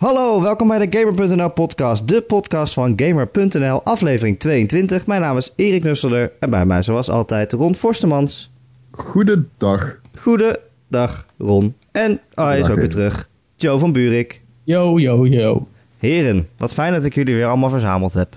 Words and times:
Hallo, 0.00 0.42
welkom 0.42 0.68
bij 0.68 0.88
de 0.88 0.98
Gamer.nl 0.98 1.52
podcast, 1.52 2.08
de 2.08 2.22
podcast 2.22 2.72
van 2.72 2.92
Gamer.nl, 2.96 3.84
aflevering 3.84 4.38
22. 4.38 5.06
Mijn 5.06 5.20
naam 5.20 5.36
is 5.36 5.52
Erik 5.56 5.82
Nusselder 5.82 6.32
en 6.38 6.50
bij 6.50 6.66
mij 6.66 6.82
zoals 6.82 7.10
altijd 7.10 7.52
Ron 7.52 7.74
Forstemans. 7.74 8.50
Goedendag. 8.90 9.96
Goedendag 10.18 11.26
Ron. 11.38 11.74
En 11.90 12.20
oh, 12.34 12.44
hij 12.44 12.60
is 12.60 12.70
ook 12.70 12.76
weer 12.76 12.88
terug, 12.88 13.28
Joe 13.56 13.78
van 13.78 13.92
Buurik. 13.92 14.40
Yo, 14.64 14.98
yo, 14.98 15.26
yo. 15.26 15.68
Heren, 15.98 16.48
wat 16.56 16.72
fijn 16.72 16.92
dat 16.92 17.04
ik 17.04 17.14
jullie 17.14 17.34
weer 17.34 17.46
allemaal 17.46 17.70
verzameld 17.70 18.12
heb. 18.12 18.36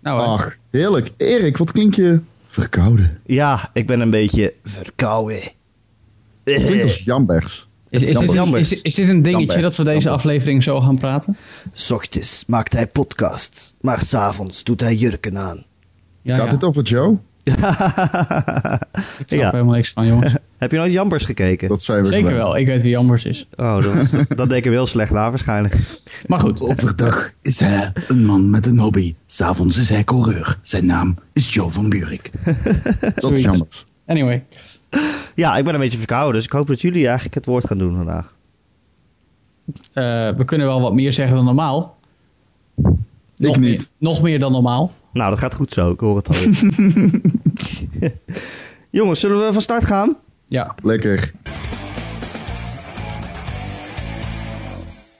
Nou, 0.00 0.20
hè. 0.20 0.26
Ach, 0.26 0.56
heerlijk. 0.70 1.10
Erik, 1.16 1.56
wat 1.56 1.72
klink 1.72 1.94
je 1.94 2.20
verkouden? 2.46 3.18
Ja, 3.26 3.70
ik 3.72 3.86
ben 3.86 4.00
een 4.00 4.10
beetje 4.10 4.54
verkouden. 4.64 5.40
Klinkt 6.44 6.82
als 6.82 7.04
Jambers. 7.04 7.66
Is, 7.94 8.02
is, 8.02 8.18
dit, 8.18 8.54
is, 8.54 8.82
is 8.82 8.94
dit 8.94 9.08
een 9.08 9.22
dingetje 9.22 9.60
dat 9.60 9.76
we 9.76 9.84
deze 9.84 10.10
aflevering 10.10 10.62
zo 10.62 10.80
gaan 10.80 10.98
praten? 10.98 11.36
Ochtends 11.92 12.44
maakt 12.46 12.72
hij 12.72 12.86
podcasts, 12.86 13.74
maar 13.80 14.00
s'avonds 14.00 14.64
doet 14.64 14.80
hij 14.80 14.94
jurken 14.94 15.38
aan. 15.38 15.64
Ja, 16.22 16.36
Gaat 16.36 16.44
ja. 16.44 16.50
dit 16.50 16.64
over 16.64 16.82
Joe? 16.82 17.18
ik 17.44 17.52
snap 17.52 18.82
er 19.26 19.36
ja. 19.36 19.50
helemaal 19.50 19.74
niks 19.74 19.92
van, 19.92 20.06
jongens. 20.06 20.32
Heb 20.58 20.70
je 20.70 20.76
nooit 20.76 20.92
Jambers 20.92 21.24
gekeken? 21.24 21.68
Dat 21.68 21.82
zijn 21.82 22.02
we 22.02 22.08
Zeker 22.08 22.34
wel, 22.34 22.56
ik 22.56 22.66
weet 22.66 22.82
wie 22.82 22.90
Jambers 22.90 23.24
is. 23.24 23.48
Oh, 23.56 23.82
dat, 23.82 24.10
dat 24.38 24.48
deed 24.48 24.58
ik 24.58 24.64
hem 24.64 24.72
heel 24.72 24.86
slecht 24.86 25.12
na 25.12 25.30
waarschijnlijk. 25.30 25.76
Maar 26.26 26.40
goed, 26.40 26.60
Overdag 26.60 27.32
is 27.42 27.60
hij 27.60 27.92
een 28.08 28.24
man 28.24 28.50
met 28.50 28.66
een 28.66 28.78
hobby. 28.78 29.14
S'avonds 29.26 29.76
is 29.76 29.88
hij 29.88 30.04
coureur. 30.04 30.58
Zijn 30.62 30.86
naam 30.86 31.18
is 31.32 31.54
Joe 31.54 31.70
van 31.70 31.88
Buurik. 31.88 32.30
Dat 33.14 33.34
is. 33.34 33.42
Jambers. 33.42 33.84
anyway. 34.06 34.44
Ja, 35.34 35.56
ik 35.56 35.64
ben 35.64 35.74
een 35.74 35.80
beetje 35.80 35.98
verkouden, 35.98 36.34
dus 36.34 36.44
ik 36.44 36.52
hoop 36.52 36.66
dat 36.66 36.80
jullie 36.80 37.04
eigenlijk 37.04 37.34
het 37.34 37.46
woord 37.46 37.66
gaan 37.66 37.78
doen 37.78 37.94
vandaag. 37.96 38.34
eh, 39.92 40.30
we 40.36 40.42
kunnen 40.44 40.66
wel 40.66 40.80
wat 40.80 40.94
meer 40.94 41.12
zeggen 41.12 41.36
dan 41.36 41.44
normaal. 41.44 41.96
Nog 43.36 43.58
niet. 43.58 43.60
Meer, 43.60 43.86
nog 43.98 44.22
meer 44.22 44.38
dan 44.40 44.52
normaal. 44.52 44.92
Nou, 45.12 45.30
dat 45.30 45.38
gaat 45.38 45.54
goed 45.54 45.72
zo, 45.72 45.90
ik 45.90 46.00
hoor 46.00 46.16
het 46.16 46.28
al. 46.28 46.34
Jongens, 48.90 49.20
zullen 49.20 49.46
we 49.46 49.52
van 49.52 49.62
start 49.62 49.84
gaan? 49.84 50.16
Ja, 50.46 50.74
Lekker. 50.82 51.32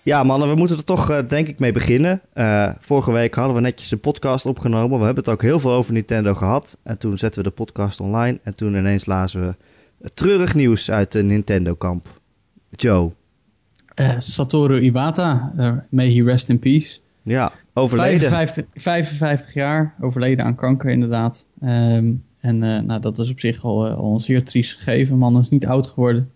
Ja, 0.03 0.23
mannen, 0.23 0.49
we 0.49 0.55
moeten 0.55 0.77
er 0.77 0.85
toch 0.85 1.11
eh, 1.11 1.29
denk 1.29 1.49
ik 1.49 1.59
mee 1.59 1.73
beginnen. 1.73 2.21
Eh, 2.33 2.71
vorige 2.81 3.13
week 3.13 3.35
hadden 3.35 3.55
we 3.55 3.61
netjes 3.61 3.91
een 3.91 4.01
podcast 4.01 4.47
opgenomen. 4.47 4.99
We 4.99 5.05
hebben 5.05 5.25
het 5.25 5.33
ook 5.33 5.43
heel 5.43 5.61
veel 5.61 5.73
over 5.73 5.93
Nintendo 5.93 6.35
gehad. 6.35 6.79
En 6.83 6.99
toen 6.99 7.19
zetten 7.19 7.43
we 7.43 7.49
de 7.49 7.55
podcast 7.55 8.01
online. 8.01 8.39
En 8.43 8.55
toen 8.57 8.75
ineens 8.75 9.07
lazen 9.07 9.47
we 9.47 9.55
treurig 10.15 10.55
nieuws 10.55 10.91
uit 10.91 11.13
de 11.13 11.23
Nintendo-kamp. 11.23 12.07
Joe, 12.71 13.13
Eh, 13.95 14.19
Satoru 14.19 14.81
Iwata, 14.81 15.53
eh, 15.57 15.77
may 15.89 16.13
he 16.15 16.23
rest 16.23 16.49
in 16.49 16.59
peace. 16.59 16.99
ja, 17.23 17.53
overleden. 17.75 18.29
55, 18.29 18.83
55 18.83 19.55
jaar, 19.55 19.95
overleden 20.01 20.45
aan 20.45 20.55
kanker 20.55 20.91
inderdaad. 20.91 21.47
Ehm, 21.61 22.15
en 22.41 22.63
eh, 22.63 22.81
nou, 22.81 23.01
dat 23.01 23.19
is 23.19 23.31
op 23.31 23.41
zich 23.41 23.65
al, 23.65 23.87
al 23.89 24.15
een 24.15 24.21
zeer 24.21 24.45
triest 24.45 24.77
gegeven. 24.77 25.19
Man 25.19 25.41
is 25.41 25.49
niet 25.49 25.67
oud 25.67 25.87
geworden. 25.87 26.29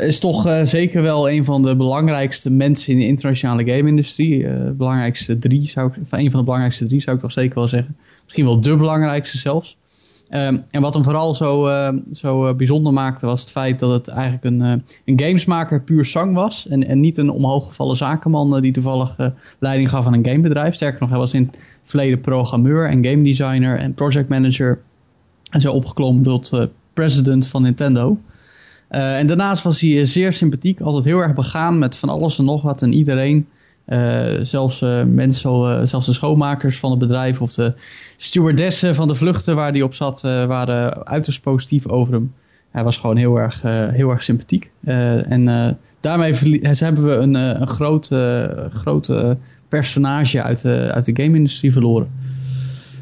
Is 0.00 0.18
toch 0.18 0.60
zeker 0.62 1.02
wel 1.02 1.30
een 1.30 1.44
van 1.44 1.62
de 1.62 1.76
belangrijkste 1.76 2.50
mensen 2.50 2.92
in 2.92 2.98
de 2.98 3.06
internationale 3.06 3.64
game-industrie. 3.64 4.48
Belangrijkste 4.72 5.38
drie 5.38 5.68
zou 5.68 5.88
ik, 5.88 6.02
of 6.02 6.12
een 6.12 6.30
van 6.30 6.38
de 6.38 6.44
belangrijkste 6.44 6.86
drie 6.86 7.00
zou 7.00 7.16
ik 7.16 7.22
toch 7.22 7.32
zeker 7.32 7.54
wel 7.54 7.68
zeggen. 7.68 7.96
Misschien 8.22 8.44
wel 8.44 8.60
de 8.60 8.76
belangrijkste 8.76 9.38
zelfs. 9.38 9.76
Ehm, 10.34 10.58
en 10.70 10.80
wat 10.80 10.94
hem 10.94 11.04
vooral 11.04 11.34
zo, 11.34 11.66
eh, 11.66 11.94
zo 12.12 12.46
eh, 12.46 12.54
bijzonder 12.54 12.92
maakte 12.92 13.26
was 13.26 13.40
het 13.40 13.50
feit 13.50 13.78
dat 13.78 13.90
het 13.90 14.08
eigenlijk 14.08 14.44
een, 14.44 14.62
eh, 14.62 14.72
een 15.04 15.20
gamesmaker 15.20 15.82
puur 15.82 16.04
zang 16.04 16.34
was. 16.34 16.68
En, 16.68 16.86
en 16.86 17.00
niet 17.00 17.16
een 17.16 17.30
omhooggevallen 17.30 17.96
zakenman 17.96 18.56
eh, 18.56 18.62
die 18.62 18.72
toevallig 18.72 19.32
leiding 19.58 19.90
gaf 19.90 20.06
aan 20.06 20.12
een 20.12 20.26
gamebedrijf. 20.26 20.74
Sterker 20.74 21.00
nog, 21.00 21.10
hij 21.10 21.18
was 21.18 21.34
in 21.34 21.42
het 21.42 21.58
verleden 21.82 22.20
programmeur 22.20 22.88
en 22.88 23.04
game 23.04 23.22
designer 23.22 23.78
en 23.78 23.94
project 23.94 24.28
manager. 24.28 24.80
En 25.50 25.60
zo 25.60 25.72
opgeklommen 25.72 26.22
tot 26.22 26.68
president 26.92 27.46
van 27.46 27.62
Nintendo. 27.62 28.18
En 28.88 29.26
daarnaast 29.26 29.62
was 29.62 29.80
hij 29.80 30.04
zeer 30.04 30.32
sympathiek, 30.32 30.80
altijd 30.80 31.04
heel 31.04 31.18
erg 31.18 31.34
begaan 31.34 31.78
met 31.78 31.96
van 31.96 32.08
alles 32.08 32.38
en 32.38 32.44
nog 32.44 32.62
wat 32.62 32.82
en 32.82 32.92
iedereen. 32.92 33.48
Eh, 33.84 34.34
zelfs 34.40 34.82
eh, 34.82 35.02
mensen, 35.04 35.50
eh, 35.50 35.80
zelfs 35.82 36.06
de 36.06 36.12
schoonmakers 36.12 36.78
van 36.78 36.90
het 36.90 36.98
bedrijf 36.98 37.40
of 37.40 37.52
de 37.52 37.72
stewardessen 38.16 38.94
van 38.94 39.08
de 39.08 39.14
vluchten 39.14 39.56
waar 39.56 39.72
hij 39.72 39.82
op 39.82 39.94
zat, 39.94 40.20
waren 40.20 41.06
uiterst 41.06 41.40
positief 41.40 41.88
over 41.88 42.14
hem. 42.14 42.32
Hij 42.70 42.84
was 42.84 42.98
gewoon 42.98 43.16
heel 43.16 43.36
erg, 43.36 43.62
heel 43.92 44.10
erg 44.10 44.22
sympathiek. 44.22 44.70
En 44.84 45.78
daarmee 46.00 46.60
eh, 46.60 46.78
hebben 46.78 47.04
we 47.04 47.12
een, 47.12 47.34
een 47.34 47.66
groot, 48.70 49.14
personage 49.68 50.42
uit 50.42 50.62
de, 50.62 50.90
uit 50.92 51.04
de 51.04 51.22
game-industrie 51.22 51.72
verloren. 51.72 52.08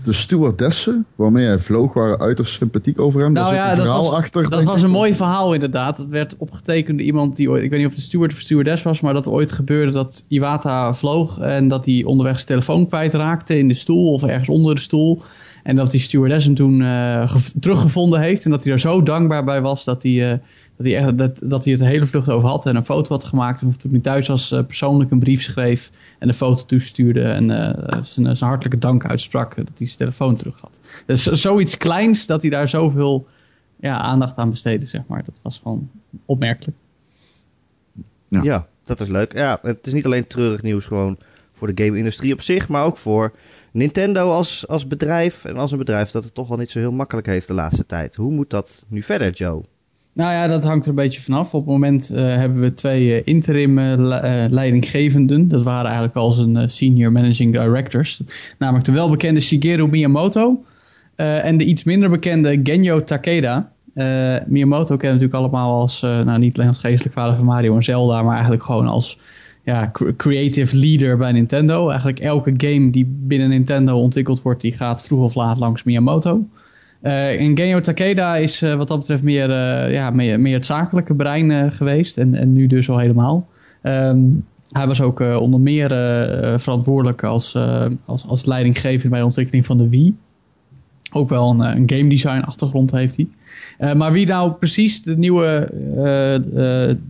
De 0.04 0.12
stewardessen 0.12 1.06
waarmee 1.14 1.46
hij 1.46 1.58
vloog 1.58 1.94
waren 1.94 2.20
uiterst 2.20 2.52
sympathiek 2.52 3.00
over 3.00 3.20
hem. 3.22 3.34
Daar 3.34 3.42
Nou 3.44 3.54
zit 3.54 3.64
ja, 3.64 3.70
een 3.70 3.76
dat 3.76 3.84
verhaal 3.86 4.04
was, 4.10 4.18
achter. 4.18 4.50
dat 4.50 4.62
was 4.62 4.82
een 4.82 4.90
mooi 4.90 5.14
verhaal 5.14 5.54
inderdaad. 5.54 5.96
Het 5.98 6.08
werd 6.08 6.34
opgetekend 6.38 6.96
door 6.98 7.06
iemand 7.06 7.36
die 7.36 7.50
ooit, 7.50 7.62
ik 7.62 7.70
weet 7.70 7.78
niet 7.78 7.88
of 7.88 7.94
het 7.94 8.04
steward 8.04 8.32
of 8.32 8.38
stewardess 8.38 8.82
was, 8.82 9.00
maar 9.00 9.12
dat 9.14 9.28
ooit 9.28 9.52
gebeurde 9.52 9.92
dat 9.92 10.24
Iwata 10.28 10.94
vloog 10.94 11.38
en 11.38 11.68
dat 11.68 11.86
hij 11.86 12.04
onderweg 12.04 12.34
zijn 12.34 12.46
telefoon 12.46 12.86
kwijtraakte 12.86 13.58
in 13.58 13.68
de 13.68 13.74
stoel 13.74 14.12
of 14.12 14.22
ergens 14.22 14.48
onder 14.48 14.74
de 14.74 14.80
stoel. 14.80 15.22
En 15.62 15.76
dat 15.76 15.90
die 15.90 16.00
stewardess 16.00 16.44
hem 16.46 16.54
toen 16.54 16.80
gev- 17.28 17.50
teruggevonden 17.60 18.20
heeft 18.20 18.44
en 18.44 18.50
dat 18.50 18.64
hij 18.64 18.72
er 18.72 18.80
zo 18.80 19.02
dankbaar 19.02 19.44
bij 19.44 19.60
was 19.60 19.84
dat 19.84 20.02
hij, 20.02 20.32
eh, 20.32 20.38
dat, 20.76 20.86
hij 20.86 20.96
echt, 20.96 21.18
dat, 21.18 21.42
dat 21.44 21.64
hij 21.64 21.72
het 21.72 21.82
de 21.82 21.88
hele 21.88 22.06
vlucht 22.06 22.28
over 22.28 22.48
had 22.48 22.66
en 22.66 22.76
een 22.76 22.84
foto 22.84 23.08
had 23.08 23.24
gemaakt. 23.24 23.62
En 23.62 23.78
toen 23.78 23.90
hij 23.90 24.00
thuis 24.00 24.28
was 24.28 24.50
eh, 24.52 24.64
persoonlijk 24.66 25.10
een 25.10 25.18
brief 25.18 25.42
schreef 25.42 25.90
en 26.18 26.28
een 26.28 26.34
foto 26.34 26.64
toestuurde 26.64 27.22
en 27.22 27.50
eh, 27.50 28.02
zijn, 28.02 28.36
zijn 28.36 28.50
hartelijke 28.50 28.78
dank 28.78 29.04
uitsprak 29.06 29.50
eh, 29.50 29.56
dat 29.64 29.78
hij 29.78 29.86
zijn 29.86 29.98
telefoon 29.98 30.34
terug 30.34 30.60
had. 30.60 30.80
Dus 31.06 31.22
zo- 31.22 31.34
zoiets 31.34 31.76
kleins 31.76 32.26
dat 32.26 32.42
hij 32.42 32.50
daar 32.50 32.68
zoveel 32.68 33.26
ja, 33.80 33.98
aandacht 33.98 34.36
aan 34.36 34.50
besteden, 34.50 34.88
zeg 34.88 35.02
maar. 35.06 35.24
Dat 35.24 35.40
was 35.42 35.60
gewoon 35.62 35.90
opmerkelijk. 36.26 36.76
Ja. 38.28 38.42
Ja, 38.42 38.66
dat 38.84 39.00
is 39.00 39.08
leuk. 39.08 39.32
Ja, 39.32 39.58
het 39.62 39.86
is 39.86 39.92
niet 39.92 40.04
alleen 40.04 40.26
treurig 40.26 40.62
nieuws 40.62 40.86
gewoon 40.86 41.18
voor 41.52 41.74
de 41.74 41.84
game-industrie 41.84 42.32
op 42.32 42.40
zich, 42.40 42.68
maar 42.68 42.84
ook 42.84 42.96
voor 42.96 43.32
Nintendo 43.72 44.30
als, 44.32 44.68
als 44.68 44.86
bedrijf. 44.86 45.44
En 45.44 45.56
als 45.56 45.72
een 45.72 45.78
bedrijf 45.78 46.10
dat 46.10 46.24
het 46.24 46.34
toch 46.34 46.48
wel 46.48 46.58
niet 46.58 46.70
zo 46.70 46.78
heel 46.78 46.92
makkelijk 46.92 47.26
heeft 47.26 47.46
de 47.46 47.54
laatste 47.54 47.86
tijd. 47.86 48.16
Hoe 48.16 48.32
moet 48.32 48.50
dat 48.50 48.84
nu 48.88 49.02
verder, 49.02 49.30
Joe? 49.30 49.64
Nou 50.14 50.32
ja, 50.32 50.46
dat 50.46 50.64
hangt 50.64 50.84
er 50.84 50.90
een 50.90 50.96
beetje 50.96 51.20
vanaf. 51.20 51.54
Op 51.54 51.60
het 51.60 51.70
moment 51.70 52.10
eh, 52.10 52.22
hebben 52.22 52.60
we 52.60 52.72
twee 52.72 53.14
eh, 53.14 53.22
interim 53.24 53.78
eh, 53.78 53.92
le- 53.96 54.46
leidinggevenden. 54.50 55.48
Dat 55.48 55.62
waren 55.62 55.84
eigenlijk 55.84 56.16
al 56.16 56.32
zijn 56.32 56.70
senior 56.70 57.12
managing 57.12 57.52
directors. 57.52 58.22
Namelijk 58.58 58.84
de 58.84 58.92
welbekende 58.92 59.40
Shigeru 59.40 59.86
Miyamoto. 59.88 60.64
en 61.16 61.56
de 61.56 61.64
iets 61.64 61.84
minder 61.84 62.10
bekende 62.10 62.60
Genyo 62.62 63.04
Takeda. 63.04 63.70
Eh, 63.94 64.36
Miyamoto 64.46 64.96
kennen 64.96 65.20
natuurlijk 65.20 65.34
allemaal 65.34 65.80
als, 65.80 66.00
nou 66.00 66.38
niet 66.38 66.56
alleen 66.56 66.68
als 66.68 66.78
geestelijk 66.78 67.14
vader 67.14 67.36
van 67.36 67.44
Mario 67.44 67.74
en 67.76 67.82
Zelda, 67.82 68.22
maar 68.22 68.32
eigenlijk 68.32 68.62
gewoon 68.64 68.86
als 68.86 69.18
ja, 69.64 69.90
cr- 69.92 70.10
creative 70.16 70.76
leader 70.76 71.16
bij 71.16 71.32
Nintendo. 71.32 71.88
Eigenlijk 71.88 72.18
elke 72.20 72.54
game 72.56 72.90
die 72.90 73.20
binnen 73.26 73.48
Nintendo 73.48 73.98
ontwikkeld 73.98 74.42
wordt, 74.42 74.60
die 74.60 74.72
gaat 74.72 75.06
vroeg 75.06 75.24
of 75.24 75.34
laat 75.34 75.58
langs 75.58 75.82
Miyamoto. 75.82 76.44
Eh 77.02 77.40
en 77.40 77.56
Genyo 77.56 77.80
Takeda 77.80 78.36
is 78.36 78.62
eh, 78.62 78.74
wat 78.74 78.88
dat 78.88 78.98
betreft 78.98 79.22
meer, 79.22 79.50
eh, 79.50 79.92
ja, 79.92 80.10
meer, 80.10 80.40
meer 80.40 80.54
het 80.54 80.66
zakelijke 80.66 81.14
brein 81.14 81.72
geweest. 81.72 82.18
En, 82.18 82.34
en 82.34 82.52
nu 82.52 82.66
dus 82.66 82.90
al 82.90 82.98
helemaal. 82.98 83.48
Ehm, 83.82 84.18
hij 84.72 84.86
was 84.86 85.00
ook 85.00 85.20
onder 85.20 85.60
meer 85.60 85.88
verantwoordelijk 86.60 87.24
als, 87.24 87.56
als, 88.04 88.26
als 88.26 88.44
leidinggevende 88.44 89.08
bij 89.08 89.18
de 89.18 89.24
ontwikkeling 89.24 89.66
van 89.66 89.78
de 89.78 89.88
Wii. 89.88 90.16
Ook 91.12 91.28
wel 91.28 91.50
een, 91.50 91.60
een 91.60 91.90
game 91.90 92.08
design 92.08 92.40
achtergrond 92.40 92.90
heeft 92.90 93.16
hij. 93.16 93.94
Maar 93.94 94.12
wie 94.12 94.26
nou 94.26 94.52
precies 94.52 95.02
de 95.02 95.16
nieuwe 95.16 95.70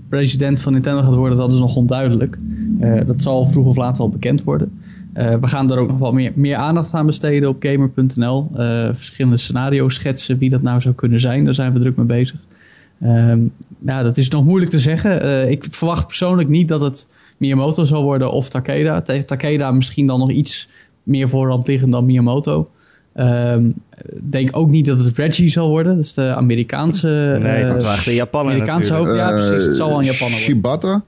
president 0.09 0.61
van 0.61 0.73
Nintendo 0.73 1.03
gaat 1.03 1.15
worden, 1.15 1.39
dat 1.39 1.53
is 1.53 1.59
nog 1.59 1.77
onduidelijk. 1.77 2.39
Dat 3.07 3.23
zal 3.23 3.47
vroeg 3.47 3.67
of 3.67 3.77
laat 3.77 3.99
wel 3.99 4.09
bekend 4.09 4.45
worden. 4.45 4.82
Eh, 5.13 5.35
we 5.41 5.47
gaan 5.47 5.73
er 5.73 5.79
ook 5.79 5.89
nog 5.89 5.99
wel 5.99 6.13
meer, 6.13 6.33
meer 6.35 6.57
aandacht 6.57 6.93
aan 6.93 7.07
besteden 7.07 7.49
op 7.49 7.57
gamer.nl. 7.61 8.51
Eh, 8.55 8.89
verschillende 8.93 9.37
scenario's 9.37 9.95
schetsen 9.95 10.39
wie 10.39 10.51
dat 10.51 10.63
nou 10.63 10.81
zou 10.81 10.95
kunnen 10.95 11.21
zijn. 11.21 11.45
Daar 11.45 11.55
zijn 11.55 11.73
we 11.73 11.79
druk 11.81 11.97
mee 11.97 12.07
bezig. 12.07 12.45
Ehm, 13.01 13.41
ja, 13.87 14.03
dat 14.03 14.17
is 14.17 14.29
nog 14.29 14.45
moeilijk 14.45 14.71
te 14.71 14.79
zeggen. 14.81 15.21
Eh, 15.23 15.51
ik 15.51 15.67
verwacht 15.71 16.07
persoonlijk 16.07 16.49
niet 16.49 16.69
dat 16.69 16.81
het 16.81 17.09
Miyamoto 17.37 17.85
zal 17.85 18.03
worden 18.03 18.33
of 18.33 18.49
Takeda. 18.49 19.01
Ta- 19.03 19.23
Takeda 19.25 19.71
misschien 19.71 20.07
dan 20.07 20.19
nog 20.19 20.31
iets 20.31 20.69
meer 21.03 21.29
voorhand 21.29 21.67
liggend 21.67 21.93
dan 21.93 22.05
Miyamoto. 22.07 22.71
Ehm, 23.15 23.71
denk 24.31 24.57
ook 24.57 24.71
niet 24.71 24.87
dat 24.87 24.99
het 24.99 25.17
Reggie 25.17 25.51
zal 25.51 25.69
worden. 25.69 25.97
Dat 25.97 26.05
is 26.05 26.15
de 26.15 26.35
Amerikaanse... 26.35 27.39
Nee, 27.41 27.65
dat 27.65 27.83
waren 27.83 28.05
de 28.05 28.15
Japaner 28.15 28.51
Amerikaanse 28.53 28.95
hoofd. 28.95 29.17
Ja, 29.17 29.31
precies. 29.31 29.67
Het 29.67 29.77
zal 29.77 29.89
wel 29.89 29.99
een 29.99 30.05
Japaner 30.05 30.29
worden. 30.31 30.47
Shibata? 30.47 31.03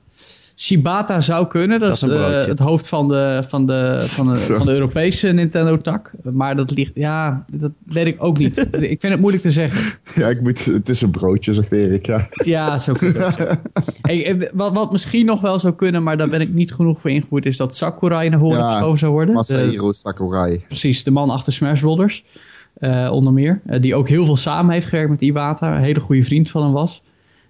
Shibata 0.56 1.20
zou 1.20 1.46
kunnen. 1.46 1.80
Dat, 1.80 2.00
Dat 2.00 2.10
is 2.10 2.42
eh, 2.42 2.46
het 2.46 2.58
hoofd 2.58 2.88
van 2.88 3.08
de, 3.08 3.42
van, 3.48 3.66
de, 3.66 3.96
van, 4.08 4.28
de, 4.32 4.36
Zo. 4.46 4.56
van 4.56 4.66
de 4.66 4.72
Europese 4.72 5.28
Nintendo-tak. 5.28 6.12
Maar 6.22 6.56
dat 6.56 6.70
ligt, 6.70 6.90
ja, 6.94 7.44
dat 7.52 7.70
weet 7.86 8.06
ik 8.06 8.22
ook 8.24 8.38
niet. 8.38 8.56
Ik 8.94 9.00
vind 9.00 9.02
het 9.02 9.20
moeilijk 9.20 9.42
te 9.42 9.50
zeggen. 9.50 9.98
Ja, 10.14 10.28
ik 10.28 10.40
moet, 10.40 10.64
het 10.64 10.88
is 10.88 11.00
een 11.02 11.10
broodje, 11.10 11.54
zegt 11.54 11.72
Erik. 11.72 12.06
Ja. 12.06 12.28
Ja, 12.44 12.78
zo 12.78 12.90
ook 12.90 12.98
zijn. 12.98 13.58
Hey, 14.02 14.50
wat, 14.52 14.72
wat 14.72 14.92
misschien 14.92 15.26
nog 15.26 15.40
wel 15.40 15.58
zou 15.58 15.74
kunnen, 15.74 16.02
maar 16.02 16.16
daar 16.16 16.28
ben 16.28 16.40
ik 16.40 16.52
niet 16.52 16.74
genoeg 16.74 17.00
voor 17.00 17.10
ingevoerd, 17.10 17.46
is 17.46 17.56
dat 17.56 17.76
Sakurai 17.76 18.28
naar 18.28 18.40
horen 18.40 18.58
Ja, 18.58 18.72
geschoven 18.72 18.98
zou 18.98 19.12
worden. 19.12 19.28
De- 19.28 19.34
Masahiro 19.34 19.92
Sakurai. 19.92 20.64
precies, 20.68 21.04
de 21.04 21.10
man 21.10 21.30
achter 21.30 21.52
Smash 21.52 21.80
Brothers. 21.80 22.24
eh, 22.74 23.10
onder 23.12 23.32
meer. 23.32 23.60
Eh, 23.66 23.80
die 23.82 23.94
ook 23.94 24.08
heel 24.08 24.24
veel 24.24 24.36
samen 24.36 24.72
heeft 24.72 24.86
gewerkt 24.86 25.10
met 25.10 25.22
Iwata. 25.22 25.76
Een 25.76 25.82
hele 25.82 26.00
goede 26.00 26.22
vriend 26.22 26.50
van 26.50 26.62
hem 26.62 26.72
was. 26.72 27.02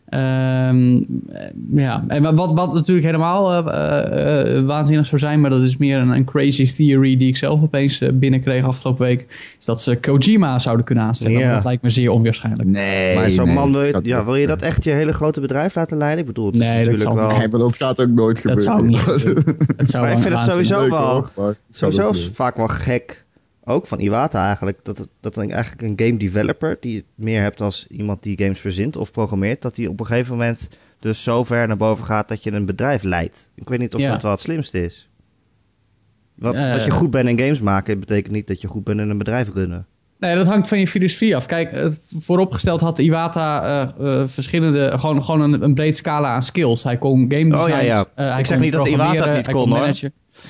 Ehm, 0.08 1.02
eh, 1.32 1.40
ja, 1.74 2.04
en 2.08 2.34
wat, 2.36 2.52
wat 2.52 2.74
natuurlijk 2.74 3.06
helemaal 3.06 3.66
eh, 3.68 4.56
eh, 4.58 4.64
waanzinnig 4.66 5.06
zou 5.06 5.20
zijn, 5.20 5.40
maar 5.40 5.50
dat 5.50 5.62
is 5.62 5.76
meer 5.76 5.98
een, 5.98 6.08
een 6.10 6.24
crazy 6.24 6.74
theory 6.74 7.16
die 7.16 7.28
ik 7.28 7.36
zelf 7.36 7.62
opeens 7.62 8.02
binnenkreeg 8.12 8.64
afgelopen 8.64 9.06
week, 9.06 9.26
is 9.58 9.64
dat 9.64 9.80
ze 9.80 9.96
Kojima 9.96 10.58
zouden 10.58 10.84
kunnen 10.84 11.04
aanstellen. 11.04 11.38
Ja. 11.38 11.54
Dat 11.54 11.64
lijkt 11.64 11.82
me 11.82 11.90
zeer 11.90 12.10
onwaarschijnlijk. 12.10 12.68
Nee, 12.68 13.14
maar 13.14 13.28
zo'n 13.28 13.44
nee, 13.46 13.54
man, 13.54 13.72
wil 13.72 13.82
je, 13.84 13.92
dat- 13.92 14.04
ja, 14.04 14.24
wil 14.24 14.34
je 14.36 14.46
dat 14.46 14.62
echt 14.62 14.84
je 14.84 14.90
hele 14.90 15.12
grote 15.12 15.40
bedrijf 15.40 15.74
laten 15.74 15.96
leiden? 15.96 16.20
Ik 16.20 16.26
bedoel, 16.26 16.46
het 16.46 16.54
is 16.54 16.60
Nee, 16.60 16.84
dat 16.84 16.92
natuurlijk 16.92 17.16
wel... 17.28 17.38
Nee, 17.38 17.48
maar 17.48 17.60
dat 17.60 17.76
gaat 17.76 18.00
ook 18.00 18.08
nooit 18.08 18.42
Dat 18.42 18.62
gebeuren. 18.62 18.62
zou 18.62 18.78
ook 18.78 18.86
niet. 18.86 19.04
Het 19.76 19.88
zou 19.90 20.02
Maar 20.04 20.12
ik 20.12 20.18
wel 20.18 20.32
vind 20.32 20.34
het 20.40 20.50
sowieso 20.50 20.80
Leuk, 20.80 20.90
wel- 20.90 21.18
ik 21.18 21.30
zou 21.34 21.54
Sowieso 21.72 22.02
dat 22.02 22.14
is 22.14 22.30
vaak 22.34 22.56
wel 22.56 22.66
gek, 22.66 23.23
ook 23.64 23.86
van 23.86 24.00
Iwata 24.00 24.44
eigenlijk, 24.46 24.78
dat, 24.82 25.08
dat 25.20 25.34
dan 25.34 25.50
eigenlijk 25.50 25.82
een 25.82 26.06
game 26.06 26.18
developer, 26.18 26.76
die 26.80 26.96
het 26.96 27.04
meer 27.14 27.42
hebt 27.42 27.60
als 27.60 27.86
iemand 27.86 28.22
die 28.22 28.38
games 28.38 28.60
verzint 28.60 28.96
of 28.96 29.12
programmeert, 29.12 29.62
dat 29.62 29.74
die 29.74 29.88
op 29.90 30.00
een 30.00 30.06
gegeven 30.06 30.32
moment 30.32 30.68
dus 30.98 31.22
zo 31.22 31.44
ver 31.44 31.66
naar 31.66 31.76
boven 31.76 32.04
gaat 32.04 32.28
dat 32.28 32.42
je 32.44 32.52
een 32.52 32.66
bedrijf 32.66 33.02
leidt. 33.02 33.50
Ik 33.54 33.68
weet 33.68 33.78
niet 33.78 33.94
of 33.94 34.00
Ja. 34.00 34.10
dat 34.10 34.22
wel 34.22 34.30
het 34.30 34.40
slimste 34.40 34.82
is. 34.84 35.08
Want, 36.34 36.54
Eh. 36.56 36.72
dat 36.72 36.84
je 36.84 36.90
goed 36.90 37.10
bent 37.10 37.28
in 37.28 37.38
games 37.38 37.60
maken, 37.60 38.00
betekent 38.00 38.32
niet 38.34 38.46
dat 38.46 38.60
je 38.60 38.66
goed 38.68 38.84
bent 38.84 39.00
in 39.00 39.10
een 39.10 39.18
bedrijf 39.18 39.52
runnen. 39.54 39.86
Nee, 40.18 40.34
dat 40.34 40.46
hangt 40.46 40.68
van 40.68 40.78
je 40.78 40.88
filosofie 40.88 41.36
af. 41.36 41.46
Kijk, 41.46 41.92
vooropgesteld 42.18 42.80
had 42.80 42.98
Iwata 42.98 43.62
eh, 43.98 44.20
eh, 44.22 44.28
verschillende, 44.28 44.98
gewoon, 44.98 45.24
gewoon 45.24 45.40
een, 45.40 45.62
een 45.62 45.74
breed 45.74 45.96
scala 45.96 46.34
aan 46.34 46.42
skills. 46.42 46.82
Hij 46.82 46.98
kon 46.98 47.18
game 47.20 47.50
design. 47.50 47.56
Oh, 47.62 47.68
ja, 47.68 47.80
ja. 47.80 48.06
eh, 48.14 48.38
Ik 48.38 48.46
zeg 48.46 48.58
niet 48.60 48.72
dat 48.72 48.86
Iwata 48.86 49.28
het 49.28 49.36
niet 49.46 49.50
kon, 49.56 49.70
hoor. 49.76 49.94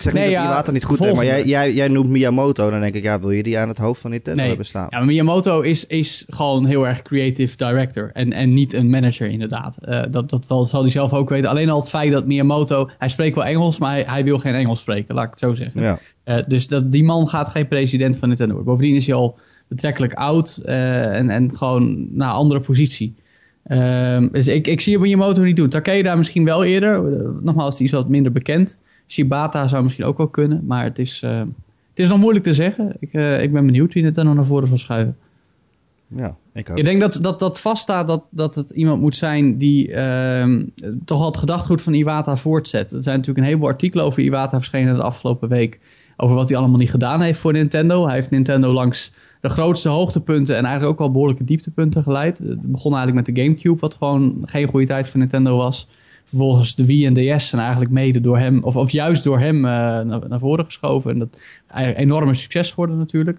Zeg 0.00 0.12
Nee, 0.12 0.26
niet 0.26 0.34
dat 0.34 0.42
ja, 0.42 0.50
Iwata 0.50 0.72
niet 0.72 0.84
goed 0.84 1.04
is, 1.04 1.14
maar 1.14 1.24
jij, 1.24 1.44
jij, 1.44 1.72
jij 1.72 1.88
noemt 1.88 2.08
Miyamoto, 2.08 2.70
dan 2.70 2.80
denk 2.80 2.94
ik, 2.94 3.02
ja, 3.02 3.20
wil 3.20 3.30
je 3.30 3.42
die 3.42 3.58
aan 3.58 3.68
het 3.68 3.78
hoofd 3.78 4.00
van 4.00 4.10
Nintendo 4.10 4.38
Nee, 4.38 4.48
hebben 4.48 4.66
staan? 4.66 4.86
ja, 4.90 4.98
maar 4.98 5.06
Miyamoto 5.06 5.60
is, 5.60 5.86
is 5.86 6.24
gewoon 6.28 6.66
heel 6.66 6.86
erg 6.86 7.02
creative 7.02 7.56
director 7.56 8.10
en, 8.12 8.32
en 8.32 8.54
niet 8.54 8.72
een 8.72 8.90
manager 8.90 9.28
inderdaad. 9.28 9.76
Eh, 9.76 10.02
dat, 10.10 10.30
dat 10.30 10.68
zal 10.68 10.82
hij 10.82 10.90
zelf 10.90 11.12
ook 11.12 11.28
weten. 11.28 11.50
Alleen 11.50 11.70
al 11.70 11.80
het 11.80 11.88
feit 11.88 12.12
dat 12.12 12.26
Miyamoto, 12.26 12.90
hij 12.98 13.08
spreekt 13.08 13.34
wel 13.34 13.44
Engels, 13.44 13.78
maar 13.78 13.90
hij, 13.90 14.04
hij 14.06 14.24
wil 14.24 14.38
geen 14.38 14.54
Engels 14.54 14.80
spreken, 14.80 15.14
laat 15.14 15.24
ik 15.24 15.30
het 15.30 15.38
zo 15.38 15.54
zeggen. 15.54 15.80
Ja. 15.80 15.98
Eh, 16.24 16.38
dus 16.46 16.68
dat, 16.68 16.92
die 16.92 17.04
man 17.04 17.28
gaat 17.28 17.48
geen 17.48 17.68
president 17.68 18.16
van 18.16 18.28
Nintendo 18.28 18.54
worden. 18.54 18.72
Bovendien 18.72 18.96
is 18.96 19.06
hij 19.06 19.14
al 19.14 19.38
betrekkelijk 19.68 20.14
oud 20.14 20.60
eh, 20.64 21.16
en, 21.18 21.30
en 21.30 21.56
gewoon 21.56 22.08
naar 22.16 22.28
een 22.28 22.34
andere 22.34 22.60
positie. 22.60 23.14
Ehm, 23.64 24.28
dus 24.28 24.46
ik, 24.46 24.66
ik 24.66 24.80
zie 24.80 24.98
Miyamoto 24.98 25.42
niet 25.42 25.56
doen. 25.56 25.68
Takeda 25.68 26.14
misschien 26.14 26.44
wel 26.44 26.64
eerder. 26.64 27.02
Nogmaals, 27.42 27.76
die 27.76 27.86
is 27.86 27.92
wat 27.92 28.08
minder 28.08 28.32
bekend. 28.32 28.78
Shibata 29.08 29.68
zou 29.68 29.82
misschien 29.82 30.04
ook 30.04 30.16
wel 30.16 30.28
kunnen. 30.28 30.66
Maar 30.66 30.84
het 30.84 30.98
is, 30.98 31.22
eh, 31.22 31.38
het 31.38 31.98
is 31.98 32.08
nog 32.08 32.18
moeilijk 32.18 32.44
te 32.44 32.54
zeggen. 32.54 32.96
Ik, 32.98 33.12
eh, 33.12 33.42
ik 33.42 33.52
ben 33.52 33.66
benieuwd 33.66 33.94
wie 33.94 34.02
Nintendo 34.02 34.32
naar 34.32 34.44
voren 34.44 34.68
zal 34.68 34.78
schuiven. 34.78 35.16
ja, 36.08 36.36
ik 36.52 36.70
ook. 36.70 36.78
Ik 36.78 36.84
denk 36.84 37.00
dat, 37.00 37.18
dat, 37.20 37.38
dat 37.38 37.60
vaststaat 37.60 38.06
dat, 38.06 38.24
dat 38.30 38.54
het 38.54 38.70
iemand 38.70 39.00
moet 39.00 39.16
zijn 39.16 39.58
die 39.58 39.92
ehm, 39.92 40.64
toch 41.04 41.20
al 41.20 41.26
het 41.26 41.36
gedachtegoed 41.36 41.82
van 41.82 41.94
Iwata 41.94 42.36
voortzet. 42.36 42.92
Er 42.92 43.02
zijn 43.02 43.16
natuurlijk 43.16 43.38
een 43.38 43.50
heleboel 43.50 43.68
artikelen 43.68 44.04
over 44.04 44.22
Iwata 44.22 44.56
verschenen 44.56 44.94
de 44.94 45.02
afgelopen 45.02 45.48
week. 45.48 45.80
Over 46.16 46.36
wat 46.36 46.48
hij 46.48 46.58
allemaal 46.58 46.78
niet 46.78 46.90
gedaan 46.90 47.20
heeft 47.20 47.38
voor 47.38 47.52
Nintendo. 47.52 48.04
Hij 48.04 48.14
heeft 48.14 48.30
Nintendo 48.30 48.72
langs 48.72 49.12
de 49.40 49.48
grootste 49.48 49.88
hoogtepunten 49.88 50.56
en 50.56 50.64
eigenlijk 50.64 50.92
ook 50.92 50.98
wel 50.98 51.10
behoorlijke 51.10 51.44
dieptepunten 51.44 52.02
geleid. 52.02 52.38
Het 52.38 52.62
begon 52.62 52.94
eigenlijk 52.94 53.26
met 53.26 53.36
de 53.36 53.42
Gamecube, 53.42 53.80
wat 53.80 53.94
gewoon 53.94 54.42
geen 54.44 54.68
goede 54.68 54.86
tijd 54.86 55.08
voor 55.08 55.20
Nintendo 55.20 55.56
was. 55.56 55.88
Vervolgens 56.24 56.74
de 56.74 56.86
Wii 56.86 57.06
en 57.06 57.14
DS 57.14 57.48
zijn 57.48 57.62
eigenlijk 57.62 57.90
mede 57.90 58.20
door 58.20 58.38
hem, 58.38 58.62
of, 58.62 58.76
of 58.76 58.90
juist 58.90 59.24
door 59.24 59.38
hem, 59.38 59.56
eh, 59.56 59.70
naar, 60.00 60.28
naar 60.28 60.38
voren 60.38 60.64
geschoven. 60.64 61.10
En 61.10 61.18
dat 61.18 61.28
is 61.32 61.38
eigenlijk 61.66 61.98
een 61.98 62.10
enorme 62.10 62.34
succes 62.34 62.70
geworden 62.70 62.98
natuurlijk. 62.98 63.38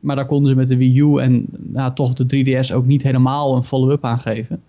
Maar 0.00 0.16
daar 0.16 0.26
konden 0.26 0.48
ze 0.48 0.56
met 0.56 0.68
de 0.68 0.76
Wii 0.76 1.00
U 1.00 1.18
en 1.18 1.46
nou, 1.56 1.94
toch 1.94 2.14
de 2.14 2.26
3DS 2.26 2.72
ook 2.74 2.86
niet 2.86 3.02
helemaal 3.02 3.56
een 3.56 3.64
follow-up 3.64 4.04
aan 4.04 4.18
geven. 4.18 4.62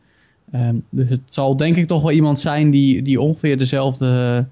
Ehm, 0.51 0.75
dus 0.89 1.09
het 1.09 1.21
zal 1.25 1.57
denk 1.57 1.75
ik 1.75 1.87
toch 1.87 2.01
wel 2.01 2.11
iemand 2.11 2.39
zijn 2.39 2.69
die, 2.69 3.01
die 3.01 3.21
ongeveer 3.21 3.57
dezelfde 3.57 4.45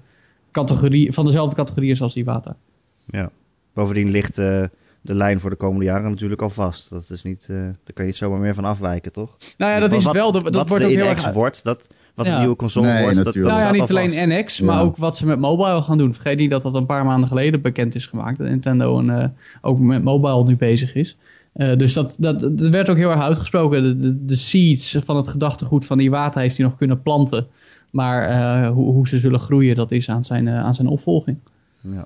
categorie, 0.50 1.12
van 1.12 1.24
dezelfde 1.24 1.56
categorie 1.56 1.90
is 1.90 2.02
als 2.02 2.16
Iwata. 2.16 2.56
Ja. 3.04 3.30
Bovendien 3.72 4.10
ligt 4.10 4.38
eh, 4.38 4.64
de 5.00 5.14
lijn 5.14 5.40
voor 5.40 5.50
de 5.50 5.56
komende 5.56 5.84
jaren 5.84 6.10
natuurlijk 6.10 6.42
al 6.42 6.50
vast. 6.50 6.90
Dat 6.90 7.10
is 7.10 7.22
niet, 7.22 7.46
eh, 7.50 7.56
daar 7.56 7.92
kan 7.94 8.04
je 8.04 8.10
niet 8.10 8.16
zomaar 8.16 8.40
meer 8.40 8.54
van 8.54 8.64
afwijken, 8.64 9.12
toch? 9.12 9.36
Nou 9.58 9.72
ja, 9.72 9.78
dat 9.78 9.92
is 9.92 10.10
wel, 10.10 10.32
dat, 10.32 10.44
dat 10.44 10.54
wat 10.54 10.68
wordt 10.68 10.84
de 10.84 10.90
ook 10.90 10.96
heel 10.96 11.06
erg... 11.06 11.32
wordt, 11.32 11.64
dat, 11.64 11.88
wat 12.16 12.26
Ja. 12.26 12.32
een 12.32 12.40
nieuwe 12.40 12.56
console 12.56 12.86
Nee, 12.86 13.00
wordt, 13.02 13.16
dat, 13.16 13.24
natuurlijk. 13.24 13.54
dat 13.54 13.62
nou 13.62 13.74
ja, 13.74 13.80
niet 13.80 13.90
al 13.90 13.96
alleen 13.96 14.28
vast. 14.28 14.40
NX, 14.42 14.60
maar 14.60 14.74
Ja. 14.76 14.80
ook 14.80 14.96
wat 14.96 15.16
ze 15.16 15.26
met 15.26 15.38
mobile 15.38 15.82
gaan 15.82 15.98
doen. 15.98 16.14
Vergeet 16.14 16.38
niet 16.38 16.50
dat 16.50 16.62
dat 16.62 16.74
een 16.74 16.86
paar 16.86 17.04
maanden 17.04 17.28
geleden 17.28 17.60
bekend 17.60 17.94
is 17.94 18.06
gemaakt. 18.06 18.38
Dat 18.38 18.48
Nintendo 18.48 18.98
een, 18.98 19.10
eh, 19.10 19.28
ook 19.60 19.78
met 19.78 20.04
mobile 20.04 20.44
nu 20.44 20.56
bezig 20.56 20.94
is. 20.94 21.16
Eh, 21.52 21.76
dus 21.76 21.92
dat, 21.92 22.16
dat, 22.18 22.40
dat 22.40 22.68
werd 22.68 22.88
ook 22.90 22.96
heel 22.96 23.10
erg 23.10 23.22
uitgesproken. 23.22 23.82
De, 23.82 23.96
de, 23.96 24.24
de 24.24 24.36
seeds 24.36 24.98
van 25.04 25.16
het 25.16 25.28
gedachtegoed 25.28 25.84
van 25.86 26.00
Iwata 26.00 26.40
heeft 26.40 26.56
hij 26.56 26.66
nog 26.66 26.76
kunnen 26.76 27.02
planten. 27.02 27.46
Maar 27.90 28.22
eh, 28.22 28.70
hoe, 28.70 28.92
hoe 28.92 29.08
ze 29.08 29.18
zullen 29.18 29.40
groeien, 29.40 29.74
dat 29.76 29.92
is 29.92 30.08
aan 30.10 30.24
zijn, 30.24 30.48
aan 30.48 30.74
zijn 30.74 30.88
opvolging. 30.88 31.38
Ja. 31.80 32.04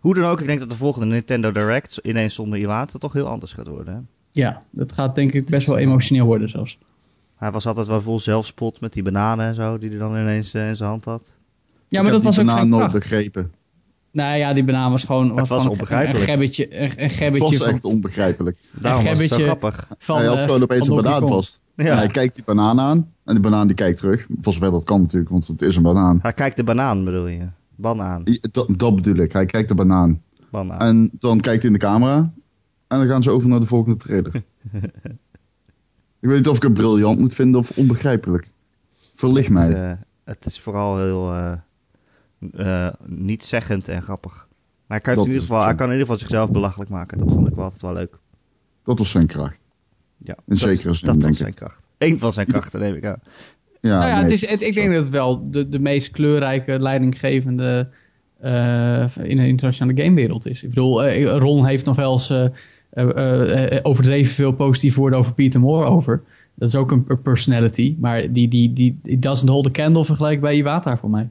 Hoe 0.00 0.14
dan 0.14 0.24
ook, 0.24 0.40
ik 0.40 0.46
denk 0.46 0.58
dat 0.58 0.70
de 0.70 0.76
volgende 0.76 1.06
Nintendo 1.06 1.52
Direct 1.52 2.00
ineens 2.02 2.34
zonder 2.34 2.58
Iwata 2.58 2.98
toch 2.98 3.12
heel 3.12 3.26
anders 3.26 3.52
gaat 3.52 3.68
worden. 3.68 3.94
Hè? 3.94 4.00
Ja, 4.30 4.62
dat 4.70 4.92
gaat 4.92 5.14
denk 5.14 5.32
ik 5.32 5.48
best 5.48 5.66
wel 5.66 5.78
emotioneel 5.78 6.26
worden 6.26 6.48
zelfs. 6.48 6.78
Hij 7.40 7.50
was 7.50 7.66
altijd 7.66 7.86
wel 7.86 8.00
vol 8.00 8.20
zelfspot 8.20 8.80
met 8.80 8.92
die 8.92 9.02
bananen 9.02 9.46
en 9.46 9.54
zo, 9.54 9.78
die 9.78 9.88
hij 9.90 9.98
dan 9.98 10.16
ineens 10.16 10.54
eh, 10.54 10.68
in 10.68 10.76
zijn 10.76 10.88
hand 10.90 11.04
had. 11.04 11.22
Ja, 11.88 12.02
maar 12.02 12.10
ik 12.10 12.16
dat 12.16 12.22
was 12.26 12.38
ook 12.38 12.46
banaan 12.46 12.68
nooit 12.68 12.92
begrepen. 12.92 13.52
Nou 14.12 14.36
ja, 14.38 14.52
die 14.52 14.64
banaan 14.64 14.90
was 14.90 15.04
gewoon, 15.04 15.34
was 15.34 15.48
gewoon 15.48 15.64
een- 15.64 15.70
onbegrijpelijk. 15.70 16.18
een 16.18 16.24
gebbetje, 16.24 16.80
een, 16.80 16.92
een 17.02 17.10
Het 17.32 17.38
was 17.38 17.56
van, 17.56 17.66
echt 17.66 17.84
onbegrijpelijk. 17.84 18.56
Daarom 18.70 19.04
was 19.04 19.18
het 19.18 19.28
zo 19.28 19.36
grappig. 19.38 19.88
van, 19.98 20.16
hij 20.16 20.26
had 20.26 20.36
eh, 20.36 20.42
gewoon 20.44 20.62
opeens 20.62 20.88
een 20.88 20.94
banaan 20.96 21.28
vast. 21.28 21.60
Ja. 21.74 21.96
Hij 21.96 22.06
kijkt 22.06 22.34
die 22.34 22.44
banaan 22.44 22.80
aan. 22.80 22.96
En 23.24 23.34
die 23.34 23.40
banaan 23.42 23.66
die 23.66 23.76
kijkt 23.76 23.98
terug. 23.98 24.26
Voor 24.40 24.52
zover 24.52 24.70
dat 24.70 24.84
kan 24.84 25.00
natuurlijk, 25.00 25.30
want 25.30 25.46
het 25.46 25.62
is 25.62 25.76
een 25.76 25.82
banaan. 25.82 26.18
Hij 26.22 26.32
kijkt 26.32 26.56
de 26.56 26.64
banaan, 26.64 27.04
bedoel 27.04 27.26
je? 27.26 27.46
Banaan. 27.76 28.24
Dat 28.76 28.94
bedoel 28.94 29.16
ik. 29.16 29.32
Hij 29.32 29.46
kijkt 29.46 29.68
de 29.68 29.74
banaan. 29.74 30.22
Banaan. 30.50 30.80
En 30.80 31.10
dan 31.18 31.40
kijkt 31.40 31.62
hij 31.62 31.72
in 31.72 31.78
de 31.78 31.84
camera. 31.84 32.16
En 32.88 32.98
dan 32.98 33.06
gaan 33.06 33.22
ze 33.22 33.30
over 33.30 33.48
naar 33.48 33.60
de 33.60 33.66
volgende 33.66 33.96
trailer. 33.98 34.32
ik 36.20 36.28
weet 36.28 36.36
niet 36.36 36.48
of 36.48 36.56
ik 36.56 36.62
het 36.62 36.74
briljant 36.74 37.18
moet 37.18 37.34
vinden 37.34 37.60
of 37.60 37.70
onbegrijpelijk. 37.76 38.50
Verlicht 39.14 39.50
mij. 39.50 39.66
Het, 39.66 39.74
eh, 39.76 39.92
het 40.24 40.46
is 40.46 40.60
vooral 40.60 40.98
heel 40.98 41.32
eh 41.32 41.52
eh, 42.52 42.92
niet-zeggend 43.06 43.88
en 43.88 44.02
grappig. 44.02 44.32
Maar 44.86 45.00
hij 45.02 45.14
kan, 45.14 45.22
in 45.24 45.26
ieder 45.30 45.40
geval, 45.40 45.64
hij 45.64 45.74
kan 45.74 45.86
in 45.86 45.92
ieder 45.92 46.06
geval 46.06 46.20
zichzelf 46.20 46.50
belachelijk 46.50 46.90
maken. 46.90 47.18
Dat 47.18 47.32
vond 47.32 47.48
ik 47.48 47.54
wel 47.54 47.64
altijd 47.64 47.82
wel 47.82 47.92
leuk. 47.92 48.18
Dat 48.84 48.98
was 48.98 49.10
zijn 49.10 49.26
kracht. 49.26 49.64
Ja, 50.16 50.32
In 50.34 50.42
dat, 50.46 50.58
zekere 50.58 50.94
zin, 50.94 51.06
Dat 51.06 51.14
denk 51.20 51.22
was 51.22 51.30
ik. 51.32 51.36
zijn 51.36 51.54
kracht. 51.54 51.88
Eén 51.98 52.18
van 52.18 52.32
zijn 52.32 52.46
krachten, 52.46 52.80
neem 52.80 52.94
ik 52.94 53.04
aan. 53.04 53.20
Ja, 53.80 53.96
nou 53.98 54.08
ja, 54.08 54.14
nee. 54.14 54.22
het 54.22 54.32
is, 54.32 54.46
het- 54.48 54.60
ik 54.62 54.74
denk 54.74 54.88
dat 54.92 55.02
het 55.02 55.08
wel 55.12 55.50
de, 55.50 55.68
de 55.68 55.78
meest 55.78 56.10
kleurrijke, 56.10 56.78
leidinggevende 56.80 57.90
eh, 58.38 59.16
in 59.22 59.36
de 59.36 59.46
internationale 59.46 60.02
gamewereld 60.02 60.46
is. 60.46 60.62
Ik 60.62 60.68
bedoel, 60.68 61.04
eh, 61.04 61.36
Ron 61.36 61.66
heeft 61.66 61.84
nog 61.84 61.96
wel 61.96 62.12
eens 62.12 62.32
overdreven 63.82 64.34
veel 64.34 64.52
positieve 64.52 65.00
woorden 65.00 65.18
over 65.18 65.34
Peter 65.34 65.60
Moore 65.60 65.86
over. 65.86 66.22
Dat 66.54 66.68
is 66.68 66.76
ook 66.76 66.90
een 66.90 67.04
per- 67.04 67.18
personality, 67.18 67.96
maar 68.00 68.32
die, 68.32 68.48
die, 68.48 68.72
die, 68.72 68.98
die 69.02 69.18
doesn't 69.18 69.50
hold 69.50 69.66
a 69.66 69.70
candle 69.70 70.04
vergelijk 70.04 70.40
bij 70.40 70.56
Iwata 70.56 70.96
voor 70.96 71.10
mij. 71.10 71.28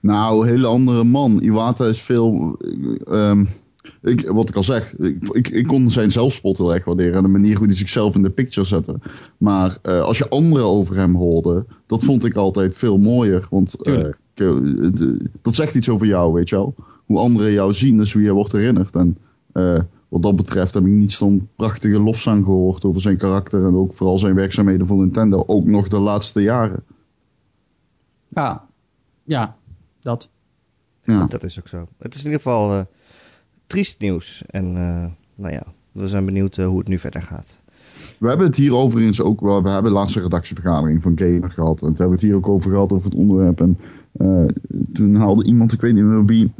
Nou, 0.00 0.42
een 0.42 0.48
hele 0.48 0.66
andere 0.66 1.04
man. 1.04 1.40
Iwata 1.42 1.84
is 1.86 2.00
veel. 2.00 2.56
ehm, 3.10 3.44
ik, 4.02 4.28
wat 4.28 4.48
ik 4.48 4.56
al 4.56 4.62
zeg, 4.62 4.94
ik, 4.96 5.28
ik, 5.32 5.48
ik 5.48 5.66
kon 5.66 5.90
zijn 5.90 6.10
zelfspot 6.10 6.58
heel 6.58 6.74
erg 6.74 6.84
waarderen. 6.84 7.14
En 7.14 7.22
de 7.22 7.28
manier 7.28 7.56
hoe 7.56 7.66
hij 7.66 7.76
zichzelf 7.76 8.14
in 8.14 8.22
de 8.22 8.30
picture 8.30 8.66
zette. 8.66 8.94
Maar 9.38 9.78
eh, 9.82 10.00
als 10.00 10.18
je 10.18 10.28
anderen 10.28 10.66
over 10.66 10.96
hem 10.96 11.14
hoorde, 11.14 11.64
dat 11.86 12.04
vond 12.04 12.24
ik 12.24 12.34
altijd 12.34 12.76
veel 12.76 12.98
mooier. 12.98 13.46
Want 13.50 13.82
eh, 13.82 13.94
eh, 14.00 14.08
eh, 14.34 15.20
dat 15.42 15.54
zegt 15.54 15.74
iets 15.74 15.88
over 15.88 16.06
jou, 16.06 16.32
weet 16.32 16.48
je 16.48 16.56
wel. 16.56 16.74
Hoe 17.06 17.18
anderen 17.18 17.52
jou 17.52 17.72
zien, 17.72 18.00
is 18.00 18.12
hoe 18.12 18.22
je 18.22 18.32
wordt 18.32 18.52
herinnerd. 18.52 18.94
En 18.94 19.18
eh, 19.52 19.78
wat 20.10 20.22
dat 20.22 20.36
betreft 20.36 20.74
heb 20.74 20.86
ik 20.86 20.92
niet 20.92 21.12
zo'n 21.12 21.48
prachtige 21.56 22.00
lofzang 22.00 22.44
gehoord 22.44 22.84
over 22.84 23.00
zijn 23.00 23.16
karakter. 23.16 23.64
En 23.66 23.74
ook 23.74 23.94
vooral 23.94 24.18
zijn 24.18 24.34
werkzaamheden 24.34 24.86
voor 24.86 24.96
Nintendo. 24.96 25.42
Ook 25.46 25.64
nog 25.64 25.88
de 25.88 25.98
laatste 25.98 26.40
jaren. 26.40 26.82
Ja, 28.28 28.66
ja 29.22 29.56
dat. 30.00 30.28
Ja. 31.02 31.26
Dat 31.26 31.42
is 31.42 31.58
ook 31.58 31.68
zo. 31.68 31.88
Het 31.98 32.14
is 32.14 32.20
in 32.20 32.30
ieder 32.30 32.40
geval 32.42 32.72
eh, 32.72 32.84
triest 33.66 34.00
nieuws. 34.00 34.42
En 34.46 34.64
eh, 34.64 35.06
nou 35.34 35.52
ja, 35.52 35.62
we 35.92 36.08
zijn 36.08 36.24
benieuwd 36.24 36.58
eh, 36.58 36.66
hoe 36.66 36.78
het 36.78 36.88
nu 36.88 36.98
verder 36.98 37.22
gaat. 37.22 37.60
We 38.18 38.28
hebben 38.28 38.46
het 38.46 38.56
hier 38.56 38.74
overigens 38.74 39.20
ook 39.20 39.40
wel. 39.40 39.62
We 39.62 39.68
hebben 39.68 39.92
de 39.92 39.98
laatste 39.98 40.20
redactievergadering 40.20 41.02
van 41.02 41.18
Gamer 41.18 41.50
gehad. 41.50 41.82
En 41.82 41.86
toen 41.86 41.96
hebben 41.96 42.06
we 42.06 42.14
het 42.14 42.22
hier 42.22 42.36
ook 42.36 42.48
over 42.48 42.70
gehad, 42.70 42.92
over 42.92 43.10
het 43.10 43.18
onderwerp. 43.18 43.60
En 43.60 43.78
eh, 44.12 44.46
toen 44.92 45.14
haalde 45.14 45.44
iemand, 45.44 45.72
ik 45.72 45.80
weet 45.80 45.94
niet 45.94 46.04
meer 46.04 46.24
wie. 46.24 46.52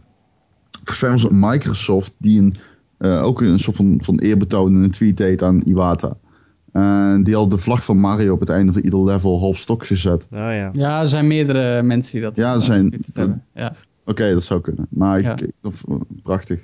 Volgens 0.70 1.00
mij 1.00 1.10
was 1.10 1.22
het 1.22 1.32
Microsoft 1.32 2.12
die 2.18 2.40
een, 2.40 2.54
eh, 3.00 3.24
ook 3.24 3.40
een 3.40 3.58
soort 3.58 3.76
van, 3.76 4.00
van 4.02 4.18
eerbetoon 4.18 4.72
in 4.74 4.82
een 4.82 4.90
tweet 4.90 5.16
deed 5.16 5.42
aan 5.42 5.60
Iwata. 5.64 6.12
En 6.72 7.22
die 7.22 7.34
had 7.34 7.50
de 7.50 7.58
vlag 7.58 7.84
van 7.84 7.96
Mario 7.96 8.32
op 8.32 8.40
het 8.40 8.48
einde 8.48 8.72
van 8.72 8.82
ieder 8.82 9.04
level 9.04 9.38
half 9.38 9.56
stok 9.56 9.86
gezet. 9.86 10.26
Oh 10.30 10.38
ja. 10.38 10.70
Ja, 10.72 11.00
er 11.00 11.08
zijn 11.08 11.26
meerdere 11.26 11.82
mensen 11.82 12.12
die 12.12 12.22
dat 12.22 12.36
Ja, 12.36 12.50
er 12.52 12.58
eh, 12.58 12.62
zijn-. 12.64 13.42
Ja. 13.54 13.72
Oké, 14.04 14.32
dat 14.32 14.42
zou 14.42 14.60
kunnen. 14.60 14.86
Maar 14.90 15.18
ik, 15.18 15.24
Ja. 15.24 15.36
ik- 15.38 15.52
of, 15.62 15.84
eh, 15.88 15.94
prachtig. 16.22 16.60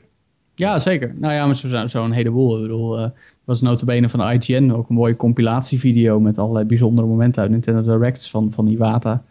ja, 0.55 0.79
zeker. 0.79 1.15
Nou 1.17 1.33
ja, 1.35 1.47
maar 1.47 1.57
zo'n 1.57 1.89
zo 1.89 2.05
een 2.05 2.13
heleboel. 2.13 2.57
Ik 2.57 2.63
bedoel, 2.63 2.97
eh, 2.97 3.03
er 3.05 3.13
was 3.45 3.61
notabene 3.61 4.09
van 4.09 4.31
IGN 4.31 4.71
ook 4.71 4.89
een 4.89 4.95
mooie 4.95 5.17
compilatievideo 5.17 6.21
met 6.21 6.39
allerlei 6.39 6.65
bijzondere 6.67 7.07
momenten 7.09 7.43
uit 7.43 7.51
Nintendo 7.51 7.83
Directs 7.83 8.31
van, 8.31 8.53
van 8.53 8.67
Iwata. 8.67 9.25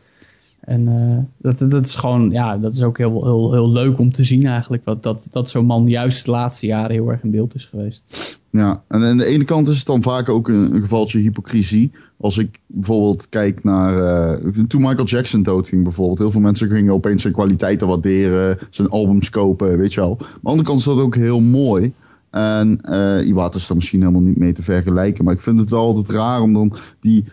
En 0.66 0.88
eh, 0.88 1.18
dat, 1.38 1.70
dat 1.72 1.86
is 1.86 1.96
gewoon, 1.96 2.30
ja, 2.32 2.58
dat 2.58 2.76
is 2.76 2.84
ook 2.84 2.98
heel, 2.98 3.24
heel, 3.24 3.54
heel 3.54 3.72
leuk 3.72 3.98
om 4.00 4.12
te 4.12 4.24
zien 4.24 4.44
eigenlijk. 4.44 4.86
Dat, 4.86 5.04
dat, 5.04 5.28
dat 5.32 5.50
zo'n 5.50 5.66
man 5.66 5.86
juist 5.86 6.26
de 6.26 6.32
laatste 6.32 6.66
jaren 6.66 6.92
heel 6.92 7.10
erg 7.12 7.24
in 7.24 7.32
beeld 7.32 7.56
is 7.56 7.66
geweest. 7.66 8.04
Ja, 8.50 8.84
en 8.88 9.04
aan 9.04 9.18
de 9.18 9.26
ene 9.26 9.44
kant 9.44 9.68
is 9.68 9.78
het 9.78 9.86
dan 9.86 10.02
vaak 10.02 10.30
ook 10.30 10.48
een, 10.48 10.76
een 10.76 10.82
gevaltje 10.82 11.20
hypocrisie. 11.20 11.92
Als 12.18 12.38
ik 12.38 12.60
bijvoorbeeld 12.68 13.30
kijk 13.30 13.64
naar. 13.64 13.98
eh, 14.34 14.64
toen 14.68 14.82
Michael 14.82 15.06
Jackson 15.06 15.44
doodging, 15.44 15.84
bijvoorbeeld. 15.84 16.18
Heel 16.20 16.32
veel 16.32 16.42
mensen 16.42 16.70
gingen 16.70 16.94
opeens 16.94 17.22
zijn 17.22 17.34
kwaliteiten 17.34 17.88
waarderen. 17.88 18.58
Zijn 18.70 18.90
albums 18.90 19.30
kopen, 19.30 19.78
weet 19.78 19.94
je 19.94 20.00
wel. 20.00 20.16
Maar 20.18 20.28
aan 20.28 20.40
de 20.42 20.50
andere 20.50 20.68
kant 20.68 20.80
is 20.80 20.86
dat 20.86 21.00
ook 21.00 21.16
heel 21.16 21.40
mooi. 21.42 21.94
En 22.30 22.82
eh 22.82 23.28
Iwata 23.28 23.58
is 23.58 23.68
daar 23.68 23.78
misschien 23.78 24.00
helemaal 24.00 24.22
niet 24.22 24.38
mee 24.38 24.54
te 24.54 24.64
vergelijken. 24.64 25.24
Maar 25.26 25.34
ik 25.34 25.42
vind 25.42 25.60
het 25.60 25.70
wel 25.70 25.80
altijd 25.86 26.10
raar 26.10 26.42
om 26.42 26.54
dan 26.54 26.74
die 27.00 27.24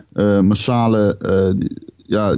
massale. 0.42 1.16
die- 1.58 1.90
ja, 1.96 2.36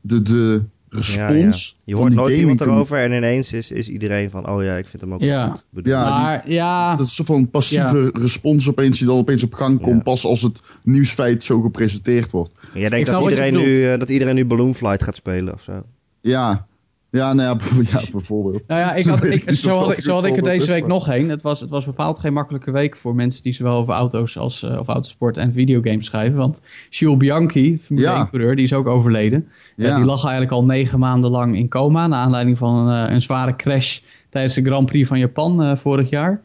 de, 0.00 0.22
de 0.22 0.62
respons. 0.90 1.76
Je 1.84 1.92
van 1.92 2.00
hoort 2.00 2.12
die 2.12 2.20
nooit 2.20 2.36
iemand 2.38 2.60
erover 2.60 2.98
en 2.98 3.12
ineens 3.12 3.52
is, 3.52 3.70
is 3.70 3.88
iedereen 3.88 4.30
van, 4.30 4.48
oh 4.48 4.62
ja, 4.62 4.76
ik 4.76 4.86
vind 4.86 5.02
hem 5.02 5.14
ook 5.14 5.20
Ja. 5.20 5.48
goed. 5.48 5.64
Bedoel- 5.70 5.92
Ja, 5.92 6.14
die- 6.16 6.24
maar 6.24 6.50
ja, 6.50 6.90
Dat 6.90 7.00
is 7.00 7.06
een 7.08 7.14
soort 7.14 7.28
van 7.38 7.50
passieve 7.50 8.10
respons 8.14 8.68
opeens 8.68 8.98
die 8.98 9.06
dan 9.06 9.16
opeens 9.16 9.42
op 9.42 9.54
gang 9.54 9.80
komt. 9.80 9.96
Ja. 9.96 10.02
Pas 10.02 10.24
als 10.24 10.42
het 10.42 10.62
nieuwsfeit 10.82 11.42
zo 11.44 11.60
gepresenteerd 11.60 12.30
wordt. 12.30 12.52
Jij 12.74 12.82
Ik 12.84 12.90
denkt 12.90 13.06
dat 13.06 13.14
wat 13.22 13.24
je 13.24 13.30
iedereen, 13.30 13.54
nu, 13.54 13.84
eh, 13.92 13.98
dat 13.98 14.10
iedereen 14.10 14.34
nu 14.34 14.44
Balloon 14.44 14.74
Flight 14.74 15.02
gaat 15.02 15.16
spelen 15.16 15.54
of 15.54 15.62
zo. 15.62 15.82
Ja, 16.20 16.66
ja, 17.10 17.32
nou 17.32 17.58
ja, 17.58 17.82
ja 17.98 18.00
bijvoorbeeld. 18.12 18.66
Nou 18.66 18.80
ja, 18.80 18.94
ik 18.94 19.06
had, 19.06 19.24
Ik 19.24 19.50
zo, 19.54 19.70
had 19.70 19.96
zo 19.96 20.14
had 20.14 20.24
ik 20.24 20.36
er 20.36 20.42
deze 20.42 20.70
week 20.70 20.86
nog 20.86 21.06
heen. 21.06 21.28
Het 21.28 21.42
was, 21.42 21.60
het 21.60 21.70
was 21.70 21.84
bepaald 21.84 22.18
geen 22.18 22.32
makkelijke 22.32 22.70
week 22.70 22.96
voor 22.96 23.14
mensen 23.14 23.42
die 23.42 23.52
zowel 23.52 23.76
over 23.76 23.94
auto's 23.94 24.38
als 24.38 24.62
eh, 24.62 24.78
of 24.78 24.88
autosport 24.88 25.36
en 25.36 25.52
videogames 25.52 26.06
schrijven. 26.06 26.38
Want 26.38 26.62
Jules 26.90 27.16
Bianchi, 27.16 27.78
Formule 27.78 28.06
Ja. 28.06 28.16
1 28.16 28.28
coureur, 28.30 28.56
die 28.56 28.64
is 28.64 28.72
ook 28.72 28.86
overleden. 28.86 29.48
Ja. 29.76 29.96
die 29.96 30.04
lag 30.04 30.22
eigenlijk 30.22 30.52
al 30.52 30.64
negen 30.64 30.98
maanden 30.98 31.30
lang 31.30 31.56
in 31.56 31.68
coma. 31.68 32.06
Naar 32.06 32.18
aanleiding 32.24 32.58
van 32.58 32.74
een, 32.74 33.06
eh, 33.06 33.12
een 33.12 33.22
zware 33.22 33.56
crash 33.56 34.00
tijdens 34.28 34.54
de 34.54 34.64
Grand 34.64 34.86
Prix 34.86 35.08
van 35.08 35.18
Japan 35.18 35.62
eh, 35.62 35.76
vorig 35.76 36.10
jaar. 36.10 36.40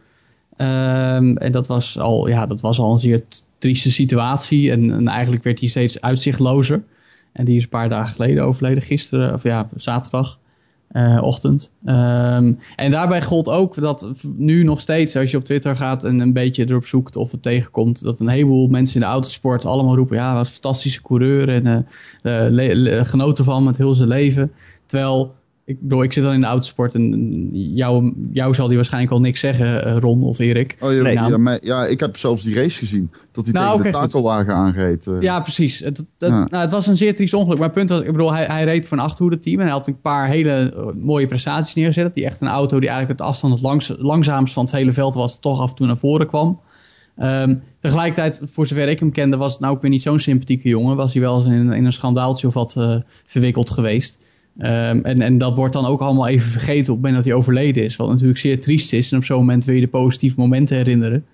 Ehm, 0.58 1.38
en 1.38 1.52
dat 1.52 1.68
was, 1.68 2.00
al, 2.00 2.28
ja, 2.28 2.46
dat 2.46 2.62
was 2.62 2.80
al 2.80 2.94
een 2.94 3.00
zeer 3.00 3.24
trieste 3.58 3.92
situatie. 3.92 4.72
En, 4.72 4.92
en 4.92 5.08
eigenlijk 5.08 5.44
werd 5.44 5.60
hij 5.60 5.70
steeds 5.70 6.02
uitzichtlozer. 6.02 6.84
En 7.32 7.46
die 7.46 7.56
is 7.56 7.64
een 7.64 7.70
paar 7.70 7.90
dagen 7.90 8.16
geleden 8.16 8.44
overleden, 8.44 8.84
gisteren, 8.84 9.34
of 9.34 9.44
ja, 9.44 9.70
zaterdag. 9.76 10.38
Eh, 10.94 11.20
ochtend. 11.22 11.70
Ehm, 11.86 12.54
en 12.76 12.92
daarbij 12.92 13.22
gold 13.22 13.48
ook 13.48 13.82
dat 13.82 14.08
nu 14.38 14.64
nog 14.64 14.82
steeds, 14.82 15.16
als 15.16 15.32
je 15.32 15.38
op 15.38 15.44
Twitter 15.44 15.76
gaat 15.76 16.04
en 16.04 16.20
een 16.20 16.34
beetje 16.34 16.70
erop 16.70 16.86
zoekt 16.86 17.16
of 17.16 17.32
het 17.32 17.42
tegenkomt, 17.42 18.04
dat 18.04 18.20
een 18.20 18.28
heleboel 18.28 18.68
mensen 18.68 18.96
in 18.96 19.02
de 19.02 19.08
autosport 19.08 19.66
allemaal 19.66 19.96
roepen: 19.96 20.18
ja, 20.18 20.34
wat 20.34 20.50
fantastische 20.50 21.02
coureur 21.02 21.50
en 21.50 21.88
eh, 22.22 23.00
eh, 23.00 23.06
genoten 23.06 23.46
van 23.46 23.64
met 23.64 23.78
heel 23.78 23.96
zijn 23.96 24.10
leven. 24.10 24.52
Terwijl, 24.86 25.34
ik 25.66 25.82
bedoel, 25.82 26.04
ik 26.04 26.14
zit 26.14 26.24
dan 26.24 26.34
in 26.34 26.40
de 26.40 26.46
autosport 26.46 26.96
en 26.96 27.50
jou, 27.76 28.14
jou 28.34 28.54
zal 28.54 28.68
die 28.68 28.76
waarschijnlijk 28.76 29.14
al 29.14 29.20
niks 29.20 29.40
zeggen, 29.40 29.86
eh, 29.86 29.98
Ron 29.98 30.24
of 30.24 30.40
Erik. 30.40 30.78
Oh, 30.80 30.94
ja, 30.94 31.02
Nee. 31.02 31.14
ja, 31.14 31.38
maar, 31.38 31.60
ja, 31.62 31.86
ik 31.86 32.00
heb 32.00 32.18
zelfs 32.18 32.44
die 32.44 32.56
race 32.56 32.78
gezien. 32.78 33.12
Dat 33.32 33.44
hij 33.44 33.54
Nou, 33.54 33.78
tegen 33.78 33.92
de 33.92 33.98
takelwagen 33.98 34.54
aanreed. 34.54 35.08
eh. 35.08 35.22
Ja, 35.22 35.40
precies. 35.40 35.80
Het, 35.80 35.98
het, 35.98 36.08
Ja. 36.18 36.30
nou, 36.30 36.56
het 36.64 36.72
was 36.72 36.88
een 36.88 36.98
zeer 36.98 37.16
triest 37.16 37.34
ongeluk. 37.34 37.58
Maar 37.58 37.68
het 37.68 37.76
punt 37.76 37.90
was, 37.90 38.00
ik 38.02 38.12
bedoel, 38.12 38.34
hij, 38.34 38.46
hij 38.46 38.64
reed 38.64 38.88
voor 38.88 38.98
een 38.98 39.04
achthoede 39.04 39.40
team. 39.40 39.60
En 39.60 39.66
hij 39.66 39.74
had 39.76 39.88
een 39.88 40.02
paar 40.02 40.28
hele 40.28 40.52
eh, 40.74 40.88
mooie 41.04 41.28
prestaties 41.28 41.74
neergezet. 41.74 42.04
Dat 42.04 42.16
hij 42.16 42.24
echt 42.26 42.42
een 42.42 42.48
auto 42.48 42.80
die 42.80 42.90
eigenlijk 42.90 43.20
het 43.20 43.28
afstand 43.30 43.54
het 43.54 43.62
langs, 43.64 43.94
langzaamst 43.98 44.54
van 44.54 44.64
het 44.64 44.74
hele 44.74 44.94
veld 44.94 45.14
was, 45.16 45.40
toch 45.40 45.60
af 45.60 45.70
en 45.70 45.76
toe 45.76 45.88
naar 45.88 45.98
voren 45.98 46.28
kwam. 46.28 46.60
Ehm, 47.18 47.56
tegelijkertijd, 47.80 48.42
voor 48.44 48.68
zover 48.68 48.90
ik 48.90 49.00
hem 49.00 49.12
kende, 49.12 49.38
was 49.38 49.52
het 49.52 49.62
nou 49.62 49.76
ook 49.76 49.82
weer 49.82 49.92
niet 49.92 50.02
zo'n 50.02 50.20
sympathieke 50.20 50.70
jongen. 50.70 50.96
Was 50.96 51.14
hij 51.14 51.22
wel 51.22 51.36
eens 51.38 51.46
in, 51.46 51.72
in 51.74 51.86
een 51.86 51.94
schandaaltje 51.94 52.48
of 52.48 52.54
wat 52.54 52.76
eh, 52.78 52.96
verwikkeld 53.26 53.70
geweest. 53.70 54.20
Ehm, 54.58 55.00
en, 55.00 55.22
en 55.22 55.38
dat 55.38 55.56
wordt 55.56 55.74
dan 55.74 55.86
ook 55.86 56.02
allemaal 56.02 56.28
even 56.28 56.52
vergeten 56.52 56.80
op 56.80 56.86
het 56.88 56.96
moment 56.96 57.16
dat 57.16 57.26
hij 57.26 57.34
overleden 57.34 57.84
is. 57.84 57.96
Wat 57.96 58.10
natuurlijk 58.10 58.40
zeer 58.40 58.62
triest 58.62 58.94
is. 58.94 59.12
En 59.12 59.18
op 59.18 59.26
zo'n 59.26 59.38
moment 59.38 59.66
wil 59.66 59.76
je 59.76 59.82
de 59.82 59.88
positieve 59.88 60.40
momenten 60.40 60.76
herinneren. 60.76 61.26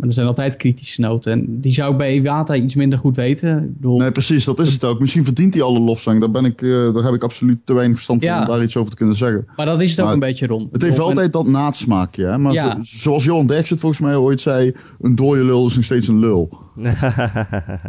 Maar 0.00 0.08
er 0.08 0.14
zijn 0.14 0.26
altijd 0.26 0.56
kritische 0.56 1.00
noten. 1.00 1.32
En 1.32 1.60
die 1.60 1.72
zou 1.72 1.92
ik 1.92 1.98
bij 1.98 2.14
Iwata 2.14 2.54
iets 2.54 2.74
minder 2.74 2.98
goed 2.98 3.16
weten. 3.16 3.72
Bedoel, 3.76 3.98
Nee, 3.98 4.12
precies, 4.12 4.44
dat 4.44 4.60
is 4.60 4.72
het 4.72 4.84
ook. 4.84 5.00
Misschien 5.00 5.24
verdient 5.24 5.54
hij 5.54 5.62
alle 5.62 5.80
lofzang. 5.80 6.20
Daar, 6.20 6.30
ben 6.30 6.44
ik, 6.44 6.62
eh, 6.62 6.70
daar 6.94 7.04
heb 7.04 7.14
ik 7.14 7.22
absoluut 7.22 7.60
te 7.64 7.72
weinig 7.72 7.94
verstand 7.94 8.24
van 8.24 8.30
Ja. 8.32 8.40
om 8.40 8.46
daar 8.46 8.62
iets 8.62 8.76
over 8.76 8.90
te 8.90 8.96
kunnen 8.96 9.16
zeggen. 9.16 9.46
Maar 9.56 9.66
dat 9.66 9.80
is 9.80 9.90
het 9.90 10.00
ook 10.00 10.12
een 10.12 10.18
beetje 10.18 10.46
rond. 10.46 10.72
Het 10.72 10.82
heeft 10.82 10.98
altijd 10.98 11.32
dat 11.32 11.46
nasmaakje. 11.46 12.24
Hè? 12.26 12.38
Maar 12.38 12.52
Ja. 12.52 12.70
zo- 12.72 12.78
zoals 12.82 13.24
Johan 13.24 13.46
Derksen 13.46 13.70
het 13.72 13.80
volgens 13.80 14.00
mij 14.00 14.16
ooit 14.16 14.40
zei... 14.40 14.72
een 15.00 15.14
dode 15.14 15.44
lul 15.44 15.66
is 15.66 15.74
nog 15.74 15.84
steeds 15.84 16.08
een 16.08 16.18
lul. 16.18 16.58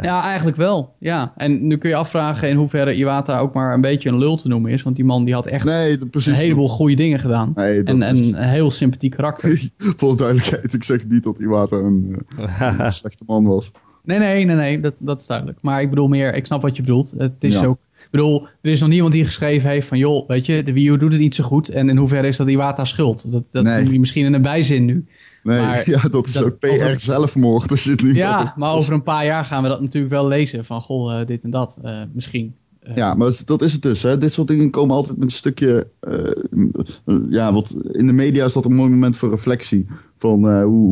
Ja, 0.02 0.22
eigenlijk 0.22 0.56
wel. 0.56 0.94
Ja. 0.98 1.32
En 1.36 1.66
nu 1.66 1.76
kun 1.76 1.90
je 1.90 1.96
afvragen 1.96 2.48
in 2.48 2.56
hoeverre 2.56 2.94
Iwata 2.96 3.38
ook 3.38 3.54
maar 3.54 3.74
een 3.74 3.80
beetje 3.80 4.08
een 4.08 4.18
lul 4.18 4.36
te 4.36 4.48
noemen 4.48 4.70
is. 4.70 4.82
Want 4.82 4.96
die 4.96 5.04
man 5.04 5.24
die 5.24 5.34
had 5.34 5.46
echt 5.46 5.64
Nee, 5.64 5.98
een 6.10 6.32
heleboel 6.32 6.68
goede 6.68 6.94
dingen 6.94 7.18
gedaan. 7.18 7.52
Nee, 7.54 7.82
en, 7.82 8.02
een 8.08 8.34
heel 8.36 8.70
sympathiek 8.70 9.10
karakter. 9.10 9.68
Voor 9.96 10.16
duidelijkheid, 10.16 10.74
ik 10.74 10.84
zeg 10.84 11.08
niet 11.08 11.24
dat 11.24 11.40
Iwata 11.40 11.76
een, 11.76 12.01
eh, 12.38 12.74
een 12.78 12.92
slechte 12.92 13.24
man 13.26 13.44
was. 13.44 13.70
Nee, 14.04 14.18
nee, 14.18 14.44
nee, 14.44 14.56
nee, 14.56 14.80
dat, 14.80 14.94
dat 14.98 15.20
is 15.20 15.26
duidelijk. 15.26 15.58
Maar 15.60 15.80
ik 15.82 15.88
bedoel 15.90 16.08
meer, 16.08 16.34
ik 16.34 16.46
snap 16.46 16.62
wat 16.62 16.76
je 16.76 16.82
bedoelt. 16.82 17.14
Het 17.18 17.32
is 17.38 17.54
Ja. 17.54 17.64
ook, 17.64 17.78
ik 17.98 18.08
bedoel, 18.10 18.46
er 18.60 18.70
is 18.70 18.80
nog 18.80 18.88
niemand 18.88 19.12
die 19.12 19.24
geschreven 19.24 19.70
heeft 19.70 19.88
van, 19.88 19.98
joh, 19.98 20.28
weet 20.28 20.46
je, 20.46 20.62
de 20.62 20.72
Wii 20.72 20.88
U 20.88 20.96
doet 20.98 21.12
het 21.12 21.20
niet 21.20 21.34
zo 21.34 21.44
goed. 21.44 21.68
En 21.68 21.88
in 21.88 21.96
hoeverre 21.96 22.26
is 22.26 22.36
dat 22.36 22.48
Iwata 22.48 22.84
schuld? 22.84 23.32
Dat, 23.32 23.44
dat 23.50 23.64
Nee. 23.64 23.82
noem 23.84 23.92
je 23.92 24.00
misschien 24.00 24.24
in 24.26 24.32
een 24.34 24.42
bijzin 24.42 24.84
nu. 24.84 25.06
Nee, 25.42 25.60
Maar 25.60 25.90
ja, 25.90 26.00
dat 26.08 26.26
is 26.26 26.32
dat- 26.32 26.44
ook 26.44 26.58
PR 26.58 26.66
over- 26.66 27.00
zelfmoord 27.00 27.70
als 27.70 27.84
je 27.84 27.90
het 27.90 28.02
niet 28.02 28.16
Ja, 28.16 28.52
maar 28.56 28.72
over 28.72 28.92
een 28.92 29.02
paar 29.02 29.24
jaar 29.24 29.44
gaan 29.44 29.62
we 29.62 29.68
dat 29.68 29.80
natuurlijk 29.80 30.12
wel 30.12 30.28
lezen. 30.28 30.64
Van, 30.64 30.80
goh, 30.82 31.20
eh, 31.20 31.26
dit 31.26 31.44
en 31.44 31.50
dat, 31.50 31.78
eh, 31.82 32.02
misschien. 32.12 32.54
Eh, 32.82 32.96
Ja, 32.96 33.14
maar 33.14 33.32
dat 33.44 33.62
is- 33.62 33.72
het 33.72 33.82
dus. 33.82 34.02
Hè. 34.02 34.18
Dit 34.18 34.32
soort 34.32 34.48
dingen 34.48 34.70
komen 34.70 34.96
altijd 34.96 35.16
met 35.18 35.24
een 35.30 35.34
stukje. 35.36 35.86
eh, 36.00 37.16
ja, 37.30 37.52
wat 37.52 37.74
in 37.90 38.06
de 38.06 38.12
media 38.12 38.44
is 38.44 38.52
dat 38.52 38.64
een 38.64 38.74
mooi 38.74 38.90
moment 38.90 39.16
voor 39.16 39.30
reflectie. 39.30 39.86
Van 40.18 40.48
eh, 40.48 40.64
hoe, 40.64 40.88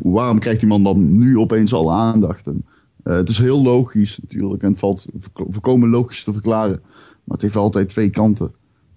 hoe- 0.00 0.12
waarom 0.12 0.38
krijgt 0.38 0.60
die 0.60 0.68
man 0.68 0.82
dan 0.82 1.18
nu 1.18 1.38
opeens 1.38 1.72
al 1.72 1.92
aandacht? 1.92 2.46
En, 2.46 2.64
eh, 3.02 3.14
het 3.16 3.28
is 3.28 3.38
heel 3.38 3.62
logisch 3.62 4.18
natuurlijk 4.22 4.62
en 4.62 4.70
het 4.70 4.78
valt 4.78 5.06
vo- 5.18 5.46
volkomen 5.50 5.88
logisch 5.88 6.24
te 6.24 6.32
verklaren. 6.32 6.80
Maar 7.24 7.36
het 7.36 7.42
heeft 7.42 7.56
altijd 7.56 7.88
twee 7.88 8.10
kanten 8.10 8.52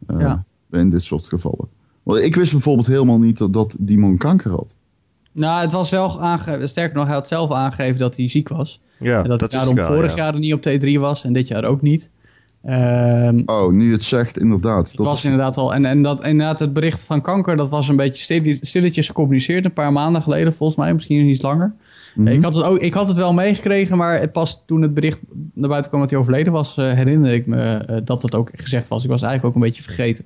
eh, 0.08 0.20
Ja. 0.20 0.44
in 0.72 0.90
dit 0.90 1.04
soort 1.04 1.28
gevallen. 1.28 1.68
Want 2.04 2.20
ik 2.20 2.36
wist 2.36 2.52
bijvoorbeeld 2.52 2.88
helemaal 2.88 3.20
niet 3.20 3.38
dat, 3.38 3.54
dat 3.54 3.76
die 3.80 3.98
man 3.98 4.18
kanker 4.18 4.52
had. 4.52 4.76
Nou, 5.32 5.62
het 5.62 5.72
was 5.72 5.90
wel 5.90 6.22
aange... 6.22 6.68
Sterker 6.68 6.96
nog, 6.98 7.06
hij 7.06 7.14
had 7.16 7.28
zelf 7.28 7.52
aangegeven 7.52 8.00
dat 8.00 8.18
hij 8.18 8.30
ziek 8.30 8.48
was. 8.50 8.82
ja, 9.00 9.22
en 9.24 9.30
dat, 9.30 9.40
dat 9.40 9.52
hij 9.52 9.62
is 9.62 9.68
daarom 9.68 9.94
vorig 9.96 10.12
ja. 10.12 10.18
jaar 10.24 10.34
er 10.34 10.40
niet 10.40 10.54
op 10.54 10.60
T3 10.68 11.00
was 11.00 11.24
en 11.24 11.34
dit 11.34 11.48
jaar 11.48 11.64
ook 11.64 11.82
niet. 11.82 12.10
Ehm, 12.64 13.42
Oh, 13.46 13.72
nu 13.72 13.92
het 13.92 14.04
zegt, 14.04 14.38
inderdaad. 14.40 14.88
het 14.92 14.98
was 14.98 15.24
inderdaad 15.26 15.58
al. 15.58 15.74
En, 15.74 15.86
en 15.86 16.02
dat, 16.02 16.24
inderdaad, 16.24 16.60
het 16.60 16.74
bericht 16.74 17.04
van 17.04 17.22
kanker, 17.22 17.56
dat 17.56 17.70
was 17.70 17.88
een 17.88 17.96
beetje 17.96 18.24
stil- 18.24 18.58
stilletjes 18.62 19.08
gecommuniceerd. 19.08 19.66
Een 19.66 19.74
paar 19.74 19.92
maanden 19.92 20.22
geleden, 20.22 20.54
volgens 20.54 20.78
mij, 20.80 20.94
misschien 20.94 21.26
iets 21.28 21.42
langer. 21.42 21.74
Mhm. 22.16 22.28
Ik, 22.28 22.44
had 22.44 22.56
het 22.56 22.64
ook, 22.64 22.80
ik 22.80 22.94
had 22.94 23.08
het 23.08 23.18
wel 23.18 23.34
meegekregen, 23.34 23.98
maar 23.98 24.20
het 24.20 24.32
pas 24.32 24.64
toen 24.66 24.82
het 24.82 24.94
bericht 24.94 25.22
naar 25.54 25.70
buiten 25.70 25.90
kwam 25.90 26.02
dat 26.02 26.10
hij 26.10 26.20
overleden 26.20 26.54
was, 26.54 26.78
eh, 26.78 26.94
herinnerde 26.94 27.36
ik 27.36 27.46
me 27.46 27.62
eh, 27.78 28.02
dat 28.06 28.22
het 28.22 28.36
ook 28.36 28.50
gezegd 28.54 28.88
was. 28.88 29.04
Ik 29.04 29.10
was 29.10 29.22
eigenlijk 29.22 29.56
ook 29.56 29.62
een 29.62 29.68
beetje 29.68 29.84
vergeten. 29.84 30.26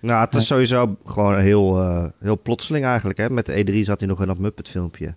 Nou, 0.00 0.24
het 0.24 0.34
is 0.34 0.46
sowieso 0.46 0.96
gewoon 1.04 1.40
heel, 1.40 1.80
eh, 1.80 2.04
heel 2.20 2.40
plotseling 2.42 2.84
eigenlijk. 2.84 3.18
Hè? 3.18 3.30
Met 3.30 3.46
de 3.46 3.52
E3 3.64 3.84
zat 3.84 3.98
hij 4.00 4.08
nog 4.08 4.20
in 4.20 4.26
dat 4.26 4.38
Muppet 4.38 4.68
filmpje. 4.68 5.14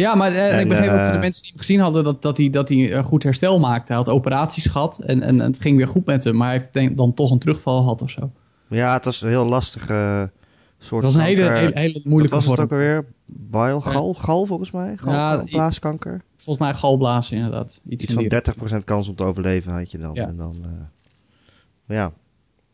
Ja, 0.00 0.14
maar 0.14 0.32
eh, 0.32 0.54
En, 0.54 0.60
ik 0.60 0.68
begreep 0.68 0.90
ook 0.90 0.96
van 0.96 1.04
de 1.04 1.12
eh, 1.12 1.20
mensen 1.20 1.42
die 1.42 1.50
hem 1.50 1.60
gezien 1.60 1.80
hadden 1.80 2.04
dat, 2.04 2.22
dat, 2.22 2.36
hij, 2.36 2.50
dat 2.50 2.68
hij 2.68 2.92
een 2.92 3.04
goed 3.04 3.22
herstel 3.22 3.58
maakte. 3.58 3.86
Hij 3.86 3.96
had 3.96 4.08
operaties 4.08 4.66
gehad 4.66 4.98
en, 4.98 5.22
en 5.22 5.38
het 5.40 5.60
ging 5.60 5.76
weer 5.76 5.88
goed 5.88 6.06
met 6.06 6.24
hem, 6.24 6.36
maar 6.36 6.48
hij 6.48 6.58
heeft 6.58 6.72
denk, 6.72 6.96
dan 6.96 7.14
toch 7.14 7.30
een 7.30 7.38
terugval 7.38 7.80
gehad 7.80 8.02
of 8.02 8.10
zo. 8.10 8.32
Ja, 8.68 8.92
het 8.92 9.04
was 9.04 9.22
een 9.22 9.28
heel 9.28 9.46
lastig 9.46 9.88
eh, 9.88 10.22
soort 10.78 11.04
Het 11.04 11.12
was 11.12 11.22
een 11.22 11.28
hele, 11.28 11.70
hele, 11.74 11.92
Wat 11.92 12.04
moeilijke 12.04 12.34
was 12.34 12.44
het 12.44 12.54
vorm. 12.54 12.64
ook 12.64 12.72
alweer? 12.72 13.04
Bile, 13.26 13.80
gal, 13.80 14.14
gal 14.14 14.46
volgens 14.46 14.70
mij? 14.70 14.96
Gal, 14.96 15.12
Ja, 15.12 15.44
blaaskanker? 15.50 16.22
Volgens 16.36 16.66
mij 16.66 16.74
galblazen 16.74 17.36
inderdaad. 17.36 17.80
Iets, 17.88 18.02
Iets 18.02 18.14
in 18.14 18.28
die 18.28 18.40
van 18.54 18.78
30% 18.80 18.84
kans 18.84 19.08
om 19.08 19.14
te 19.14 19.24
overleven 19.24 19.72
had 19.72 19.90
je 19.90 19.98
dan. 19.98 20.14
Ja. 20.14 20.26
En 20.26 20.36
dan 20.36 20.56
eh, 20.62 21.96
ja, 21.96 22.12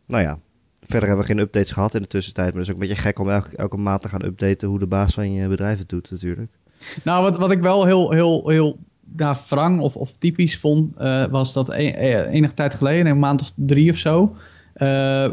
nou 0.06 0.22
ja. 0.22 0.38
Verder 0.80 1.08
hebben 1.08 1.26
we 1.26 1.32
geen 1.32 1.42
updates 1.42 1.72
gehad 1.72 1.94
in 1.94 2.02
de 2.02 2.08
tussentijd. 2.08 2.46
Maar 2.46 2.56
het 2.60 2.68
is 2.68 2.74
ook 2.74 2.80
een 2.80 2.88
beetje 2.88 3.02
gek 3.02 3.18
om 3.18 3.30
elke, 3.30 3.56
elke 3.56 3.76
maand 3.76 4.02
te 4.02 4.08
gaan 4.08 4.24
updaten 4.24 4.68
hoe 4.68 4.78
de 4.78 4.86
baas 4.86 5.14
van 5.14 5.32
je 5.32 5.48
bedrijf 5.48 5.78
het 5.78 5.88
doet 5.88 6.10
natuurlijk. 6.10 6.50
Nou, 7.04 7.22
wat, 7.22 7.36
wat 7.36 7.50
ik 7.50 7.60
wel 7.60 7.84
heel, 7.84 8.10
heel, 8.10 8.48
heel 8.48 8.78
daar 9.04 9.40
wrang 9.48 9.80
of, 9.80 9.96
of 9.96 10.16
typisch 10.18 10.58
vond, 10.58 10.96
eh, 10.96 11.26
was 11.26 11.52
dat 11.52 11.68
e- 11.68 11.94
e- 11.96 12.26
enige 12.30 12.54
tijd 12.54 12.74
geleden, 12.74 13.06
een 13.06 13.18
maand 13.18 13.40
of 13.40 13.52
drie 13.54 13.90
of 13.90 13.96
zo, 13.96 14.36
eh, 14.74 15.24
eh, 15.24 15.32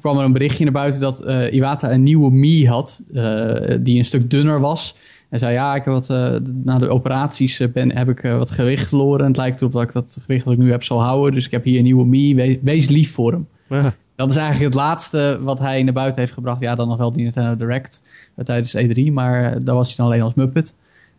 kwam 0.00 0.18
er 0.18 0.24
een 0.24 0.32
berichtje 0.32 0.64
naar 0.64 0.72
buiten 0.72 1.00
dat 1.00 1.20
eh, 1.20 1.52
Iwata 1.52 1.92
een 1.92 2.02
nieuwe 2.02 2.30
Mii 2.30 2.68
had, 2.68 3.02
eh, 3.14 3.76
die 3.80 3.98
een 3.98 4.04
stuk 4.04 4.30
dunner 4.30 4.60
was. 4.60 4.94
En 5.28 5.38
zei, 5.38 5.52
ja, 5.52 5.74
ik 5.74 5.84
heb 5.84 5.92
wat, 5.92 6.10
eh, 6.10 6.36
na 6.62 6.78
de 6.78 6.88
operaties 6.88 7.60
eh, 7.60 7.68
ben, 7.68 7.96
heb 7.96 8.08
ik 8.08 8.22
eh, 8.22 8.38
wat 8.38 8.50
gewicht 8.50 8.88
verloren. 8.88 9.20
En 9.20 9.26
het 9.26 9.36
lijkt 9.36 9.60
erop 9.60 9.72
dat 9.72 9.82
ik 9.82 9.92
dat 9.92 10.18
gewicht 10.20 10.44
dat 10.44 10.52
ik 10.52 10.58
nu 10.58 10.70
heb 10.70 10.82
zal 10.82 11.02
houden. 11.02 11.34
Dus 11.34 11.44
ik 11.44 11.50
heb 11.50 11.64
hier 11.64 11.78
een 11.78 11.84
nieuwe 11.84 12.06
Mii, 12.06 12.34
wees, 12.34 12.56
wees 12.62 12.88
lief 12.88 13.12
voor 13.12 13.32
hem. 13.32 13.46
Ja. 13.68 13.94
Dat 14.16 14.30
is 14.30 14.36
eigenlijk 14.36 14.74
het 14.74 14.82
laatste 14.82 15.38
wat 15.40 15.58
hij 15.58 15.82
naar 15.82 15.92
buiten 15.92 16.20
heeft 16.20 16.32
gebracht. 16.32 16.60
Ja, 16.60 16.74
dan 16.74 16.88
nog 16.88 16.96
wel 16.96 17.10
die 17.10 17.22
Nintendo 17.22 17.56
Direct 17.56 18.00
eh, 18.02 18.25
tijdens 18.44 18.76
E3, 18.76 19.12
maar 19.12 19.52
eh, 19.52 19.60
daar 19.64 19.74
was 19.74 19.86
hij 19.86 19.96
dan 19.96 20.06
alleen 20.06 20.22
als 20.22 20.34
Muppet. 20.34 20.74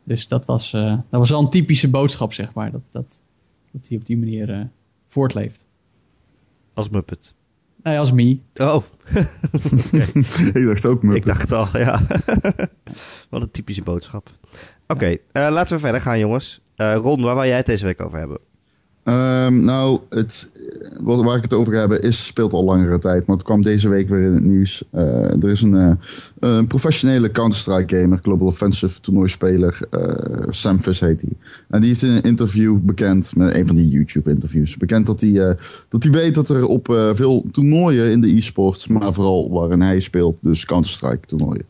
Dus 0.07 0.27
dat 0.27 0.45
was, 0.45 0.73
eh, 0.73 0.91
dat 1.09 1.19
was 1.19 1.29
wel 1.29 1.39
een 1.39 1.49
typische 1.49 1.89
boodschap, 1.89 2.33
zeg 2.33 2.53
maar. 2.53 2.71
Dat, 2.71 2.89
dat, 2.91 3.21
dat 3.71 3.87
hij 3.87 3.97
op 3.97 4.05
die 4.05 4.17
manier 4.17 4.53
eh, 4.53 4.65
voortleeft. 5.07 5.67
Als 6.73 6.89
Muppet. 6.89 7.33
Nee, 7.83 7.99
als 7.99 8.11
Mii. 8.11 8.41
Oh, 8.55 8.83
ik 10.53 10.65
dacht 10.65 10.85
ook 10.85 11.03
Muppet. 11.03 11.17
ik 11.17 11.25
dacht 11.25 11.51
al, 11.51 11.77
ja. 11.77 12.01
Wat 13.29 13.41
een 13.41 13.51
typische 13.51 13.83
boodschap. 13.83 14.29
Oké, 14.87 15.17
eh, 15.31 15.47
laten 15.51 15.75
we 15.75 15.81
verder 15.81 16.01
gaan, 16.01 16.19
jongens. 16.19 16.61
Eh 16.75 16.95
Ron, 16.95 17.21
waar 17.21 17.35
wil 17.35 17.45
jij 17.45 17.57
het 17.57 17.65
deze 17.65 17.85
week 17.85 18.01
over 18.01 18.19
hebben? 18.19 18.39
Ehm, 19.07 19.63
nou, 19.63 19.99
het, 20.09 20.49
wat, 21.01 21.23
waar 21.23 21.37
ik 21.37 21.43
het 21.43 21.53
over 21.53 21.73
heb 21.73 21.91
is, 21.91 22.25
speelt 22.25 22.53
al 22.53 22.63
langere 22.63 22.99
tijd. 22.99 23.25
Maar 23.25 23.35
het 23.35 23.45
kwam 23.45 23.61
deze 23.61 23.89
week 23.89 24.09
weer 24.09 24.23
in 24.23 24.33
het 24.33 24.43
nieuws. 24.43 24.83
Eh, 24.91 25.43
er 25.43 25.49
is 25.49 25.61
een, 25.61 25.75
eh, 25.75 25.91
een 26.39 26.67
professionele 26.67 27.31
Counter-Strike 27.31 27.97
gamer, 27.97 28.19
Global 28.21 28.47
Offensive 28.47 28.99
toernooispeler. 29.01 29.79
eh 29.89 30.47
Sam 30.49 30.79
Fiss 30.81 30.99
heet 30.99 31.21
hij. 31.21 31.31
En 31.67 31.79
die 31.79 31.89
heeft 31.89 32.01
in 32.03 32.09
een 32.09 32.21
interview 32.21 32.79
bekend, 32.79 33.35
met 33.35 33.55
een 33.55 33.67
van 33.67 33.75
die 33.75 33.87
YouTube 33.87 34.29
interviews, 34.29 34.77
bekend 34.77 35.05
dat 35.05 35.21
hij, 35.21 35.47
eh, 35.49 35.55
dat 35.89 36.03
hij 36.03 36.11
weet 36.11 36.35
dat 36.35 36.49
er 36.49 36.65
op 36.65 36.89
eh, 36.89 37.09
veel 37.13 37.45
toernooien 37.51 38.11
in 38.11 38.21
de 38.21 38.35
e-sports, 38.35 38.87
maar 38.87 39.13
vooral 39.13 39.51
waarin 39.51 39.81
hij 39.81 39.99
speelt, 39.99 40.37
dus 40.41 40.65
Counter-Strike 40.65 41.27
toernooien. 41.27 41.65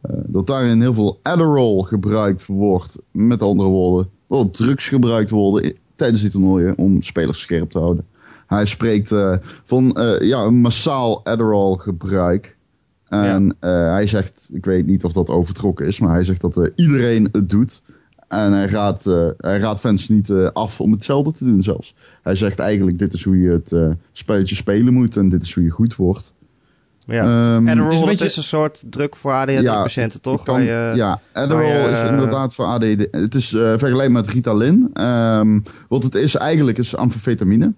eh, 0.00 0.16
dat 0.26 0.46
daarin 0.46 0.80
heel 0.80 0.94
veel 0.94 1.18
Adderall 1.22 1.82
gebruikt 1.82 2.46
wordt. 2.46 2.96
Met 3.10 3.42
andere 3.42 3.68
woorden, 3.68 4.10
wel 4.26 4.50
drugs 4.50 4.88
gebruikt 4.88 5.30
worden 5.30 5.72
tijdens 5.98 6.20
die 6.20 6.30
toernooien 6.30 6.78
om 6.78 7.02
spelers 7.02 7.40
scherp 7.40 7.70
te 7.70 7.78
houden. 7.78 8.04
Hij 8.46 8.66
spreekt 8.66 9.12
eh, 9.12 9.36
van 9.64 9.92
eh, 9.92 10.28
ja, 10.28 10.42
een 10.42 10.60
massaal 10.60 11.24
Adderall 11.24 11.76
gebruik. 11.76 12.56
En 13.08 13.56
eh, 13.60 13.70
hij 13.92 14.06
zegt, 14.06 14.48
ik 14.52 14.64
weet 14.64 14.86
niet 14.86 15.04
of 15.04 15.12
dat 15.12 15.28
overtrokken 15.28 15.86
is, 15.86 16.00
maar 16.00 16.12
hij 16.12 16.22
zegt 16.22 16.40
dat 16.40 16.70
iedereen 16.74 17.28
het 17.32 17.50
doet. 17.50 17.82
En 18.28 18.52
hij 18.52 18.66
raadt, 18.66 19.04
hij 19.36 19.58
raadt 19.58 19.80
fans 19.80 20.08
niet 20.08 20.30
af 20.52 20.80
om 20.80 20.92
hetzelfde 20.92 21.32
te 21.32 21.44
doen 21.44 21.62
zelfs. 21.62 21.94
Hij 22.22 22.34
zegt 22.34 22.58
eigenlijk, 22.58 22.98
dit 22.98 23.12
is 23.12 23.24
hoe 23.24 23.40
je 23.40 23.50
het 23.50 23.96
spelletje 24.12 24.54
spelen 24.54 24.92
moet 24.92 25.16
en 25.16 25.28
dit 25.28 25.42
is 25.42 25.54
hoe 25.54 25.64
je 25.64 25.70
goed 25.70 25.96
wordt. 25.96 26.34
Ja. 27.14 27.22
Ehm, 27.22 27.68
Adderall, 27.68 27.84
het 27.84 27.92
is 27.92 27.98
een 27.98 27.98
dat 27.98 28.06
beetje- 28.06 28.24
is 28.24 28.36
een 28.36 28.42
soort 28.42 28.82
druk 28.90 29.16
voor 29.16 29.32
ADHD-patiënten, 29.32 30.20
toch? 30.20 30.42
Kan, 30.42 30.54
Waar 30.54 30.64
je- 30.64 30.92
ja, 30.94 31.20
Adderall 31.32 31.66
je, 31.84 31.90
is 31.90 31.98
eh, 32.02 32.10
inderdaad 32.10 32.54
voor 32.54 32.64
ADD. 32.64 33.06
Het 33.10 33.34
is 33.34 33.52
eh 33.52 33.60
vergelijkbaar 33.60 34.10
met 34.10 34.26
Ritalin. 34.28 34.90
Ehm, 34.92 35.60
wat 35.88 36.02
het 36.02 36.14
is 36.14 36.34
eigenlijk 36.34 36.78
is 36.78 36.96
amfetamine. 36.96 37.72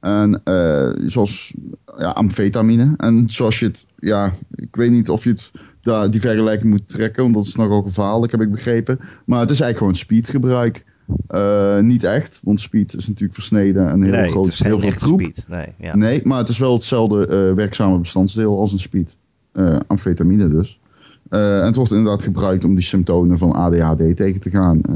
En 0.00 0.40
eh, 0.44 0.90
zoals 1.06 1.54
ja, 1.98 2.10
amfetamine. 2.10 2.94
En 2.96 3.24
zoals 3.28 3.58
je 3.58 3.66
het, 3.66 3.84
ja, 3.98 4.32
ik 4.54 4.76
weet 4.76 4.90
niet 4.90 5.08
of 5.08 5.24
je 5.24 5.30
het 5.30 5.50
daar 5.82 6.10
die 6.10 6.20
vergelijking 6.20 6.70
moet 6.70 6.88
trekken, 6.88 7.22
want 7.22 7.34
dat 7.34 7.44
is 7.46 7.54
nogal 7.54 7.82
gevaarlijk, 7.82 8.32
heb 8.32 8.40
ik 8.40 8.50
begrepen. 8.50 8.98
Maar 9.26 9.40
het 9.40 9.50
is 9.50 9.60
eigenlijk 9.60 9.78
gewoon 9.78 9.94
speedgebruik. 9.94 10.84
Eh, 11.26 11.78
niet 11.80 12.02
echt, 12.04 12.40
want 12.42 12.60
speed 12.60 12.96
is 12.96 13.06
natuurlijk 13.06 13.34
versneden 13.34 13.88
en 13.88 14.02
heel 14.02 14.12
nee, 14.12 14.30
groot, 14.30 14.44
het 14.44 14.54
is 14.54 14.62
heel 14.62 14.80
echte 14.82 15.04
troep. 15.04 15.20
speed. 15.20 15.44
Nee, 15.48 15.66
ja. 15.78 15.96
Nee, 15.96 16.20
maar 16.24 16.38
het 16.38 16.48
is 16.48 16.58
wel 16.58 16.72
hetzelfde 16.72 17.26
eh, 17.26 17.54
werkzame 17.54 17.98
bestanddeel 17.98 18.58
als 18.60 18.72
een 18.72 18.78
speed. 18.78 19.16
Eh, 19.52 19.76
amfetamine 19.86 20.48
dus. 20.48 20.80
Eh, 21.28 21.58
en 21.60 21.66
het 21.66 21.76
wordt 21.76 21.90
inderdaad 21.92 22.22
gebruikt 22.22 22.64
om 22.64 22.74
die 22.74 22.84
symptomen 22.84 23.38
van 23.38 23.52
ADHD 23.52 24.16
tegen 24.16 24.40
te 24.40 24.50
gaan. 24.50 24.80
Eh, 24.82 24.94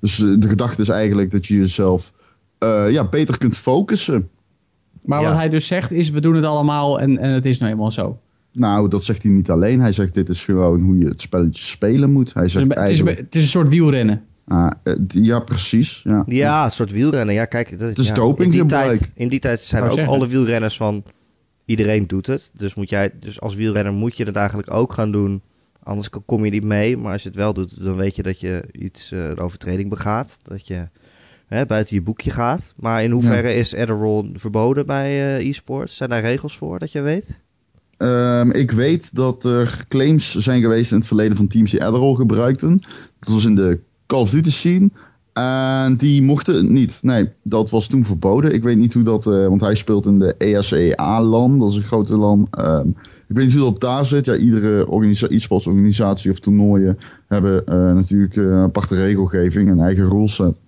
dus 0.00 0.16
de 0.16 0.48
gedachte 0.48 0.82
is 0.82 0.88
eigenlijk 0.88 1.30
dat 1.30 1.46
je 1.46 1.56
jezelf 1.56 2.12
eh, 2.58 2.90
ja, 2.90 3.08
beter 3.08 3.38
kunt 3.38 3.56
focussen. 3.56 4.28
Maar 5.02 5.20
Ja. 5.22 5.28
wat 5.28 5.38
hij 5.38 5.48
dus 5.48 5.66
zegt 5.66 5.92
is, 5.92 6.10
we 6.10 6.20
doen 6.20 6.34
het 6.34 6.44
allemaal 6.44 7.00
en, 7.00 7.18
en 7.18 7.30
het 7.32 7.44
is 7.44 7.58
nou 7.58 7.72
eenmaal 7.72 7.90
zo. 7.90 8.18
Nou, 8.52 8.88
dat 8.88 9.04
zegt 9.04 9.22
hij 9.22 9.32
niet 9.32 9.50
alleen. 9.50 9.80
Hij 9.80 9.92
zegt 9.92 10.14
dit 10.14 10.28
is 10.28 10.44
gewoon 10.44 10.80
hoe 10.80 10.98
je 10.98 11.06
het 11.06 11.20
spelletje 11.20 11.64
spelen 11.64 12.12
moet. 12.12 12.34
Hij 12.34 12.48
zegt 12.48 12.64
het, 12.64 12.72
is 12.76 12.78
eigenlijk... 12.84 13.18
het 13.18 13.34
is 13.34 13.42
een 13.42 13.48
soort 13.48 13.68
wielrennen. 13.68 14.22
Ah, 14.46 14.70
eh, 14.82 14.94
ja, 15.08 15.40
precies. 15.40 16.00
Ja. 16.04 16.22
Ja, 16.26 16.64
een 16.64 16.70
soort 16.70 16.92
wielrennen. 16.92 17.34
Ja, 17.34 17.44
kijk, 17.44 17.78
dat, 17.78 17.88
Het 17.88 17.98
is 17.98 18.08
ja. 18.08 18.34
In 18.36 18.50
die, 18.50 18.66
tijd, 18.66 19.10
in 19.14 19.28
die 19.28 19.38
tijd 19.38 19.60
zijn 19.60 19.82
ook 19.82 19.92
zeggen. 19.92 20.12
alle 20.12 20.28
wielrenners 20.28 20.76
van 20.76 21.04
iedereen 21.64 22.06
doet 22.06 22.26
het. 22.26 22.50
Dus, 22.52 22.74
moet 22.74 22.90
jij, 22.90 23.10
dus 23.20 23.40
als 23.40 23.54
wielrenner 23.54 23.92
moet 23.92 24.16
je 24.16 24.24
het 24.24 24.36
eigenlijk 24.36 24.70
ook 24.70 24.92
gaan 24.92 25.12
doen. 25.12 25.42
Anders 25.82 26.08
kom 26.26 26.44
je 26.44 26.50
niet 26.50 26.64
mee. 26.64 26.96
Maar 26.96 27.12
als 27.12 27.22
je 27.22 27.28
het 27.28 27.36
wel 27.36 27.54
doet, 27.54 27.84
dan 27.84 27.96
weet 27.96 28.16
je 28.16 28.22
dat 28.22 28.40
je 28.40 28.64
iets 28.72 29.12
eh, 29.12 29.28
een 29.28 29.38
overtreding 29.38 29.88
begaat. 29.88 30.38
Dat 30.42 30.66
je 30.66 30.88
hè, 31.46 31.66
buiten 31.66 31.96
je 31.96 32.02
boekje 32.02 32.30
gaat. 32.30 32.74
Maar 32.76 33.02
in 33.02 33.10
hoeverre 33.10 33.54
is 33.54 33.74
Adderall 33.74 34.30
verboden 34.34 34.86
bij 34.86 35.36
eh, 35.36 35.48
e-sports? 35.48 35.96
Zijn 35.96 36.10
daar 36.10 36.20
regels 36.20 36.56
voor 36.56 36.78
dat 36.78 36.92
je 36.92 37.00
weet? 37.00 37.40
Ehm, 37.96 38.50
ik 38.50 38.70
weet 38.70 39.14
dat 39.14 39.44
er 39.44 39.84
claims 39.88 40.34
zijn 40.34 40.60
geweest 40.60 40.90
in 40.90 40.98
het 40.98 41.06
verleden 41.06 41.36
van 41.36 41.46
teams 41.46 41.70
die 41.70 41.84
Adderall 41.84 42.14
gebruikten. 42.14 42.78
Dat 43.18 43.32
was 43.32 43.44
in 43.44 43.54
de 43.54 43.80
Call 44.14 44.22
of 44.22 44.30
Duty 44.30 44.50
scene. 44.50 44.90
En 45.32 45.96
die 45.96 46.22
mochten 46.22 46.72
niet. 46.72 46.98
Nee, 47.02 47.30
dat 47.42 47.70
was 47.70 47.86
toen 47.86 48.04
verboden. 48.04 48.54
Ik 48.54 48.62
weet 48.62 48.76
niet 48.76 48.94
hoe 48.94 49.02
dat... 49.02 49.26
eh, 49.26 49.46
want 49.46 49.60
hij 49.60 49.74
speelt 49.74 50.06
in 50.06 50.18
de 50.18 50.34
ESEA-LAN. 50.38 51.58
Dat 51.58 51.70
is 51.70 51.76
een 51.76 51.82
grote 51.82 52.16
LAN. 52.16 52.46
Ehm, 52.50 52.88
ik 53.28 53.36
weet 53.36 53.44
niet 53.44 53.54
hoe 53.54 53.70
dat 53.70 53.80
daar 53.80 54.04
zit. 54.04 54.24
Ja, 54.24 54.36
iedere 54.36 54.86
e-sports 55.28 55.66
of 55.66 56.38
toernooien 56.38 56.98
hebben 57.28 57.66
eh, 57.66 57.76
natuurlijk 57.76 58.36
eh, 58.36 58.44
een 58.44 58.52
aparte 58.52 58.94
regelgeving. 58.94 59.70
Een 59.70 59.80
eigen 59.80 60.08
ruleset. 60.08 60.58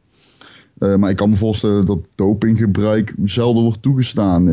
Eh, 0.78 0.96
maar 0.96 1.10
ik 1.10 1.16
kan 1.16 1.30
me 1.30 1.36
voorstellen 1.36 1.86
dat 1.86 2.08
dopinggebruik 2.14 3.14
zelden 3.24 3.62
wordt 3.62 3.82
toegestaan, 3.82 4.44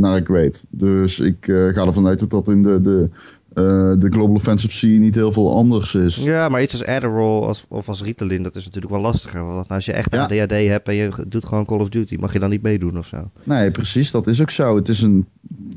naar 0.00 0.16
ik 0.16 0.28
weet. 0.28 0.64
Dus 0.70 1.20
ik 1.20 1.44
ga 1.44 1.86
ervan 1.86 2.06
uit 2.06 2.18
dat 2.18 2.30
dat 2.30 2.48
in 2.48 2.62
de, 2.62 2.80
de, 2.80 3.10
de 3.54 4.06
Global 4.10 4.34
Offensive 4.34 4.72
Scene 4.72 4.98
niet 4.98 5.14
heel 5.14 5.32
veel 5.32 5.54
anders 5.56 5.94
is. 5.94 6.16
Ja, 6.16 6.48
maar 6.48 6.62
iets 6.62 6.72
als 6.72 6.84
Adderall 6.84 7.40
als, 7.46 7.64
of 7.68 7.88
als 7.88 8.02
Ritalin, 8.02 8.42
dat 8.42 8.56
is 8.56 8.64
natuurlijk 8.64 8.92
wel 8.92 9.02
lastiger. 9.02 9.44
Want 9.44 9.68
als 9.68 9.84
je 9.84 9.92
echt 9.92 10.12
Ja. 10.12 10.22
ADHD 10.22 10.50
hebt 10.50 10.88
en 10.88 10.94
je 10.94 11.10
doet 11.28 11.46
gewoon 11.46 11.64
Call 11.64 11.78
of 11.78 11.88
Duty, 11.88 12.16
mag 12.20 12.32
je 12.32 12.38
dan 12.38 12.50
niet 12.50 12.62
meedoen 12.62 12.98
of 12.98 13.06
zo? 13.06 13.30
Nee, 13.42 13.70
precies, 13.70 14.10
dat 14.10 14.26
is 14.26 14.40
ook 14.40 14.50
zo. 14.50 14.76
Het 14.76 14.88
is 14.88 15.00
een 15.00 15.26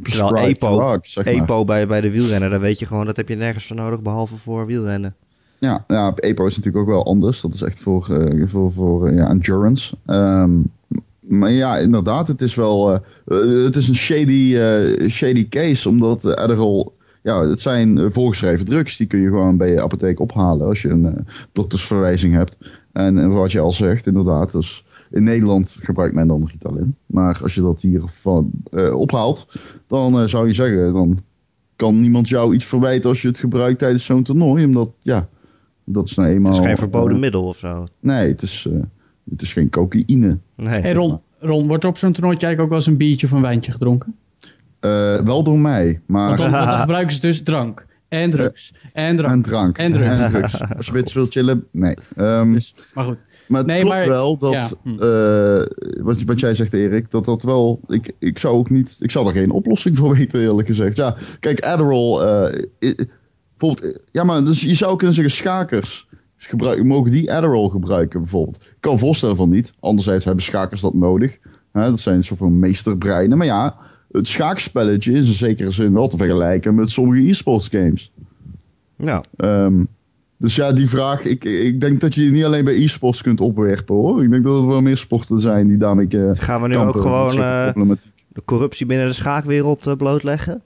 prescribed 0.01 0.45
EPO, 0.45 0.77
drug, 0.77 1.07
zeg 1.07 1.25
maar. 1.25 1.33
EPO 1.33 1.65
bij, 1.65 1.87
bij 1.87 2.01
de 2.01 2.11
wielrenner, 2.11 2.49
dan 2.49 2.59
weet 2.59 2.79
je 2.79 2.85
gewoon, 2.85 3.05
dat 3.05 3.15
heb 3.17 3.29
je 3.29 3.35
nergens 3.35 3.65
voor 3.67 3.75
nodig, 3.75 3.99
behalve 4.01 4.35
voor 4.35 4.65
wielrennen. 4.65 5.15
Ja, 5.59 5.83
ja, 5.87 6.13
EPO 6.15 6.45
is 6.45 6.55
natuurlijk 6.55 6.83
ook 6.85 6.91
wel 6.93 7.05
anders. 7.05 7.41
Dat 7.41 7.53
is 7.53 7.61
echt 7.61 7.79
voor, 7.79 8.09
eh, 8.09 8.47
voor, 8.47 8.73
voor 8.73 9.07
eh, 9.07 9.15
ja, 9.15 9.29
endurance. 9.29 9.95
Ehm, 10.05 10.61
maar 11.27 11.51
ja, 11.51 11.77
inderdaad, 11.77 12.27
het 12.27 12.41
is 12.41 12.55
wel 12.55 12.91
eh, 12.93 12.99
eh, 13.25 13.63
het 13.63 13.75
is 13.75 13.87
een 13.87 13.95
shady, 13.95 14.55
eh, 14.57 15.09
shady 15.09 15.49
case, 15.49 15.89
omdat 15.89 16.35
Adderall, 16.35 16.87
ja, 17.25 17.47
het 17.47 17.59
zijn 17.59 17.97
eh, 17.97 18.05
voorgeschreven 18.09 18.65
drugs. 18.65 18.97
Die 18.97 19.07
kun 19.07 19.19
je 19.19 19.29
gewoon 19.29 19.57
bij 19.57 19.71
je 19.71 19.81
apotheek 19.81 20.19
ophalen 20.19 20.67
als 20.67 20.81
je 20.81 20.89
een 20.89 21.05
eh, 21.05 21.21
doktersverwijzing 21.51 22.33
hebt. 22.33 22.57
En, 22.91 23.17
en 23.17 23.29
wat 23.29 23.51
je 23.51 23.59
al 23.59 23.71
zegt, 23.71 24.07
inderdaad, 24.07 24.51
dus 24.51 24.85
in 25.11 25.23
Nederland 25.23 25.77
gebruikt 25.81 26.15
men 26.15 26.27
dan 26.27 26.49
Ritalin. 26.51 26.95
Maar 27.05 27.39
als 27.41 27.55
je 27.55 27.61
dat 27.61 27.81
hier 27.81 28.01
van, 28.05 28.51
eh, 28.71 28.99
ophaalt, 28.99 29.47
dan 29.87 30.29
zou 30.29 30.47
je 30.47 30.53
zeggen, 30.53 30.93
dan 30.93 31.19
kan 31.75 32.01
niemand 32.01 32.29
jou 32.29 32.53
iets 32.53 32.65
verwijten 32.65 33.09
als 33.09 33.21
je 33.21 33.27
het 33.27 33.39
gebruikt 33.39 33.79
tijdens 33.79 34.05
zo'n 34.05 34.23
toernooi. 34.23 34.65
Omdat, 34.65 34.95
ja, 35.01 35.27
dat 35.83 36.07
is 36.07 36.15
nou 36.15 36.29
eenmaal... 36.29 36.51
Het 36.51 36.61
is 36.61 36.67
geen 36.67 36.77
verboden 36.77 37.19
middel 37.19 37.47
of 37.47 37.57
zo. 37.57 37.87
Nee, 37.99 38.27
het 38.27 38.41
is, 38.41 38.67
eh, 38.71 38.79
het 39.29 39.41
is 39.41 39.53
geen 39.53 39.69
cocaïne. 39.69 40.37
Nee. 40.55 40.81
Hey 40.81 40.93
Ron, 40.93 41.19
Ron, 41.39 41.67
wordt 41.67 41.83
er 41.83 41.89
op 41.89 41.97
zo'n 41.97 42.11
toernooitje 42.11 42.45
eigenlijk 42.45 42.61
ook 42.61 42.69
wel 42.69 42.77
eens 42.77 42.87
een 42.87 43.07
biertje 43.07 43.27
of 43.27 43.33
een 43.33 43.41
wijntje 43.41 43.71
gedronken? 43.71 44.15
Eh, 44.85 45.25
wel 45.25 45.43
door 45.43 45.59
mij, 45.59 46.01
maar... 46.07 46.27
Want 46.27 46.37
dan, 46.37 46.51
want 46.51 46.65
dan 46.65 46.77
gebruiken 46.87 47.15
ze 47.15 47.21
dus 47.21 47.43
drank. 47.43 47.85
En 48.07 48.31
drugs. 48.31 48.73
en 48.93 49.15
drank. 49.15 49.33
En 49.33 49.41
drank. 49.41 49.77
En 49.77 49.91
drugs. 49.91 50.31
drugs. 50.31 50.61
Als 50.77 50.85
je 50.85 50.91
een 50.91 50.97
beetje 51.03 51.25
chillen, 51.25 51.67
nee. 51.71 51.95
Ehm, 52.15 52.53
Dus, 52.53 52.75
maar 52.93 53.05
goed. 53.05 53.25
maar 53.47 53.59
het 53.59 53.67
nee, 53.67 53.79
klopt 53.79 53.95
maar- 53.95 54.07
wel 54.07 54.37
dat, 54.37 54.51
ja, 54.51 54.69
hm. 54.83 54.89
eh, 54.89 56.03
wat, 56.03 56.21
wat 56.21 56.39
jij 56.39 56.55
zegt 56.55 56.73
Erik, 56.73 57.11
dat 57.11 57.25
dat 57.25 57.43
wel, 57.43 57.79
ik, 57.87 58.11
ik 58.19 58.39
zou 58.39 58.55
ook 58.55 58.69
niet, 58.69 58.95
ik 58.99 59.11
zou 59.11 59.27
er 59.27 59.33
geen 59.33 59.51
oplossing 59.51 59.97
voor 59.97 60.13
weten 60.15 60.41
eerlijk 60.41 60.67
gezegd. 60.67 60.95
Ja, 60.95 61.15
kijk, 61.39 61.59
Adderall, 61.59 62.19
eh, 62.19 62.63
bijvoorbeeld, 63.57 63.93
eh, 63.93 63.99
ja 64.11 64.23
maar 64.23 64.43
dus 64.43 64.61
je 64.61 64.75
zou 64.75 64.95
kunnen 64.95 65.15
zeggen 65.15 65.33
schakers, 65.33 66.07
gebruik, 66.37 66.83
mogen 66.83 67.11
die 67.11 67.33
Adderall 67.33 67.69
gebruiken 67.69 68.19
bijvoorbeeld. 68.19 68.55
Ik 68.55 68.77
kan 68.79 68.93
me 68.93 68.99
voorstellen 68.99 69.35
van 69.35 69.49
niet, 69.49 69.73
anderzijds 69.79 70.25
hebben 70.25 70.43
schakers 70.43 70.81
dat 70.81 70.93
nodig. 70.93 71.37
Hè, 71.71 71.89
dat 71.89 71.99
zijn 71.99 72.15
een 72.15 72.23
soort 72.23 72.39
van 72.39 72.59
meesterbreinen, 72.59 73.37
maar 73.37 73.47
ja, 73.47 73.75
het 74.11 74.27
schaakspelletje 74.27 75.11
is 75.11 75.27
in 75.27 75.33
zekere 75.33 75.71
zin 75.71 75.93
wel 75.93 76.07
te 76.07 76.17
vergelijken 76.17 76.75
met 76.75 76.89
sommige 76.89 77.29
e-sports 77.29 77.67
games. 77.67 78.11
Nou, 78.95 79.23
Ehm, 79.37 79.83
Dus 80.37 80.55
ja, 80.55 80.73
die 80.73 80.89
vraag, 80.89 81.25
ik, 81.25 81.43
ik 81.43 81.81
denk 81.81 81.99
dat 81.99 82.15
je 82.15 82.21
die 82.21 82.31
niet 82.31 82.43
alleen 82.43 82.65
bij 82.65 82.75
e-sports 82.83 83.21
kunt 83.21 83.41
opwerpen 83.41 83.95
hoor. 83.95 84.23
Ik 84.23 84.29
denk 84.29 84.43
dat 84.43 84.61
er 84.61 84.67
wel 84.67 84.81
meer 84.81 84.97
sporten 84.97 85.39
zijn 85.39 85.67
die 85.67 85.77
daarmee 85.77 86.07
eh, 86.07 86.31
Gaan 86.33 86.61
we 86.61 86.67
nu 86.67 86.75
ook 86.77 87.01
gewoon 87.01 87.29
eh, 87.29 87.73
de 88.27 88.41
corruptie 88.45 88.85
binnen 88.85 89.07
de 89.07 89.13
schaakwereld 89.13 89.87
eh, 89.87 89.95
blootleggen? 89.95 90.61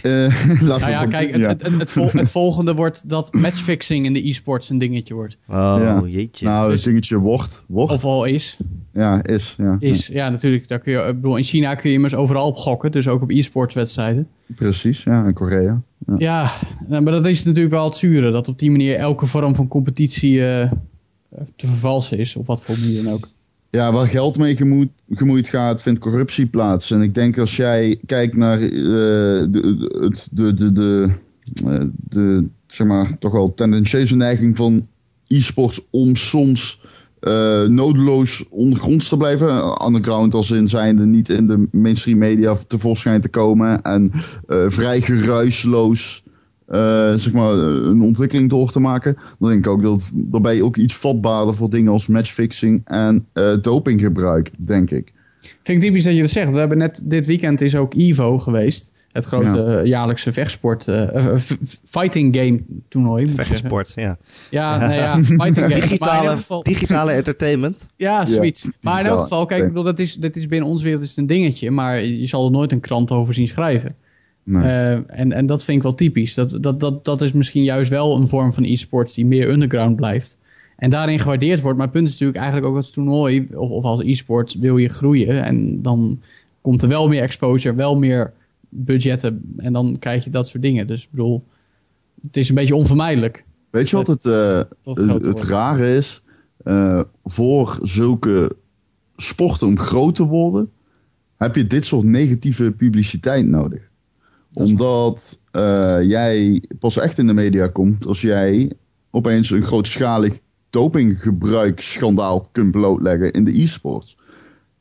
Eh, 0.02 0.60
Nou 0.60 0.90
ja, 0.90 1.06
kijk, 1.06 1.30
het, 1.36 1.62
het, 1.62 1.78
het, 1.78 1.90
vol- 1.90 2.08
het 2.12 2.30
volgende 2.30 2.74
wordt 2.74 3.08
dat 3.08 3.34
matchfixing 3.34 4.04
in 4.06 4.12
de 4.12 4.28
e-sports 4.28 4.70
een 4.70 4.78
dingetje 4.78 5.14
wordt. 5.14 5.36
Oh, 5.48 5.54
Ja. 5.78 6.02
jeetje. 6.06 6.46
Nou, 6.46 6.70
Dus- 6.70 6.80
het 6.80 6.88
dingetje 6.88 7.18
wordt, 7.18 7.62
wordt. 7.66 7.92
Of 7.92 8.04
al 8.04 8.24
is. 8.24 8.56
ja, 8.92 9.22
is. 9.24 9.54
Ja, 9.58 9.76
Is, 9.80 10.06
ja 10.06 10.28
natuurlijk. 10.28 10.68
Daar 10.68 10.78
kun 10.78 10.92
je, 10.92 10.98
ik 10.98 11.14
bedoel, 11.14 11.36
in 11.36 11.44
China 11.44 11.74
kun 11.74 11.88
je 11.90 11.94
immers 11.96 12.14
overal 12.14 12.46
op 12.46 12.56
gokken. 12.56 12.90
Dus 12.92 13.08
ook 13.08 13.22
op 13.22 13.30
e-sports 13.30 13.74
wedstrijden. 13.74 14.28
Ja, 14.46 14.54
precies, 14.54 15.02
ja, 15.02 15.26
in 15.26 15.32
Korea. 15.34 15.82
Ja. 16.06 16.14
Ja, 16.18 16.50
nou, 16.88 17.02
maar 17.02 17.12
dat 17.12 17.26
is 17.26 17.44
natuurlijk 17.44 17.74
wel 17.74 17.84
het 17.84 17.96
zure. 17.96 18.30
Dat 18.30 18.48
op 18.48 18.58
die 18.58 18.70
manier 18.70 18.94
elke 18.94 19.26
vorm 19.26 19.54
van 19.54 19.68
competitie 19.68 20.46
eh, 20.48 20.70
te 21.56 21.66
vervalsen 21.66 22.18
is. 22.18 22.36
Op 22.36 22.46
wat 22.46 22.62
voor 22.62 22.78
manier 22.78 23.02
dan 23.04 23.12
ook. 23.12 23.28
Ja, 23.76 23.92
waar 23.92 24.06
geld 24.06 24.38
mee 24.38 24.56
gemoeid, 25.08 25.48
gaat, 25.48 25.82
vindt 25.82 26.00
corruptie 26.00 26.46
plaats. 26.46 26.90
En 26.90 27.02
ik 27.02 27.14
denk 27.14 27.38
als 27.38 27.56
jij 27.56 27.98
kijkt 28.06 28.36
naar 28.36 28.60
eh, 28.60 28.68
de, 28.68 29.48
de, 29.50 30.28
de, 30.30 30.54
de, 30.54 30.72
de, 30.72 31.10
eh, 31.64 31.84
de, 31.94 32.48
zeg 32.66 32.86
maar, 32.86 33.18
toch 33.18 33.32
wel 33.32 33.54
tendentieuze 33.54 34.16
neiging 34.16 34.56
van 34.56 34.88
e-sports 35.26 35.80
om 35.90 36.16
soms 36.16 36.80
eh, 37.20 37.62
nodeloos 37.62 38.44
ondergronds 38.50 39.08
te 39.08 39.16
blijven. 39.16 39.84
Underground 39.86 40.34
als 40.34 40.50
in 40.50 40.68
zijnde 40.68 41.04
niet 41.04 41.28
in 41.28 41.46
de 41.46 41.68
mainstream 41.70 42.18
media 42.18 42.56
tevoorschijn 42.66 43.20
te 43.20 43.28
komen. 43.28 43.82
En 43.82 44.10
vrij 44.68 45.00
geruisloos 45.00 46.22
zeg 47.16 47.32
maar, 47.32 47.52
een 47.52 48.02
ontwikkeling 48.02 48.50
door 48.50 48.70
te 48.70 48.78
maken. 48.80 49.16
Dan 49.38 49.48
denk 49.48 49.64
ik 49.64 49.70
ook 49.70 49.82
dat 49.82 50.10
dan 50.12 50.42
ben 50.42 50.54
je 50.54 50.64
ook 50.64 50.76
iets 50.76 50.94
vatbaarder 50.96 51.54
voor 51.54 51.70
dingen 51.70 51.92
als 51.92 52.06
matchfixing 52.06 52.80
en 52.84 53.26
eh, 53.32 53.52
dopinggebruik, 53.62 54.50
denk 54.58 54.90
ik. 54.90 55.12
Vind 55.40 55.82
ik 55.82 55.88
typisch 55.88 56.04
dat 56.04 56.14
je 56.14 56.20
dat 56.20 56.30
zegt. 56.30 56.50
We 56.50 56.58
hebben 56.58 56.78
net 56.78 57.00
dit 57.04 57.26
weekend 57.26 57.60
is 57.60 57.76
ook 57.76 57.94
Evo 57.94 58.38
geweest. 58.38 58.92
Het 59.12 59.24
grote 59.24 59.46
Ja. 59.46 59.78
eh, 59.78 59.86
jaarlijkse 59.86 60.32
vechtsport, 60.32 60.88
eh, 60.88 61.26
eh, 61.32 61.40
fighting 61.84 62.36
game 62.36 62.60
toernooi. 62.88 63.26
Vechtsport, 63.26 63.92
ja. 63.94 64.16
Ja, 64.50 64.76
nou 64.78 64.92
ja, 64.94 65.16
fighting 65.18 65.54
game. 65.56 65.80
Digitale, 65.80 66.28
geval, 66.28 66.62
digitale 66.62 67.12
entertainment. 67.12 67.88
ja, 67.96 68.24
zoiets. 68.24 68.68
maar 68.80 69.00
in 69.00 69.06
elk 69.06 69.22
geval, 69.22 69.46
kijk, 69.46 69.60
ik 69.62 69.68
bedoel, 69.68 69.82
dat 69.82 69.98
is, 69.98 70.14
dat 70.14 70.36
is 70.36 70.46
binnen 70.46 70.68
onze 70.68 70.84
wereld 70.84 71.02
is 71.02 71.08
het 71.08 71.18
een 71.18 71.26
dingetje. 71.26 71.70
Maar 71.70 72.04
je 72.04 72.26
zal 72.26 72.44
er 72.44 72.50
nooit 72.50 72.72
een 72.72 72.80
krant 72.80 73.10
over 73.10 73.34
zien 73.34 73.48
schrijven. 73.48 73.94
Nee. 74.46 74.62
Eh, 74.62 75.20
en, 75.20 75.32
en 75.32 75.46
dat 75.46 75.64
vind 75.64 75.76
ik 75.76 75.82
wel 75.82 75.94
typisch. 75.94 76.34
Dat, 76.34 76.58
dat, 76.60 76.80
dat, 76.80 77.04
dat 77.04 77.22
is 77.22 77.32
misschien 77.32 77.62
juist 77.62 77.90
wel 77.90 78.16
een 78.16 78.28
vorm 78.28 78.52
van 78.52 78.64
e-sports 78.64 79.14
die 79.14 79.26
meer 79.26 79.48
underground 79.48 79.96
blijft. 79.96 80.38
En 80.76 80.90
daarin 80.90 81.18
gewaardeerd 81.18 81.60
wordt. 81.60 81.76
Maar 81.76 81.86
het 81.86 81.94
punt 81.94 82.06
is 82.06 82.12
natuurlijk 82.12 82.38
eigenlijk 82.38 82.68
ook 82.68 82.76
als 82.76 82.90
toernooi 82.90 83.48
of, 83.54 83.70
of 83.70 83.84
als 83.84 84.02
e-sports 84.02 84.54
wil 84.54 84.76
je 84.76 84.88
groeien. 84.88 85.44
En 85.44 85.82
dan 85.82 86.20
komt 86.60 86.82
er 86.82 86.88
wel 86.88 87.08
meer 87.08 87.22
exposure, 87.22 87.74
wel 87.74 87.98
meer 87.98 88.32
budgetten. 88.68 89.54
En 89.56 89.72
dan 89.72 89.96
krijg 89.98 90.24
je 90.24 90.30
dat 90.30 90.48
soort 90.48 90.62
dingen. 90.62 90.86
Dus 90.86 91.02
ik 91.02 91.10
bedoel, 91.10 91.44
het 92.22 92.36
is 92.36 92.48
een 92.48 92.54
beetje 92.54 92.74
onvermijdelijk. 92.74 93.44
Weet 93.70 93.90
je 93.90 93.96
wat 93.96 94.06
het, 94.06 94.22
Tot 94.82 94.96
het, 95.24 95.40
rare 95.40 95.96
is? 95.96 96.22
Eh, 96.66 97.00
voor 97.24 97.78
zulke 97.82 98.56
sporten 99.16 99.66
om 99.66 99.78
groot 99.78 100.14
te 100.14 100.24
worden, 100.24 100.70
heb 101.36 101.54
je 101.54 101.66
dit 101.66 101.84
soort 101.84 102.04
negatieve 102.04 102.70
publiciteit 102.70 103.46
nodig. 103.46 103.88
Omdat 104.64 105.38
eh, 105.50 105.98
jij 106.02 106.62
pas 106.80 106.98
echt 106.98 107.18
in 107.18 107.26
de 107.26 107.34
media 107.34 107.66
komt 107.68 108.06
als 108.06 108.20
jij 108.20 108.70
opeens 109.10 109.50
een 109.50 109.62
grootschalig 109.62 110.38
dopinggebruikschandaal 110.70 112.48
kunt 112.52 112.70
blootleggen 112.70 113.30
in 113.32 113.44
de 113.44 113.60
e-sports. 113.62 114.16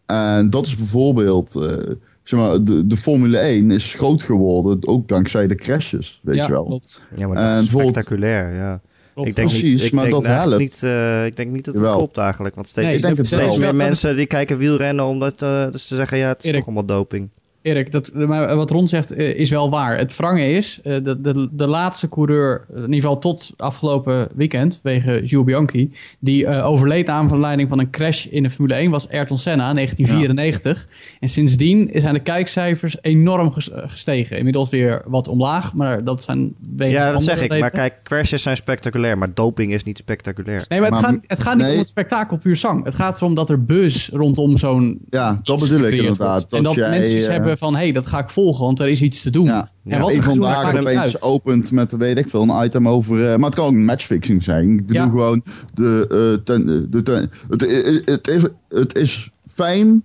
En 0.05 0.49
dat 0.49 0.65
is 0.65 0.75
bijvoorbeeld, 0.75 1.55
eh, 1.55 1.77
zeg 2.23 2.39
maar, 2.39 2.63
de, 2.63 2.87
de 2.87 2.97
Formule 2.97 3.37
1 3.37 3.71
is 3.71 3.93
groot 3.93 4.23
geworden, 4.23 4.87
ook 4.87 5.07
dankzij 5.07 5.47
de 5.47 5.55
crashes, 5.55 6.19
weet 6.23 6.35
ja, 6.35 6.45
je 6.45 6.51
wel. 6.51 6.65
klopt. 6.65 7.01
Ja, 7.15 7.27
maar 7.27 7.37
En 7.37 7.43
dat 7.43 7.53
is 7.55 7.61
bijvoorbeeld- 7.61 7.93
spectaculair, 7.93 8.53
ja. 8.55 8.81
klopt. 9.13 9.29
Ik 9.29 9.35
denk 9.35 9.49
Precies, 9.49 9.71
niet, 9.71 9.83
ik 9.83 9.91
maar 9.93 10.09
denk 10.09 10.23
dat 10.23 10.25
helpt. 10.33 10.57
niet, 10.57 10.83
eh, 10.83 11.25
ik 11.25 11.35
denk 11.35 11.51
niet 11.51 11.65
dat 11.65 11.73
het 11.73 11.83
Jawel. 11.83 11.97
klopt 11.97 12.17
eigenlijk. 12.17 12.55
Want 12.55 12.67
steeds, 12.67 12.87
Nee, 12.87 12.95
ik 12.95 13.01
denk 13.01 13.17
het 13.17 13.27
steeds 13.27 13.57
meer 13.57 13.67
is- 13.69 13.73
mensen 13.75 14.15
die 14.15 14.25
kijken 14.25 14.57
wielrennen 14.57 15.05
omdat 15.05 15.41
eh, 15.41 15.71
dus 15.71 15.87
ze 15.87 15.95
zeggen 15.95 16.17
ja, 16.17 16.27
het 16.27 16.37
is 16.37 16.43
Erik. 16.43 16.55
toch 16.57 16.65
allemaal 16.65 16.85
doping. 16.85 17.29
Erik, 17.65 17.91
dat, 17.91 18.13
maar 18.13 18.55
wat 18.55 18.71
Ron 18.71 18.87
zegt 18.87 19.11
eh, 19.11 19.39
is 19.39 19.49
wel 19.49 19.69
waar. 19.69 19.97
Het 19.97 20.15
wrange 20.15 20.49
is, 20.51 20.79
eh, 20.83 21.03
de, 21.03 21.21
de, 21.21 21.47
de 21.51 21.67
laatste 21.67 22.09
coureur, 22.09 22.65
in 22.69 22.81
ieder 22.81 22.95
geval 22.95 23.19
tot 23.19 23.53
afgelopen 23.57 24.27
weekend, 24.33 24.79
wege 24.83 25.23
Jules 25.23 25.45
Bianchi, 25.45 25.91
die 26.19 26.45
eh, 26.45 26.67
overleed 26.67 27.09
aan 27.09 27.27
verleiding 27.29 27.69
van 27.69 27.79
een 27.79 27.89
crash 27.89 28.25
in 28.25 28.43
de 28.43 28.49
Formule 28.49 28.73
1, 28.75 28.91
was 28.91 29.09
Ayrton 29.09 29.39
Senna, 29.39 29.73
1994. 29.73 30.87
En 31.19 31.29
sindsdien 31.29 31.89
zijn 31.93 32.13
de 32.13 32.19
kijkcijfers 32.19 32.97
enorm 33.01 33.51
ges- 33.51 33.71
eh, 33.71 33.83
gestegen. 33.87 34.37
Inmiddels 34.37 34.69
weer 34.69 35.01
wat 35.05 35.27
omlaag, 35.27 35.73
maar 35.73 36.03
dat 36.03 36.23
zijn 36.23 36.53
wegen 36.75 36.93
Ja, 36.99 37.11
dat 37.11 37.23
zeg 37.23 37.41
ik. 37.41 37.59
Maar 37.59 37.71
kijk, 37.71 37.93
crashes 38.03 38.41
zijn 38.41 38.55
spectaculair, 38.55 39.17
maar 39.17 39.33
doping 39.33 39.73
is 39.73 39.83
niet 39.83 39.97
spectaculair. 39.97 40.65
Nee, 40.67 40.79
maar 40.79 40.91
het 40.91 41.01
Maar- 41.01 41.11
gaat, 41.11 41.23
het 41.27 41.41
gaat 41.41 41.55
niet 41.55 41.63
nee. 41.63 41.73
om 41.73 41.79
het 41.79 41.87
spektakel 41.87 42.37
puur 42.37 42.55
zang. 42.55 42.83
Het 42.83 42.95
gaat 42.95 43.17
erom 43.17 43.35
dat 43.35 43.49
er 43.49 43.63
buzz 43.63 44.09
rondom 44.09 44.57
zo'n 44.57 44.99
Ja, 45.09 45.39
dat 45.43 45.59
bedoel 45.59 45.85
ik 45.87 45.93
inderdaad. 45.93 46.39
wordt. 46.39 46.53
en 46.53 46.63
dat 46.63 46.73
jij, 46.73 46.89
mensen 46.89 47.17
eh, 47.45 47.54
hebben 47.59 47.67
van, 47.67 47.75
hé, 47.75 47.83
hey, 47.83 47.91
dat 47.91 48.05
ga 48.05 48.19
ik 48.19 48.29
volgen, 48.29 48.65
want 48.65 48.79
er 48.79 48.89
is 48.89 49.01
iets 49.01 49.21
te 49.21 49.29
doen. 49.29 49.45
Ja. 49.45 49.69
En 49.85 49.99
wat 50.01 50.13
vandaag 50.15 50.75
opeens 50.75 50.99
uit. 50.99 51.21
opent 51.21 51.71
met, 51.71 51.91
weet 51.91 52.17
ik 52.17 52.29
veel, 52.29 52.41
een 52.41 52.65
item 52.65 52.87
over... 52.87 53.31
eh, 53.31 53.37
maar 53.37 53.45
het 53.49 53.55
kan 53.55 53.65
ook 53.67 53.73
matchfixing 53.73 54.43
zijn. 54.43 54.69
Ik 54.69 54.85
bedoel 54.85 55.03
Ja. 55.03 55.09
gewoon, 55.09 55.43
de, 55.73 56.05
eh, 56.09 56.43
ten, 56.43 56.91
de, 56.91 57.03
ten, 57.03 57.31
het, 57.49 57.61
het, 57.61 58.01
het, 58.05 58.27
is, 58.27 58.43
het 58.69 58.95
is 58.95 59.29
fijn... 59.47 60.03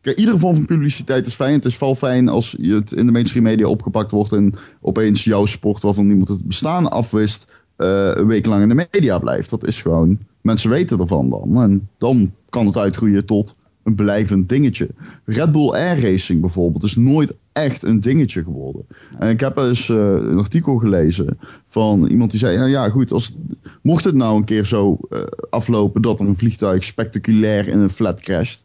Kijk, 0.00 0.18
iedere 0.18 0.38
vorm 0.38 0.54
van 0.54 0.66
publiciteit 0.66 1.26
is 1.26 1.34
fijn. 1.34 1.52
Het 1.52 1.64
is 1.64 1.78
wel 1.78 1.94
fijn 1.94 2.28
als 2.28 2.56
je 2.58 2.74
het 2.74 2.92
in 2.92 3.06
de 3.06 3.12
mainstream 3.12 3.44
media 3.44 3.66
opgepakt 3.66 4.10
wordt... 4.10 4.32
en 4.32 4.54
opeens 4.80 5.24
jouw 5.24 5.44
sport, 5.44 5.82
waarvan 5.82 6.06
niemand 6.06 6.28
het 6.28 6.44
bestaan 6.44 6.90
afwist... 6.90 7.46
eh, 7.76 8.10
een 8.14 8.26
week 8.26 8.46
lang 8.46 8.62
in 8.62 8.68
de 8.68 8.86
media 8.90 9.18
blijft. 9.18 9.50
Dat 9.50 9.66
is 9.66 9.82
gewoon... 9.82 10.18
Mensen 10.40 10.70
weten 10.70 11.00
ervan 11.00 11.30
dan. 11.30 11.62
En 11.62 11.88
dan 11.98 12.34
kan 12.48 12.66
het 12.66 12.76
uitgroeien 12.76 13.26
tot 13.26 13.54
een 13.82 13.94
blijvend 13.94 14.48
dingetje. 14.48 14.88
Red 15.24 15.52
Bull 15.52 15.70
Air 15.70 16.00
Racing 16.00 16.40
bijvoorbeeld 16.40 16.82
is 16.82 16.96
nooit 16.96 17.36
echt 17.52 17.82
een 17.82 18.00
dingetje 18.00 18.42
geworden. 18.42 18.86
En 19.18 19.28
ik 19.28 19.40
heb 19.40 19.58
eens 19.58 19.88
eh, 19.88 19.96
een 19.96 20.38
artikel 20.38 20.76
gelezen 20.76 21.38
van 21.66 22.06
iemand 22.06 22.30
die 22.30 22.40
zei: 22.40 22.56
Nou 22.56 22.70
ja, 22.70 22.88
goed, 22.88 23.12
als, 23.12 23.34
mocht 23.82 24.04
het 24.04 24.14
nou 24.14 24.36
een 24.36 24.44
keer 24.44 24.66
zo 24.66 24.98
eh, 25.10 25.20
aflopen 25.50 26.02
dat 26.02 26.20
een 26.20 26.38
vliegtuig 26.38 26.84
spectaculair 26.84 27.68
in 27.68 27.78
een 27.78 27.90
flat 27.90 28.20
crasht. 28.20 28.64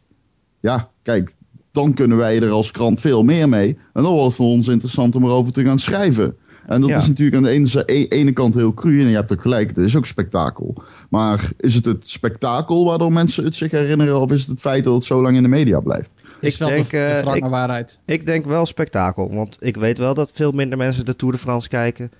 Ja, 0.60 0.90
kijk, 1.02 1.34
dan 1.72 1.94
kunnen 1.94 2.16
wij 2.16 2.42
er 2.42 2.50
als 2.50 2.70
krant 2.70 3.00
veel 3.00 3.22
meer 3.22 3.48
mee. 3.48 3.78
En 3.92 4.02
dan 4.02 4.12
wordt 4.12 4.26
het 4.26 4.34
voor 4.34 4.46
ons 4.46 4.68
interessant 4.68 5.16
om 5.16 5.24
erover 5.24 5.52
te 5.52 5.64
gaan 5.64 5.78
schrijven. 5.78 6.36
En 6.68 6.80
dat 6.80 6.90
Ja. 6.90 6.96
is 6.96 7.06
natuurlijk 7.06 7.36
aan 7.36 7.42
de 7.42 7.50
ene, 7.50 7.82
e- 7.86 8.06
ene 8.08 8.32
kant 8.32 8.54
heel 8.54 8.74
cru. 8.74 9.00
En 9.00 9.08
je 9.08 9.14
hebt 9.14 9.32
ook 9.32 9.40
gelijk, 9.42 9.68
het 9.68 9.76
is 9.76 9.96
ook 9.96 10.06
spektakel. 10.06 10.82
Maar 11.10 11.50
is 11.60 11.74
het 11.74 11.84
het 11.84 12.06
spektakel 12.08 12.84
waardoor 12.84 13.12
mensen 13.12 13.44
het 13.44 13.54
zich 13.54 13.70
herinneren? 13.70 14.20
Of 14.20 14.30
is 14.32 14.40
het 14.40 14.50
het 14.50 14.60
feit 14.60 14.84
dat 14.84 14.94
het 14.94 15.04
zo 15.04 15.22
lang 15.22 15.36
in 15.36 15.42
de 15.42 15.48
media 15.48 15.80
blijft? 15.80 16.10
is 16.40 16.52
Ik 16.52 16.58
wel 16.58 16.68
denk, 16.68 16.84
de, 16.84 16.90
de 16.90 17.30
eh, 17.30 17.34
ik- 17.36 17.44
waarheid. 17.44 17.98
Ik 18.04 18.26
denk 18.26 18.44
wel 18.46 18.66
spektakel, 18.66 19.34
want 19.34 19.56
ik 19.60 19.76
weet 19.76 19.98
wel 19.98 20.14
dat 20.14 20.30
veel 20.32 20.52
minder 20.52 20.78
mensen 20.78 21.04
de 21.04 21.16
Tour 21.16 21.34
de 21.34 21.40
France 21.40 21.68
kijken. 21.68 22.10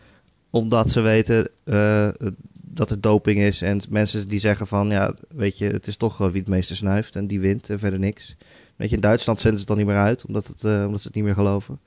Omdat 0.51 0.91
ze 0.91 1.01
weten 1.01 1.49
eh, 1.65 2.09
dat 2.71 2.91
het 2.91 3.03
doping 3.03 3.39
is. 3.39 3.63
En 3.63 3.81
mensen 3.91 4.29
die 4.29 4.41
zeggen 4.41 4.67
van, 4.67 4.89
ja, 4.91 5.15
weet 5.29 5.59
je, 5.59 5.67
het 5.67 5.87
is 5.87 5.97
toch 5.97 6.17
wie 6.19 6.41
het 6.41 6.49
meeste 6.49 6.77
snuift 6.77 7.17
en 7.17 7.27
die 7.27 7.41
wint 7.41 7.71
en 7.71 7.79
verder 7.79 7.99
niks. 7.99 8.37
Weet 8.77 8.89
je, 8.89 8.95
in 8.95 9.01
Duitsland 9.03 9.41
zenden 9.41 9.61
ze 9.61 9.67
het 9.67 9.77
dan 9.77 9.87
niet 9.87 9.95
meer 9.95 10.05
uit, 10.05 10.27
omdat, 10.27 10.47
het, 10.47 10.65
eh, 10.65 10.83
omdat 10.87 11.01
ze 11.01 11.07
het 11.07 11.17
niet 11.17 11.25
meer 11.25 11.35
geloven. 11.35 11.79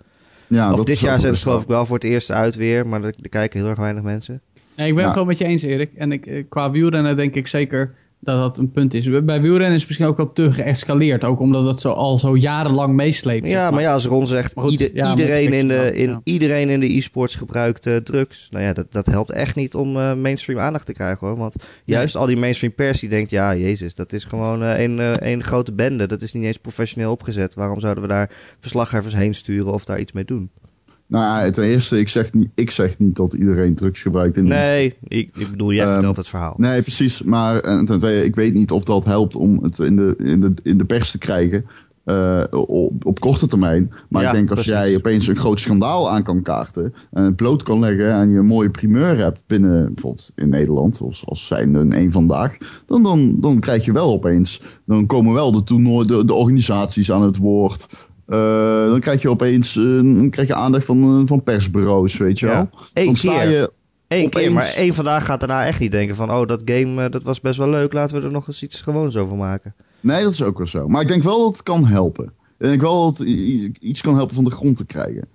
Ja, 0.52 0.74
of 0.74 0.84
dit 0.84 1.00
jaar 1.00 1.20
zenden 1.20 1.38
ze 1.38 1.44
geloof 1.44 1.62
ik 1.62 1.68
wel 1.68 1.86
voor 1.86 1.96
het 1.96 2.04
eerst 2.04 2.32
uit 2.32 2.56
weer, 2.56 2.88
maar 2.88 3.04
er, 3.04 3.14
er 3.22 3.30
kijken 3.30 3.60
heel 3.60 3.70
erg 3.70 3.80
weinig 3.80 4.04
mensen. 4.04 4.42
Nee, 4.76 4.88
ik 4.88 4.94
ben 4.94 5.02
Ja. 5.04 5.10
het 5.10 5.18
wel 5.18 5.26
met 5.28 5.38
je 5.38 5.46
eens, 5.46 5.62
Erik. 5.62 5.94
En 5.96 6.12
ik, 6.12 6.26
eh, 6.26 6.44
qua 6.50 6.72
wielrennen 6.72 7.16
denk 7.16 7.36
ik 7.36 7.48
zeker 7.48 7.94
dat 8.24 8.38
dat 8.38 8.58
een 8.58 8.72
punt 8.72 8.94
is. 8.94 9.10
Bij 9.24 9.42
wielrennen 9.42 9.74
is 9.76 9.80
het 9.80 9.88
misschien 9.88 10.08
ook 10.08 10.18
wel 10.18 10.34
te 10.34 10.54
geëscaleerd. 10.54 11.24
Ook 11.24 11.40
omdat 11.40 11.66
het 11.66 11.80
zo, 11.80 11.90
al 11.90 12.20
zo 12.20 12.38
jarenlang 12.38 12.94
meesleept. 12.96 13.48
Ja, 13.50 13.72
maar 13.72 13.82
ja, 13.82 13.94
als 13.94 14.06
Ron 14.06 14.28
zegt, 14.28 14.56
Maar 14.56 14.64
goed, 14.64 14.72
ieder- 14.80 14.96
ja, 14.96 15.10
iedereen, 15.10 15.54
in 15.54 15.68
de, 15.68 15.92
in, 15.96 16.10
ja. 16.10 16.22
iedereen 16.24 16.70
in 16.70 16.80
de 16.80 16.96
e-sports 16.96 17.36
gebruikt 17.36 17.86
eh, 17.86 17.96
drugs. 17.96 18.48
Nou 18.52 18.64
ja, 18.64 18.74
dat, 18.74 18.92
dat 18.92 19.06
helpt 19.06 19.32
echt 19.32 19.56
niet 19.56 19.76
om 19.76 19.98
eh, 19.98 20.14
mainstream 20.14 20.60
aandacht 20.60 20.86
te 20.86 20.94
krijgen 20.94 21.28
hoor. 21.28 21.38
Want 21.38 21.56
juist 21.86 22.16
al 22.16 22.26
die 22.26 22.38
mainstream 22.38 22.74
pers 22.74 23.00
die 23.00 23.10
denkt, 23.10 23.30
ja 23.30 23.56
jezus, 23.56 23.96
dat 23.96 24.14
is 24.14 24.24
gewoon 24.24 24.64
eh, 24.64 24.80
een, 24.82 25.28
een 25.32 25.44
grote 25.44 25.72
bende. 25.72 26.08
Dat 26.08 26.22
is 26.22 26.34
niet 26.34 26.44
eens 26.44 26.58
professioneel 26.58 27.12
opgezet. 27.12 27.54
Waarom 27.54 27.80
zouden 27.80 28.04
we 28.04 28.10
daar 28.10 28.30
verslaggevers 28.60 29.14
heen 29.16 29.34
sturen 29.34 29.74
of 29.74 29.86
daar 29.86 30.00
iets 30.00 30.12
mee 30.12 30.26
doen? 30.26 30.52
Nou 31.12 31.46
ja, 31.46 31.50
ten 31.52 31.64
eerste, 31.64 32.00
ik 32.00 32.10
zeg 32.10 32.34
niet, 32.34 32.52
ik 32.56 32.72
zeg 32.72 32.98
niet 32.98 33.16
dat 33.16 33.34
iedereen 33.34 33.76
drugs 33.76 34.02
gebruikt. 34.02 34.38
In 34.38 34.48
Nee, 34.48 34.96
ik, 35.08 35.30
ik 35.38 35.50
bedoel, 35.52 35.74
jij 35.74 35.84
Ehm, 35.84 35.92
vertelt 35.94 36.18
het 36.18 36.28
verhaal. 36.28 36.54
Nee, 36.58 36.82
precies. 36.82 37.24
Maar 37.24 37.60
en 37.60 37.86
ten 37.86 38.00
tweede, 38.00 38.26
ik 38.26 38.36
weet 38.36 38.54
niet 38.54 38.72
of 38.72 38.84
dat 38.84 39.06
helpt 39.06 39.36
om 39.36 39.64
het 39.64 39.80
in 39.80 39.96
de, 39.96 40.16
in 40.18 40.42
de, 40.42 40.54
in 40.64 40.78
de 40.78 40.86
pers 40.86 41.12
te 41.12 41.18
krijgen. 41.18 41.66
eh, 42.04 42.44
op, 42.52 43.06
op 43.06 43.20
korte 43.20 43.48
termijn. 43.48 43.94
Maar 44.10 44.22
Ja, 44.22 44.28
ik 44.28 44.36
denk 44.36 44.50
als 44.52 44.60
precies. 44.62 44.82
jij 44.82 44.96
opeens 44.96 45.28
een 45.28 45.36
groot 45.36 45.60
schandaal 45.60 46.10
aan 46.12 46.24
kan 46.24 46.42
kaarten. 46.42 46.94
En 47.12 47.24
het 47.24 47.36
bloot 47.36 47.64
kan 47.64 47.80
leggen 47.80 48.12
en 48.14 48.30
je 48.30 48.38
een 48.40 48.46
mooie 48.46 48.70
primeur 48.70 49.18
hebt 49.18 49.40
binnen 49.48 49.86
bijvoorbeeld 49.94 50.32
in 50.36 50.50
Nederland. 50.50 51.02
Of 51.02 51.22
als 51.26 51.48
zijn 51.48 51.74
een 51.76 51.94
één 51.94 52.12
vandaag. 52.12 52.58
Dan, 52.86 53.04
dan, 53.04 53.36
dan 53.40 53.60
krijg 53.60 53.86
je 53.86 53.92
wel 53.92 54.12
opeens. 54.12 54.62
Dan 54.86 55.06
komen 55.06 55.34
wel 55.34 55.52
de 55.52 55.64
toernooi, 55.64 56.08
de, 56.08 56.26
de 56.26 56.34
organisaties 56.34 57.12
aan 57.12 57.24
het 57.24 57.38
woord. 57.38 57.88
Eh, 58.32 58.86
dan 58.90 59.00
krijg 59.00 59.22
je 59.22 59.30
opeens 59.30 59.74
dan 59.74 60.30
krijg 60.30 60.48
je 60.48 60.56
aandacht 60.56 60.86
van, 60.86 61.04
eh, 61.22 61.28
van 61.28 61.44
persbureaus, 61.44 62.18
weet 62.18 62.40
je 62.40 62.46
wel. 62.46 62.56
Ja. 62.56 62.70
Eén 62.94 63.14
keer. 63.14 63.50
je 63.50 63.72
Eén 64.08 64.26
opeens- 64.26 64.46
keer, 64.46 64.54
maar 64.54 64.74
één 64.76 64.94
vandaag 64.94 65.26
gaat 65.26 65.40
daarna 65.40 65.66
echt 65.66 65.80
niet 65.80 65.92
denken 65.92 66.16
van... 66.16 66.32
oh, 66.32 66.48
dat 66.48 66.62
game 66.66 67.10
dat 67.10 67.24
was 67.24 67.42
best 67.42 67.58
wel 67.58 67.70
leuk, 67.70 67.94
laten 67.94 68.20
we 68.20 68.26
er 68.26 68.32
nog 68.32 68.48
eens 68.48 68.64
iets 68.64 68.82
gewoons 68.82 69.16
over 69.18 69.38
maken. 69.38 69.76
Nee, 70.00 70.24
dat 70.24 70.34
is 70.34 70.44
ook 70.44 70.58
wel 70.58 70.68
zo. 70.68 70.88
Maar 70.88 71.02
ik 71.02 71.08
denk 71.08 71.24
wel 71.24 71.40
dat 71.44 71.52
het 71.52 71.64
kan 71.64 71.86
helpen. 71.86 72.26
En 72.26 72.34
ik 72.58 72.68
denk 72.70 72.82
wel 72.82 73.04
dat 73.06 73.18
het 73.18 73.28
iets 73.80 74.02
kan 74.02 74.16
helpen 74.16 74.36
van 74.36 74.44
de 74.44 74.52
grond 74.52 74.78
te 74.78 74.86
krijgen. 74.86 75.28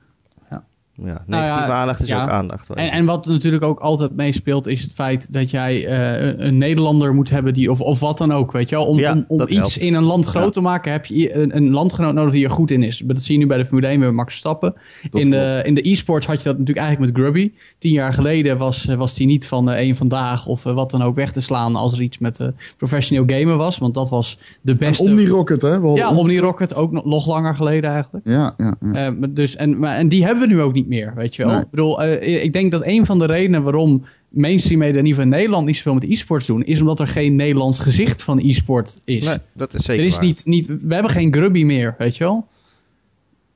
Ja, 0.97 1.05
negatieve 1.05 1.31
Nou 1.31 1.45
ja, 1.45 1.69
aandacht 1.69 2.01
is 2.03 2.09
ja. 2.09 2.23
ook 2.23 2.29
aandacht. 2.29 2.71
En, 2.71 2.91
en 2.91 3.05
wat 3.05 3.27
natuurlijk 3.27 3.63
ook 3.63 3.81
altijd 3.81 4.17
meespeelt, 4.17 4.67
is 4.67 4.83
het 4.83 4.93
feit 4.93 5.33
dat 5.33 5.51
jij 5.51 5.87
eh, 5.87 6.47
een, 6.47 6.59
Nederlander 6.59 7.15
moet 7.15 7.31
hebben 7.31 7.55
die, 7.55 7.71
of, 7.71 7.81
of 7.81 8.01
wat 8.01 8.19
dan 8.19 8.33
ook, 8.33 8.53
weet 8.53 8.69
je 8.69 8.77
wel. 8.77 8.87
Om, 8.87 8.99
Ja, 8.99 9.13
om, 9.13 9.25
om 9.29 9.41
iets 9.41 9.55
helpt. 9.55 9.77
in 9.77 9.95
een 9.95 10.03
land 10.03 10.27
groot 10.27 10.45
Ja. 10.45 10.51
te 10.51 10.61
maken, 10.61 10.93
heb 10.93 11.07
je 11.07 11.35
een, 11.35 11.57
een 11.57 11.71
landgenoot 11.71 12.15
nodig 12.15 12.33
die 12.33 12.45
er 12.45 12.51
goed 12.51 12.71
in 12.71 12.83
is. 12.83 13.03
Dat 13.05 13.23
zie 13.23 13.35
je 13.35 13.41
nu 13.41 13.47
bij 13.47 13.59
de 13.59 13.65
Formule 13.65 13.87
1 13.87 13.99
met 13.99 14.13
Max 14.13 14.29
Verstappen. 14.29 14.75
Dat 15.11 15.21
In 15.21 15.31
de, 15.31 15.61
in 15.65 15.75
de 15.75 15.91
e-sports 15.91 16.27
had 16.27 16.39
je 16.39 16.45
dat 16.45 16.59
natuurlijk 16.59 16.87
eigenlijk 16.87 17.13
met 17.13 17.23
Grubby. 17.23 17.53
Tien 17.79 17.93
jaar 17.93 18.13
geleden 18.13 18.59
was, 18.59 18.87
eh, 18.87 18.97
was 18.97 19.15
die 19.15 19.27
niet 19.27 19.47
van 19.47 19.71
eh, 19.71 19.77
één 19.77 19.97
vandaag 19.97 20.47
of 20.47 20.63
wat 20.63 20.91
dan 20.91 21.03
ook 21.03 21.15
weg 21.15 21.33
te 21.33 21.41
slaan 21.41 21.77
als 21.77 21.93
er 21.93 22.03
iets 22.03 22.19
met 22.19 22.51
professioneel 22.77 23.25
gamen 23.27 23.57
was. 23.57 23.79
Want 23.79 23.95
dat 23.95 24.11
was 24.11 24.39
de 24.63 24.75
beste. 24.75 25.03
Omni 25.03 25.27
Rocket, 25.27 25.63
hè? 25.63 25.75
Ja, 25.75 26.15
Omni 26.17 26.39
Rocket, 26.39 26.75
ook 26.75 26.93
nog, 26.93 27.05
nog 27.05 27.27
langer 27.27 27.55
geleden 27.55 27.91
eigenlijk. 27.91 28.27
ja, 28.27 28.55
ja, 28.57 28.77
ja. 28.81 28.93
Eh, 28.93 29.13
dus, 29.31 29.57
en, 29.57 29.79
maar, 29.79 29.97
en 29.97 30.09
die 30.09 30.25
hebben 30.25 30.49
we 30.49 30.55
nu 30.55 30.61
ook 30.61 30.73
niet 30.73 30.86
meer, 30.87 31.13
weet 31.15 31.37
je 31.37 31.43
wel. 31.45 31.53
Nee. 31.53 31.63
Ik 31.63 31.71
bedoel, 31.71 32.03
eh, 32.03 32.45
ik 32.45 32.53
denk 32.53 32.71
dat 32.71 32.83
een 32.85 33.07
van 33.07 33.19
de 33.19 33.27
redenen 33.27 33.63
waarom 33.63 34.05
mainstream 34.29 34.79
media 34.79 34.99
in 34.99 35.07
ieder 35.07 35.15
geval 35.21 35.33
in 35.33 35.39
Nederland 35.39 35.67
niet 35.67 35.77
zoveel 35.77 35.95
met 35.95 36.05
e-sports 36.05 36.47
doen, 36.47 36.65
is 36.65 36.81
omdat 36.81 37.01
er 37.01 37.09
geen 37.09 37.37
Nederlands 37.37 37.79
gezicht 37.79 38.23
van 38.23 38.39
e-sport 38.39 39.01
is. 39.05 39.25
Nee, 39.27 39.39
dat 39.53 39.75
is 39.75 39.85
zeker 39.85 40.03
er 40.03 40.09
is 40.09 40.17
waar. 40.17 40.25
niet, 40.25 40.45
niet, 40.45 40.67
we 40.67 40.95
hebben 40.95 41.13
geen 41.13 41.33
grubby 41.33 41.65
meer, 41.65 41.95
weet 41.99 42.17
je 42.17 42.25
wel. 42.25 42.47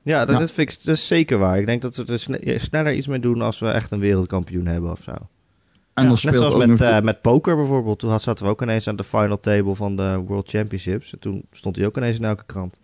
Ja, 0.03 0.25
dat, 0.25 0.35
Ja. 0.35 0.39
Dat, 0.39 0.51
vind 0.51 0.71
ik, 0.71 0.83
dat 0.83 0.95
is 0.95 1.07
zeker 1.07 1.37
waar. 1.37 1.59
Ik 1.59 1.65
denk 1.65 1.81
dat 1.81 1.95
we 1.95 2.05
er 2.05 2.19
sne- 2.19 2.57
sneller 2.57 2.93
iets 2.93 3.07
mee 3.07 3.19
doen 3.19 3.41
als 3.41 3.59
we 3.59 3.67
echt 3.67 3.91
een 3.91 3.99
wereldkampioen 3.99 4.65
hebben 4.65 4.91
of 4.91 5.01
zo. 5.03 5.11
En 5.93 6.07
dan 6.07 6.17
Net 6.23 6.35
zoals 6.37 6.65
met, 6.65 6.81
eh, 6.81 7.01
met 7.01 7.21
poker 7.21 7.55
bijvoorbeeld. 7.55 7.99
Toen 7.99 8.09
had- 8.09 8.21
zaten 8.21 8.45
we 8.45 8.51
ook 8.51 8.61
ineens 8.61 8.87
aan 8.87 8.95
de 8.95 9.03
final 9.03 9.39
table 9.39 9.75
van 9.75 9.95
de 9.95 10.17
World 10.17 10.49
Championships. 10.49 11.13
En 11.13 11.19
toen 11.19 11.43
stond 11.51 11.75
hij 11.75 11.85
ook 11.85 11.97
ineens 11.97 12.17
in 12.17 12.23
elke 12.23 12.43
krant. 12.45 12.79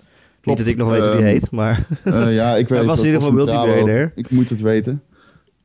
Niet 0.48 0.58
dat 0.58 0.68
ik 0.68 0.78
nog 0.78 0.90
weet 0.90 1.02
hoe 1.02 1.10
die 1.10 1.20
ehm, 1.20 1.28
heet, 1.28 1.52
maar... 1.52 1.88
eh, 2.04 2.36
ja, 2.36 2.56
ik 2.56 2.68
weet 2.70 2.78
Hij 2.78 2.88
was 2.88 3.00
in 3.00 3.06
ieder 3.06 3.22
geval 3.22 3.36
multimiljonair. 3.36 4.12
Ik 4.16 4.32
moet 4.32 4.50
het 4.50 4.62
weten. 4.62 5.02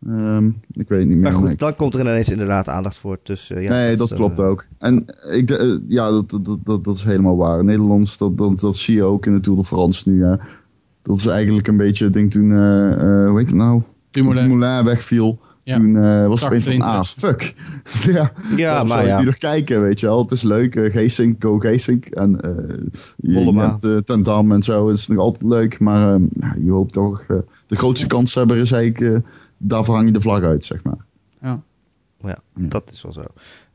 Ehm, 0.07 0.47
ik 0.73 0.89
weet 0.89 0.99
het 0.99 1.09
niet 1.09 1.17
meer. 1.17 1.33
Maar 1.33 1.41
nee. 1.41 1.51
goed, 1.51 1.59
dan 1.59 1.77
komt 1.77 1.95
er 1.95 2.01
ineens 2.01 2.29
inderdaad 2.29 2.69
aandacht 2.69 2.99
voor. 2.99 3.19
Dus, 3.23 3.51
eh, 3.51 3.63
ja, 3.63 3.71
nee, 3.71 3.97
dat 3.97 4.11
is, 4.11 4.17
klopt 4.17 4.39
eh, 4.39 4.47
ook. 4.47 4.67
En 4.79 5.05
ik, 5.31 5.51
eh, 5.51 5.77
ja, 5.89 6.11
dat, 6.11 6.31
dat, 6.31 6.59
dat, 6.65 6.85
dat 6.85 6.97
is 6.97 7.03
helemaal 7.05 7.37
waar. 7.37 7.65
Nederlands, 7.65 8.19
dat, 8.19 8.39
dat, 8.39 8.61
dat 8.61 8.77
zie 8.77 8.95
je 8.95 9.03
ook 9.03 9.27
in 9.27 9.35
de 9.35 9.41
Tour 9.41 9.59
de 9.59 9.65
France 9.65 10.09
nu. 10.09 10.19
Ja. 10.19 10.41
Dat 11.03 11.17
is 11.17 11.27
eigenlijk 11.27 11.69
een 11.69 11.77
beetje, 11.77 12.07
ik 12.07 12.13
denk 12.13 12.31
toen, 12.31 12.53
eh, 12.53 12.93
eh, 12.93 13.29
hoe 13.29 13.39
heet 13.39 13.49
het 13.49 13.59
nou? 13.59 13.83
Dumoulin. 14.11 14.43
Dumoulin 14.43 14.85
wegviel. 14.85 15.41
Ja. 15.65 15.77
Toen 15.77 15.97
eh, 15.97 16.27
was 16.27 16.41
het 16.41 16.63
van, 16.65 16.81
ah, 16.81 16.95
interest. 17.05 17.19
fuck. 17.19 17.55
ja, 18.15 18.33
Ja, 18.57 18.85
maar 18.85 19.07
ja. 19.07 19.17
die 19.17 19.27
nog 19.27 19.37
kijken, 19.39 19.83
weet 19.83 20.01
je 20.01 20.07
wel. 20.07 20.19
Het 20.23 20.31
is 20.31 20.43
leuk, 20.43 20.77
eh 20.77 20.93
Geesink, 20.93 21.43
go 21.43 21.59
Geesink. 21.59 22.05
En 22.07 22.41
eh 22.41 22.79
je, 23.17 23.77
eh, 23.81 23.97
Ten 23.97 24.23
Dam 24.23 24.53
en 24.53 24.63
zo, 24.63 24.89
het 24.89 24.99
is 24.99 25.07
nog 25.07 25.19
altijd 25.19 25.43
leuk. 25.43 25.79
Maar 25.81 26.15
eh, 26.15 26.21
ja, 26.31 26.55
je 26.59 26.71
hoopt 26.71 26.93
toch, 26.93 27.27
de 27.67 27.77
grootste 27.77 28.07
kans 28.07 28.35
hebben 28.35 28.57
is 28.57 28.73
eigenlijk, 28.73 29.25
daarvoor 29.59 29.95
hang 29.95 30.07
je 30.07 30.13
de 30.13 30.21
vlag 30.21 30.43
uit, 30.43 30.65
zeg 30.65 30.83
maar. 30.83 31.07
Ja. 31.43 31.63
Ja, 32.23 32.39
Ja. 32.57 32.69
dat 32.69 32.91
is 32.93 33.03
wel 33.03 33.13
zo. 33.13 33.21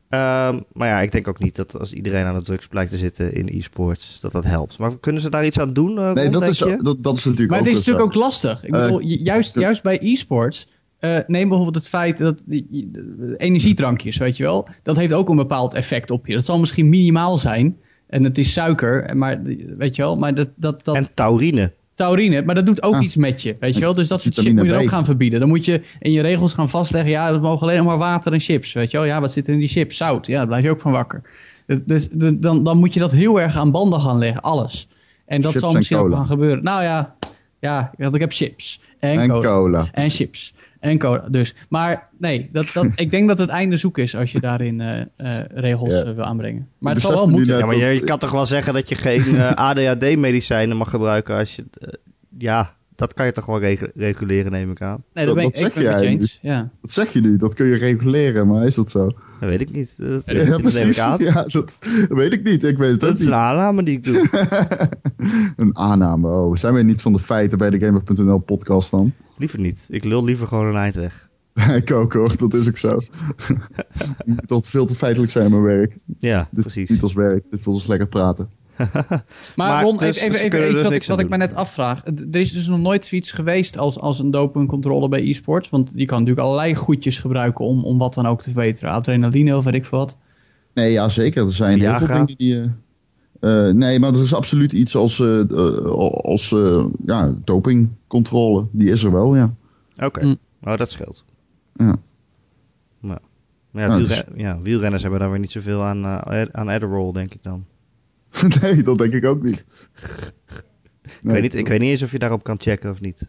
Ehm, 0.08 0.60
maar 0.72 0.88
ja, 0.88 1.00
ik 1.00 1.12
denk 1.12 1.28
ook 1.28 1.38
niet 1.38 1.56
dat 1.56 1.78
als 1.78 1.92
iedereen 1.92 2.24
aan 2.24 2.36
de 2.38 2.42
drugs 2.44 2.66
blijkt 2.68 2.90
te 2.90 2.96
zitten 2.96 3.34
in 3.34 3.48
e-sports, 3.58 4.18
dat 4.20 4.32
dat 4.32 4.44
helpt. 4.44 4.78
Maar 4.78 4.98
kunnen 5.00 5.22
ze 5.22 5.30
daar 5.30 5.46
iets 5.46 5.58
aan 5.58 5.72
doen? 5.72 5.98
eh, 5.98 6.12
Nee, 6.12 6.28
dat 6.28 6.46
is, 6.46 6.58
dat, 6.58 6.96
dat 7.02 7.16
is 7.16 7.24
natuurlijk 7.24 7.50
Maar 7.50 7.58
het 7.58 7.68
is 7.68 7.74
natuurlijk 7.74 8.12
zo. 8.12 8.18
ook 8.18 8.24
lastig. 8.24 8.64
Ik 8.64 8.70
bedoel, 8.70 9.02
ju- 9.02 9.22
juist, 9.22 9.54
juist 9.54 9.82
bij 9.82 9.98
e-sports. 10.02 10.68
Eh, 10.98 11.18
neem 11.26 11.48
bijvoorbeeld 11.48 11.74
het 11.84 11.88
feit 11.88 12.18
dat 12.18 12.42
die- 12.46 12.90
de 12.92 13.34
energiedrankjes, 13.36 14.16
weet 14.16 14.36
je 14.36 14.42
wel. 14.42 14.68
Dat 14.82 14.96
heeft 14.96 15.12
ook 15.12 15.28
een 15.28 15.36
bepaald 15.36 15.74
effect 15.74 16.10
op 16.10 16.26
je. 16.26 16.34
Dat 16.34 16.44
zal 16.44 16.58
misschien 16.58 16.88
minimaal 16.88 17.38
zijn. 17.38 17.76
En 18.06 18.24
het 18.24 18.38
is 18.38 18.52
suiker, 18.52 19.16
maar 19.16 19.42
weet 19.76 19.96
je 19.96 20.02
wel. 20.02 20.16
Maar 20.16 20.34
dat, 20.34 20.48
dat, 20.56 20.84
dat 20.84 20.94
En 20.96 21.14
taurine. 21.14 21.72
taurine, 21.94 22.42
maar 22.42 22.54
dat 22.54 22.66
doet 22.66 22.82
ook 22.82 22.94
Ah. 22.94 23.02
iets 23.02 23.16
met 23.16 23.42
je, 23.42 23.56
weet 23.60 23.74
je 23.74 23.80
wel. 23.80 23.94
Dus 23.94 24.08
dat 24.08 24.20
soort 24.20 24.34
shit 24.34 24.42
Vitamine 24.44 24.60
moet 24.60 24.70
je 24.70 24.76
dan 24.78 24.82
ook 24.82 24.94
gaan 24.96 25.04
verbieden. 25.04 25.40
Dan 25.40 25.48
moet 25.48 25.64
je 25.64 25.82
in 26.00 26.12
je 26.12 26.20
regels 26.20 26.52
gaan 26.54 26.70
vastleggen, 26.70 27.10
ja, 27.10 27.32
het 27.32 27.42
mogen 27.42 27.62
alleen 27.62 27.76
nog 27.76 27.86
maar 27.86 27.98
water 27.98 28.32
en 28.32 28.40
chips, 28.40 28.72
weet 28.72 28.90
je 28.90 28.96
wel. 28.96 29.06
Ja, 29.06 29.20
wat 29.20 29.32
zit 29.32 29.46
er 29.46 29.52
in 29.52 29.58
die 29.58 29.68
chips? 29.68 29.96
Zout, 29.96 30.26
ja, 30.26 30.36
daar 30.36 30.46
blijf 30.46 30.64
je 30.64 30.70
ook 30.70 30.80
van 30.80 30.92
wakker. 30.92 31.22
Dus, 31.66 31.78
dus 31.84 32.08
de- 32.12 32.38
dan, 32.38 32.62
dan 32.62 32.78
moet 32.78 32.94
je 32.94 33.00
dat 33.00 33.12
heel 33.12 33.40
erg 33.40 33.56
aan 33.56 33.70
banden 33.70 34.00
gaan 34.00 34.18
leggen, 34.18 34.40
alles. 34.42 34.88
En 35.26 35.40
dat 35.40 35.50
Chips 35.50 35.60
zal 35.62 35.70
en 35.70 35.76
misschien 35.76 35.98
ook 35.98 36.12
gaan 36.12 36.26
gebeuren. 36.26 36.62
Nou 36.64 36.82
ja, 36.82 37.16
ja, 37.60 37.92
want 37.98 38.14
ik 38.14 38.20
heb 38.20 38.32
chips 38.32 38.80
en, 38.98 39.18
En 39.18 39.28
cola. 39.28 39.48
cola. 39.48 39.88
En 39.92 40.10
chips. 40.10 40.54
En 40.80 40.98
cola. 40.98 41.28
Dus. 41.28 41.54
Maar 41.68 42.08
nee, 42.18 42.48
dat, 42.52 42.70
dat, 42.74 42.86
ik 43.04 43.10
denk 43.10 43.28
dat 43.28 43.38
het 43.38 43.48
einde 43.48 43.76
zoek 43.76 43.98
is 43.98 44.16
als 44.16 44.32
je 44.32 44.40
daarin 44.40 44.80
eh, 44.80 45.00
eh, 45.00 45.44
regels 45.54 45.92
Ja. 45.94 46.04
eh, 46.04 46.12
wil 46.14 46.24
aanbrengen. 46.24 46.68
Maar 46.78 46.92
het 46.92 47.02
zal 47.02 47.12
wel 47.12 47.28
moeten. 47.28 47.58
Ja, 47.58 47.66
maar 47.66 47.76
je, 47.76 47.86
je 47.86 48.04
kan 48.04 48.18
toch 48.18 48.30
wel 48.30 48.46
zeggen 48.46 48.74
dat 48.74 48.88
je 48.88 48.94
geen 48.94 49.22
eh, 49.36 49.52
ADHD-medicijnen 49.68 50.76
mag 50.76 50.90
gebruiken 50.90 51.36
als 51.36 51.56
je... 51.56 51.64
ja, 52.38 52.76
dat 52.98 53.14
kan 53.14 53.26
je 53.26 53.32
toch 53.32 53.46
wel 53.46 53.60
regu- 53.60 53.90
reguleren, 53.94 54.52
neem 54.52 54.70
ik 54.70 54.82
aan. 54.82 55.02
Nee, 55.14 55.26
dat 55.26 55.34
dat- 55.34 55.34
ben 55.34 55.44
ik, 55.44 55.52
dat 55.52 55.66
ik 55.66 55.72
zeg 55.72 56.00
je 56.00 56.06
jij. 56.18 56.28
Ja. 56.52 56.70
Dat 56.82 56.92
zeg 56.92 57.12
je 57.12 57.20
nu, 57.20 57.36
dat 57.36 57.54
kun 57.54 57.66
je 57.66 57.76
reguleren, 57.76 58.46
maar 58.48 58.66
is 58.66 58.74
dat 58.74 58.90
zo? 58.90 59.06
Dat 59.40 59.48
weet 59.48 59.60
ik 59.60 59.72
niet. 59.72 59.94
Dat, 59.98 60.22
Ja, 60.26 60.32
dat 60.34 60.46
neem 60.46 60.54
ik 60.56 60.60
precies. 60.62 60.98
aan. 61.00 61.18
Ja, 61.18 61.42
dat 61.48 61.78
weet 62.08 62.32
ik 62.32 62.42
niet. 62.42 62.64
Ik 62.64 62.78
weet 62.78 62.90
het 62.90 63.00
Dat 63.00 63.08
ook 63.10 63.14
is 63.16 63.20
een 63.20 63.26
niet. 63.30 63.34
aanname 63.38 63.82
die 63.84 63.96
ik 63.96 64.04
doe. 64.04 64.28
Een 65.56 65.76
aanname. 65.76 66.28
Oh, 66.28 66.56
zijn 66.56 66.72
wij 66.74 66.82
niet 66.82 67.02
van 67.02 67.12
de 67.12 67.18
feiten 67.18 67.58
bij 67.58 67.70
de 67.70 67.78
Gamer.nl 67.78 68.38
podcast 68.38 68.90
dan? 68.90 69.12
liever 69.36 69.60
niet. 69.60 69.86
Ik 69.90 70.04
lul 70.04 70.24
liever 70.24 70.46
gewoon 70.46 70.66
een 70.66 70.76
eind 70.76 70.94
weg. 70.94 71.28
ik 71.82 71.90
ook 71.92 72.12
hoor, 72.12 72.36
dat 72.36 72.54
is 72.54 72.68
ook 72.68 72.78
zo. 72.78 72.96
Ik 74.18 74.26
moet 74.26 74.50
altijd 74.50 74.66
veel 74.68 74.86
te 74.86 74.94
feitelijk 74.94 75.32
zijn 75.32 75.50
mijn 75.50 75.62
werk. 75.62 75.96
Ja, 76.18 76.48
Dit 76.50 76.60
precies. 76.62 76.90
niet 76.90 77.02
als 77.02 77.12
werk, 77.12 77.44
dit 77.50 77.64
wil 77.64 77.74
dus 77.74 77.86
lekker 77.86 78.08
praten. 78.08 78.48
Maar, 79.08 79.22
Maar 79.56 79.82
Ron, 79.82 79.96
dus- 79.96 80.16
even, 80.18 80.38
even, 80.40 80.62
iets 80.64 80.72
dus 80.72 80.82
wat, 80.82 80.92
ik, 80.92 81.04
wat 81.04 81.20
ik 81.20 81.28
me 81.28 81.36
net 81.36 81.54
afvraag. 81.54 82.04
Er 82.04 82.36
is 82.36 82.52
dus 82.52 82.66
nog 82.66 82.78
nooit 82.80 83.06
zoiets 83.06 83.32
geweest 83.32 83.78
als, 83.78 83.98
als 83.98 84.18
een 84.18 84.30
dopingcontrole 84.30 85.08
bij 85.08 85.28
e-sports. 85.28 85.68
Want 85.68 85.94
die 85.96 86.06
kan 86.06 86.18
natuurlijk 86.18 86.46
allerlei 86.46 86.74
goedjes 86.74 87.18
gebruiken 87.18 87.64
om, 87.64 87.84
om 87.84 87.98
wat 87.98 88.14
dan 88.14 88.26
ook 88.26 88.42
te 88.42 88.50
verbeteren. 88.50 88.90
Adrenaline 88.94 89.56
of 89.56 89.64
weet 89.64 89.74
ik 89.74 89.84
veel 89.84 89.98
wat. 89.98 90.16
Nee, 90.74 90.92
ja 90.92 91.08
zeker. 91.08 91.44
Er 91.44 91.52
zijn 91.52 91.80
heel 91.80 91.98
veel 91.98 92.06
dingen 92.06 92.26
die... 92.36 92.60
eh, 93.40 93.68
eh, 93.68 93.74
nee, 93.74 93.98
maar 93.98 94.14
er 94.14 94.22
is 94.22 94.34
absoluut 94.34 94.72
iets 94.72 94.96
als, 94.96 95.20
eh, 95.20 95.50
als 96.22 96.48
ja, 97.06 97.34
dopingcontrole. 97.44 98.66
Die 98.72 98.90
is 98.90 99.02
er 99.04 99.12
wel, 99.12 99.36
ja. 99.36 99.54
Oké, 99.98 100.24
Mm. 100.24 100.36
oh, 100.62 100.76
dat 100.76 100.90
scheelt. 100.90 101.24
Ja. 101.74 101.96
Maar 103.00 103.18
ja, 103.72 103.80
Ja, 103.80 103.96
wielren- 103.96 103.98
dus- 104.08 104.24
ja, 104.42 104.60
wielrenners 104.62 105.02
hebben 105.02 105.20
daar 105.20 105.30
weer 105.30 105.38
niet 105.40 105.50
zoveel 105.50 105.82
aan, 105.82 106.06
aan 106.54 106.68
Adderall, 106.68 107.12
denk 107.12 107.34
ik 107.34 107.42
dan. 107.42 107.64
nee, 108.60 108.82
dat 108.82 108.98
denk 108.98 109.12
ik 109.12 109.24
ook 109.24 109.42
niet. 109.42 109.64
Ik, 111.04 111.20
weet 111.22 111.42
niet. 111.42 111.54
ik 111.54 111.68
weet 111.68 111.80
niet 111.80 111.90
eens 111.90 112.02
of 112.02 112.12
je 112.12 112.18
daarop 112.18 112.42
kan 112.42 112.60
checken 112.60 112.90
of 112.90 113.00
niet. 113.00 113.28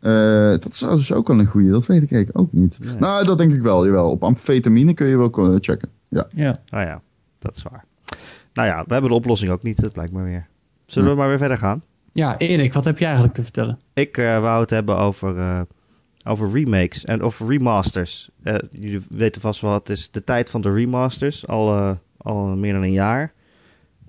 Eh, 0.00 0.50
dat 0.50 0.68
is 0.72 0.78
dus 0.78 1.12
ook 1.12 1.28
wel 1.28 1.38
een 1.38 1.46
goeie. 1.46 1.70
Dat 1.70 1.86
weet 1.86 2.02
ik 2.02 2.12
eigenlijk 2.12 2.38
ook 2.38 2.52
niet. 2.52 2.78
Nee. 2.82 2.96
Nou, 2.98 3.24
dat 3.24 3.38
denk 3.38 3.52
ik 3.52 3.62
wel. 3.62 3.86
Jawel. 3.86 4.10
Op 4.10 4.22
amfetamine 4.22 4.94
kun 4.94 5.06
je 5.06 5.16
wel 5.16 5.30
eh, 5.30 5.56
checken. 5.60 5.88
Ja. 6.08 6.26
Ja. 6.34 6.56
Nou 6.66 6.86
ja, 6.86 7.02
dat 7.38 7.56
is 7.56 7.62
waar. 7.62 7.84
Nou 8.52 8.68
ja, 8.68 8.84
we 8.86 8.92
hebben 8.92 9.10
de 9.10 9.16
oplossing 9.16 9.50
ook 9.50 9.62
niet, 9.62 9.80
dat 9.80 9.92
blijkt 9.92 10.12
maar 10.12 10.24
weer. 10.24 10.48
Zullen 10.86 11.10
we 11.10 11.16
maar 11.16 11.28
weer 11.28 11.38
verder 11.38 11.58
gaan? 11.58 11.82
ja, 12.14 12.38
Erik, 12.38 12.72
wat 12.72 12.84
heb 12.84 12.98
je 12.98 13.04
eigenlijk 13.04 13.34
te 13.34 13.42
vertellen? 13.42 13.78
Ik 13.92 14.18
eh, 14.18 14.40
wou 14.40 14.60
het 14.60 14.70
hebben 14.70 14.98
over, 14.98 15.38
eh, 15.38 15.60
over 16.24 16.50
remakes 16.52 17.04
en 17.04 17.22
of 17.22 17.40
remasters. 17.40 18.30
Eh, 18.42 18.54
jullie 18.70 19.00
weten 19.08 19.40
vast 19.40 19.60
wel, 19.60 19.72
het 19.72 19.88
is 19.88 20.10
de 20.10 20.24
tijd 20.24 20.50
van 20.50 20.60
de 20.60 20.70
remasters, 20.70 21.46
al, 21.46 21.76
eh, 21.76 21.96
al 22.16 22.56
meer 22.56 22.72
dan 22.72 22.82
een 22.82 22.92
jaar. 22.92 23.32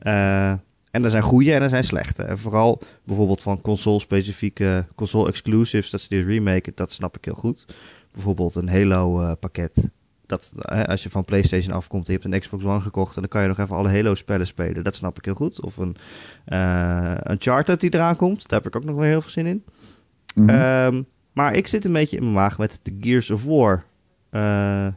Eh, 0.05 0.51
en 0.91 1.03
er 1.03 1.09
zijn 1.09 1.23
goede 1.23 1.53
en 1.53 1.61
er 1.61 1.69
zijn 1.69 1.83
slechte. 1.83 2.23
En 2.23 2.37
vooral 2.37 2.81
bijvoorbeeld 3.03 3.41
van 3.41 3.61
console-specifieke, 3.61 4.85
console-exclusives, 4.95 5.89
dat 5.89 6.01
ze 6.01 6.09
die 6.09 6.23
remaken, 6.23 6.71
dat 6.75 6.91
snap 6.91 7.17
ik 7.17 7.25
heel 7.25 7.33
goed. 7.33 7.65
Bijvoorbeeld 8.11 8.55
een 8.55 8.69
Halo-pakket. 8.69 9.89
dat, 10.25 10.51
eh, 10.59 10.83
als 10.83 11.03
je 11.03 11.09
van 11.09 11.25
PlayStation 11.25 11.75
afkomt 11.75 12.07
en 12.07 12.13
je 12.13 12.19
hebt 12.19 12.33
een 12.33 12.39
Xbox 12.39 12.63
One 12.63 12.81
gekocht, 12.81 13.15
en 13.15 13.21
dan 13.21 13.29
kan 13.29 13.41
je 13.41 13.47
nog 13.47 13.59
even 13.59 13.75
alle 13.75 13.89
Halo-spellen 13.89 14.47
spelen. 14.47 14.83
Dat 14.83 14.95
snap 14.95 15.17
ik 15.17 15.25
heel 15.25 15.33
goed. 15.33 15.61
Of 15.61 15.77
een 15.77 15.95
eh 16.45 17.17
Uncharted 17.29 17.79
die 17.79 17.93
eraan 17.93 18.15
komt, 18.15 18.49
daar 18.49 18.59
heb 18.61 18.67
ik 18.67 18.75
ook 18.75 18.83
nog 18.83 18.95
wel 18.95 19.05
heel 19.05 19.21
veel 19.21 19.31
zin 19.31 19.45
in. 19.45 19.63
Mhm. 20.35 20.49
Ehm, 20.49 21.03
maar 21.33 21.53
ik 21.55 21.67
zit 21.67 21.85
een 21.85 21.93
beetje 21.93 22.17
in 22.17 22.23
mijn 22.23 22.35
maag 22.35 22.57
met 22.57 22.79
de 22.83 22.97
Gears 23.01 23.31
of 23.31 23.43
War 23.43 23.85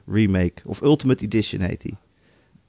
remake. 0.07 0.63
Of 0.65 0.81
Ultimate 0.81 1.25
Edition 1.25 1.61
heet 1.61 1.81
die. 1.81 1.97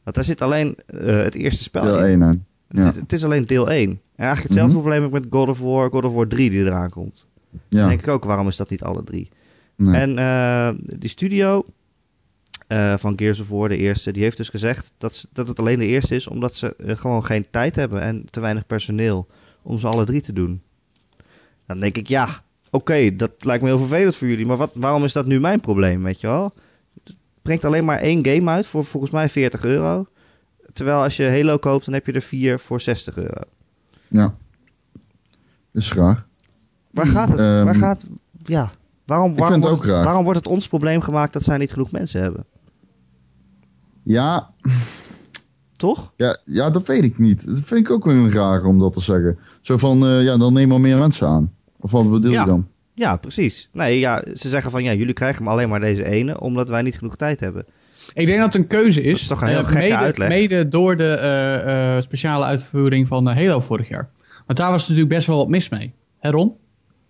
Want 0.10 0.16
daar 0.16 0.36
zit 0.36 0.42
alleen 0.42 0.76
eh, 0.86 1.24
het 1.24 1.36
eerste 1.36 1.64
spel 1.64 1.84
Deel 1.84 1.98
in. 1.98 2.04
1 2.06 2.24
aan. 2.24 2.46
Het, 2.68 2.78
Ja. 2.82 2.90
is, 2.90 2.96
het 2.96 3.14
is 3.14 3.24
alleen 3.24 3.46
deel 3.46 3.70
1. 3.72 3.90
En 3.90 4.00
eigenlijk 4.16 4.48
hetzelfde 4.50 4.74
probleem 4.80 5.04
heb 5.04 5.14
ik 5.16 5.22
met 5.22 5.32
God 5.34 5.50
of 5.50 5.60
War, 5.60 5.90
God 5.90 6.06
of 6.06 6.14
War 6.14 6.28
3 6.28 6.50
die 6.50 6.60
eraan 6.64 6.90
komt. 6.90 7.28
Dan 7.52 7.62
Ja, 7.82 7.88
denk 7.88 8.00
ik 8.00 8.08
ook, 8.08 8.24
waarom 8.24 8.48
is 8.48 8.58
dat 8.58 8.70
niet 8.70 8.84
alle 8.84 9.04
drie? 9.04 9.30
nee. 9.76 9.96
En 10.02 10.18
eh, 10.18 10.70
die 11.00 11.10
studio 11.10 11.64
eh, 12.68 12.98
van 12.98 13.14
Gears 13.18 13.40
of 13.40 13.50
War, 13.50 13.70
de 13.70 13.78
eerste, 13.78 14.12
die 14.12 14.24
heeft 14.24 14.38
dus 14.38 14.50
gezegd 14.50 14.94
dat, 14.98 15.14
ze- 15.16 15.28
dat 15.34 15.48
het 15.48 15.60
alleen 15.60 15.80
de 15.80 15.86
eerste 15.86 16.16
is 16.16 16.28
omdat 16.28 16.56
ze 16.56 16.76
gewoon 16.78 17.26
geen 17.26 17.46
tijd 17.52 17.76
hebben 17.76 18.02
en 18.02 18.26
te 18.30 18.40
weinig 18.40 18.66
personeel 18.66 19.28
om 19.62 19.80
ze 19.80 19.88
alle 19.88 20.06
drie 20.06 20.22
te 20.22 20.34
doen. 20.34 20.62
Dan 21.66 21.80
denk 21.80 21.98
ik, 21.98 22.08
ja, 22.08 22.28
oké, 22.72 23.16
dat 23.16 23.32
lijkt 23.40 23.64
me 23.64 23.70
heel 23.70 23.80
vervelend 23.80 24.16
voor 24.16 24.28
jullie, 24.28 24.46
maar 24.46 24.58
wat, 24.58 24.72
waarom 24.74 25.04
is 25.04 25.14
dat 25.14 25.26
nu 25.26 25.40
mijn 25.40 25.60
probleem, 25.60 26.04
weet 26.04 26.22
je 26.22 26.28
wel? 26.28 26.54
Brengt 27.50 27.66
alleen 27.66 27.86
maar 27.86 27.98
één 28.00 28.26
game 28.26 28.50
uit 28.52 28.66
voor 28.66 28.86
volgens 28.86 29.12
mij 29.12 29.30
40 29.30 29.64
euro. 29.64 30.06
Terwijl 30.74 31.02
als 31.02 31.18
je 31.18 31.30
Halo 31.30 31.58
koopt, 31.58 31.86
dan 31.86 31.94
heb 31.94 32.06
je 32.06 32.12
er 32.12 32.22
vier 32.22 32.60
voor 32.60 32.82
60 32.82 33.18
euro. 33.18 33.42
ja. 34.08 34.34
Is 35.72 35.94
raar. 35.94 36.26
Waar 36.92 37.08
gaat 37.08 37.30
het? 37.30 37.40
Ehm, 37.40 37.64
waar 37.64 37.76
gaat, 37.76 38.06
ja, 38.44 38.72
waarom, 39.06 39.36
waarom, 39.36 39.52
vind 39.54 39.64
het 39.64 39.74
wordt 39.74 39.86
ook 39.86 39.86
raar. 39.96 40.04
waarom 40.04 40.24
wordt 40.24 40.40
het 40.40 40.48
ons 40.48 40.68
probleem 40.68 41.02
gemaakt 41.02 41.34
dat 41.34 41.44
zij 41.44 41.58
niet 41.58 41.72
genoeg 41.72 41.92
mensen 41.92 42.22
hebben? 42.22 42.46
Ja, 44.04 44.50
Toch? 45.76 46.14
ja, 46.16 46.38
ja, 46.46 46.70
dat 46.70 46.88
weet 46.88 47.04
ik 47.04 47.18
niet. 47.18 47.46
Dat 47.48 47.60
vind 47.64 47.80
ik 47.80 47.90
ook 47.92 48.06
wel 48.06 48.16
een 48.16 48.32
raar 48.32 48.64
om 48.66 48.80
dat 48.80 48.94
te 48.94 49.02
zeggen. 49.02 49.40
Zo 49.62 49.78
van, 49.78 50.06
eh, 50.06 50.24
ja, 50.24 50.38
dan 50.38 50.54
neem 50.54 50.68
maar 50.68 50.80
meer 50.82 50.98
mensen 50.98 51.28
aan. 51.28 51.54
Of 51.80 51.92
wat 51.92 52.12
bedoel 52.12 52.32
Ja. 52.32 52.42
je 52.42 52.48
dan? 52.48 52.68
Ja, 53.00 53.16
precies. 53.16 53.70
Nee, 53.74 54.00
ja, 54.00 54.24
ze 54.34 54.50
zeggen 54.50 54.72
van 54.72 54.84
ja, 54.84 54.94
jullie 54.94 55.14
krijgen 55.14 55.44
maar 55.44 55.54
alleen 55.54 55.70
maar 55.70 55.80
deze 55.80 56.06
ene, 56.06 56.40
omdat 56.40 56.70
wij 56.70 56.82
niet 56.82 56.98
genoeg 56.98 57.16
tijd 57.16 57.40
hebben. 57.40 57.66
Ik 58.14 58.26
denk 58.26 58.42
dat 58.42 58.54
het 58.54 58.62
een 58.62 58.68
keuze 58.68 59.02
is. 59.02 59.12
Dat 59.12 59.22
is 59.22 59.28
toch 59.28 59.42
een 59.42 59.48
heel 59.48 59.58
eh, 59.58 59.66
gekke 59.66 59.80
mede, 59.80 59.96
uitleg. 59.96 60.28
Mede 60.28 60.70
door 60.70 60.98
de 60.98 61.08
eh, 61.08 61.96
eh, 61.96 62.04
speciale 62.04 62.46
uitvoering 62.46 63.08
van 63.08 63.28
Halo 63.28 63.60
vorig 63.60 63.90
jaar. 63.90 64.10
Want 64.46 64.60
daar 64.60 64.72
was 64.72 64.82
natuurlijk 64.82 65.10
best 65.10 65.28
wel 65.28 65.38
wat 65.38 65.48
mis 65.50 65.70
mee. 65.70 65.94
Hè 66.20 66.30
Ron? 66.30 66.56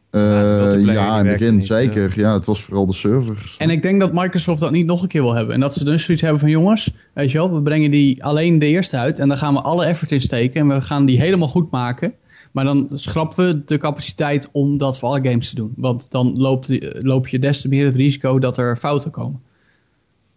Eh, 0.10 0.22
multiplayer, 0.22 1.02
ja, 1.02 1.20
in 1.20 1.26
het 1.26 1.38
begin 1.38 1.56
niet, 1.56 1.66
zeker. 1.66 2.14
Ja, 2.16 2.34
het 2.34 2.46
was 2.46 2.62
vooral 2.62 2.86
de 2.86 2.94
servers. 2.94 3.58
En 3.58 3.70
ik 3.70 3.82
denk 3.82 4.00
dat 4.00 4.14
Microsoft 4.14 4.60
dat 4.60 4.72
niet 4.72 4.86
nog 4.86 5.02
een 5.02 5.08
keer 5.08 5.22
wil 5.22 5.34
hebben. 5.34 5.54
En 5.54 5.60
dat 5.60 5.74
ze 5.74 5.84
dus 5.84 6.04
zoiets 6.04 6.24
hebben 6.24 6.40
van 6.40 6.50
jongens, 6.50 6.92
weet 7.14 7.32
je 7.32 7.38
wel, 7.38 7.54
we 7.54 7.62
brengen 7.62 7.92
die 7.92 8.24
alleen 8.24 8.60
de 8.60 8.66
eerste 8.66 8.98
uit. 8.98 9.20
En 9.20 9.28
dan 9.28 9.38
gaan 9.38 9.54
we 9.54 9.62
alle 9.62 9.86
effort 9.86 10.12
in 10.12 10.22
steken. 10.22 10.62
En 10.62 10.68
we 10.68 10.82
gaan 10.82 11.06
die 11.06 11.20
helemaal 11.20 11.48
goed 11.48 11.72
maken. 11.72 12.14
Maar 12.52 12.64
dan 12.66 12.90
schrappen 12.94 13.46
we 13.48 13.62
de 13.66 13.78
capaciteit 13.78 14.50
om 14.52 14.78
dat 14.78 15.00
voor 15.00 15.10
alle 15.10 15.30
games 15.30 15.50
te 15.50 15.56
doen. 15.56 15.74
Want 15.78 16.12
dan 16.12 16.38
loopt, 16.38 16.68
die- 16.68 17.02
loop 17.06 17.28
je 17.28 17.40
des 17.40 17.62
te 17.62 17.68
meer 17.68 17.86
het 17.86 17.96
risico 17.96 18.40
dat 18.40 18.58
er 18.58 18.78
fouten 18.78 19.12
komen. 19.12 19.42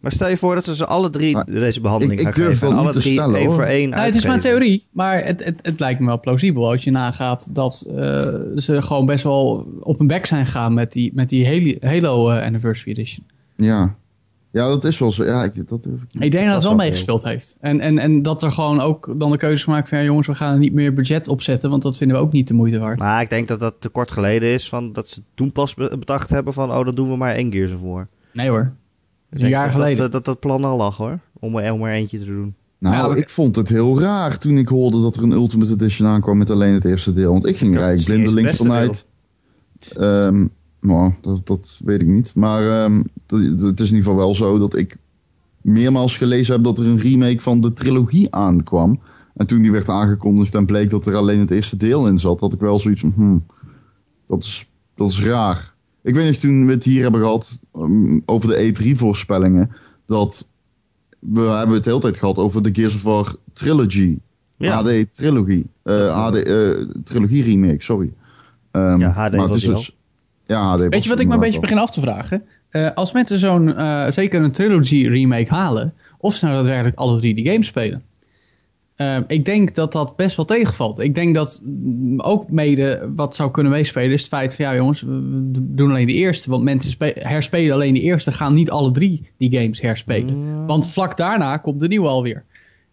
Maar 0.01 0.12
stel 0.12 0.29
je 0.29 0.37
voor 0.37 0.55
dat 0.55 0.64
ze 0.64 0.75
ze 0.75 0.87
alle 0.87 1.11
drie 1.11 1.33
Maar 1.35 1.44
deze 1.44 1.81
behandeling 1.81 2.20
ik- 2.20 2.27
ik 2.29 2.35
gaan 2.35 2.44
durf 2.44 2.59
geven. 2.59 2.77
Alle 2.77 2.85
niet 2.85 2.92
te 2.94 3.01
drie 3.01 3.12
stellen, 3.12 3.37
één 3.37 3.46
hoor. 3.46 3.55
voor 3.55 3.64
één 3.64 3.88
Nou, 3.90 4.03
het 4.03 4.14
is 4.14 4.27
maar 4.27 4.40
theorie, 4.40 4.87
maar 4.90 5.25
het, 5.25 5.44
het, 5.44 5.59
het 5.62 5.81
lijkt 5.81 6.01
me 6.01 6.07
wel 6.07 6.20
plausibel 6.20 6.70
als 6.70 6.85
je 6.85 6.90
nagaat 6.90 7.48
dat 7.55 7.85
eh, 7.96 7.96
ze 8.57 8.83
gewoon 8.83 9.07
best 9.07 9.25
wel 9.25 9.66
op 9.81 10.01
een 10.01 10.07
bek 10.07 10.27
zijn 10.27 10.46
gegaan 10.46 10.75
met 10.75 10.92
die, 10.92 11.11
met 11.14 11.29
die 11.29 11.46
Halo, 11.46 11.72
Halo 11.81 12.31
eh, 12.31 12.44
Anniversary 12.44 12.90
Edition. 12.90 13.25
Ja. 13.57 13.94
Ja, 14.52 14.68
dat 14.68 14.84
is 14.84 14.98
wel 14.98 15.12
zo. 15.12 15.24
Ja, 15.24 15.44
ik, 15.44 15.68
dat 15.68 15.86
ik 16.18 16.30
denk 16.30 16.46
dat 16.46 16.54
het 16.54 16.62
wel 16.62 16.74
meegespeeld 16.74 17.22
heeft. 17.22 17.56
En, 17.60 17.80
en, 17.80 17.98
en 17.98 18.22
dat 18.22 18.42
er 18.42 18.50
gewoon 18.50 18.80
ook 18.80 19.14
dan 19.18 19.30
de 19.30 19.36
keuze 19.36 19.64
gemaakt 19.64 19.88
van 19.88 19.98
ja 19.98 20.04
jongens, 20.04 20.26
we 20.26 20.34
gaan 20.34 20.52
er 20.52 20.58
niet 20.58 20.72
meer 20.72 20.94
budget 20.94 21.28
opzetten, 21.28 21.70
want 21.70 21.82
dat 21.82 21.96
vinden 21.96 22.16
we 22.16 22.22
ook 22.22 22.32
niet 22.32 22.48
de 22.48 22.54
moeite 22.54 22.78
waard. 22.78 22.98
Maar 22.98 23.22
ik 23.22 23.30
denk 23.30 23.48
dat 23.48 23.60
dat 23.60 23.74
te 23.78 23.88
kort 23.88 24.10
geleden 24.10 24.48
is 24.48 24.68
van 24.68 24.92
dat 24.92 25.08
ze 25.08 25.22
toen 25.34 25.52
pas 25.52 25.74
be- 25.74 25.96
bedacht 25.98 26.30
hebben 26.30 26.52
van 26.52 26.70
oh, 26.70 26.84
dan 26.84 26.94
doen 26.94 27.10
we 27.10 27.16
maar 27.16 27.34
één 27.34 27.52
Gears 27.52 27.72
of 27.72 27.80
War. 27.80 28.08
Nee 28.32 28.48
hoor. 28.48 28.72
Ik 29.30 29.40
een 29.40 29.48
jaar 29.48 29.66
dat, 29.66 29.74
geleden. 29.74 29.98
Dat, 29.98 30.12
dat 30.12 30.24
dat 30.24 30.40
plan 30.40 30.64
al 30.64 30.76
lag 30.76 30.96
hoor, 30.96 31.18
om 31.40 31.56
er, 31.56 31.72
om 31.72 31.82
er 31.82 31.92
eentje 31.92 32.18
te 32.18 32.24
doen. 32.24 32.54
Nou, 32.78 32.94
Ja, 32.94 33.08
maar- 33.08 33.16
ik 33.16 33.30
vond 33.30 33.56
het 33.56 33.68
heel 33.68 34.00
raar 34.00 34.38
toen 34.38 34.58
ik 34.58 34.68
hoorde 34.68 35.02
dat 35.02 35.16
er 35.16 35.22
een 35.22 35.30
Ultimate 35.32 35.72
Edition 35.72 36.08
aankwam 36.08 36.38
met 36.38 36.50
alleen 36.50 36.72
het 36.72 36.84
eerste 36.84 37.12
deel. 37.12 37.32
Want 37.32 37.46
ik 37.46 37.56
ging 37.56 37.74
er 37.76 37.82
eigenlijk 37.82 38.22
blindelings 38.22 38.56
vanuit. 38.58 39.06
Ehm 39.96 40.46
nou, 40.83 41.12
dat, 41.21 41.47
dat 41.47 41.79
weet 41.85 42.01
ik 42.01 42.07
niet. 42.07 42.33
Maar 42.35 42.85
ehm, 42.85 43.03
het 43.27 43.81
is 43.81 43.90
in 43.90 43.97
ieder 43.97 43.97
geval 43.97 44.16
wel 44.16 44.35
zo 44.35 44.59
dat 44.59 44.77
ik 44.77 44.97
meermaals 45.61 46.16
gelezen 46.16 46.55
heb 46.55 46.64
dat 46.64 46.79
er 46.79 46.87
een 46.87 46.99
remake 46.99 47.40
van 47.40 47.61
de 47.61 47.73
trilogie 47.73 48.35
aankwam. 48.35 49.01
En 49.35 49.47
toen 49.47 49.62
die 49.62 49.71
werd 49.73 49.88
aangekondigd 49.88 50.55
en 50.55 50.66
bleek 50.66 50.90
dat 50.90 51.07
er 51.07 51.14
alleen 51.14 51.38
het 51.40 51.51
eerste 51.51 51.77
deel 51.77 52.07
in 52.07 52.18
zat, 52.18 52.40
had 52.40 52.53
ik 52.53 52.61
wel 52.61 52.79
zoiets 52.79 53.01
van, 53.01 53.12
hmm, 53.14 53.45
dat, 54.27 54.45
is, 54.45 54.68
dat 54.95 55.09
is 55.11 55.25
raar. 55.25 55.73
Ik 56.03 56.14
weet 56.14 56.25
niet 56.25 56.35
of 56.35 56.40
toen 56.40 56.66
we 56.66 56.73
het 56.73 56.85
hier 56.85 57.03
hebben 57.03 57.21
gehad 57.21 57.59
ehm, 57.75 58.21
over 58.27 58.49
de 58.49 58.75
E3-voorspellingen, 58.75 59.71
dat 60.07 60.47
we 61.18 61.40
hebben 61.40 61.75
het 61.75 61.85
de 61.85 61.90
hele 61.90 62.03
tijd 62.03 62.18
gehad 62.18 62.37
over 62.37 62.62
de 62.62 62.71
Gears 62.73 62.95
of 62.95 63.03
War 63.03 63.35
Trilogy. 63.53 64.18
Ja. 64.57 64.83
HD 64.83 65.07
Trilogie. 65.14 65.66
eh 65.83 66.27
HD, 66.27 66.35
eh, 66.35 66.71
Trilogie 67.05 67.42
remake, 67.42 67.83
sorry. 67.83 68.12
Ehm, 68.71 69.01
Ja, 69.01 69.11
HD 69.11 69.37
maar 69.37 69.47
het 69.47 69.55
is 69.55 69.62
dus, 69.62 69.97
ja, 70.52 70.78
Weet 70.78 71.02
je 71.02 71.08
wat 71.08 71.20
ik 71.20 71.26
me 71.26 71.34
een 71.34 71.40
beetje 71.40 71.60
begin 71.60 71.78
af 71.78 71.90
te 71.90 72.00
vragen? 72.00 72.42
Eh, 72.70 72.90
als 72.94 73.12
mensen 73.12 73.38
zo'n, 73.38 73.76
eh, 73.76 74.10
zeker 74.10 74.42
een 74.42 74.52
trilogy 74.52 75.06
remake 75.08 75.54
halen, 75.54 75.94
of 76.18 76.34
ze 76.34 76.44
nou 76.44 76.56
daadwerkelijk 76.56 76.96
alle 76.96 77.18
drie 77.18 77.34
die 77.34 77.48
games 77.48 77.66
spelen. 77.66 78.02
Eh, 78.96 79.18
ik 79.26 79.44
denk 79.44 79.74
dat 79.74 79.92
dat 79.92 80.16
best 80.16 80.36
wel 80.36 80.44
tegenvalt. 80.44 80.98
Ik 80.98 81.14
denk 81.14 81.34
dat 81.34 81.60
mm, 81.64 82.20
ook 82.20 82.50
mede 82.50 83.12
wat 83.16 83.36
zou 83.36 83.50
kunnen 83.50 83.72
meespelen 83.72 84.12
is 84.12 84.20
het 84.20 84.28
feit 84.30 84.56
van 84.56 84.64
ja 84.64 84.74
jongens, 84.74 85.00
we 85.00 85.50
doen 85.74 85.90
alleen 85.90 86.06
de 86.06 86.12
eerste. 86.12 86.50
Want 86.50 86.62
mensen 86.62 86.90
spe- 86.90 87.14
herspelen 87.18 87.74
alleen 87.74 87.94
de 87.94 88.00
eerste, 88.00 88.32
gaan 88.32 88.54
niet 88.54 88.70
alle 88.70 88.90
drie 88.90 89.30
die 89.36 89.58
games 89.58 89.80
herspelen. 89.80 90.36
Want 90.66 90.88
vlak 90.88 91.16
daarna 91.16 91.56
komt 91.56 91.80
de 91.80 91.88
nieuwe 91.88 92.08
alweer. 92.08 92.44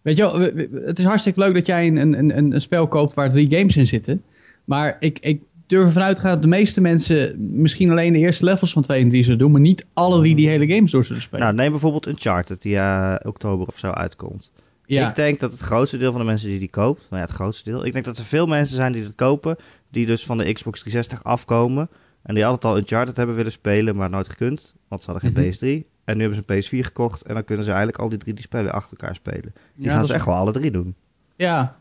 Weet 0.02 0.16
je 0.16 0.22
wel, 0.22 0.38
we- 0.38 0.52
we- 0.54 0.82
het 0.86 0.98
is 0.98 1.04
hartstikke 1.04 1.40
leuk 1.40 1.54
dat 1.54 1.66
jij 1.66 1.86
een, 1.86 1.96
een, 1.96 2.38
een, 2.38 2.52
een 2.54 2.60
spel 2.60 2.88
koopt 2.88 3.14
waar 3.14 3.30
drie 3.30 3.50
games 3.50 3.76
in 3.76 3.86
zitten. 3.86 4.22
Maar 4.64 4.96
ik, 5.00 5.18
ik 5.20 5.42
durf 5.70 5.86
ervan 5.86 6.02
uit 6.02 6.16
te 6.16 6.22
gaan 6.22 6.30
dat 6.32 6.42
de 6.42 6.48
meeste 6.48 6.80
mensen 6.80 7.34
misschien 7.60 7.90
alleen 7.90 8.12
de 8.12 8.18
eerste 8.18 8.44
levels 8.44 8.72
van 8.72 8.82
2 8.82 9.02
en 9.02 9.08
3 9.08 9.22
zullen 9.22 9.38
doen, 9.38 9.50
maar 9.50 9.60
niet 9.60 9.86
alle 9.94 10.18
drie 10.18 10.34
die 10.34 10.48
hele 10.48 10.74
games 10.74 10.90
door 10.90 11.04
zullen 11.04 11.22
spelen. 11.22 11.44
Nou, 11.44 11.54
neem 11.56 11.70
bijvoorbeeld 11.70 12.06
Uncharted 12.06 12.62
die 12.62 12.76
eh 12.76 13.14
oktober 13.26 13.66
of 13.66 13.78
zo 13.78 13.90
uitkomt. 13.90 14.50
ja. 14.86 15.08
Ik 15.08 15.14
denk 15.14 15.40
dat 15.40 15.52
het 15.52 15.60
grootste 15.60 15.96
deel 15.98 16.10
van 16.12 16.20
de 16.20 16.26
mensen 16.26 16.48
die 16.48 16.58
die 16.58 16.70
koopt, 16.70 17.00
nou 17.10 17.22
ja, 17.22 17.28
het 17.28 17.36
grootste 17.36 17.70
deel. 17.70 17.86
Ik 17.86 17.92
denk 17.92 18.04
dat 18.04 18.18
er 18.18 18.24
veel 18.24 18.46
mensen 18.46 18.76
zijn 18.76 18.92
die 18.92 19.02
dat 19.02 19.14
kopen, 19.14 19.56
die 19.90 20.06
dus 20.06 20.24
van 20.26 20.38
de 20.38 20.52
Xbox 20.52 20.78
360 20.80 21.24
afkomen. 21.24 21.88
En 22.22 22.34
die 22.34 22.46
altijd 22.46 22.64
al 22.72 22.78
Uncharted 22.78 23.16
hebben 23.16 23.36
willen 23.36 23.52
spelen, 23.52 23.96
maar 23.96 24.10
nooit 24.10 24.28
gekund, 24.28 24.74
want 24.88 25.02
ze 25.02 25.10
hadden 25.10 25.32
geen 25.32 25.42
Mhm. 25.42 25.50
PS3. 25.50 25.86
En 26.04 26.16
nu 26.16 26.22
hebben 26.24 26.44
ze 26.46 26.54
een 26.54 26.62
PS4 26.82 26.84
gekocht 26.86 27.22
en 27.22 27.34
dan 27.34 27.44
kunnen 27.44 27.64
ze 27.64 27.70
eigenlijk 27.70 28.00
al 28.02 28.08
die 28.08 28.18
drie 28.18 28.34
die 28.34 28.42
spellen 28.42 28.72
achter 28.72 28.96
elkaar 28.98 29.14
spelen. 29.14 29.52
Die 29.74 29.86
Ja, 29.86 29.92
gaan 29.92 30.06
ze 30.06 30.12
echt 30.14 30.24
wel 30.24 30.34
alle 30.34 30.52
drie 30.52 30.70
doen. 30.70 30.94
ja. 31.36 31.76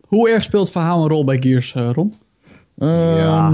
Hoe 0.00 0.30
erg 0.30 0.42
speelt 0.42 0.70
verhaal 0.70 1.02
een 1.02 1.08
rol 1.08 1.24
bij 1.24 1.38
Gears, 1.38 1.74
eh, 1.74 1.90
Ron? 1.92 2.14
Ehm, 2.78 2.90
Ja. 3.16 3.52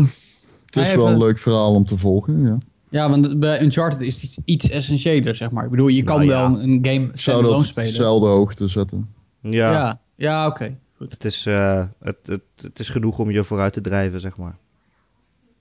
Het 0.66 0.76
is 0.87 0.94
wel 0.94 1.09
een 1.09 1.18
leuk 1.18 1.38
verhaal 1.38 1.74
om 1.74 1.85
te 1.85 1.98
volgen, 1.98 2.44
ja. 2.46 2.59
Ja, 2.90 3.11
want 3.11 3.38
bij 3.38 3.62
Uncharted 3.62 4.00
is 4.00 4.14
het 4.14 4.22
iets, 4.24 4.38
iets 4.44 4.70
essentieeler, 4.70 5.35
zeg 5.35 5.50
maar. 5.50 5.64
Ik 5.64 5.70
bedoel, 5.70 5.88
je 5.88 6.02
kan 6.02 6.26
Nou, 6.26 6.28
wel 6.28 6.62
een 6.62 6.78
game 6.83 7.11
standalone 7.12 7.56
dat 7.56 7.66
spelen. 7.66 7.88
dezelfde 7.88 8.26
hoogte 8.26 8.68
zetten. 8.68 9.09
Ja, 9.40 9.50
Ja, 9.72 10.00
ja, 10.14 10.46
oké. 10.46 10.76
Goed. 10.96 11.12
Het, 11.12 11.24
is, 11.24 11.46
eh, 11.46 11.85
het, 12.00 12.16
het, 12.22 12.42
het 12.56 12.78
is 12.78 12.88
genoeg 12.88 13.18
om 13.18 13.30
je 13.30 13.44
vooruit 13.44 13.72
te 13.72 13.80
drijven, 13.80 14.20
zeg 14.20 14.37
maar. 14.37 14.56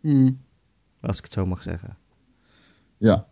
Hmm. 0.02 0.38
Als 1.02 1.17
ik 1.17 1.24
het 1.24 1.34
zo 1.34 1.45
mag 1.45 1.62
zeggen. 1.62 1.98
Ja. 2.98 3.28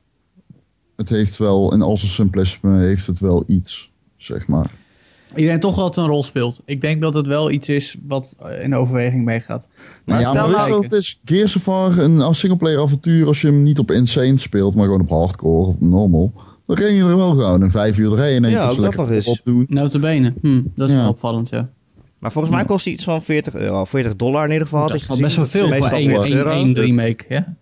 Het 0.95 1.09
heeft 1.09 1.37
wel, 1.37 1.73
in 1.73 1.81
al 1.81 1.97
zijn 1.97 2.11
simplisme 2.11 2.77
heeft 2.79 3.07
het 3.07 3.19
wel 3.19 3.43
iets, 3.47 3.91
zeg 4.15 4.47
maar. 4.47 4.71
Ik 5.35 5.45
denk 5.45 5.61
toch 5.61 5.75
wel 5.75 5.85
dat 5.85 5.95
het 5.95 6.03
een 6.03 6.09
rol 6.11 6.23
speelt. 6.23 6.61
Ik 6.65 6.81
denk 6.81 7.01
dat 7.01 7.13
het 7.13 7.27
wel 7.27 7.51
iets 7.51 7.69
is 7.69 7.95
wat 8.07 8.35
eh, 8.39 8.63
in 8.63 8.75
overweging 8.75 9.25
meegaat. 9.25 9.67
Maar 10.05 10.19
ja, 10.21 10.29
stel 10.29 10.49
nou- 10.49 10.71
wat 10.71 10.83
het 10.83 10.93
is? 10.93 11.19
Gears 11.25 11.55
of 11.55 11.65
War, 11.65 11.97
een 11.97 12.35
singleplayer 12.35 12.79
avontuur, 12.81 13.27
als 13.27 13.41
je 13.41 13.47
hem 13.47 13.63
niet 13.63 13.79
op 13.79 13.91
insane 13.91 14.37
speelt, 14.37 14.75
maar 14.75 14.85
gewoon 14.85 15.01
op 15.01 15.09
hardcore 15.09 15.57
of 15.57 15.67
op 15.67 15.81
normal, 15.81 16.33
dan 16.65 16.77
ren 16.77 16.93
je 16.93 17.03
er 17.03 17.17
wel 17.17 17.29
gewoon 17.29 17.61
een 17.61 17.71
vijf 17.71 17.97
uur 17.97 18.09
doorheen 18.09 18.43
en 18.45 18.49
Ja, 18.51 18.69
je 18.69 18.81
dat 18.81 18.95
nog 18.95 19.09
eens. 19.09 19.27
opdoen. 19.27 19.65
Notabene. 19.69 20.33
Hm, 20.41 20.61
dat 20.75 20.89
is 20.89 20.95
Ja. 20.95 21.01
wel 21.01 21.09
opvallend, 21.09 21.49
ja. 21.49 21.69
Maar 22.19 22.31
volgens 22.31 22.53
mij 22.55 22.65
kost 22.65 22.85
hij 22.85 22.93
iets 22.93 23.03
van 23.03 23.21
40 23.21 23.55
euro. 23.55 23.85
40 23.85 24.15
dollar 24.15 24.45
in 24.45 24.51
ieder 24.51 24.67
geval. 24.67 24.79
had 24.81 24.89
dat 24.89 24.97
ik 24.97 25.03
is 25.03 25.09
wel 25.09 25.17
best 25.19 25.35
wel 25.35 25.45
veel 25.45 25.67
voor 25.67 25.73
één, 25.75 26.03
40 26.09 26.23
één, 26.29 26.37
euro. 26.37 26.49
één 26.49 26.73
remake, 26.73 27.25
ja? 27.29 27.55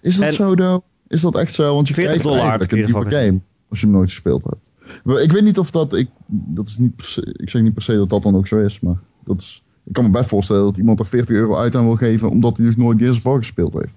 Is 0.00 0.16
dat 0.16 0.26
En- 0.26 0.32
zo, 0.32 0.54
though? 0.54 0.84
Is 1.08 1.20
dat 1.20 1.36
echt 1.36 1.54
zo? 1.54 1.74
Want 1.74 1.88
je 1.88 1.94
40 1.94 2.12
krijgt 2.12 2.22
dollar 2.28 2.40
eigenlijk 2.50 2.72
in 2.72 2.78
een 2.78 2.86
ieder 2.86 3.02
geval 3.02 3.20
game, 3.20 3.40
als 3.70 3.80
je 3.80 3.86
hem 3.86 3.94
nooit 3.94 4.08
gespeeld 4.08 4.42
hebt. 4.44 4.56
Ik 5.04 5.32
weet 5.32 5.42
niet 5.42 5.58
of 5.58 5.70
dat, 5.70 5.94
ik, 5.94 6.08
dat 6.26 6.66
is 6.66 6.78
niet 6.78 6.96
per 6.96 7.04
se, 7.06 7.34
ik 7.36 7.50
zeg 7.50 7.62
niet 7.62 7.74
per 7.74 7.82
se 7.82 7.96
dat 7.96 8.08
dat 8.10 8.22
dan 8.22 8.36
ook 8.36 8.46
zo 8.46 8.58
is, 8.58 8.80
maar 8.80 8.96
dat 9.24 9.40
is, 9.40 9.62
ik 9.84 9.92
kan 9.92 10.04
me 10.04 10.10
best 10.10 10.28
voorstellen 10.28 10.62
dat 10.62 10.76
iemand 10.76 11.00
er 11.00 11.06
40 11.06 11.36
euro 11.36 11.56
uit 11.56 11.76
aan 11.76 11.84
wil 11.86 11.96
geven, 11.96 12.28
omdat 12.30 12.56
hij 12.56 12.66
dus 12.66 12.76
nooit 12.76 12.98
Gears 12.98 13.16
of 13.16 13.22
War 13.22 13.38
gespeeld 13.38 13.74
heeft. 13.74 13.94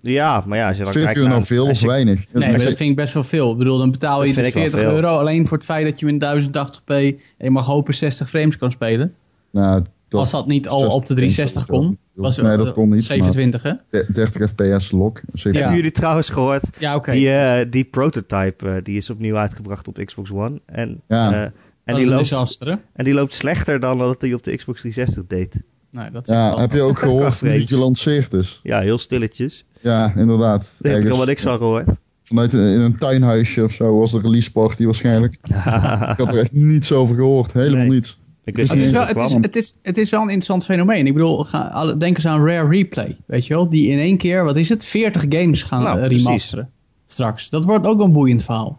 Ja, 0.00 0.44
maar 0.46 0.58
ja, 0.58 0.68
als 0.68 0.76
je 0.76 0.82
dan 0.84 0.92
40 0.92 1.12
kijkt 1.12 1.16
euro 1.26 1.34
nou 1.38 1.46
veel 1.46 1.68
of 1.68 1.80
je- 1.80 1.86
weinig? 1.86 2.26
Nee, 2.32 2.50
maar 2.50 2.58
dat 2.58 2.66
vind 2.76 2.80
ik 2.90 2.96
best 2.96 3.14
wel 3.14 3.22
veel. 3.24 3.52
Ik 3.52 3.58
bedoel, 3.58 3.78
dan 3.78 3.90
betaal 3.90 4.20
je 4.24 4.26
Dat 4.26 4.34
de 4.34 4.42
vind 4.42 4.46
ik 4.46 4.52
wel 4.54 4.62
40 4.70 4.80
veel. 4.88 4.98
euro 4.98 5.18
alleen 5.18 5.46
voor 5.46 5.56
het 5.56 5.66
feit 5.66 5.86
dat 5.90 6.00
je 6.00 6.06
in 6.06 6.18
1080p 6.18 6.86
en 6.86 7.14
je 7.38 7.50
mag 7.50 7.66
hopen 7.66 7.94
60 7.94 8.28
frames 8.28 8.58
kan 8.58 8.70
spelen. 8.70 9.14
Nou, 9.50 9.82
dat- 10.08 10.20
Als 10.20 10.30
dat 10.30 10.46
niet 10.46 10.68
al 10.68 10.78
60 10.78 10.96
op 10.96 11.06
de 11.06 11.14
360 11.14 11.64
frames 11.64 11.86
kon. 11.86 11.98
was 12.14 12.36
Was, 12.36 12.46
nee, 12.46 12.56
dat 12.56 12.72
kon 12.72 12.88
niet. 12.88 13.04
27, 13.04 13.62
hè? 13.62 13.72
maar 13.90 14.04
30 14.12 14.50
fps 14.50 14.90
lock. 14.90 15.20
70. 15.32 15.52
Ja. 15.52 15.58
Hebben 15.58 15.76
jullie 15.76 15.92
trouwens 15.92 16.28
gehoord? 16.28 16.62
Ja, 16.78 16.94
oké. 16.96 17.12
Die, 17.12 17.30
eh, 17.30 17.70
die 17.70 17.84
prototype, 17.84 18.68
eh, 18.68 18.74
die 18.82 18.96
is 18.96 19.10
opnieuw 19.10 19.36
uitgebracht 19.36 19.88
op 19.88 20.02
Xbox 20.04 20.30
One. 20.30 20.60
En 20.66 21.02
Ja. 21.08 21.32
eh, 21.32 21.40
En 21.42 21.52
dat 21.84 21.94
die, 21.96 22.04
is 22.04 22.04
een 22.04 22.16
loopt, 22.16 22.28
disaster, 22.28 22.66
hè? 22.66 22.74
en 22.94 23.04
die 23.04 23.14
loopt 23.14 23.34
slechter 23.34 23.80
dan 23.80 23.98
dat 23.98 24.20
hij 24.20 24.34
op 24.34 24.42
de 24.42 24.56
Xbox 24.56 24.80
360 24.80 25.26
deed. 25.26 25.62
Nee, 25.90 26.10
dat 26.10 26.28
is 26.28 26.34
Ja, 26.34 26.56
heb 26.60 26.72
je 26.72 26.82
ook 26.82 26.98
gehoord 26.98 27.38
hoe 27.40 27.50
die 27.50 27.66
gelanceerd 27.66 28.32
is? 28.32 28.60
Ja, 28.62 28.80
heel 28.80 28.98
stilletjes. 28.98 29.64
Ja, 29.80 30.12
inderdaad. 30.16 30.76
Daar 30.80 30.92
heb 30.92 31.04
ik 31.04 31.08
wat 31.10 31.26
niks 31.26 31.42
van 31.42 31.56
gehoord. 31.56 31.88
Vanuit 32.24 32.52
een, 32.54 32.66
in 32.66 32.80
een 32.80 32.98
tuinhuisje 32.98 33.64
of 33.64 33.72
zo 33.72 33.98
was 33.98 34.10
de 34.12 34.20
release 34.20 34.52
party 34.52 34.84
waarschijnlijk. 34.84 35.34
Ik 35.42 36.16
had 36.16 36.32
er 36.32 36.38
echt 36.38 36.52
niets 36.52 36.92
over 36.92 37.14
gehoord. 37.16 37.52
Helemaal 37.52 37.78
Nee. 37.84 37.88
niets. 37.90 38.18
Ik 38.46 38.56
Het 38.56 38.72
is, 38.72 38.90
wel, 38.90 39.06
het, 39.06 39.16
is, 39.16 39.32
het, 39.32 39.56
is, 39.56 39.74
het 39.82 39.98
is 39.98 40.10
wel 40.10 40.20
een 40.20 40.26
interessant 40.26 40.64
fenomeen. 40.64 41.06
Ik 41.06 41.12
bedoel, 41.12 41.44
ga, 41.44 41.94
denk 41.94 42.16
eens 42.16 42.26
aan 42.26 42.46
Rare 42.46 42.68
Replay. 42.68 43.16
Weet 43.26 43.46
je 43.46 43.54
wel? 43.54 43.70
Die 43.70 43.88
in 43.88 43.98
één 43.98 44.16
keer, 44.16 44.44
wat 44.44 44.56
is 44.56 44.68
het, 44.68 44.84
40 44.84 45.24
games 45.28 45.62
gaan 45.62 45.82
Nou, 45.82 45.98
eh, 45.98 46.06
precies. 46.06 46.24
remasteren. 46.26 46.70
Straks. 47.06 47.50
Dat 47.50 47.64
wordt 47.64 47.86
ook 47.86 48.00
een 48.00 48.12
boeiend 48.12 48.44
verhaal. 48.44 48.78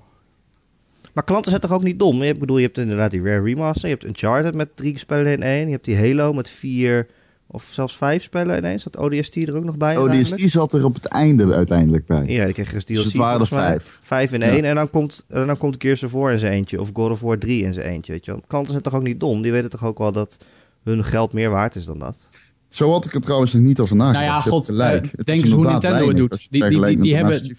Maar 1.13 1.23
klanten 1.23 1.49
zijn 1.49 1.63
toch 1.63 1.73
ook 1.73 1.83
niet 1.83 1.99
dom? 1.99 2.21
Ik 2.21 2.39
bedoel, 2.39 2.57
je 2.57 2.65
hebt 2.65 2.77
inderdaad 2.77 3.11
die 3.11 3.21
Rare 3.21 3.41
Remaster. 3.41 3.89
Je 3.89 3.95
hebt 3.95 4.07
Uncharted 4.07 4.55
met 4.55 4.75
drie 4.75 4.99
spellen 4.99 5.31
in 5.31 5.43
één. 5.43 5.65
Je 5.65 5.71
hebt 5.71 5.85
die 5.85 5.97
Halo 5.97 6.33
met 6.33 6.49
vier 6.49 7.07
of 7.47 7.63
zelfs 7.71 7.97
vijf 7.97 8.23
spellen 8.23 8.57
in 8.57 8.65
één. 8.65 8.79
Zat 8.79 8.97
ODST 8.97 9.35
er 9.35 9.55
ook 9.55 9.63
nog 9.63 9.77
bij? 9.77 9.97
ODST 9.97 10.39
zat 10.39 10.73
er 10.73 10.85
op 10.85 10.93
het 10.93 11.05
einde 11.05 11.53
uiteindelijk 11.53 12.05
bij. 12.05 12.23
Ja, 12.25 12.45
die 12.45 12.53
kreeg 12.53 12.69
DLC. 12.69 12.87
Dus 12.87 13.03
het 13.03 13.15
waren 13.15 13.39
er 13.39 13.47
vijf. 13.47 13.97
Vijf 14.01 14.33
in 14.33 14.39
Ja. 14.39 14.45
één. 14.45 14.65
En 14.65 14.75
dan 14.75 14.89
komt, 14.89 15.23
en 15.27 15.47
dan 15.47 15.57
komt 15.57 15.75
Gears 15.79 16.03
of 16.03 16.11
War 16.11 16.31
in 16.31 16.39
zijn 16.39 16.53
eentje. 16.53 16.79
Of 16.81 16.89
God 16.93 17.11
of 17.11 17.21
War 17.21 17.37
3 17.37 17.63
in 17.63 17.73
zijn 17.73 17.85
eentje. 17.85 18.11
Weet 18.11 18.25
je 18.25 18.31
wel. 18.31 18.41
Klanten 18.47 18.71
zijn 18.71 18.83
toch 18.83 18.95
ook 18.95 19.03
niet 19.03 19.19
dom? 19.19 19.41
Die 19.41 19.51
weten 19.51 19.69
toch 19.69 19.85
ook 19.85 19.97
wel 19.97 20.11
dat 20.11 20.37
hun 20.83 21.03
geld 21.03 21.33
meer 21.33 21.49
waard 21.49 21.75
is 21.75 21.85
dan 21.85 21.99
dat? 21.99 22.29
Zo 22.69 22.91
had 22.91 23.05
ik 23.05 23.13
er 23.13 23.21
trouwens 23.21 23.53
nog 23.53 23.63
niet 23.63 23.79
over 23.79 23.95
nagedacht. 23.95 24.25
Nou 24.25 24.35
ja, 24.37 24.41
god, 24.41 24.65
gelijk. 24.65 25.05
eh, 25.05 25.11
Het 25.15 25.25
denk 25.25 25.43
eens 25.43 25.53
hoe 25.53 25.65
Nintendo 25.71 26.07
het 26.07 26.17
doet. 26.17 26.47
Die- 26.49 26.69
die- 26.69 26.97
die- 27.01 27.15
hebben-. 27.15 27.57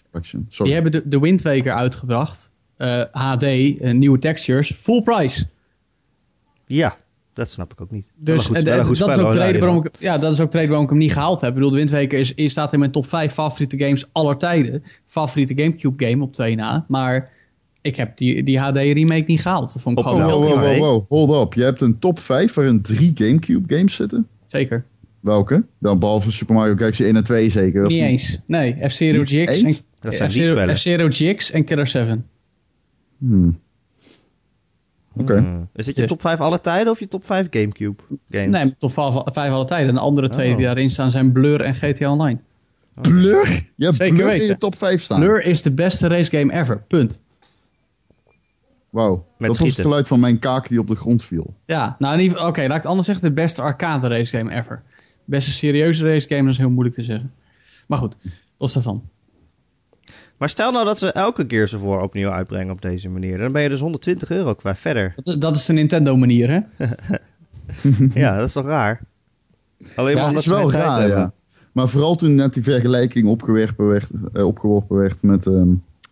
Die 0.59 0.73
hebben 0.73 0.93
de, 0.93 1.03
de 1.09 1.19
Wind 1.19 1.43
Waker 1.43 1.73
uitgebracht. 1.73 2.53
eh, 2.77 3.03
HD, 3.13 3.43
eh, 3.43 3.93
nieuwe 3.93 4.19
textures, 4.19 4.73
full 4.79 5.03
price. 5.03 5.47
Ja, 6.67 6.97
dat 7.39 7.49
snap 7.51 7.73
ik 7.73 7.81
ook 7.81 7.91
niet. 7.91 8.11
Dus 8.17 8.47
goed- 8.47 8.57
en, 8.57 8.67
en 8.67 8.85
goed 8.85 8.99
dat, 8.99 9.09
is 9.09 9.17
ook 9.17 9.33
de 9.33 9.39
reden 9.39 9.61
waarom 9.61 9.85
ik, 9.85 9.91
ja, 9.99 10.19
dat 10.19 10.33
is 10.33 10.41
ook 10.41 10.51
de 10.51 10.57
reden 10.57 10.69
waarom 10.69 10.85
ik 10.87 10.91
hem 10.93 11.03
niet 11.03 11.13
gehaald 11.13 11.41
heb. 11.41 11.51
Ik 11.51 11.57
bedoel, 11.57 11.71
de 11.71 12.09
is, 12.09 12.35
is, 12.35 12.51
staat 12.51 12.73
in 12.73 12.79
mijn 12.79 12.91
top 12.91 13.09
5 13.09 13.33
favoriete 13.33 13.79
games 13.79 14.05
aller 14.13 14.37
tijden. 14.37 14.83
Favoriete 15.07 15.55
Gamecube 15.57 16.05
game 16.07 16.23
op 16.23 16.33
2 16.33 16.55
na. 16.57 16.85
Maar 16.89 17.31
ik 17.81 17.97
heb 17.97 18.17
die, 18.17 18.43
die 18.43 18.59
HD 18.59 18.77
remake 18.77 19.25
niet 19.27 19.41
gehaald. 19.41 19.73
Dat 19.73 19.83
vond 19.83 19.99
ik 19.99 20.05
Op- 20.05 20.11
gewoon 20.13 20.31
Wow, 20.31 20.47
heel 20.47 20.61
wow, 20.61 20.79
wow, 20.79 21.05
hold 21.09 21.47
up. 21.47 21.55
Je 21.55 21.63
hebt 21.63 21.81
een 21.81 21.99
top 21.99 22.19
5 22.19 22.55
waarin 22.55 22.83
drie 22.83 23.11
Gamecube 23.15 23.77
games 23.77 23.95
zitten. 23.95 24.27
Zeker. 24.47 24.85
Welke? 25.21 25.65
Dan 25.79 25.99
behalve 25.99 26.31
Super 26.31 26.55
Mario 26.55 26.77
Galaxy 26.77 27.03
1 27.05 27.17
en 27.17 27.25
2 27.25 27.51
zeker. 27.51 27.83
of 27.83 27.89
Niet 27.89 28.01
eens. 28.01 28.39
Nee, 28.47 28.75
F-Zero 28.89 29.23
GX 29.25 29.63
en, 29.63 30.13
zijn 30.13 30.31
die 30.31 30.45
spellen. 30.45 30.77
F-Zero 30.77 31.09
GX 31.11 31.51
en 31.51 31.65
Killer 31.65 31.87
7. 31.87 32.27
Hmm. 33.19 33.59
Oké. 35.19 35.39
Hmm. 35.39 35.69
Is 35.75 35.85
dit 35.85 35.95
je 35.95 36.01
Dus- 36.01 36.11
top 36.11 36.21
5 36.21 36.41
alle 36.41 36.61
tijden 36.61 36.93
of 36.93 36.99
je 36.99 37.09
top 37.09 37.25
5 37.27 37.47
Gamecube 37.51 38.03
games? 38.31 38.51
Nee, 38.63 38.75
top 38.79 38.93
5 38.93 39.15
alle 39.35 39.65
tijden. 39.65 39.89
En 39.89 39.95
de 39.95 40.01
andere 40.01 40.29
twee 40.29 40.51
Oh. 40.51 40.57
die 40.57 40.65
daarin 40.67 40.91
staan 40.91 41.11
zijn 41.11 41.33
Blur 41.33 41.61
en 41.61 41.75
GTA 41.75 42.13
Online. 42.13 42.39
Blur? 43.01 43.63
Je 43.77 43.85
hebt 43.85 43.97
Zeker 43.97 44.15
Blur 44.15 44.35
in 44.35 44.45
je 44.45 44.59
top 44.59 44.77
5 44.79 45.03
staan. 45.03 45.21
Blur 45.21 45.45
is 45.45 45.63
de 45.63 45.71
beste 45.73 46.07
racegame 46.07 46.53
ever. 46.53 46.83
Punt. 46.89 47.21
Wauw. 48.91 49.27
Dat 49.39 49.59
was 49.59 49.69
het 49.69 49.81
geluid 49.81 50.09
van 50.09 50.21
mijn 50.21 50.39
kaak 50.39 50.69
die 50.69 50.79
op 50.81 50.87
de 50.87 50.95
grond 50.97 51.25
viel. 51.25 51.55
Ja, 51.67 51.97
nou 51.99 52.15
in 52.15 52.21
ieder 52.21 52.37
geval, 52.37 52.51
oké, 52.51 52.61
laat 52.61 52.69
ik 52.71 52.75
het 52.77 52.87
anders 52.87 53.07
zeggen. 53.07 53.25
De 53.29 53.33
beste 53.35 53.63
arcade 53.63 54.09
racegame 54.09 54.51
ever. 54.55 54.83
Beste 55.25 55.51
serieuze 55.51 56.05
racegame, 56.05 56.43
dat 56.43 56.51
is 56.53 56.59
heel 56.59 56.71
moeilijk 56.71 56.95
te 56.97 57.03
zeggen. 57.03 57.33
Maar 57.87 57.99
goed, 57.99 58.17
los 58.59 58.73
daarvan. 58.73 59.03
Maar 60.39 60.49
stel 60.49 60.73
nou 60.73 60.85
dat 60.85 60.99
ze 60.99 61.13
elke 61.13 61.45
Gears 61.49 61.75
of 61.75 61.81
War 61.81 62.03
opnieuw 62.03 62.31
uitbrengen 62.31 62.73
op 62.73 62.83
deze 62.83 63.09
manier. 63.09 63.39
Dan 63.39 63.53
ben 63.53 63.63
je 63.63 63.69
dus 63.69 63.81
120 63.81 64.31
euro 64.31 64.55
kwijt 64.55 64.79
verder. 64.79 65.13
Dat, 65.17 65.41
dat 65.41 65.57
is 65.57 65.67
de 65.67 65.73
Nintendo 65.73 66.17
manier, 66.17 66.51
hè? 66.51 66.87
ja, 68.21 68.37
dat 68.37 68.47
is 68.47 68.53
toch 68.53 68.67
raar? 68.67 69.01
Alleen 69.95 70.17
Ja, 70.17 70.23
maar 70.23 70.23
Dat 70.23 70.25
omdat 70.25 70.37
is 70.37 70.45
ze 70.45 70.51
wel 70.51 70.73
raar, 70.73 71.09
ja. 71.09 71.33
Maar 71.73 71.89
vooral 71.89 72.17
toen 72.17 72.35
net 72.35 72.55
die 72.55 72.63
vergelijking 72.63 73.29
opgeworpen 73.29 73.89
werd, 73.89 74.11
eh, 74.33 74.47
opgeworpen 74.47 74.97
werd 74.97 75.23
met... 75.23 75.47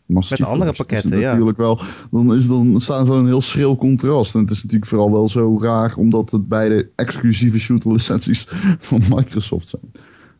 Master 0.07 0.31
Met 0.31 0.39
de 0.39 0.45
Chief 0.45 0.53
andere 0.53 0.73
pakketten, 0.73 1.19
ja. 1.19 1.31
Natuurlijk 1.31 1.59
wel. 1.59 1.81
Dan, 2.11 2.35
is, 2.35 2.49
dan 2.49 2.81
staat 2.81 3.09
er 3.09 3.15
een 3.15 3.27
heel 3.27 3.41
schril 3.41 3.77
contrast. 3.77 4.35
En 4.35 4.41
het 4.41 4.51
is 4.51 4.63
natuurlijk 4.63 4.91
vooral 4.91 5.13
wel 5.13 5.29
zo 5.29 5.61
raar, 5.61 5.95
omdat 5.97 6.31
het 6.31 6.49
beide 6.49 6.91
exclusieve 6.95 7.59
shooter 7.59 7.93
licenties 7.93 8.45
van 8.89 9.03
Microsoft 9.09 9.69
zijn. 9.69 9.83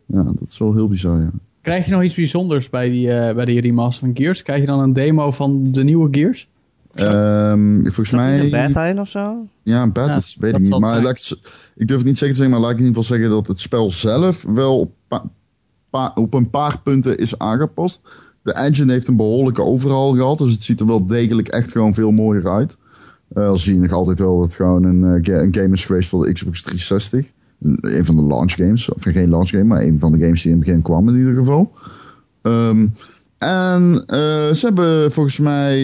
Ja, 0.07 0.23
dat 0.23 0.49
is 0.49 0.59
wel 0.59 0.75
heel 0.75 0.89
bizar, 0.89 1.21
ja. 1.21 1.31
Krijg 1.67 1.85
je 1.85 1.91
nog 1.93 2.03
iets 2.03 2.15
bijzonders 2.15 2.71
bij 2.71 2.89
die, 2.89 3.11
eh, 3.13 3.35
bij 3.35 3.45
die 3.45 3.61
remaster 3.61 4.07
van 4.07 4.17
Gears? 4.17 4.43
Krijg 4.43 4.61
je 4.61 4.67
dan 4.67 4.81
een 4.81 4.93
demo 4.93 5.31
van 5.31 5.73
de 5.73 5.85
nieuwe 5.85 6.09
Gears? 6.11 6.49
Ehm, 6.95 7.81
volgens 7.83 8.11
mij... 8.11 8.41
een 8.41 8.51
beta 8.51 8.85
in 8.85 9.01
of 9.01 9.09
zo? 9.09 9.47
Ja, 9.63 9.83
een 9.83 9.93
beta, 9.93 10.07
Ja, 10.15 10.21
weet 10.39 10.53
dat 10.53 10.61
ik 10.61 10.69
niet. 10.71 10.79
Maar 10.81 10.99
ik, 11.75 11.87
durf 11.89 11.99
het 11.99 12.05
niet 12.05 12.19
zeker 12.19 12.35
te 12.35 12.41
zeggen, 12.43 12.51
maar 12.51 12.61
laat 12.61 12.71
ik 12.71 12.79
in 12.79 12.85
ieder 12.85 13.03
geval 13.03 13.17
zeggen 13.17 13.37
dat 13.37 13.47
het 13.47 13.61
spel 13.61 13.91
zelf 13.91 14.43
wel 14.43 14.79
op, 14.81 14.93
pa- 15.09 15.31
pa- 15.91 16.13
op 16.15 16.35
een 16.35 16.51
paar 16.51 16.81
punten 16.83 17.19
is 17.19 17.39
aangepast. 17.39 18.01
De 18.43 18.53
engine 18.53 18.93
heeft 18.93 19.09
een 19.09 19.17
behoorlijke 19.17 19.63
overhaul 19.63 20.15
gehad, 20.15 20.39
dus 20.39 20.53
het 20.53 20.63
ziet 20.63 20.81
er 20.81 20.87
wel 20.87 21.07
degelijk 21.07 21.49
echt 21.49 21.73
gewoon 21.73 21.95
veel 21.95 22.11
mooier 22.11 22.49
uit. 22.51 22.77
Eh 23.35 23.47
al 23.49 23.57
zie 23.57 23.75
je 23.75 23.81
nog 23.81 23.93
altijd 23.93 24.19
wel 24.19 24.37
dat 24.37 24.47
het 24.47 24.55
gewoon 24.57 24.85
een, 24.85 25.05
eh, 25.05 25.19
ga- 25.25 25.41
een 25.43 25.55
game 25.55 25.75
is 25.75 25.85
geweest 25.85 26.09
voor 26.09 26.27
de 26.27 26.33
Xbox 26.33 26.63
360. 26.63 27.31
Een 27.61 28.05
van 28.05 28.17
de 28.17 28.23
launch 28.23 28.53
games, 28.53 28.93
of 28.93 29.03
geen 29.03 29.29
launch 29.29 29.49
game, 29.49 29.65
maar 29.65 29.83
een 29.83 29.99
van 30.01 30.13
de 30.13 30.19
games 30.19 30.43
die 30.43 30.51
in 30.53 30.57
het 30.59 30.67
begin 30.67 30.83
kwamen 30.83 31.15
in 31.15 31.19
ieder 31.21 31.35
geval. 31.35 31.73
Ehm, 32.43 32.87
en 33.39 34.05
eh, 34.07 34.53
ze 34.53 34.61
hebben 34.63 35.13
volgens 35.13 35.39
mij 35.39 35.79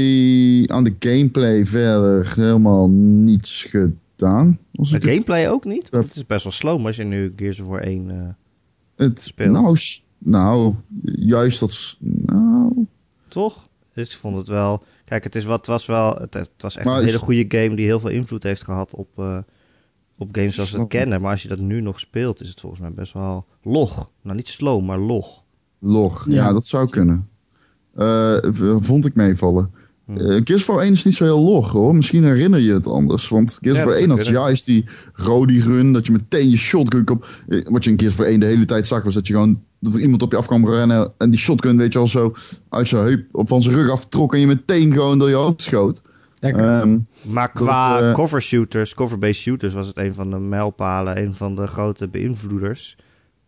aan 0.67 0.85
de 0.85 0.95
gameplay 0.99 1.67
verder 1.67 2.33
helemaal 2.37 2.91
niets 2.91 3.67
gedaan. 3.71 4.59
Als 4.75 4.91
De 4.91 5.01
gameplay 5.01 5.49
ook 5.51 5.65
niet? 5.65 5.91
Want 5.91 6.05
het 6.05 6.17
is 6.17 6.27
best 6.27 6.43
wel 6.43 6.53
slow 6.53 6.87
als 6.87 6.97
je 6.97 7.05
nu 7.05 7.33
Gears 7.37 7.61
of 7.61 7.67
War 7.67 7.81
1... 7.81 8.11
eh, 8.11 8.29
het 9.07 9.21
speelt. 9.21 9.51
Nou, 9.53 9.77
nou, 10.19 10.75
juist 11.03 11.61
dat. 11.61 11.97
Nou, 11.99 12.87
toch? 13.29 13.69
Dus 13.93 14.11
ik 14.13 14.17
vond 14.19 14.37
het 14.37 14.49
wel... 14.49 14.83
Kijk, 15.05 15.25
het, 15.25 15.35
is 15.35 15.45
wat, 15.45 15.59
het 15.59 15.67
was 15.67 15.87
wel... 15.87 16.15
Het, 16.17 16.35
het 16.35 16.51
was 16.59 16.77
echt 16.77 16.87
Maar 16.87 16.97
een 16.99 17.05
is- 17.05 17.11
hele 17.11 17.25
goede 17.25 17.45
game 17.49 17.77
die 17.77 17.85
heel 17.87 18.01
veel 18.01 18.11
invloed 18.11 18.43
heeft 18.43 18.65
gehad 18.65 18.95
op, 18.95 19.09
eh, 19.17 19.39
op 20.23 20.29
games 20.35 20.55
zoals 20.55 20.71
we 20.71 20.79
het 20.79 20.89
kennen. 20.89 21.21
Maar 21.21 21.31
als 21.31 21.43
je 21.43 21.49
dat 21.49 21.59
nu 21.59 21.81
nog 21.81 21.99
speelt, 22.01 22.41
is 22.41 22.49
het 22.49 22.61
volgens 22.61 22.81
mij 22.83 22.93
best 22.93 23.13
wel 23.13 23.47
log. 23.63 24.11
Nou, 24.23 24.37
niet 24.37 24.49
slow, 24.49 24.85
maar 24.85 24.99
log. 24.99 25.43
log. 25.79 26.25
Ja, 26.29 26.35
Ja. 26.35 26.53
dat 26.53 26.67
zou 26.67 26.89
kunnen. 26.89 27.29
Eh, 27.95 28.37
v- 28.43 28.77
vond 28.87 29.07
ik 29.07 29.15
meevallen. 29.15 29.71
Gears 30.17 30.61
of 30.61 30.67
War 30.67 30.85
1 30.85 30.93
is 30.93 31.05
niet 31.05 31.15
zo 31.15 31.25
heel 31.25 31.45
log 31.45 31.71
hoor. 31.73 31.95
Misschien 31.95 32.25
herinner 32.25 32.61
je 32.61 32.73
het 32.73 32.87
anders. 32.87 33.29
Want 33.29 33.59
Gears 33.61 33.77
Ja, 33.77 33.83
of 33.83 33.89
War 33.91 33.99
dat 33.99 34.09
1 34.09 34.17
had 34.17 34.27
juist 34.27 34.67
die 34.67 34.85
Rody 35.13 35.61
run. 35.61 35.93
Dat 35.93 36.07
je 36.07 36.13
meteen 36.13 36.51
je 36.51 36.57
shotgun 36.57 37.09
op. 37.11 37.27
eh, 37.49 37.61
Wat 37.65 37.85
je 37.85 37.91
in 37.91 37.99
Gears 37.99 38.13
of 38.13 38.19
War 38.19 38.27
1 38.29 38.41
de 38.41 38.47
hele 38.47 38.65
tijd 38.65 38.87
zag. 38.87 39.03
Was 39.03 39.15
dat 39.15 39.27
je 39.27 39.33
gewoon. 39.33 39.63
Dat 39.81 39.95
er 39.95 40.01
iemand 40.01 40.23
op 40.23 40.31
je 40.31 40.37
af 40.37 40.47
kwam 40.47 40.69
rennen. 40.69 41.13
En 41.19 41.31
die 41.31 41.39
shotgun 41.39 41.77
weet 41.77 41.93
je 41.93 41.99
al 41.99 42.09
zo. 42.09 42.35
Uit 42.69 42.89
zijn 42.89 43.05
heup. 43.05 43.25
Of 43.33 43.49
van 43.49 43.63
zijn 43.63 43.75
rug 43.75 43.91
aftrok. 43.91 44.35
En 44.35 44.41
je 44.41 44.47
meteen 44.47 44.93
gewoon 44.93 45.19
door 45.19 45.29
je 45.29 45.35
hoofd 45.35 45.61
schoot. 45.63 46.03
Ehm, 46.51 46.99
Maar 47.29 47.51
Dat, 47.53 47.63
qua 47.63 48.01
eh, 48.01 48.15
cover 48.15 48.43
shooters, 48.43 48.95
cover-based 48.95 49.35
shooters, 49.43 49.75
was 49.75 49.87
het 49.87 49.97
een 49.97 50.15
van 50.15 50.31
de 50.31 50.39
mijlpalen, 50.39 51.19
een 51.23 51.35
van 51.35 51.55
de 51.57 51.67
grote 51.67 52.09
beïnvloeders. 52.09 52.97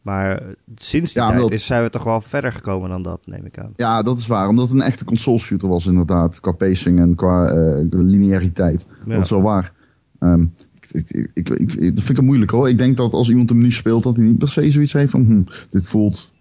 Maar 0.03 0.43
sinds 0.75 1.13
die 1.13 1.23
Ja, 1.23 1.29
tijd 1.29 1.41
dat- 1.41 1.51
is, 1.51 1.67
zijn 1.67 1.83
we 1.83 1.91
toch 1.91 2.05
wel 2.05 2.21
verder 2.21 2.53
gekomen 2.53 2.89
dan 2.89 3.03
dat, 3.03 3.27
neem 3.27 3.45
ik 3.45 3.59
aan. 3.59 3.73
Ja, 3.77 4.03
dat 4.03 4.19
is 4.19 4.27
waar. 4.27 4.49
Omdat 4.49 4.69
het 4.69 4.79
een 4.81 4.87
echte 4.87 5.05
console 5.05 5.39
shooter 5.39 5.69
was 5.69 5.87
inderdaad. 5.87 6.41
Qua 6.41 6.53
pacing 6.53 6.99
en 6.99 7.15
qua 7.15 7.47
eh, 7.49 7.85
lineariteit. 7.91 8.87
Ja. 9.07 9.15
Dat 9.15 9.25
is 9.25 9.31
wel 9.31 9.43
waar. 9.43 9.73
Ehm, 10.19 10.47
ik, 10.91 11.11
ik, 11.35 11.49
ik, 11.49 11.69
dat 11.69 12.05
vind 12.05 12.09
ik 12.11 12.19
een 12.19 12.25
moeilijk 12.25 12.51
hoor. 12.51 12.69
Ik 12.69 12.79
denk 12.79 12.97
dat 12.97 13.13
als 13.13 13.29
iemand 13.29 13.49
hem 13.49 13.59
nu 13.61 13.73
speelt, 13.73 14.03
dat 14.03 14.17
hij 14.17 14.25
niet 14.25 14.39
per 14.39 14.49
se 14.49 14.71
zoiets 14.71 14.93
heeft 14.93 15.11
van... 15.11 15.25
Hm, 15.25 15.43
dit 15.71 15.87
voelt 15.87 16.33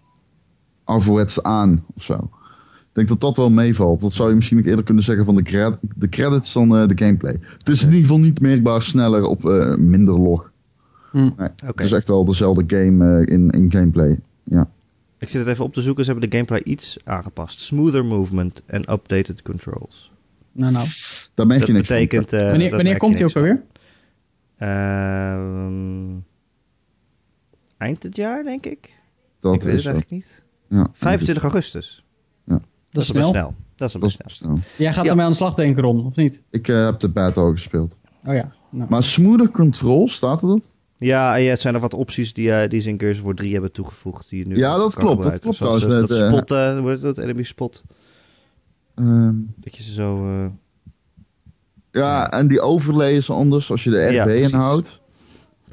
ouderwets 0.84 1.42
aan 1.42 1.84
of 1.94 2.02
zo. 2.02 2.30
Ik 2.94 3.00
denk 3.00 3.08
dat 3.20 3.20
dat 3.20 3.36
wel 3.36 3.50
meevalt. 3.50 4.00
Dat 4.00 4.12
zou 4.12 4.28
je 4.28 4.34
misschien 4.34 4.58
ook 4.58 4.64
eerder 4.64 4.84
kunnen 4.84 5.04
zeggen 5.04 5.24
van 5.24 5.34
de, 5.34 5.42
cred- 5.42 5.78
de 5.96 6.08
credits 6.08 6.52
dan 6.52 6.76
eh, 6.76 6.88
de 6.88 7.04
gameplay. 7.04 7.38
Het 7.58 7.68
is 7.68 7.80
in 7.82 7.86
ieder 7.88 8.00
geval 8.00 8.18
niet 8.18 8.40
merkbaar 8.40 8.82
sneller 8.82 9.24
op 9.24 9.44
eh, 9.48 9.74
minder 9.76 10.14
log. 10.20 10.52
Hm. 11.10 11.30
Nee. 11.36 11.48
Het 11.64 11.80
is 11.80 11.92
echt 11.92 12.08
wel 12.08 12.24
dezelfde 12.24 12.64
game 12.76 13.20
eh, 13.24 13.34
in, 13.34 13.50
in 13.50 13.70
gameplay. 13.72 14.20
Ja. 14.44 14.68
Ik 15.18 15.28
zit 15.28 15.40
het 15.40 15.48
even 15.50 15.64
op 15.64 15.72
te 15.74 15.80
zoeken, 15.80 16.04
ze 16.04 16.10
hebben 16.10 16.30
de 16.30 16.36
gameplay 16.36 16.60
iets 16.72 16.96
aangepast. 17.04 17.60
Smoother 17.60 18.04
movement 18.04 18.62
en 18.66 18.92
updated 18.92 19.42
controls. 19.42 20.12
Nou, 20.52 20.72
nou. 20.72 20.86
Daar 21.34 21.46
merk 21.46 21.58
Dat 21.58 21.68
je 21.68 21.74
niks 21.74 21.88
van. 21.88 21.96
betekent... 21.96 22.32
eh, 22.32 22.40
wanneer 22.40 22.68
dat 22.68 22.76
wanneer 22.76 22.96
komt 22.96 23.18
hij 23.18 23.26
ook 23.26 23.36
alweer? 23.36 23.62
Ehm, 24.56 26.18
eind 27.78 28.02
dit 28.02 28.16
jaar, 28.16 28.42
denk 28.42 28.66
ik. 28.66 28.98
Dat 29.40 29.54
ik 29.54 29.60
weet 29.62 29.68
het 29.70 29.78
is 29.78 29.82
dat. 29.84 29.92
eigenlijk 29.92 30.10
niet. 30.10 30.44
Ja, 30.68 30.88
25 30.92 31.42
augustus. 31.44 32.04
Dat 32.94 33.02
is 33.02 33.12
best 33.12 33.28
snel. 33.28 33.30
snel. 33.30 33.54
Dat 33.76 33.86
is 33.86 33.92
Dat 33.92 34.02
best 34.02 34.20
is 34.26 34.36
snel. 34.36 34.56
snel. 34.56 34.64
Jij 34.78 34.92
gaat 34.92 35.04
Ja. 35.04 35.10
ermee 35.10 35.24
aan 35.24 35.30
de 35.30 35.36
slag 35.36 35.54
denken, 35.54 35.82
Ron, 35.82 36.06
of 36.06 36.16
niet? 36.16 36.42
Ik 36.50 36.68
eh, 36.68 36.84
heb 36.84 37.00
de 37.00 37.08
beta 37.10 37.40
al 37.40 37.50
gespeeld. 37.50 37.96
Oh 38.26 38.34
ja. 38.34 38.52
Nou. 38.70 38.90
Maar 38.90 39.02
smoother 39.04 39.50
control, 39.50 40.08
staat 40.08 40.42
er 40.42 40.48
dat? 40.48 40.68
Ja, 40.96 41.36
en 41.36 41.42
ja, 41.42 41.50
het 41.50 41.60
zijn 41.60 41.74
er 41.74 41.80
wat 41.80 41.94
opties 41.94 42.32
die, 42.32 42.52
eh, 42.52 42.68
die 42.70 42.80
ze 42.80 42.88
in 42.88 42.98
Gears 42.98 43.20
War 43.20 43.34
3 43.34 43.52
hebben 43.52 43.72
toegevoegd. 43.72 44.28
Die 44.28 44.38
je 44.38 44.46
nu 44.46 44.56
Ja, 44.56 44.76
dat 44.76 44.94
klopt, 44.94 45.22
dat 45.22 45.38
klopt 45.38 45.56
trouwens 45.56 45.84
eh, 45.84 45.90
net, 45.90 46.08
dat 46.08 46.18
eh, 46.20 46.26
spotten, 46.28 46.78
hoe 46.78 46.90
heet 46.90 47.00
dat? 47.00 47.18
Enemy 47.18 47.42
spot. 47.42 47.82
Ehm, 48.94 49.34
Dat 49.56 49.76
je 49.76 49.82
ze 49.82 49.92
zo... 49.92 50.26
eh, 50.26 50.46
Ja, 51.90 52.30
en 52.30 52.48
die 52.48 52.60
overlay 52.60 53.12
is 53.16 53.30
anders 53.30 53.70
als 53.70 53.84
je 53.84 53.90
de 53.90 53.96
Ja, 53.96 54.22
RB 54.22 54.28
precies. 54.28 54.52
inhoudt. 54.52 55.00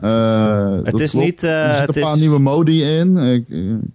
Eh, 0.01 0.77
Het 0.83 0.99
is 0.99 1.11
klopt. 1.11 1.25
niet, 1.25 1.43
eh, 1.43 1.67
er 1.69 1.75
zitten 1.75 1.95
een 1.95 2.01
paar 2.03 2.13
is- 2.15 2.19
nieuwe 2.21 2.39
modi 2.39 2.83
in. 2.83 3.17
Eh, 3.17 3.39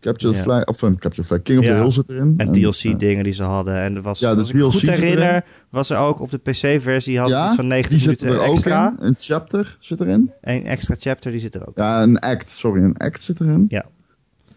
Capture 0.00 0.32
the. 0.34 0.38
Flag, 0.42 0.64
of 0.64 0.76
Capture 0.78 1.24
Flag, 1.24 1.42
King 1.42 1.59
of 1.59 1.64
the 1.64 1.72
Hill 1.74 1.90
zit 1.90 2.09
erin. 2.09 2.34
En 2.36 2.46
eh, 2.46 2.52
DLC-dingen 2.52 3.24
die 3.24 3.32
ze 3.32 3.42
hadden. 3.42 3.80
En 3.80 3.94
er 3.96 4.02
was, 4.02 4.18
Ja, 4.18 4.32
de 4.34 4.38
als 4.40 4.48
ik 4.48 4.54
me 4.54 4.61
DLC 4.61 4.70
goed 4.72 4.80
zit 4.80 4.88
erin. 4.90 5.02
herinner, 5.02 5.44
was 5.70 5.90
er 5.90 5.98
ook 5.98 6.20
op 6.20 6.30
de 6.30 6.38
PC-versie 6.38 7.18
had 7.18 7.28
ja, 7.28 7.54
van 7.54 7.66
90 7.66 7.90
die 7.90 8.00
zit 8.09 8.20
minuten 8.22 8.40
er 8.44 8.48
ook 8.48 8.54
extra. 8.54 8.96
in. 9.00 9.07
Een 9.07 9.14
chapter 9.18 9.76
zit 9.80 10.00
erin. 10.00 10.30
Een 10.40 10.66
extra 10.66 10.94
chapter, 10.98 11.30
die 11.30 11.40
zit 11.40 11.54
er 11.54 11.68
ook. 11.68 11.76
Ja, 11.76 12.02
een 12.02 12.18
act, 12.18 12.48
sorry, 12.50 12.82
een 12.82 12.96
act 12.96 13.22
zit 13.22 13.40
erin. 13.40 13.66
Ja. 13.68 13.84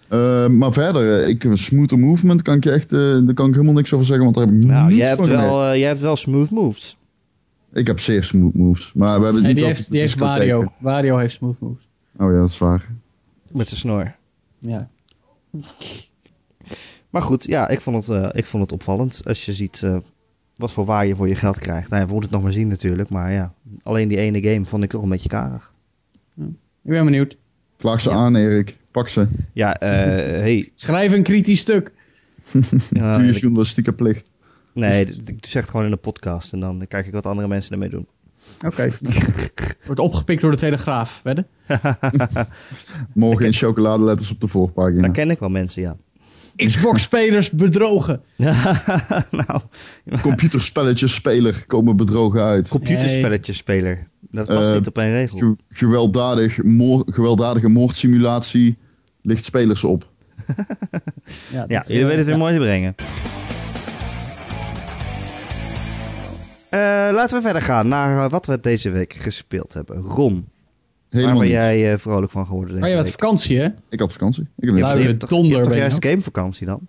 Eh, 0.08 0.48
maar 0.48 0.74
verder, 0.74 1.28
ik, 1.28 1.46
smoother 1.54 2.00
movement 2.00 2.42
kan 2.42 2.56
ik 2.56 2.64
je 2.64 2.72
echt, 2.72 2.94
eh, 2.94 3.00
daar 3.00 3.34
kan 3.34 3.48
ik 3.48 3.54
helemaal 3.54 3.74
niks 3.74 3.94
over 3.94 4.06
zeggen, 4.06 4.24
want 4.24 4.36
daar 4.38 4.46
heb 4.46 4.56
ik 4.56 4.64
Nou, 4.66 4.86
niets 4.88 4.98
jij 4.98 5.08
hebt, 5.08 5.20
van 5.20 5.30
wel, 5.30 5.64
eh, 5.66 5.78
jij 5.78 5.88
hebt 5.88 6.02
wel 6.02 6.16
smooth 6.16 6.50
moves. 6.50 6.98
Ik 7.74 7.88
heb 7.88 8.00
zeer 8.00 8.24
smooth 8.24 8.54
moves, 8.54 8.94
maar 8.94 9.18
we 9.20 9.24
hebben 9.24 9.42
Nee, 9.42 9.52
niet 9.54 9.56
die 9.56 9.66
heeft, 9.66 9.92
die 9.92 10.00
heeft. 10.00 10.16
Wario. 10.16 10.74
Wario 10.80 11.18
heeft 11.18 11.34
smooth 11.34 11.60
moves. 11.60 11.88
Oh 12.18 12.32
ja, 12.32 12.38
dat 12.40 12.50
is 12.50 12.58
waar. 12.58 12.88
Met 13.52 13.68
zijn 13.68 13.80
snor. 13.80 14.16
Ja. 14.60 14.90
Maar 17.10 17.22
goed, 17.22 17.44
ja, 17.46 17.68
ik 17.70 17.82
vond 17.82 18.06
het, 18.08 18.16
eh, 18.24 18.30
ik 18.32 18.46
vond 18.46 18.64
het 18.64 18.72
opvallend. 18.72 19.22
Als 19.26 19.46
je 19.46 19.54
ziet 19.54 19.84
eh, 19.84 19.98
wat 20.56 20.72
voor 20.72 20.86
waar 20.86 21.06
je 21.06 21.16
voor 21.16 21.28
je 21.28 21.36
geld 21.36 21.60
krijgt. 21.60 21.90
Nou 21.90 22.02
ja, 22.02 22.08
we 22.08 22.14
moeten 22.14 22.30
het 22.32 22.40
nog 22.40 22.48
maar 22.50 22.58
zien 22.60 22.68
natuurlijk. 22.68 23.10
Maar 23.10 23.32
ja, 23.32 23.54
alleen 23.84 24.08
die 24.08 24.18
ene 24.18 24.42
game 24.44 24.66
vond 24.66 24.84
ik 24.84 24.90
toch 24.90 25.02
een 25.04 25.10
beetje 25.10 25.30
karig. 25.30 25.74
Ik 26.38 26.56
ben 26.82 27.06
benieuwd. 27.06 27.38
Klaag 27.78 28.00
ze 28.02 28.10
Ja. 28.10 28.16
aan, 28.16 28.36
Erik. 28.36 28.78
Pak 28.92 29.08
ze. 29.08 29.28
Ja, 29.54 29.76
eh 29.80 29.90
hey. 30.40 30.70
Schrijf 30.74 31.12
een 31.14 31.24
kritisch 31.24 31.60
stuk. 31.60 31.92
ja, 32.90 33.14
Doe 33.14 33.24
je 33.26 33.32
ik- 33.32 33.38
journalistieke 33.38 33.94
plicht. 33.94 34.32
Nee, 34.80 35.06
ik 35.26 35.46
zeg 35.46 35.62
het 35.62 35.72
gewoon 35.72 35.86
in 35.86 35.92
de 35.92 35.98
podcast. 35.98 36.54
En 36.54 36.60
dan 36.60 36.86
kijk 36.88 37.06
ik 37.08 37.14
wat 37.14 37.26
andere 37.26 37.48
mensen 37.48 37.72
ermee 37.72 37.90
doen. 37.90 38.08
Oké. 38.66 38.90
Wordt 39.86 40.02
opgepikt 40.02 40.42
door 40.42 40.52
de 40.52 40.58
Telegraaf, 40.58 41.20
wedden? 41.24 41.48
Morgen 43.14 43.46
in 43.46 43.54
chocoladeletters 43.54 44.32
op 44.32 44.42
de 44.42 44.48
voorpagina. 44.48 45.02
Dan 45.02 45.12
ken 45.12 45.30
ik 45.30 45.40
wel 45.40 45.50
mensen, 45.50 45.82
ja. 45.82 45.96
Xbox-spelers 46.56 47.50
bedrogen. 47.52 48.22
nou, 49.32 49.62
Computerspelletjes 50.22 51.14
speler 51.14 51.64
komen 51.68 51.96
bedrogen 51.98 52.42
uit. 52.42 52.68
computerspelletjesspeler. 52.68 54.08
Dat 54.32 54.48
past 54.48 54.68
Eh, 54.68 54.74
niet 54.74 54.88
op 54.88 54.98
één 54.98 55.12
regel. 55.12 55.38
Ge- 55.38 55.56
gewelddadig, 55.70 56.64
moor- 56.64 57.04
gewelddadige 57.06 57.68
moordsimulatie 57.68 58.78
ligt 59.22 59.44
spelers 59.44 59.84
op. 59.84 60.10
Ja, 61.52 61.66
dat, 61.68 61.88
jullie 61.88 62.02
eh, 62.04 62.08
weten 62.08 62.18
het 62.18 62.26
weer 62.26 62.36
ja. 62.36 62.38
mooi 62.38 62.54
te 62.54 62.60
brengen. 62.60 62.96
Laten 66.78 67.38
we 67.38 67.44
verder 67.44 67.62
gaan 67.62 67.88
naar 67.88 68.26
eh, 68.26 68.32
wat 68.32 68.46
we 68.46 68.60
deze 68.60 68.90
week 68.90 69.14
gespeeld 69.14 69.74
hebben. 69.74 69.98
Ron, 69.98 70.48
Helemaal 71.10 71.36
waar 71.36 71.44
ben 71.44 71.54
jij 71.54 71.92
eh, 71.94 72.00
vrolijk 72.00 72.32
van 72.32 72.46
geworden 72.46 72.76
Oh, 72.76 72.82
deze 72.82 72.90
je 72.90 72.96
hebt 72.96 73.10
week? 73.10 73.20
vakantie, 73.20 73.58
hè? 73.60 73.68
Ik 73.90 74.00
had 74.00 74.12
vakantie. 74.12 74.44
Ik 74.44 74.68
heb 74.68 74.76
Je 74.76 74.82
Luie 74.84 74.98
je 75.02 75.08
hebt 75.08 75.20
toch, 75.20 75.30
je 75.30 75.36
donder 75.36 75.54
hebt 75.54 75.64
toch 75.64 75.74
je 75.74 75.80
juist 75.80 76.06
gamevakantie 76.06 76.66
dan? 76.66 76.88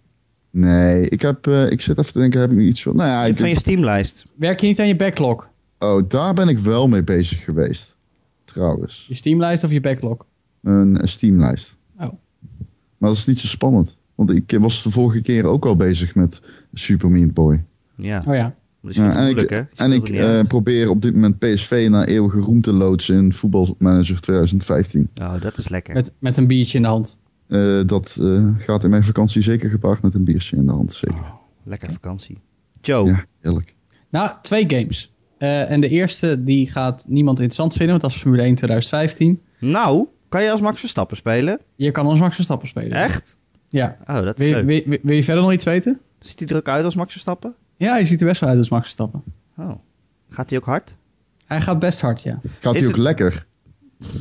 Nee, 0.51 1.09
ik, 1.09 1.21
heb, 1.21 1.47
eh, 1.47 1.71
ik 1.71 1.81
zit 1.81 1.99
even 1.99 2.13
te 2.13 2.19
denken, 2.19 2.41
heb 2.41 2.51
ik 2.51 2.57
nu 2.57 2.67
iets 2.67 2.83
van... 2.83 2.97
Nou 2.97 3.09
ja, 3.09 3.25
Je 3.25 3.31
ik 3.31 3.37
van 3.37 3.49
je 3.49 3.55
Steamlijst. 3.59 4.25
Werk 4.35 4.61
je 4.61 4.67
niet 4.67 4.81
aan 4.81 4.87
je 4.87 4.97
backlog? 4.97 5.49
Oh, 5.79 6.09
daar 6.09 6.35
ben 6.35 6.49
ik 6.49 6.59
wel 6.59 6.89
mee 6.89 7.03
bezig 7.03 7.45
geweest. 7.45 7.97
Trouwens. 8.45 9.05
Je 9.09 9.15
Steamlijst 9.15 9.65
of 9.65 9.71
je 9.71 9.81
backlog? 9.81 10.27
Een, 10.63 11.03
een 11.03 11.09
Steamlijst. 11.09 11.77
Oh. 11.99 12.13
Maar 12.99 13.09
dat 13.09 13.17
is 13.17 13.27
niet 13.27 13.39
zo 13.39 13.47
spannend. 13.47 13.97
Want 14.15 14.31
ik 14.31 14.57
was 14.59 14.83
de 14.83 14.91
vorige 14.91 15.21
keer 15.21 15.45
ook 15.45 15.65
al 15.67 15.77
bezig 15.77 16.15
met 16.15 16.41
Super 16.73 17.11
Meat 17.11 17.35
Boy. 17.35 17.65
Ja, 17.95 18.23
Oh 18.27 18.35
ja. 18.35 18.55
Dat 18.83 18.91
is 18.91 18.97
en 18.97 19.23
moeilijk 19.25 19.51
ik, 19.51 19.57
hè? 19.77 19.85
En 19.85 20.03
eh, 20.03 20.47
probeer 20.47 20.91
op 20.91 21.03
dit 21.03 21.15
moment 21.15 21.39
PSV 21.39 21.87
naar 21.91 22.07
eeuwige 22.07 22.39
roem 22.39 22.61
te 22.61 22.73
loodsen 22.73 23.17
in 23.17 23.33
Voetbalmanager 23.33 24.21
2015. 24.21 25.11
Oh, 25.23 25.41
dat 25.41 25.59
is 25.59 25.69
lekker. 25.69 25.95
Met, 25.95 26.13
met 26.19 26.37
een 26.37 26.47
biertje 26.47 26.77
in 26.77 26.83
de 26.83 26.89
hand. 26.89 27.19
Eh, 27.49 27.81
dat 27.87 28.17
eh, 28.21 28.49
gaat 28.59 28.85
in 28.85 28.91
mijn 28.91 29.05
vakantie 29.05 29.43
zeker 29.43 29.71
gepaard 29.71 30.03
met 30.03 30.15
een 30.15 30.25
biertje 30.25 30.57
in 30.57 30.67
de 30.67 30.73
hand. 30.73 30.93
Zeker. 30.93 31.33
Lekker 31.65 31.93
vakantie. 31.93 32.39
Joe, 32.81 33.07
Ja, 33.07 33.25
heerlijk. 33.41 33.75
Nou, 34.11 34.31
twee 34.43 34.65
games. 34.69 35.13
Eh, 35.39 35.71
en 35.71 35.81
de 35.81 35.89
eerste 35.89 36.45
die 36.45 36.71
gaat 36.71 37.05
niemand 37.09 37.37
interessant 37.39 37.73
vinden, 37.73 37.91
want 37.91 38.03
dat 38.03 38.11
is 38.11 38.21
Formule 38.21 38.43
1 38.43 38.55
2015. 38.55 39.41
nou, 39.59 40.07
kan 40.29 40.43
je 40.43 40.51
als 40.51 40.61
Max 40.61 40.81
Verstappen 40.81 41.17
spelen? 41.17 41.61
Je 41.77 41.91
kan 41.91 42.07
als 42.07 42.19
Max 42.19 42.35
Verstappen 42.35 42.69
spelen. 42.69 42.93
Echt? 42.93 43.39
Ja. 43.69 43.97
Oh, 44.07 44.21
dat 44.21 44.39
is 44.39 44.45
Wil, 44.45 44.55
leuk. 44.55 44.67
wil, 44.67 44.83
wil, 44.87 44.99
wil 45.03 45.15
je 45.15 45.23
verder 45.25 45.43
nog 45.43 45.53
iets 45.53 45.65
weten? 45.65 46.01
Ziet 46.19 46.39
hij 46.39 46.49
er 46.49 46.57
ook 46.57 46.69
uit 46.69 46.85
als 46.85 46.95
Max 46.95 47.13
Verstappen? 47.13 47.55
Ja, 47.81 47.93
hij 47.93 48.05
ziet 48.05 48.21
er 48.21 48.27
best 48.27 48.41
wel 48.41 48.49
uit 48.51 48.59
als 48.59 48.69
Max 48.69 48.83
Verstappen. 48.83 49.23
Oh. 49.57 49.73
Gaat 50.29 50.51
hij 50.51 50.59
ook 50.59 50.65
hard? 50.65 50.97
Hij 51.47 51.61
gaat 51.61 51.79
best 51.79 52.01
hard, 52.01 52.23
ja. 52.23 52.41
Gaat 52.61 52.75
Is 52.75 52.81
hij 52.81 52.89
ook 52.89 52.95
het- 52.97 53.05
lekker? 53.05 53.47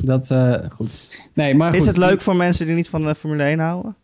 Dat, 0.02 0.30
eh, 0.30 0.54
goed. 0.68 1.22
Nee, 1.34 1.54
maar 1.54 1.72
Is 1.74 1.78
goed. 1.78 1.86
het 1.88 1.96
leuk 1.96 2.20
voor 2.22 2.36
mensen 2.36 2.66
die 2.66 2.74
niet 2.74 2.88
van 2.88 3.02
de 3.02 3.14
Formule 3.14 3.42
1 3.50 3.58
houden? 3.58 3.96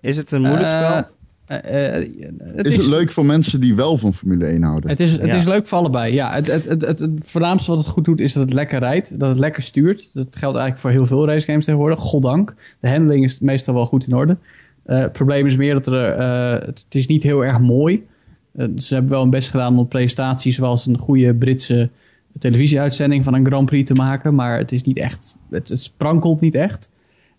Is 0.00 0.16
het 0.16 0.32
een 0.32 0.40
moeilijk 0.40 0.64
Eh, 0.68 0.78
spel? 0.88 1.06
eh, 1.46 1.96
eh, 1.98 2.08
het 2.38 2.66
Is 2.66 2.76
het 2.76 2.86
leuk 2.86 3.10
voor 3.12 3.26
mensen 3.26 3.60
die 3.60 3.74
wel 3.74 3.98
van 3.98 4.14
Formule 4.14 4.46
1 4.52 4.62
houden? 4.62 4.90
Het 4.90 5.00
is, 5.00 5.12
het 5.12 5.26
Ja. 5.26 5.34
is 5.34 5.44
leuk 5.44 5.66
voor 5.66 5.78
allebei. 5.78 6.12
Ja, 6.14 6.32
het, 6.34 6.46
het, 6.46 6.64
het, 6.64 6.82
het, 6.82 6.98
het 6.98 7.30
voornaamste 7.30 7.70
wat 7.70 7.78
het 7.78 7.88
goed 7.88 8.04
doet 8.04 8.20
is 8.20 8.32
dat 8.32 8.42
het 8.42 8.52
lekker 8.52 8.78
rijdt. 8.78 9.18
Dat 9.20 9.28
het 9.28 9.38
lekker 9.38 9.62
stuurt. 9.62 10.10
Dat 10.12 10.36
geldt 10.36 10.56
eigenlijk 10.56 10.78
voor 10.78 10.90
heel 10.90 11.06
veel 11.06 11.26
racegames 11.26 11.64
tegenwoordig. 11.64 11.98
Goddank. 11.98 12.54
De 12.80 12.88
handling 12.88 13.24
is 13.24 13.38
meestal 13.40 13.74
wel 13.74 13.86
goed 13.86 14.06
in 14.06 14.14
orde. 14.14 14.36
Eh, 14.82 14.98
het 14.98 15.12
probleem 15.12 15.46
is 15.46 15.56
meer 15.56 15.74
dat 15.74 15.86
er... 15.86 16.10
eh, 16.10 16.52
het, 16.66 16.78
het 16.84 16.94
is 16.94 17.06
niet 17.06 17.22
heel 17.22 17.44
erg 17.44 17.58
mooi. 17.58 18.06
Eh, 18.54 18.66
ze 18.76 18.94
hebben 18.94 19.12
wel 19.12 19.20
hun 19.20 19.30
best 19.30 19.48
gedaan 19.48 19.78
om 19.78 19.88
presentaties 19.88 20.54
zoals 20.54 20.86
een 20.86 20.98
goede 20.98 21.34
Britse 21.34 21.90
televisieuitzending 22.38 23.24
van 23.24 23.34
een 23.34 23.46
Grand 23.46 23.66
Prix 23.66 23.88
te 23.88 23.94
maken. 23.94 24.34
Maar 24.34 24.58
het 24.58 24.72
is 24.72 24.82
niet 24.82 24.98
echt... 24.98 25.36
Het, 25.50 25.68
het 25.68 25.82
sprankelt 25.82 26.40
niet 26.40 26.54
echt. 26.54 26.90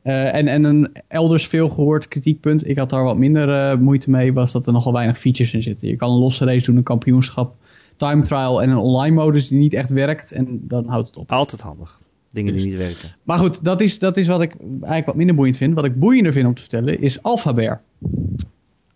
Eh, 0.05 0.35
en, 0.35 0.47
en 0.47 0.63
een 0.63 0.91
elders 1.07 1.47
veel 1.47 1.69
gehoord 1.69 2.07
kritiekpunt, 2.07 2.67
ik 2.67 2.77
had 2.77 2.89
daar 2.89 3.03
wat 3.03 3.17
minder 3.17 3.53
eh, 3.53 3.77
moeite 3.77 4.09
mee, 4.09 4.33
was 4.33 4.51
dat 4.51 4.67
er 4.67 4.73
nogal 4.73 4.93
weinig 4.93 5.19
features 5.19 5.53
in 5.53 5.63
zitten. 5.63 5.87
Je 5.87 5.95
kan 5.95 6.11
een 6.11 6.19
losse 6.19 6.45
race 6.45 6.65
doen, 6.65 6.75
een 6.75 6.83
kampioenschap, 6.83 7.55
time 7.95 8.21
trial 8.21 8.61
en 8.61 8.69
een 8.69 8.77
online 8.77 9.15
modus 9.15 9.47
die 9.47 9.59
niet 9.59 9.73
echt 9.73 9.89
werkt 9.89 10.31
en 10.31 10.61
dan 10.63 10.87
houdt 10.87 11.07
het 11.07 11.17
op. 11.17 11.31
Altijd 11.31 11.61
handig. 11.61 11.99
Dingen 12.29 12.53
die 12.53 12.65
niet 12.65 12.77
werken. 12.77 13.09
Maar 13.23 13.37
goed, 13.37 13.63
dat 13.63 13.81
is, 13.81 13.99
dat 13.99 14.17
is 14.17 14.27
wat 14.27 14.41
ik 14.41 14.55
eigenlijk 14.59 15.05
wat 15.05 15.15
minder 15.15 15.35
boeiend 15.35 15.57
vind. 15.57 15.75
Wat 15.75 15.85
ik 15.85 15.99
boeiender 15.99 16.33
vind 16.33 16.47
om 16.47 16.53
te 16.53 16.61
vertellen 16.61 17.01
is 17.01 17.21
Alphabear. 17.21 17.81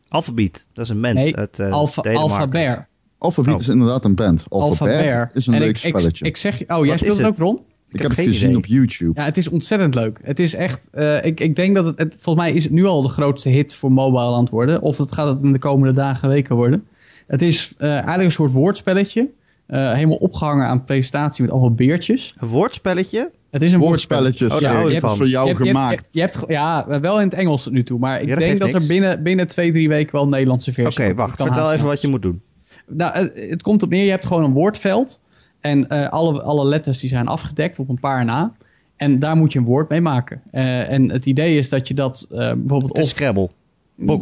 Alphabet, 0.09 0.65
dat 0.73 0.83
is 0.85 0.91
een 0.91 0.99
mens 0.99 1.19
Nee, 1.19 1.35
uit 1.35 1.59
uh, 1.59 1.71
Alpha, 1.71 2.01
Alphabear. 2.13 2.87
Alphabet 3.17 3.53
Oh. 3.53 3.59
is 3.59 3.67
inderdaad 3.67 4.05
een 4.05 4.15
band. 4.15 4.43
Alphabet 4.49 4.93
Alphabear. 4.95 5.31
is 5.33 5.47
een 5.47 5.53
En 5.53 5.59
leuk 5.59 5.69
ik, 5.77 5.83
ik, 5.83 5.89
spelletje. 5.95 6.25
ik 6.25 6.37
zeg, 6.37 6.63
oh, 6.67 6.85
jij 6.85 6.97
speelt 6.97 7.17
het 7.17 7.27
ook? 7.27 7.37
Ron? 7.37 7.55
Ik, 7.91 7.99
heb 8.01 8.09
heb 8.09 8.17
het 8.17 8.27
gezien 8.27 8.45
idee. 8.47 8.57
op 8.57 8.65
YouTube. 8.65 9.11
Ja, 9.19 9.25
het 9.25 9.37
is 9.37 9.47
ontzettend 9.49 9.95
leuk. 9.95 10.19
Het 10.23 10.39
is 10.39 10.53
echt, 10.53 10.89
eh, 10.91 11.25
ik, 11.25 11.39
ik 11.39 11.55
denk 11.55 11.75
dat 11.75 11.85
het, 11.85 11.97
het, 11.99 12.15
volgens 12.19 12.45
mij 12.45 12.53
is 12.55 12.63
het 12.63 12.73
nu 12.73 12.85
al 12.85 13.01
de 13.01 13.09
grootste 13.09 13.49
hit 13.49 13.75
voor 13.75 13.91
mobile 13.91 14.33
aan 14.33 14.39
het 14.39 14.49
worden. 14.49 14.81
Of 14.81 14.97
het 14.97 15.11
gaat 15.11 15.27
het 15.33 15.43
in 15.43 15.51
de 15.51 15.59
komende 15.59 15.93
dagen 15.93 16.23
en 16.23 16.29
weken 16.29 16.55
worden. 16.55 16.85
Het 17.27 17.41
is 17.41 17.73
eh, 17.77 17.89
eigenlijk 17.91 18.23
een 18.23 18.31
soort 18.31 18.51
woordspelletje. 18.51 19.29
Eh, 19.69 19.93
helemaal 19.93 20.17
opgehangen 20.17 20.65
aan 20.67 20.85
presentatie 20.85 21.41
met 21.43 21.51
allemaal 21.51 21.71
beertjes. 21.71 22.35
Een 22.39 22.47
woordspelletje? 22.47 23.31
Het 23.51 23.61
is 23.61 23.73
een 23.73 23.79
woordspelletje. 23.79 24.47
Woordspelletjes. 24.47 24.53
Oh, 24.55 24.59
ja, 24.61 24.67
hou 24.69 24.79
ik 24.79 25.01
dat 25.01 25.03
is 25.03 25.07
van. 25.09 25.17
voor 25.17 25.27
jou 25.27 25.47
Je 25.47 25.53
hebt- 25.53 25.65
gemaakt. 25.67 26.09
Je 26.13 26.19
hebt, 26.21 26.33
je 26.33 26.39
hebt, 26.39 26.51
ja, 26.51 26.99
wel 27.01 27.19
in 27.19 27.25
het 27.27 27.33
Engels 27.37 27.63
tot 27.63 27.73
nu 27.73 27.83
toe. 27.83 27.99
Maar 27.99 28.21
ik 28.21 28.27
Ja, 28.27 28.33
dat 28.35 28.43
denk 28.43 28.59
dat 28.59 28.73
er 28.73 28.85
binnen, 28.87 29.23
binnen 29.23 29.47
twee, 29.47 29.71
drie 29.71 29.87
weken 29.89 30.11
wel 30.11 30.23
een 30.23 30.29
Nederlandse 30.29 30.69
Oké, 30.71 30.81
versie 30.81 31.05
komt. 31.05 31.17
wacht. 31.17 31.41
Vertel 31.41 31.73
even 31.73 31.85
wat 31.85 32.01
je 32.01 32.07
moet 32.07 32.21
doen. 32.21 32.41
nou, 32.87 33.29
het 33.49 33.61
komt 33.61 33.83
op 33.83 33.89
neer, 33.89 34.03
je 34.03 34.09
hebt 34.09 34.25
gewoon 34.25 34.43
een 34.43 34.53
woordveld. 34.53 35.19
En 35.59 35.87
eh, 35.89 36.09
alle, 36.09 36.41
alle 36.41 36.65
letters 36.65 36.99
die 36.99 37.09
zijn 37.09 37.27
afgedekt 37.27 37.79
op 37.79 37.89
een 37.89 37.99
paar 37.99 38.25
na. 38.25 38.51
En 38.95 39.19
daar 39.19 39.35
moet 39.35 39.53
je 39.53 39.59
een 39.59 39.65
woord 39.65 39.89
mee 39.89 40.01
maken. 40.01 40.41
Eh, 40.51 40.91
en 40.91 41.11
het 41.11 41.25
idee 41.25 41.57
is 41.57 41.69
dat 41.69 41.87
je 41.87 41.93
dat 41.93 42.25
bijvoorbeeld... 42.29 42.87
Het 42.87 42.97
is 42.97 43.03
of- 43.03 43.09
Scrabble. 43.09 43.49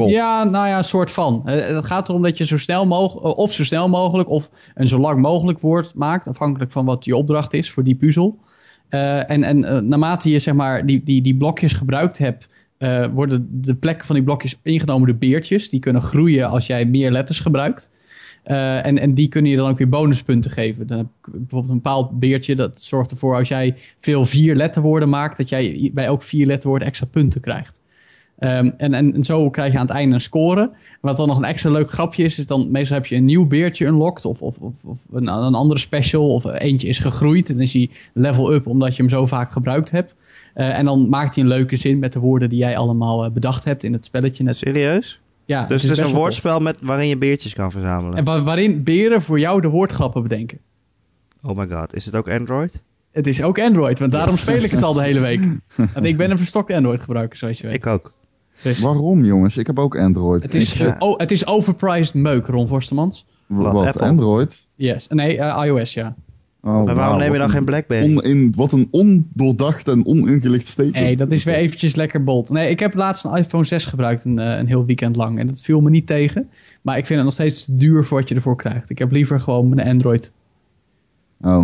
Ja, 0.10 0.44
nou 0.44 0.68
ja, 0.68 0.78
een 0.78 0.84
soort 0.84 1.12
van. 1.12 1.42
Eh, 1.46 1.76
het 1.76 1.86
gaat 1.86 2.10
erom 2.10 2.22
dat 2.22 2.38
je 2.38 2.46
zo 2.46 2.58
snel 2.58 2.86
mogelijk, 2.86 3.38
of 3.38 3.54
zo 3.54 3.64
snel 3.64 3.90
mogelijk, 3.90 4.30
of 4.30 4.50
een 4.76 4.88
zo 4.88 4.98
lang 4.98 5.22
mogelijk 5.22 5.60
woord 5.60 5.94
maakt. 5.96 6.28
Afhankelijk 6.28 6.72
van 6.72 6.86
wat 6.86 7.06
je 7.06 7.16
opdracht 7.16 7.54
is 7.54 7.72
voor 7.72 7.84
die 7.84 7.96
puzzel. 7.96 8.40
Eh, 8.90 9.30
en 9.30 9.44
en 9.44 9.64
eh, 9.64 9.80
naarmate 9.80 10.30
je 10.30 10.40
zeg 10.40 10.54
maar, 10.54 10.86
die, 10.86 11.04
die, 11.04 11.22
die 11.22 11.36
blokjes 11.36 11.74
gebruikt 11.74 12.18
hebt, 12.18 12.50
eh, 12.78 13.08
worden 13.08 13.48
de 13.52 13.76
plekken 13.76 14.06
van 14.06 14.16
die 14.16 14.24
blokjes 14.24 14.58
ingenomen 14.62 15.08
door 15.08 15.18
beertjes. 15.18 15.70
Die 15.70 15.80
kunnen 15.80 16.02
groeien 16.02 16.50
als 16.50 16.68
jij 16.68 16.86
meer 16.86 17.12
letters 17.12 17.40
gebruikt. 17.40 17.90
Eh, 18.48 18.86
en, 18.86 18.98
en 18.98 19.14
die 19.14 19.28
kunnen 19.28 19.52
je 19.52 19.58
dan 19.58 19.70
ook 19.70 19.78
weer 19.78 19.90
bonuspunten 19.90 20.52
geven. 20.52 20.88
Dan 20.88 20.98
heb 20.98 21.08
bijvoorbeeld 21.22 21.70
een 21.70 21.76
bepaald 21.76 22.20
beertje 22.20 22.56
dat 22.56 22.82
zorgt 22.82 23.12
ervoor 23.12 23.36
als 23.36 23.48
jij 23.48 23.76
veel 24.00 24.26
vier 24.26 24.56
letterwoorden 24.56 25.10
maakt, 25.10 25.38
dat 25.38 25.50
jij 25.50 25.92
bij 25.94 26.06
elk 26.06 26.24
vier 26.24 26.46
letterwoord 26.46 26.82
extra 26.82 27.08
punten 27.12 27.42
krijgt. 27.42 27.80
Ehm, 28.40 28.72
en, 28.78 28.94
en, 28.94 29.14
en 29.14 29.24
zo 29.24 29.50
krijg 29.50 29.72
je 29.72 29.78
aan 29.80 29.86
het 29.86 29.96
einde 29.96 30.14
een 30.14 30.22
score. 30.22 30.72
Wat 31.02 31.18
dan 31.18 31.28
nog 31.28 31.38
een 31.38 31.44
extra 31.44 31.70
leuk 31.70 31.92
grapje 31.92 32.24
is, 32.24 32.40
is 32.40 32.48
dan 32.48 32.72
meestal 32.72 32.98
heb 32.98 33.06
je 33.06 33.16
een 33.16 33.26
nieuw 33.26 33.48
beertje 33.48 33.86
unlocked. 33.86 34.26
Of, 34.26 34.42
of, 34.42 34.58
of, 34.58 34.74
of 34.84 35.00
een, 35.12 35.28
een 35.28 35.54
andere 35.56 35.80
special. 35.80 36.34
Of 36.34 36.46
eentje 36.46 36.88
is 36.88 37.00
gegroeid. 37.00 37.48
En 37.50 37.54
dan 37.54 37.64
is 37.64 37.72
die 37.72 37.92
level 38.14 38.54
up 38.54 38.68
omdat 38.68 38.96
je 38.96 39.02
hem 39.02 39.12
zo 39.12 39.26
vaak 39.26 39.52
gebruikt 39.52 39.92
hebt. 39.92 40.16
Eh, 40.54 40.78
en 40.78 40.86
dan 40.86 41.10
maakt 41.10 41.36
hij 41.36 41.44
een 41.44 41.50
leuke 41.50 41.76
zin 41.76 42.00
met 42.00 42.14
de 42.14 42.20
woorden 42.20 42.50
die 42.50 42.58
jij 42.60 42.78
allemaal 42.78 43.26
eh, 43.26 43.32
bedacht 43.32 43.64
hebt 43.64 43.84
in 43.84 43.94
het 43.94 44.06
spelletje. 44.06 44.44
Net. 44.44 44.58
Serieus? 44.58 45.20
Ja, 45.46 45.62
dus 45.68 45.82
het 45.82 45.92
is 45.92 45.98
een 45.98 46.14
woordspel 46.14 46.60
met, 46.60 46.78
waarin 46.82 47.08
je 47.08 47.18
beertjes 47.18 47.54
kan 47.54 47.72
verzamelen. 47.72 48.18
En 48.18 48.24
wa- 48.24 48.44
waarin 48.44 48.84
beren 48.84 49.22
voor 49.22 49.40
jou 49.40 49.62
de 49.62 49.68
woordgrappen 49.68 50.22
bedenken. 50.24 50.58
Oh 51.44 51.58
my 51.58 51.68
god, 51.68 51.94
is 51.96 52.06
het 52.06 52.16
ook 52.16 52.30
Android? 52.30 52.82
Het 53.12 53.28
is 53.28 53.42
ook 53.42 53.60
Android, 53.60 54.00
want 54.00 54.12
daarom 54.12 54.36
speel 54.38 54.64
ik 54.64 54.72
het 54.72 54.84
al 54.84 54.94
de 54.94 55.02
hele 55.04 55.20
week. 55.20 55.40
Want 55.94 56.06
ik 56.06 56.18
ben 56.18 56.32
een 56.32 56.38
verstokt 56.38 56.72
Android 56.72 57.00
gebruiker, 57.02 57.38
zoals 57.38 57.58
je 57.60 57.68
weet. 57.68 57.76
Ik 57.76 57.86
ook. 57.88 58.14
Dus 58.62 58.80
Waarom 58.80 59.24
jongens? 59.24 59.58
Ik 59.58 59.68
heb 59.68 59.80
ook 59.80 59.98
Android. 59.98 60.44
het, 60.44 60.54
is, 60.56 60.82
oh, 61.00 61.18
het 61.18 61.32
is 61.32 61.46
overpriced 61.48 62.14
meuk, 62.14 62.46
Ron 62.48 62.68
Forstemans. 62.68 63.26
wat, 63.48 63.74
Wat? 63.74 64.00
Android? 64.00 64.68
Yes. 64.76 65.08
Nee, 65.08 65.38
eh, 65.38 65.66
iOS, 65.66 65.94
ja. 65.94 66.16
Oh, 66.62 66.84
Maar 66.84 66.96
waarom 66.96 67.18
neem 67.20 67.32
je 67.32 67.38
dan 67.38 67.50
geen 67.50 67.58
een 67.60 67.66
Blackberry? 67.66 68.18
onin- 68.18 68.54
wat 68.56 68.72
een 68.72 68.88
ondoordacht 68.92 69.88
en 69.88 70.06
oningelicht 70.06 70.68
statement. 70.68 70.96
Nee, 71.06 71.16
dat 71.16 71.32
is 71.32 71.44
weer 71.44 71.56
eventjes 71.56 71.96
lekker 71.96 72.24
bold. 72.24 72.50
Nee, 72.50 72.70
ik 72.70 72.80
heb 72.80 72.94
laatst 72.94 73.24
een 73.24 73.36
iPhone 73.36 73.64
6 73.64 73.86
gebruikt 73.86 74.24
een, 74.26 74.40
eh, 74.40 74.58
een 74.58 74.68
heel 74.68 74.86
weekend 74.86 75.16
lang. 75.16 75.40
En 75.40 75.48
dat 75.48 75.62
viel 75.62 75.82
me 75.82 75.90
niet 75.90 76.08
tegen. 76.08 76.50
Maar 76.82 76.98
ik 76.98 77.06
vind 77.06 77.16
het 77.16 77.24
nog 77.24 77.34
steeds 77.34 77.66
te 77.66 77.76
duur 77.76 78.06
voor 78.06 78.20
wat 78.20 78.30
je 78.30 78.36
ervoor 78.36 78.56
krijgt. 78.56 78.90
Ik 78.90 78.98
heb 78.98 79.12
liever 79.12 79.40
gewoon 79.40 79.70
mijn 79.70 79.88
Android. 79.88 80.32
Oh, 81.42 81.64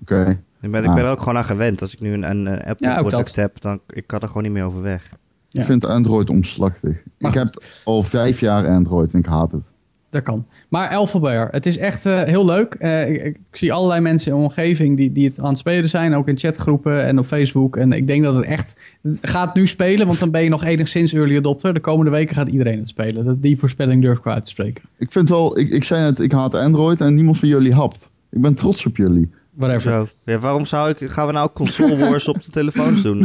oké. 0.00 0.38
Ik 0.60 0.70
ben, 0.70 0.82
ik 0.82 0.88
Ah. 0.88 0.94
ben 0.94 1.04
er 1.04 1.10
ook 1.10 1.18
gewoon 1.18 1.36
aan 1.36 1.44
gewend. 1.44 1.80
Als 1.80 1.92
ik 1.92 2.00
nu 2.00 2.12
een, 2.12 2.30
een, 2.30 2.62
Apple 2.64 2.88
Ja, 2.88 3.00
product 3.00 3.36
heb, 3.36 3.60
dan 3.60 3.80
ik 3.88 4.06
kan 4.06 4.20
er 4.20 4.26
gewoon 4.28 4.42
niet 4.42 4.52
meer 4.52 4.64
over 4.64 4.82
weg. 4.82 5.12
Ja. 5.52 5.60
Ik 5.60 5.66
vind 5.66 5.86
Android 5.86 6.30
omslachtig. 6.30 7.02
Maar 7.18 7.30
ik 7.30 7.38
heb 7.38 7.64
al 7.84 8.02
vijf 8.02 8.40
jaar 8.40 8.66
Android 8.66 9.12
en 9.12 9.18
ik 9.18 9.26
haat 9.26 9.52
het. 9.52 9.72
Dat 10.10 10.22
kan. 10.22 10.46
Maar 10.68 10.88
Alphabet, 10.88 11.48
het 11.50 11.66
is 11.66 11.78
echt 11.78 12.06
eh, 12.06 12.22
heel 12.22 12.44
leuk. 12.44 12.74
Eh, 12.74 13.10
ik, 13.10 13.24
ik 13.24 13.38
zie 13.52 13.72
allerlei 13.72 14.00
mensen 14.00 14.30
in 14.30 14.36
mijn 14.38 14.48
omgeving 14.48 14.96
die, 14.96 15.12
die 15.12 15.28
het 15.28 15.40
aan 15.40 15.48
het 15.48 15.58
spelen 15.58 15.88
zijn. 15.88 16.14
Ook 16.14 16.28
in 16.28 16.38
chatgroepen 16.38 17.04
en 17.04 17.18
op 17.18 17.26
Facebook. 17.26 17.76
En 17.76 17.92
ik 17.92 18.06
denk 18.06 18.22
dat 18.22 18.34
het 18.34 18.44
echt... 18.44 18.76
het 19.02 19.18
gaat 19.22 19.54
nu 19.54 19.66
spelen, 19.66 20.06
want 20.06 20.18
dan 20.18 20.30
ben 20.30 20.42
je 20.42 20.48
nog 20.48 20.64
enigszins 20.64 21.12
early 21.12 21.36
adopter. 21.36 21.74
De 21.74 21.80
komende 21.80 22.10
weken 22.10 22.34
gaat 22.34 22.48
iedereen 22.48 22.78
het 22.78 22.88
spelen. 22.88 23.24
Dat, 23.24 23.42
die 23.42 23.58
voorspelling 23.58 24.02
durf 24.02 24.18
ik 24.18 24.24
wel 24.24 24.34
uit 24.34 24.44
te 24.44 24.50
spreken. 24.50 24.82
Ik 24.98 25.12
vind 25.12 25.28
wel, 25.28 25.58
ik, 25.58 25.70
ik 25.70 25.84
zei 25.84 26.04
het, 26.04 26.18
ik 26.18 26.32
haat 26.32 26.54
Android 26.54 27.00
en 27.00 27.14
niemand 27.14 27.38
van 27.38 27.48
jullie 27.48 27.74
hapt. 27.74 28.10
Ik 28.30 28.40
ben 28.40 28.54
trots 28.54 28.86
op 28.86 28.96
jullie. 28.96 29.30
Whatever. 29.54 29.90
Zo. 29.90 30.08
Ja, 30.24 30.38
waarom 30.38 30.66
zou 30.66 30.90
ik, 30.90 31.10
gaan 31.10 31.26
we 31.26 31.32
nou 31.32 31.50
console 31.54 31.96
wars 31.96 32.28
op 32.28 32.42
de 32.42 32.50
telefoons 32.50 33.02
doen? 33.02 33.18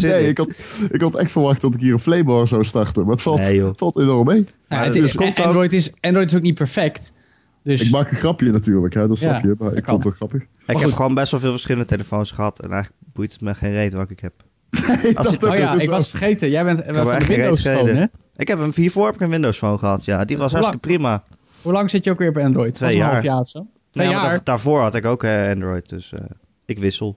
Nee, 0.00 0.28
ik, 0.28 0.38
had, 0.38 0.54
ik 0.90 1.00
had 1.00 1.16
echt 1.16 1.30
verwacht 1.30 1.60
dat 1.60 1.74
ik 1.74 1.80
hier 1.80 1.92
een 1.92 1.98
Flaybar 1.98 2.48
zou 2.48 2.64
starten. 2.64 3.02
Maar 3.02 3.12
het 3.12 3.22
valt, 3.22 3.38
Nee, 3.38 3.62
valt 3.76 3.98
enorm 3.98 4.26
mee. 4.26 4.44
Ja, 4.68 4.84
het 4.84 4.94
het 4.94 5.04
is, 5.04 5.16
Android, 5.18 5.72
is, 5.72 5.92
Android 6.00 6.30
is 6.30 6.36
ook 6.36 6.42
niet 6.42 6.54
perfect. 6.54 7.12
Dus 7.62 7.80
Ik 7.82 7.90
maak 7.90 8.10
een 8.10 8.16
grapje 8.16 8.50
natuurlijk, 8.50 8.94
hè, 8.94 9.08
dat 9.08 9.18
Ja, 9.18 9.28
snap 9.38 9.42
je. 9.42 9.54
Maar 9.58 9.74
ik 9.74 9.84
vond 9.84 10.04
het 10.04 10.18
wel 10.18 10.28
grappig. 10.28 10.42
Ik 10.66 10.78
heb 10.78 10.92
gewoon 10.92 11.14
best 11.14 11.30
wel 11.30 11.40
veel 11.40 11.50
verschillende 11.50 11.86
telefoons 11.86 12.30
gehad. 12.30 12.60
En 12.60 12.70
eigenlijk 12.70 13.02
boeit 13.12 13.32
het 13.32 13.40
me 13.40 13.54
geen 13.54 13.72
reet 13.72 13.92
welke 13.92 14.12
ik 14.12 14.20
heb. 14.20 14.32
Als 15.14 15.36
Oh 15.38 15.56
ja, 15.56 15.74
is 15.74 15.82
ik 15.82 15.90
was 15.90 16.10
vergeten. 16.10 16.50
Jij 16.50 16.64
bent 16.64 16.84
heb 16.84 16.94
van 16.94 17.04
de 17.04 17.10
echt 17.10 17.24
geen 17.24 17.36
Windows 17.36 17.60
Phone, 17.62 17.92
hè? 17.92 18.06
Ik 18.36 18.48
heb 18.48 18.58
een 18.58 18.72
hiervoor 18.74 19.06
heb 19.06 19.14
ik 19.14 19.20
een 19.20 19.30
Windows 19.30 19.58
phone 19.58 19.78
gehad. 19.78 20.04
Ja, 20.04 20.24
die 20.24 20.36
was 20.36 20.52
Hoe 20.52 20.60
hartstikke 20.60 20.86
prima. 20.88 21.24
Hoe 21.62 21.72
lang 21.72 21.90
zit 21.90 22.04
je 22.04 22.10
ook 22.10 22.18
weer 22.18 22.28
op 22.28 22.36
Android? 22.36 22.74
Twee 22.74 22.88
Was 22.88 22.98
een 22.98 23.04
jaar. 23.04 23.12
half 23.12 23.24
jaar 23.24 23.40
of 23.40 23.48
zo? 23.48 23.66
Twee 23.90 24.06
Ja, 24.06 24.12
maar 24.12 24.22
jaar? 24.22 24.32
dat- 24.32 24.46
daarvoor 24.46 24.80
had 24.80 24.94
ik 24.94 25.04
ook 25.04 25.22
eh, 25.24 25.48
Android, 25.48 25.88
dus 25.88 26.12
eh, 26.12 26.20
ik 26.64 26.78
wissel. 26.78 27.16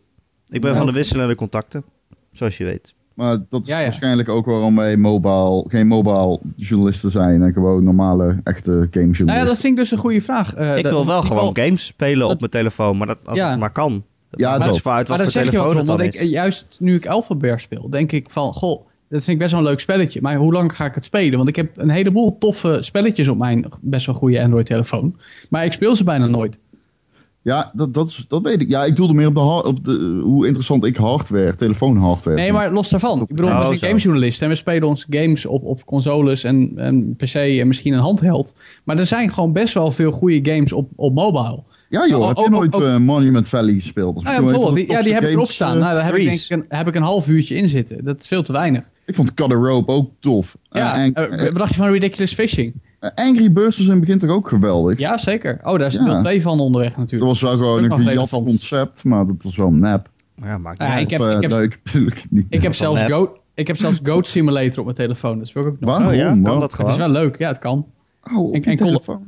Ik 0.49 0.61
ben 0.61 0.71
Ja. 0.71 0.77
van 0.77 0.85
de 0.85 0.91
wisselende 0.91 1.35
contacten, 1.35 1.83
zoals 2.31 2.57
je 2.57 2.63
weet. 2.63 2.93
Maar 3.13 3.37
dat 3.49 3.61
is 3.61 3.67
Ja, 3.67 3.77
ja. 3.77 3.83
waarschijnlijk 3.83 4.29
ook 4.29 4.45
waarom 4.45 4.75
wij 4.75 4.97
mobile, 4.97 5.65
geen 5.67 5.87
mobile 5.87 6.39
journalisten 6.55 7.11
zijn. 7.11 7.41
En 7.41 7.53
gewoon 7.53 7.83
normale, 7.83 8.39
echte 8.43 8.71
gamejournalisten. 8.71 9.25
Nou 9.25 9.39
ja, 9.39 9.45
dat 9.45 9.57
vind 9.57 9.73
ik 9.73 9.79
dus 9.79 9.91
een 9.91 9.97
goede 9.97 10.21
vraag. 10.21 10.53
Eh, 10.53 10.77
ik 10.77 10.83
dat- 10.83 10.91
wil 10.91 11.05
wel 11.05 11.21
gewoon 11.21 11.57
games 11.57 11.85
spelen 11.85 12.19
dat- 12.19 12.31
op 12.31 12.39
mijn 12.39 12.51
telefoon, 12.51 12.97
maar 12.97 13.07
dat, 13.07 13.19
als 13.25 13.37
Ja. 13.37 13.49
het 13.49 13.59
maar 13.59 13.71
kan. 13.71 14.03
Dat 14.29 14.39
Ja, 14.39 14.51
dat. 14.57 14.61
uit 14.61 15.07
wat 15.07 15.17
maar 15.17 15.17
voor 15.17 15.17
je 15.17 15.23
wat, 15.23 15.51
telefoon 15.51 15.77
het 15.77 15.87
want 15.87 15.99
ik, 16.01 16.13
is. 16.13 16.29
juist 16.29 16.77
nu 16.79 16.95
ik 16.95 17.07
Alphabet 17.07 17.61
speel, 17.61 17.89
denk 17.89 18.11
ik 18.11 18.29
van, 18.29 18.53
goh, 18.53 18.85
dat 19.09 19.23
vind 19.23 19.27
ik 19.27 19.37
best 19.37 19.51
wel 19.51 19.59
een 19.59 19.65
leuk 19.67 19.79
spelletje. 19.79 20.21
Maar 20.21 20.35
hoe 20.35 20.53
lang 20.53 20.75
ga 20.75 20.85
ik 20.85 20.95
het 20.95 21.03
spelen? 21.03 21.37
Want 21.37 21.49
ik 21.49 21.55
heb 21.55 21.77
een 21.77 21.89
heleboel 21.89 22.37
toffe 22.37 22.77
spelletjes 22.81 23.27
op 23.27 23.37
mijn 23.37 23.65
best 23.81 24.05
wel 24.05 24.15
goede 24.15 24.41
Android-telefoon. 24.43 25.15
Maar 25.49 25.65
ik 25.65 25.73
speel 25.73 25.95
ze 25.95 26.03
bijna 26.03 26.27
nooit. 26.27 26.59
Ja, 27.43 27.71
dat, 27.73 27.93
dat, 27.93 28.09
is, 28.09 28.25
dat 28.27 28.41
weet 28.41 28.61
ik. 28.61 28.69
Ja, 28.69 28.83
ik 28.83 28.95
doelde 28.95 29.13
meer 29.13 29.27
op, 29.27 29.35
de, 29.35 29.41
op 29.67 29.85
de, 29.85 30.19
hoe 30.23 30.45
interessant 30.45 30.85
ik 30.85 30.95
hardware, 30.95 31.55
telefoonhardware. 31.55 32.35
Nee, 32.37 32.51
maar 32.51 32.71
los 32.71 32.89
daarvan. 32.89 33.21
Ik 33.21 33.27
bedoel, 33.27 33.49
we 33.49 33.61
zijn 33.63 33.77
zo. 33.77 33.87
gamejournalisten 33.87 34.43
en 34.45 34.49
we 34.51 34.55
spelen 34.57 34.87
onze 34.87 35.05
games 35.09 35.45
op, 35.45 35.63
op 35.63 35.85
consoles 35.85 36.43
en, 36.43 36.71
en 36.75 37.15
PC 37.15 37.33
en 37.33 37.67
misschien 37.67 37.93
een 37.93 37.99
handheld. 37.99 38.53
Maar 38.83 38.97
er 38.97 39.05
zijn 39.05 39.33
gewoon 39.33 39.53
best 39.53 39.73
wel 39.73 39.91
veel 39.91 40.11
goede 40.11 40.51
games 40.51 40.73
op, 40.73 40.89
op 40.95 41.13
mobile. 41.13 41.63
Ja 41.89 42.07
joh, 42.07 42.19
Oh, 42.21 42.27
heb 42.27 42.37
oh, 42.37 42.43
je 42.43 42.49
nooit 42.49 42.75
eh, 42.75 42.97
Monument 42.97 43.47
Valley 43.47 43.73
gespeeld? 43.73 44.23
Nou 44.23 44.35
ja, 44.35 44.41
bijvoorbeeld, 44.41 44.75
die, 44.75 44.91
ja, 44.91 45.01
die 45.01 45.13
heb 45.13 45.23
ik 45.23 45.29
erop 45.29 45.49
staan. 45.51 45.75
eh, 45.75 45.81
nou, 45.81 45.93
daar 45.95 46.05
heb 46.05 46.15
ik, 46.15 46.23
denk 46.27 46.39
ik 46.39 46.49
een, 46.49 46.65
heb 46.69 46.87
ik 46.87 46.95
een 46.95 47.01
half 47.03 47.27
uurtje 47.27 47.55
in 47.55 47.69
zitten. 47.69 48.03
Dat 48.03 48.19
is 48.21 48.27
veel 48.27 48.43
te 48.43 48.51
weinig. 48.51 48.89
Ik 49.05 49.15
vond 49.15 49.33
Cut 49.33 49.51
a 49.51 49.55
Rope 49.55 49.91
ook 49.91 50.11
tof. 50.19 50.57
Ja, 50.69 50.95
en- 51.03 51.13
eh, 51.13 51.43
wat 51.43 51.55
dacht 51.55 51.69
je 51.69 51.75
van 51.77 51.91
Ridiculous 51.91 52.33
Fishing? 52.33 52.73
Eh, 53.13 53.25
Angry 53.27 53.51
Birds 53.51 53.77
was 53.77 53.85
in 53.85 53.91
het 53.91 53.99
begin 53.99 54.19
toch 54.19 54.29
ook 54.29 54.47
geweldig? 54.47 54.97
Ja, 54.99 55.17
zeker. 55.17 55.59
Oh, 55.63 55.77
daar 55.77 55.87
is 55.87 55.93
Ja. 55.93 56.05
deel 56.05 56.15
2 56.15 56.41
van 56.41 56.59
onderweg 56.59 56.89
Dat 56.89 56.97
natuurlijk. 56.99 57.29
was 57.29 57.41
wel 57.41 57.51
Dat 57.51 57.59
gewoon 57.59 57.83
een 57.99 58.05
gejat 58.07 58.29
concept, 58.29 59.03
maar 59.03 59.25
dat 59.25 59.43
was 59.43 59.55
wel 59.55 59.71
nep. 59.71 60.09
Ja, 60.41 60.57
maakt 60.57 60.81
Ja, 60.81 60.97
niet 60.99 61.11
ik 61.11 61.19
uit. 61.19 61.31
heb- 61.41 61.51
Of, 61.51 61.57
eh, 61.57 61.57
leuk, 61.59 61.79
natuurlijk 61.83 62.23
niet. 62.29 62.45
Ik 62.49 62.61
heb, 62.63 62.73
zelfs. 62.73 63.01
Goat, 63.03 63.39
ik 63.53 63.67
heb 63.67 63.77
zelfs 63.77 63.99
Goat 64.03 64.27
Simulator 64.27 64.77
op 64.79 64.83
mijn 64.83 64.95
telefoon. 64.97 65.37
Dat 65.37 65.47
speel 65.47 65.61
ik 65.61 65.67
ook 65.67 65.79
nog. 65.79 65.89
Waarom? 65.89 66.07
Oh 66.07 66.15
ja, 66.15 66.27
kan 66.29 66.41
Wow. 66.41 66.51
dat 66.53 66.61
Het 66.61 66.73
gewoon? 66.73 66.91
is 66.91 66.97
wel 66.97 67.09
leuk. 67.09 67.37
Ja, 67.37 67.47
het 67.47 67.59
kan. 67.59 67.85
Oh, 68.33 68.37
op 68.37 68.55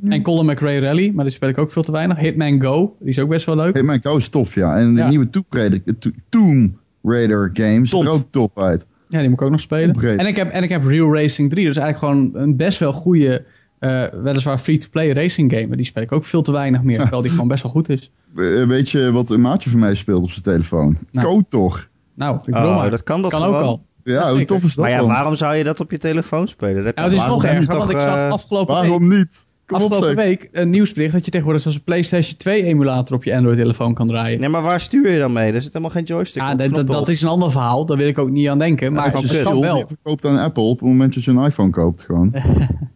En, 0.09 0.21
Colin 0.21 0.45
McRae 0.45 0.79
Rally, 0.79 1.11
maar 1.13 1.25
die 1.25 1.33
speel 1.33 1.49
ik 1.49 1.57
ook 1.57 1.71
veel 1.71 1.83
te 1.83 1.91
weinig. 1.91 2.17
Hitman 2.17 2.61
Go, 2.61 2.95
die 2.99 3.09
is 3.09 3.19
ook 3.19 3.29
best 3.29 3.45
wel 3.45 3.55
leuk. 3.55 3.83
Mijn 3.83 3.99
Go 4.03 4.17
is 4.17 4.29
tof, 4.29 4.55
ja. 4.55 4.75
En 4.77 4.93
de 4.93 4.99
Ja. 4.99 5.07
nieuwe 5.09 5.29
Tomb 5.29 5.45
Raider, 5.49 5.81
eh, 5.85 5.93
Tomb 6.29 6.73
Raider 7.03 7.49
game 7.53 7.85
ziet 7.85 8.01
er 8.01 8.09
ook 8.09 8.23
tof 8.29 8.51
uit. 8.55 8.85
Ja, 9.07 9.19
die 9.19 9.29
moet 9.29 9.39
ik 9.39 9.45
ook 9.45 9.51
nog 9.51 9.59
spelen. 9.59 9.95
En 10.17 10.25
ik, 10.27 10.35
heb, 10.35 10.49
en 10.49 10.63
ik 10.63 10.69
heb 10.69 10.85
Real 10.85 11.13
Racing 11.15 11.49
3. 11.49 11.65
Dat 11.65 11.75
is 11.75 11.81
eigenlijk 11.81 12.13
gewoon 12.33 12.43
een 12.43 12.57
best 12.57 12.79
wel 12.79 12.93
goede, 12.93 13.45
eh, 13.85 14.21
weliswaar 14.21 14.57
free-to-play 14.57 15.11
racing 15.11 15.51
game. 15.53 15.67
Maar 15.67 15.77
die 15.77 15.85
speel 15.85 16.03
ik 16.03 16.11
ook 16.11 16.25
veel 16.25 16.41
te 16.41 16.51
weinig 16.51 16.81
meer. 16.83 16.97
Terwijl 16.99 17.21
die 17.21 17.31
gewoon 17.31 17.47
best 17.47 17.63
wel 17.63 17.71
goed 17.71 17.89
is. 17.89 18.11
Eh, 18.35 18.63
weet 18.67 18.89
je 18.89 19.11
wat 19.11 19.29
een 19.29 19.41
maatje 19.41 19.69
van 19.69 19.79
mij 19.79 19.95
speelt 19.95 20.23
op 20.23 20.29
zijn 20.31 20.43
telefoon? 20.43 20.97
Nou. 21.11 21.27
Kotor. 21.27 21.87
Nou, 22.15 22.35
ik 22.37 22.41
bedoel 22.45 22.61
Oh, 22.69 22.75
maar. 22.75 22.89
dat 22.89 23.03
kan 23.03 23.21
dat 23.21 23.31
kan 23.31 23.41
gewoon. 23.43 23.55
ook 23.59 23.63
wel. 23.65 23.85
Ja, 24.03 24.31
hoe 24.31 24.45
tof 24.45 24.63
is 24.63 24.73
dat 24.73 24.83
Maar 24.83 24.89
ja, 24.93 24.97
dan? 24.97 25.07
waarom 25.07 25.35
zou 25.35 25.55
je 25.55 25.63
dat 25.63 25.79
op 25.79 25.91
je 25.91 25.97
telefoon 25.97 26.47
spelen? 26.47 26.83
Dat 26.83 26.95
Nou, 26.95 27.09
je- 27.09 27.15
het 27.15 27.23
is 27.25 27.33
nog 27.33 27.43
erger, 27.43 27.61
je 27.61 27.67
want 27.67 27.83
ik 27.83 27.89
toch, 27.89 28.01
zag 28.01 28.15
eh, 28.17 28.29
afgelopen 28.31 28.75
week, 28.75 28.83
Waarom 28.83 29.07
niet? 29.07 29.45
Kom 29.65 29.77
op, 29.81 29.83
afgelopen 29.91 30.15
week 30.15 30.49
een 30.51 30.69
nieuwsbericht 30.69 31.13
dat 31.13 31.25
je 31.25 31.31
tegenwoordig 31.31 31.61
zelfs 31.63 31.77
een 31.77 31.83
PlayStation 31.83 32.37
2 32.37 32.63
emulator 32.63 33.15
op 33.15 33.23
je 33.23 33.35
Android-telefoon 33.35 33.93
kan 33.93 34.07
draaien. 34.07 34.39
Nee, 34.39 34.49
maar 34.49 34.61
waar 34.61 34.79
stuur 34.79 35.11
je 35.11 35.19
dan 35.19 35.33
mee? 35.33 35.51
Er 35.51 35.61
zit 35.61 35.73
helemaal 35.73 35.93
geen 35.95 36.03
joystick 36.03 36.41
Ja, 36.41 36.51
op, 36.51 36.57
dat, 36.73 36.87
dat, 36.87 37.07
is 37.09 37.21
een 37.21 37.27
ander 37.29 37.51
verhaal. 37.51 37.85
Daar 37.85 37.97
wil 37.97 38.07
ik 38.07 38.17
ook 38.17 38.29
niet 38.29 38.47
aan 38.47 38.57
denken. 38.59 38.93
Maar 38.93 39.11
Als 39.11 39.23
het 39.23 39.31
je 39.31 39.43
kan 39.43 39.59
wel. 39.59 39.75
die 39.75 39.85
verkoopt 39.87 40.25
aan 40.25 40.37
Apple 40.37 40.63
op 40.63 40.79
het 40.79 40.87
moment 40.89 41.13
dat 41.13 41.23
je 41.23 41.31
een 41.31 41.43
iPhone 41.45 41.69
koopt 41.69 42.03
gewoon. 42.03 42.33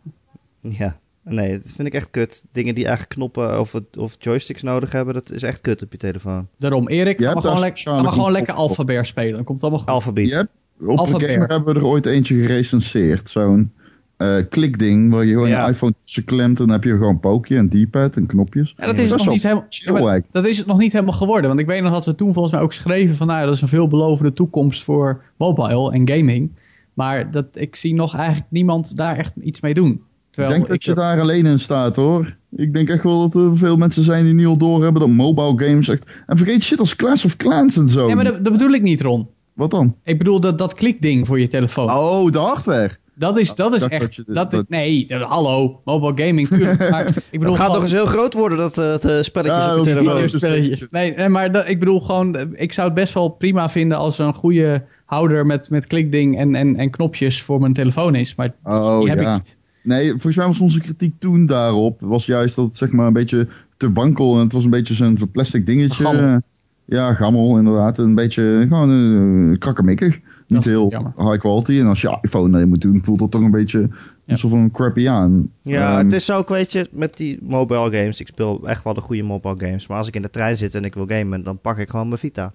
Ja, 0.61 0.97
nee, 1.23 1.59
dat 1.61 1.71
vind 1.75 1.87
ik 1.87 1.93
echt 1.93 2.09
kut. 2.11 2.45
Dingen 2.51 2.75
die 2.75 2.85
eigenlijk 2.85 3.15
knoppen 3.15 3.59
of, 3.59 3.73
of 3.97 4.15
joysticks 4.19 4.61
nodig 4.63 4.91
hebben, 4.91 5.13
dat 5.13 5.31
is 5.31 5.43
echt 5.43 5.61
kut 5.61 5.81
op 5.83 5.91
je 5.91 5.97
telefoon. 5.97 6.47
Daarom, 6.57 6.87
Erik, 6.87 7.19
Je 7.19 7.25
ga 7.25 7.33
maar 7.33 7.41
gewoon, 7.41 7.55
daar 7.55 7.65
lek- 7.65 7.71
ga 7.73 7.75
speciale 7.79 8.01
maar 8.01 8.11
gewoon 8.11 8.25
knop 8.27 8.37
lekker. 8.37 8.53
Alphabet 8.53 9.05
spelen. 9.05 9.33
Dan 9.33 9.43
komt 9.43 9.61
het 9.61 9.61
allemaal 9.61 9.79
goed. 9.85 9.93
Alphabet. 9.93 10.27
Je 10.27 10.35
hebt, 10.35 10.65
op 10.79 10.97
Alphabet. 10.97 11.27
de 11.27 11.33
game 11.33 11.45
hebben 11.45 11.73
we 11.73 11.79
er 11.79 11.85
ooit 11.85 12.05
eentje 12.05 12.35
gerecenseerd. 12.41 13.29
Zo'n 13.29 13.71
eh, 14.17 14.37
klikding 14.49 15.11
waar 15.11 15.25
je 15.25 15.33
gewoon 15.33 15.49
Ja. 15.49 15.65
je 15.65 15.71
iPhone 15.71 15.93
tussen 16.03 16.23
klemt 16.23 16.59
en 16.59 16.65
dan 16.65 16.69
heb 16.75 16.83
je 16.83 16.91
gewoon 16.91 17.13
een 17.13 17.19
pookje, 17.19 17.55
een 17.55 17.69
D-pad 17.69 18.15
en 18.15 18.25
knopjes. 18.25 18.73
Ja, 18.77 18.85
dat 18.85 18.97
is, 18.97 19.09
nog 19.09 19.27
niet 19.29 19.43
helemaal, 19.43 20.15
ja, 20.15 20.21
dat 20.31 20.45
is 20.47 20.57
het 20.57 20.65
nog 20.65 20.77
niet 20.77 20.91
helemaal 20.91 21.13
geworden. 21.13 21.47
Want 21.47 21.59
ik 21.59 21.65
weet 21.65 21.81
nog 21.83 21.93
dat 21.93 22.05
we 22.05 22.15
toen 22.15 22.33
volgens 22.33 22.53
mij 22.53 22.63
ook 22.63 22.73
schreven 22.73 23.15
van... 23.15 23.27
Nou, 23.27 23.45
dat 23.45 23.55
is 23.55 23.61
een 23.61 23.67
veelbelovende 23.67 24.33
toekomst 24.33 24.83
voor 24.83 25.23
mobile 25.37 25.91
en 25.91 26.09
gaming. 26.09 26.55
Maar 26.93 27.31
dat, 27.31 27.47
ik 27.53 27.75
zie 27.75 27.93
nog 27.93 28.15
eigenlijk 28.15 28.47
niemand 28.51 28.95
daar 28.95 29.17
echt 29.17 29.35
iets 29.41 29.61
mee 29.61 29.73
doen. 29.73 30.01
Ik 30.43 30.47
denk 30.49 30.67
dat 30.67 30.75
ik- 30.75 30.81
je 30.81 30.93
daar 30.93 31.19
alleen 31.21 31.45
in 31.45 31.59
staat 31.59 31.95
hoor. 31.95 32.37
Ik 32.51 32.73
denk 32.73 32.89
echt 32.89 33.03
wel 33.03 33.29
dat 33.29 33.41
er 33.43 33.57
veel 33.57 33.75
mensen 33.77 34.03
zijn 34.03 34.23
die 34.23 34.33
nu 34.33 34.45
al 34.45 34.57
doorhebben 34.57 35.01
dat 35.01 35.09
mobile 35.09 35.67
games 35.69 35.87
echt... 35.87 36.21
En 36.27 36.37
vergeet 36.37 36.63
shit 36.63 36.79
als 36.79 36.95
Clash 36.95 37.25
of 37.25 37.35
Clans 37.35 37.77
en 37.77 37.87
zo. 37.87 38.07
Ja, 38.07 38.15
maar 38.15 38.23
dat, 38.23 38.43
dat 38.43 38.53
bedoel 38.53 38.71
ik 38.71 38.81
niet, 38.81 39.01
Ron. 39.01 39.27
Wat 39.53 39.71
dan? 39.71 39.95
Ik 40.03 40.17
bedoel 40.17 40.39
dat, 40.39 40.57
dat 40.57 40.73
klikding 40.73 41.27
voor 41.27 41.39
je 41.39 41.47
telefoon. 41.47 41.89
Oh, 41.91 42.31
de 42.31 42.37
hardware. 42.39 42.89
Dat 43.15 43.37
is, 43.37 43.55
dat 43.55 43.75
is 43.75 43.83
echt... 43.83 44.33
dat 44.33 44.63
nee, 44.67 45.05
dat- 45.07 45.21
hallo, 45.21 45.81
mobile 45.85 46.25
gaming, 46.27 46.47
tuurlijk. 46.47 46.89
Maar 46.91 47.07
ik 47.29 47.39
bedoel 47.39 47.47
Het 47.47 47.55
gaat 47.55 47.65
gewoon- 47.65 47.71
nog 47.71 47.81
eens 47.81 47.91
heel 47.91 48.05
groot 48.05 48.33
worden, 48.33 48.57
dat 48.57 48.77
eh, 48.77 48.91
het, 48.91 49.05
eh, 49.05 49.21
spelletjes 49.21 49.63
Ja, 49.63 49.73
op 49.73 49.85
is 49.85 50.31
telefoon. 50.39 50.87
Nee, 50.91 51.13
nee, 51.15 51.29
maar 51.29 51.51
dat, 51.51 51.69
ik 51.69 51.79
bedoel 51.79 52.01
gewoon, 52.01 52.55
ik 52.55 52.73
zou 52.73 52.87
het 52.87 52.95
best 52.95 53.13
wel 53.13 53.29
prima 53.29 53.69
vinden 53.69 53.97
als 53.97 54.19
er 54.19 54.25
een 54.25 54.33
goede 54.33 54.83
houder 55.05 55.45
met, 55.45 55.69
met 55.69 55.87
klikding 55.87 56.37
en, 56.37 56.55
en, 56.55 56.75
en 56.75 56.89
knopjes 56.89 57.41
voor 57.41 57.59
mijn 57.59 57.73
telefoon 57.73 58.15
is. 58.15 58.35
Maar 58.35 58.51
Oh 58.63 58.99
die 58.99 59.09
heb 59.09 59.19
ja. 59.21 59.31
ik 59.31 59.37
niet. 59.37 59.57
Nee, 59.89 60.09
volgens 60.09 60.35
mij 60.35 60.45
was 60.45 60.59
onze 60.59 60.79
kritiek 60.79 61.19
toen 61.19 61.45
daarop, 61.45 61.99
was 62.01 62.25
juist 62.25 62.55
dat 62.55 62.65
het 62.65 62.77
zeg 62.77 62.91
maar 62.91 63.07
een 63.07 63.13
beetje 63.13 63.47
te 63.77 63.91
wankel 63.91 64.35
en 64.35 64.43
het 64.43 64.51
was 64.51 64.63
een 64.63 64.69
beetje 64.69 64.93
zo'n 64.93 65.29
plastic 65.31 65.65
dingetje. 65.65 66.03
Gammel. 66.03 66.39
Ja, 66.85 67.13
gammel 67.13 67.57
inderdaad. 67.57 67.97
Een 67.97 68.15
beetje 68.15 68.65
gewoon 68.67 68.91
uh, 68.91 69.57
krakkemikkig. 69.57 70.19
Niet 70.47 70.65
heel 70.65 70.89
jammer. 70.89 71.13
high 71.17 71.37
quality. 71.39 71.79
En 71.79 71.85
als 71.85 72.01
je 72.01 72.17
iPhone 72.21 72.55
erin 72.57 72.67
moet 72.69 72.81
doen, 72.81 73.03
voelt 73.03 73.19
dat 73.19 73.31
toch 73.31 73.41
een 73.41 73.51
beetje 73.51 73.79
Ja. 73.79 74.33
alsof 74.33 74.51
een 74.51 74.71
crappy 74.71 75.07
aan. 75.09 75.51
Ja, 75.61 75.97
Ehm, 75.97 76.05
het 76.05 76.13
is 76.13 76.31
ook, 76.31 76.49
weet 76.49 76.71
je, 76.71 76.87
met 76.91 77.17
die 77.17 77.37
mobile 77.41 77.97
games. 77.97 78.19
Ik 78.19 78.27
speel 78.27 78.67
echt 78.67 78.83
wel 78.83 78.93
de 78.93 79.01
goede 79.01 79.23
mobile 79.23 79.57
games. 79.57 79.87
Maar 79.87 79.97
als 79.97 80.07
ik 80.07 80.15
in 80.15 80.21
de 80.21 80.29
trein 80.29 80.57
zit 80.57 80.75
en 80.75 80.85
ik 80.85 80.93
wil 80.93 81.07
gamen, 81.07 81.43
dan 81.43 81.59
pak 81.61 81.77
ik 81.77 81.89
gewoon 81.89 82.07
mijn 82.07 82.19
Vita. 82.19 82.53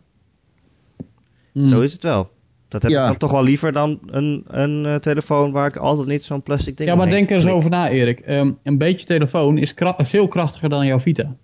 Hmm. 1.53 1.65
Zo 1.65 1.81
is 1.81 1.93
het 1.93 2.03
wel. 2.03 2.31
Dat 2.75 2.83
heb 2.83 2.93
Ja. 2.93 3.03
ik 3.03 3.09
dan 3.09 3.17
toch 3.19 3.31
wel 3.31 3.43
liever 3.43 3.73
dan 3.73 4.01
een, 4.07 4.45
een 4.47 4.87
eh, 4.87 4.95
telefoon 4.95 5.53
waar 5.53 5.67
ik 5.67 5.77
altijd 5.77 6.07
niet 6.09 6.23
zo'n 6.25 6.43
plastic 6.43 6.77
ding 6.77 6.89
Ja, 6.89 6.95
maar 6.95 7.11
denk 7.11 7.31
er 7.31 7.37
eens 7.37 7.47
over 7.47 7.71
na, 7.71 7.91
Erik. 7.91 8.21
Ehm, 8.21 8.53
een 8.63 8.79
beetje 8.79 9.07
telefoon 9.07 9.59
is 9.59 9.75
kra- 9.75 9.97
veel 10.05 10.29
krachtiger 10.29 10.69
dan 10.69 10.87
jouw 10.87 11.01
Vita. 11.01 11.37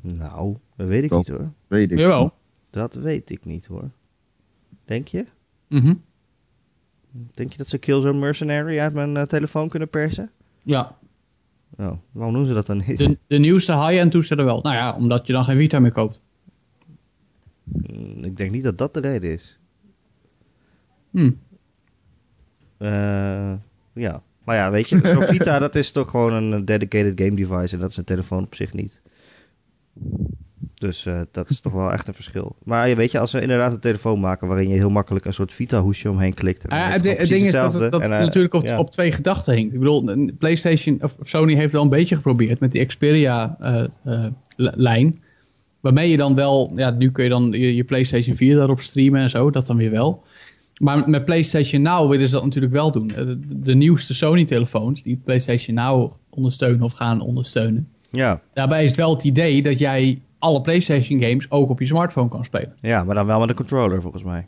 Nou, 0.00 0.56
dat 0.76 0.86
weet 0.86 1.02
ik 1.02 1.10
Dat- 1.10 1.18
niet 1.18 1.28
hoor. 1.28 1.52
Weet 1.66 1.92
ik. 1.92 1.98
Jawel. 1.98 2.32
Dat 2.70 2.94
weet 2.94 3.30
ik 3.30 3.44
niet 3.44 3.66
hoor. 3.66 3.90
Denk 4.84 5.08
je? 5.08 5.24
Mhm. 5.68 5.94
Denk 7.34 7.52
je 7.52 7.58
dat 7.58 7.66
ze 7.68 7.78
Killzone 7.78 8.18
Mercenary 8.18 8.78
uit 8.78 8.92
mijn 8.92 9.16
eh, 9.16 9.22
telefoon 9.22 9.68
kunnen 9.68 9.88
persen? 9.90 10.30
Ja, 10.62 10.96
Oh, 11.78 11.92
waarom 12.12 12.34
doen 12.34 12.46
ze 12.46 12.54
dat 12.54 12.66
dan 12.66 12.82
niet? 12.86 12.98
de, 12.98 13.18
de 13.26 13.38
nieuwste 13.38 13.72
high-end 13.72 14.10
toestellen 14.12 14.44
wel. 14.44 14.60
Nou 14.62 14.76
ja, 14.76 14.96
omdat 14.96 15.26
je 15.26 15.32
dan 15.32 15.44
geen 15.44 15.56
Vita 15.56 15.78
meer 15.78 15.92
koopt. 15.92 16.20
Mm, 17.64 18.24
Ik 18.24 18.36
denk 18.36 18.50
niet 18.50 18.62
dat 18.62 18.78
dat 18.78 18.94
de 18.94 19.00
reden 19.00 19.32
is. 19.32 19.58
Hm. 21.16 21.30
Eh, 22.78 23.52
ja. 23.92 24.22
Maar 24.44 24.56
ja, 24.56 24.70
weet 24.70 24.88
je, 24.88 25.00
zo'n 25.12 25.22
Vita 25.22 25.58
dat 25.58 25.74
is 25.74 25.90
toch 25.90 26.10
gewoon 26.10 26.32
een 26.32 26.64
dedicated 26.64 27.20
game 27.20 27.34
device 27.34 27.74
en 27.74 27.80
dat 27.80 27.90
is 27.90 27.96
een 27.96 28.04
telefoon 28.04 28.44
op 28.44 28.54
zich 28.54 28.72
niet. 28.72 29.00
Dus 30.74 31.06
eh, 31.06 31.20
dat 31.30 31.50
is 31.50 31.60
toch 31.60 31.72
wel 31.72 31.92
echt 31.92 32.08
een 32.08 32.14
verschil. 32.14 32.56
Maar 32.64 32.96
weet 32.96 33.10
je, 33.10 33.18
als 33.18 33.30
ze 33.30 33.40
inderdaad 33.40 33.72
een 33.72 33.80
telefoon 33.80 34.20
maken 34.20 34.48
waarin 34.48 34.68
je 34.68 34.74
heel 34.74 34.90
makkelijk 34.90 35.24
een 35.24 35.32
soort 35.32 35.52
Vita-hoesje 35.52 36.10
omheen 36.10 36.34
klikt. 36.34 36.64
en 36.64 36.70
Ah, 36.70 36.90
het, 36.90 37.18
het 37.18 37.28
ding 37.28 37.46
is 37.46 37.52
dat 37.52 37.80
het, 37.80 37.90
dat 37.90 38.00
En, 38.00 38.12
eh, 38.12 38.18
natuurlijk 38.18 38.54
op, 38.54 38.64
ja. 38.64 38.78
op 38.78 38.90
twee 38.90 39.12
gedachten 39.12 39.54
hinkt. 39.54 39.72
Ik 39.72 39.78
bedoel, 39.78 40.30
PlayStation 40.38 41.02
of 41.02 41.16
Sony 41.20 41.54
heeft 41.54 41.72
wel 41.72 41.82
een 41.82 41.88
beetje 41.88 42.16
geprobeerd 42.16 42.60
met 42.60 42.72
die 42.72 42.84
Xperia-lijn. 42.84 45.20
waarmee 45.80 46.10
je 46.10 46.16
dan 46.16 46.34
wel, 46.34 46.72
ja, 46.74 46.90
nu 46.90 47.10
kun 47.10 47.24
je 47.24 47.30
dan 47.30 47.52
je, 47.52 47.74
je 47.74 47.84
PlayStation 47.84 48.36
4 48.36 48.56
daarop 48.56 48.80
streamen 48.80 49.20
en 49.20 49.30
zo, 49.30 49.50
dat 49.50 49.66
dan 49.66 49.76
weer 49.76 49.90
wel. 49.90 50.24
Maar 50.80 51.08
met 51.08 51.24
PlayStation 51.24 51.82
Now 51.82 52.10
willen 52.10 52.26
ze 52.28 52.34
dat 52.34 52.44
natuurlijk 52.44 52.72
wel 52.72 52.92
doen. 52.92 53.08
De, 53.08 53.38
de 53.62 53.74
nieuwste 53.74 54.14
Sony-telefoons 54.14 55.02
die 55.02 55.20
PlayStation 55.24 55.74
Now 55.76 56.12
ondersteunen 56.30 56.82
of 56.82 56.92
gaan 56.92 57.20
ondersteunen. 57.20 57.88
ja, 58.10 58.40
Daarbij 58.54 58.82
is 58.82 58.88
het 58.88 58.98
wel 58.98 59.14
het 59.14 59.24
idee 59.24 59.62
dat 59.62 59.78
jij 59.78 60.20
alle 60.38 60.60
PlayStation 60.60 61.22
games 61.22 61.50
ook 61.50 61.68
op 61.70 61.80
je 61.80 61.86
smartphone 61.86 62.28
kan 62.28 62.44
spelen. 62.44 62.72
ja, 62.80 63.04
maar 63.04 63.14
dan 63.14 63.26
wel 63.26 63.40
met 63.40 63.48
een 63.48 63.54
controller 63.54 64.00
volgens 64.02 64.22
mij. 64.24 64.46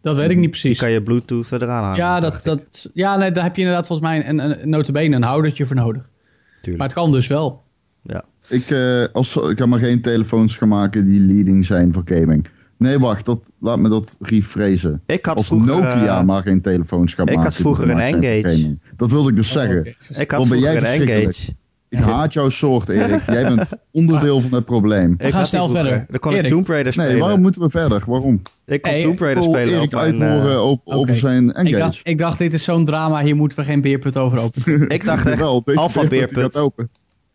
Dat 0.00 0.16
weet 0.16 0.24
ik 0.30 0.36
niet 0.36 0.40
Die 0.40 0.48
precies. 0.50 0.78
kan 0.78 0.90
je 0.90 1.02
Bluetooth 1.02 1.52
eraan 1.52 1.82
hangen. 1.82 1.96
Ja, 1.96 2.20
dat, 2.20 2.40
dat, 2.44 2.90
ja 2.94 3.16
nee, 3.16 3.32
daar 3.32 3.44
heb 3.44 3.54
je 3.56 3.60
inderdaad 3.60 3.86
volgens 3.86 4.08
mij 4.08 4.28
een, 4.28 4.38
een, 4.38 4.62
een 4.62 4.68
notabene 4.68 5.16
een 5.16 5.22
houdertje 5.22 5.66
voor 5.66 5.76
nodig. 5.76 6.10
Tuurlijk. 6.54 6.76
Maar 6.76 6.86
het 6.86 6.96
kan 6.96 7.12
dus 7.12 7.26
wel. 7.26 7.62
Ja. 8.02 8.24
Ik, 8.48 8.70
eh, 8.70 9.04
als, 9.12 9.36
ik 9.36 9.56
kan 9.56 9.68
maar 9.68 9.78
geen 9.78 10.00
telefoons 10.00 10.56
gaan 10.56 10.68
maken 10.68 11.06
die 11.08 11.20
leading 11.20 11.64
zijn 11.64 11.92
voor 11.92 12.02
gaming. 12.04 12.46
Nee, 12.78 12.98
wacht, 12.98 13.24
dat, 13.24 13.40
laat 13.60 13.78
me 13.78 13.88
dat 13.88 14.16
rephrasen. 14.20 15.02
Ik 15.06 15.26
had 15.26 15.36
Als 15.36 15.46
vroeger, 15.46 15.66
Nokia 15.66 16.18
eh, 16.18 16.24
maar 16.24 16.42
geen 16.42 16.62
telefoons 16.62 17.14
gaan 17.14 17.26
ik 17.26 17.34
had 17.34 17.42
maken. 17.42 17.52
die 17.56 17.60
vroeger 17.62 17.84
een 17.84 17.90
gemaakt 17.90 18.08
zijn 18.08 18.22
voor 18.22 18.40
N-Gage. 18.40 18.56
gaming. 18.56 18.82
Dat 18.96 19.10
wilde 19.10 19.30
ik 19.30 19.36
dus 19.36 19.52
zeggen. 19.52 19.76
Oh, 19.78 19.86
oké. 20.10 20.20
ik 20.20 20.30
had 20.30 20.46
vroeger 20.46 20.76
een. 20.76 20.84
Engage. 20.84 21.52
Ik 21.88 21.98
haat 21.98 22.32
jouw 22.32 22.48
soort, 22.48 22.88
Erik. 22.88 23.22
Jij 23.32 23.42
bent 23.54 23.72
onderdeel 23.92 24.40
van 24.40 24.54
het 24.54 24.64
probleem. 24.64 25.12
Ik 25.12 25.20
gaan 25.20 25.30
had 25.30 25.40
die 25.40 25.48
snel 25.48 25.68
verder. 25.68 26.06
Dan 26.10 26.18
kon 26.20 26.34
ik. 26.34 26.46
Tomb 26.46 26.68
Raider 26.68 26.92
spelen. 26.92 27.10
Nee, 27.10 27.20
waarom 27.20 27.40
moeten 27.40 27.60
we 27.60 27.70
verder? 27.70 28.02
Waarom? 28.06 28.42
Ik 28.66 28.82
kon 28.82 28.92
Hey, 28.92 29.02
Tomb 29.02 29.18
Raider 29.20 29.42
Ik 29.42 29.48
wil 29.50 29.58
spelen 29.58 29.78
Erik 29.78 29.92
op 29.92 29.98
uithoren 29.98 30.50
eh, 30.50 30.70
op, 30.70 30.80
over 30.84 31.16
zijn 31.16 31.48
Ik 31.48 31.54
Engage. 31.54 31.78
dacht, 31.78 32.00
ik 32.02 32.18
dacht, 32.18 32.38
dit 32.38 32.52
is 32.52 32.64
zo'n 32.64 32.84
drama, 32.84 33.22
hier 33.22 33.36
moeten 33.36 33.58
we 33.58 33.64
geen 33.64 33.80
beerput 33.80 34.16
over 34.16 34.38
openen. 34.38 34.88
Ik 34.96 35.04
dacht 35.04 35.26
echt, 35.30 35.38
Wel, 35.38 35.62
deze 35.64 35.78
Alpha 35.78 36.06
beerput. 36.06 36.52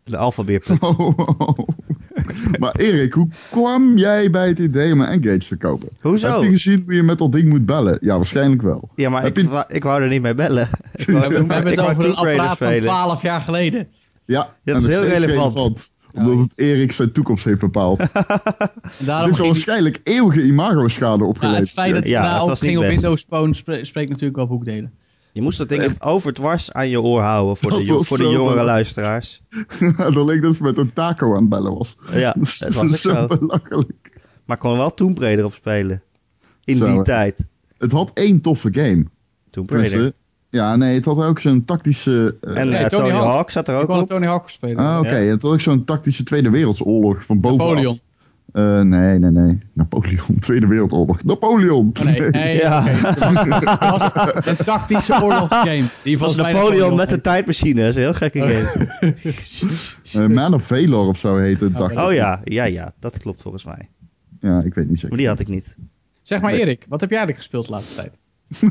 De 0.04 0.16
Alpha 0.16 0.44
Beerput. 0.44 0.78
Maar 2.60 2.74
Erik, 2.76 3.12
hoe 3.12 3.28
kwam 3.50 3.96
jij 3.96 4.30
bij 4.30 4.48
het 4.48 4.58
idee 4.58 4.92
om 4.92 5.00
een 5.00 5.06
Engage 5.06 5.38
te 5.48 5.56
kopen? 5.56 5.88
Hoezo? 6.00 6.32
Heb 6.32 6.42
je 6.42 6.50
gezien 6.50 6.82
hoe 6.84 6.94
je 6.94 7.02
met 7.02 7.18
dat 7.18 7.32
ding 7.32 7.48
moet 7.48 7.66
bellen? 7.66 7.96
Ja, 8.00 8.16
waarschijnlijk 8.16 8.62
wel. 8.62 8.90
Ja, 8.96 9.10
maar 9.10 9.22
Heb 9.22 9.38
ik, 9.38 9.44
je- 9.44 9.50
wou- 9.50 9.64
ik 9.68 9.82
wou 9.82 10.02
er 10.02 10.08
niet 10.08 10.22
mee 10.22 10.34
bellen. 10.34 10.68
Ik 10.94 11.06
We 11.06 11.12
wou, 11.12 11.24
hebben, 11.24 11.46
we 11.46 11.54
hebben 11.54 11.72
ik 11.72 11.78
het 11.78 11.88
over 11.88 12.04
een 12.04 12.14
apparaat 12.14 12.46
van 12.58 12.66
spelen. 12.66 12.82
12 12.88 13.22
jaar 13.22 13.40
geleden. 13.40 13.88
Ja, 14.24 14.56
dat 14.64 14.82
is 14.82 14.86
heel 14.88 15.04
relevant. 15.04 15.90
Omdat 16.14 16.38
het 16.38 16.52
Erik 16.54 16.92
zijn 16.92 17.12
toekomst 17.12 17.44
heeft 17.44 17.58
bepaald. 17.60 17.98
Daarom 18.02 18.76
heeft 19.06 19.28
al 19.28 19.32
ging, 19.34 19.46
waarschijnlijk 19.46 20.00
eeuwige 20.04 20.42
imago-schade 20.42 21.22
ja, 21.22 21.28
opgeleverd. 21.28 21.60
het 21.62 21.70
feit 21.70 21.92
dat 21.94 22.02
hij 22.02 22.12
Ja, 22.12 22.46
het 22.48 22.58
ging 22.58 22.78
op. 22.78 22.84
Windows 22.84 23.24
Phone 23.28 23.54
spre- 23.54 23.84
spreekt 23.84 24.08
natuurlijk 24.08 24.36
wel 24.36 24.46
boekdelen. 24.46 24.92
Je 25.32 25.42
moest 25.42 25.58
dat 25.58 25.68
ding 25.68 25.82
echt 25.82 26.02
overdwars 26.02 26.72
aan 26.72 26.88
je 26.88 27.00
oor 27.00 27.20
houden 27.20 27.56
voor 27.56 27.70
de, 27.70 27.84
Dat 27.84 28.06
voor 28.06 28.16
de 28.16 28.22
jongere 28.22 28.38
belangrijk. 28.38 28.66
luisteraars. 28.68 29.42
dat 30.14 30.26
leek 30.26 30.42
dat 30.42 30.54
ze 30.54 30.62
met 30.62 30.78
een 30.78 30.92
taco 30.92 31.34
aan 31.34 31.40
het 31.40 31.48
bellen 31.48 31.74
was. 31.78 31.96
Ja, 32.12 32.34
dat 32.58 32.74
was 32.74 33.00
zo. 33.00 33.26
belachelijk. 33.26 34.20
Maar 34.44 34.56
ik 34.56 34.62
kon 34.62 34.70
er 34.72 34.76
wel 34.78 34.94
Tomb 34.94 35.18
Raider 35.18 35.44
op 35.44 35.52
spelen. 35.54 36.02
In 36.64 36.76
Zo, 36.76 36.92
die 36.92 37.02
tijd. 37.02 37.46
Het 37.78 37.92
had 37.92 38.10
één 38.14 38.40
toffe 38.40 38.68
game. 38.72 39.04
Tomb 39.50 39.70
Raider. 39.70 39.90
Tenminste, 39.90 40.14
Ja, 40.50 40.76
nee, 40.76 40.94
het 40.94 41.04
had 41.04 41.24
ook 41.24 41.40
zo'n 41.40 41.64
tactische... 41.64 42.38
eh, 42.40 42.56
En 42.56 42.68
Nee, 42.68 42.76
eh, 42.82 42.86
Tony 42.88 43.02
Tony 43.02 43.12
Hawk. 43.14 43.32
Hawk 43.32 43.50
zat 43.50 43.68
er 43.68 43.74
Ik 43.74 43.80
ook 43.80 43.86
kon 43.86 43.94
het 43.94 44.04
op. 44.04 44.10
Tony 44.10 44.26
Hawk 44.26 44.48
spelen. 44.50 44.76
ah, 44.76 44.98
oké. 44.98 45.16
ja. 45.16 45.30
Het 45.30 45.42
had 45.42 45.52
ook 45.52 45.60
zo'n 45.60 45.84
tactische 45.84 46.22
Tweede 46.22 46.50
Wereldoorlog 46.50 47.24
van 47.24 47.40
bovenaf. 47.40 47.66
Napoleon. 47.68 48.00
Eh, 48.52 48.80
nee, 48.80 49.18
nee, 49.18 49.30
nee. 49.30 49.58
Napoleon, 49.74 50.38
Tweede 50.40 50.66
Wereldoorlog. 50.66 51.24
Napoleon! 51.24 51.92
Oh, 51.98 52.04
nee, 52.04 52.20
nee, 52.20 52.56
Ja. 52.56 52.84
was 53.80 54.10
een 54.46 54.56
tactische 54.64 55.12
oorlogsgame. 55.22 55.84
Die 56.02 56.18
was 56.18 56.36
Napoleon 56.36 56.94
met 56.96 57.06
een 57.08 57.14
heet. 57.14 57.22
tijdmachine. 57.22 57.80
Dat 57.80 57.88
is 57.88 57.94
een 57.96 58.02
heel 58.02 58.14
gekke 58.14 58.38
game. 58.38 58.88
Eh, 60.12 60.26
Man 60.26 60.54
of 60.54 60.66
Valor 60.66 61.06
of 61.06 61.18
zo 61.18 61.36
heette 61.36 61.64
het, 61.64 61.76
dacht 61.76 61.90
ik. 61.92 61.98
Oh 61.98 62.12
ja, 62.12 62.40
ja, 62.44 62.64
ja. 62.64 62.92
Dat 62.98 63.18
klopt 63.18 63.42
volgens 63.42 63.64
mij. 63.64 63.88
Ja, 64.40 64.62
ik 64.62 64.74
weet 64.74 64.76
niet 64.76 64.86
Maar 64.88 64.96
zeker. 64.96 65.16
die 65.16 65.26
had 65.28 65.40
ik 65.40 65.48
niet. 65.48 65.76
Zeg 66.22 66.40
maar 66.40 66.52
Erik, 66.52 66.86
wat 66.88 67.00
heb 67.00 67.10
jij 67.10 67.18
eigenlijk 67.18 67.36
gespeeld 67.48 67.66
de 67.66 67.72
laatste 67.72 67.94
tijd? 67.94 68.20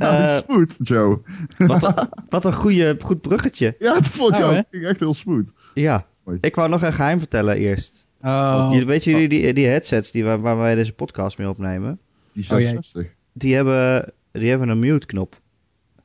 Eh, 0.01 0.37
smooth, 0.47 0.75
Joe. 0.83 1.21
Wat 1.57 1.83
een, 1.83 2.09
wat 2.29 2.45
een 2.45 2.53
goede, 2.53 2.95
goed 3.03 3.21
bruggetje. 3.21 3.75
Ja, 3.79 3.93
dat 3.93 4.07
vond 4.07 4.35
ik 4.37 4.43
Oh, 4.43 4.49
ook. 4.49 4.63
echt 4.71 4.99
heel 4.99 5.13
smooth. 5.13 5.51
Ja. 5.73 6.05
Mooi. 6.25 6.37
Ik 6.41 6.55
wou 6.55 6.69
nog 6.69 6.81
een 6.81 6.93
geheim 6.93 7.19
vertellen 7.19 7.55
eerst. 7.57 8.07
Oh, 8.21 8.67
Jullie- 8.71 8.85
Weet 8.87 9.03
jullie 9.03 9.29
die, 9.29 9.53
die 9.53 9.67
headsets 9.67 10.11
die, 10.11 10.23
waar, 10.23 10.41
waar 10.41 10.57
wij 10.57 10.75
deze 10.75 10.93
podcast 10.93 11.37
mee 11.37 11.49
opnemen? 11.49 11.99
Die 12.33 12.43
Oh, 12.43 12.49
jee. 12.59 12.67
66. 12.67 13.13
Die 13.33 13.55
hebben, 13.55 14.13
die 14.31 14.49
hebben 14.49 14.69
een 14.69 14.79
mute 14.79 15.05
knop. 15.05 15.39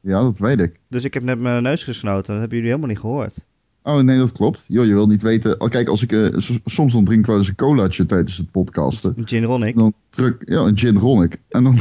ja, 0.00 0.20
dat 0.20 0.38
weet 0.38 0.60
ik. 0.60 0.80
Dus 0.88 1.04
ik 1.04 1.14
heb 1.14 1.22
net 1.22 1.40
mijn 1.40 1.62
neus 1.62 1.84
gesnoten. 1.84 2.22
Dat 2.32 2.38
hebben 2.40 2.56
jullie 2.56 2.66
helemaal 2.66 2.88
niet 2.90 2.98
gehoord. 2.98 3.44
Oh, 3.82 4.00
nee, 4.00 4.18
dat 4.18 4.32
klopt. 4.32 4.64
Joh, 4.68 4.84
je 4.86 4.92
wil 4.94 5.06
niet 5.06 5.22
weten... 5.22 5.60
Oh, 5.60 5.68
kijk, 5.70 5.88
als 5.88 6.02
ik... 6.02 6.12
eh, 6.12 6.26
soms 6.64 6.92
dan 6.92 7.04
drink 7.04 7.20
ik 7.20 7.26
wel 7.26 7.36
eens 7.36 7.48
een 7.48 7.54
colaatje 7.54 8.06
tijdens 8.06 8.36
het 8.36 8.50
podcasten. 8.50 9.14
Een 9.16 9.28
gin 9.28 9.42
tonic. 9.42 9.76
Dan 9.76 9.92
druk... 10.10 10.42
Ja, 10.44 10.58
een 10.60 10.78
gin 10.78 10.98
tonic. 10.98 11.36
En 11.48 11.62
dan... 11.64 11.78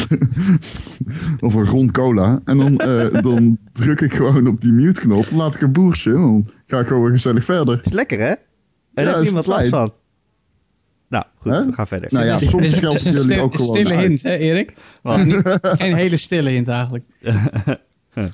of 1.39 1.53
een 1.53 1.65
grond 1.65 1.91
cola. 1.91 2.41
En 2.45 2.57
dan, 2.57 2.77
eh, 2.77 3.21
dan 3.21 3.57
druk 3.71 4.01
ik 4.01 4.13
gewoon 4.13 4.47
op 4.47 4.61
die 4.61 4.71
mute 4.71 5.01
knop. 5.01 5.25
Dan 5.29 5.37
laat 5.37 5.55
ik 5.55 5.61
een 5.61 5.71
boertje. 5.71 6.11
En 6.13 6.19
dan 6.21 6.49
ga 6.65 6.79
ik 6.79 6.87
gewoon 6.87 7.01
weer 7.03 7.11
gezellig 7.11 7.45
verder. 7.45 7.79
Is 7.83 7.91
lekker 7.91 8.19
hè? 8.19 8.25
En 8.29 8.37
Ja, 8.93 9.03
daar 9.03 9.05
heb 9.05 9.15
is 9.15 9.21
je 9.21 9.27
iemand 9.27 9.45
last 9.47 9.69
van. 9.69 9.91
Nou, 11.41 11.55
goed, 11.57 11.65
we 11.65 11.73
gaan 11.73 11.87
verder. 11.87 12.09
Nou 12.13 12.25
ja, 12.25 12.37
soms 12.37 12.53
een 12.53 12.59
jullie 12.59 12.99
stil- 13.09 13.39
ook 13.39 13.53
een 13.53 13.59
gewoon 13.59 13.75
stille 13.75 13.95
uit. 13.95 14.07
hint, 14.07 14.23
hè 14.23 14.35
Erik? 14.35 14.73
Wat? 15.01 15.23
Niet- 15.25 15.41
geen 15.61 15.95
hele 15.95 16.17
stille 16.17 16.49
hint 16.49 16.67
eigenlijk. 16.67 17.05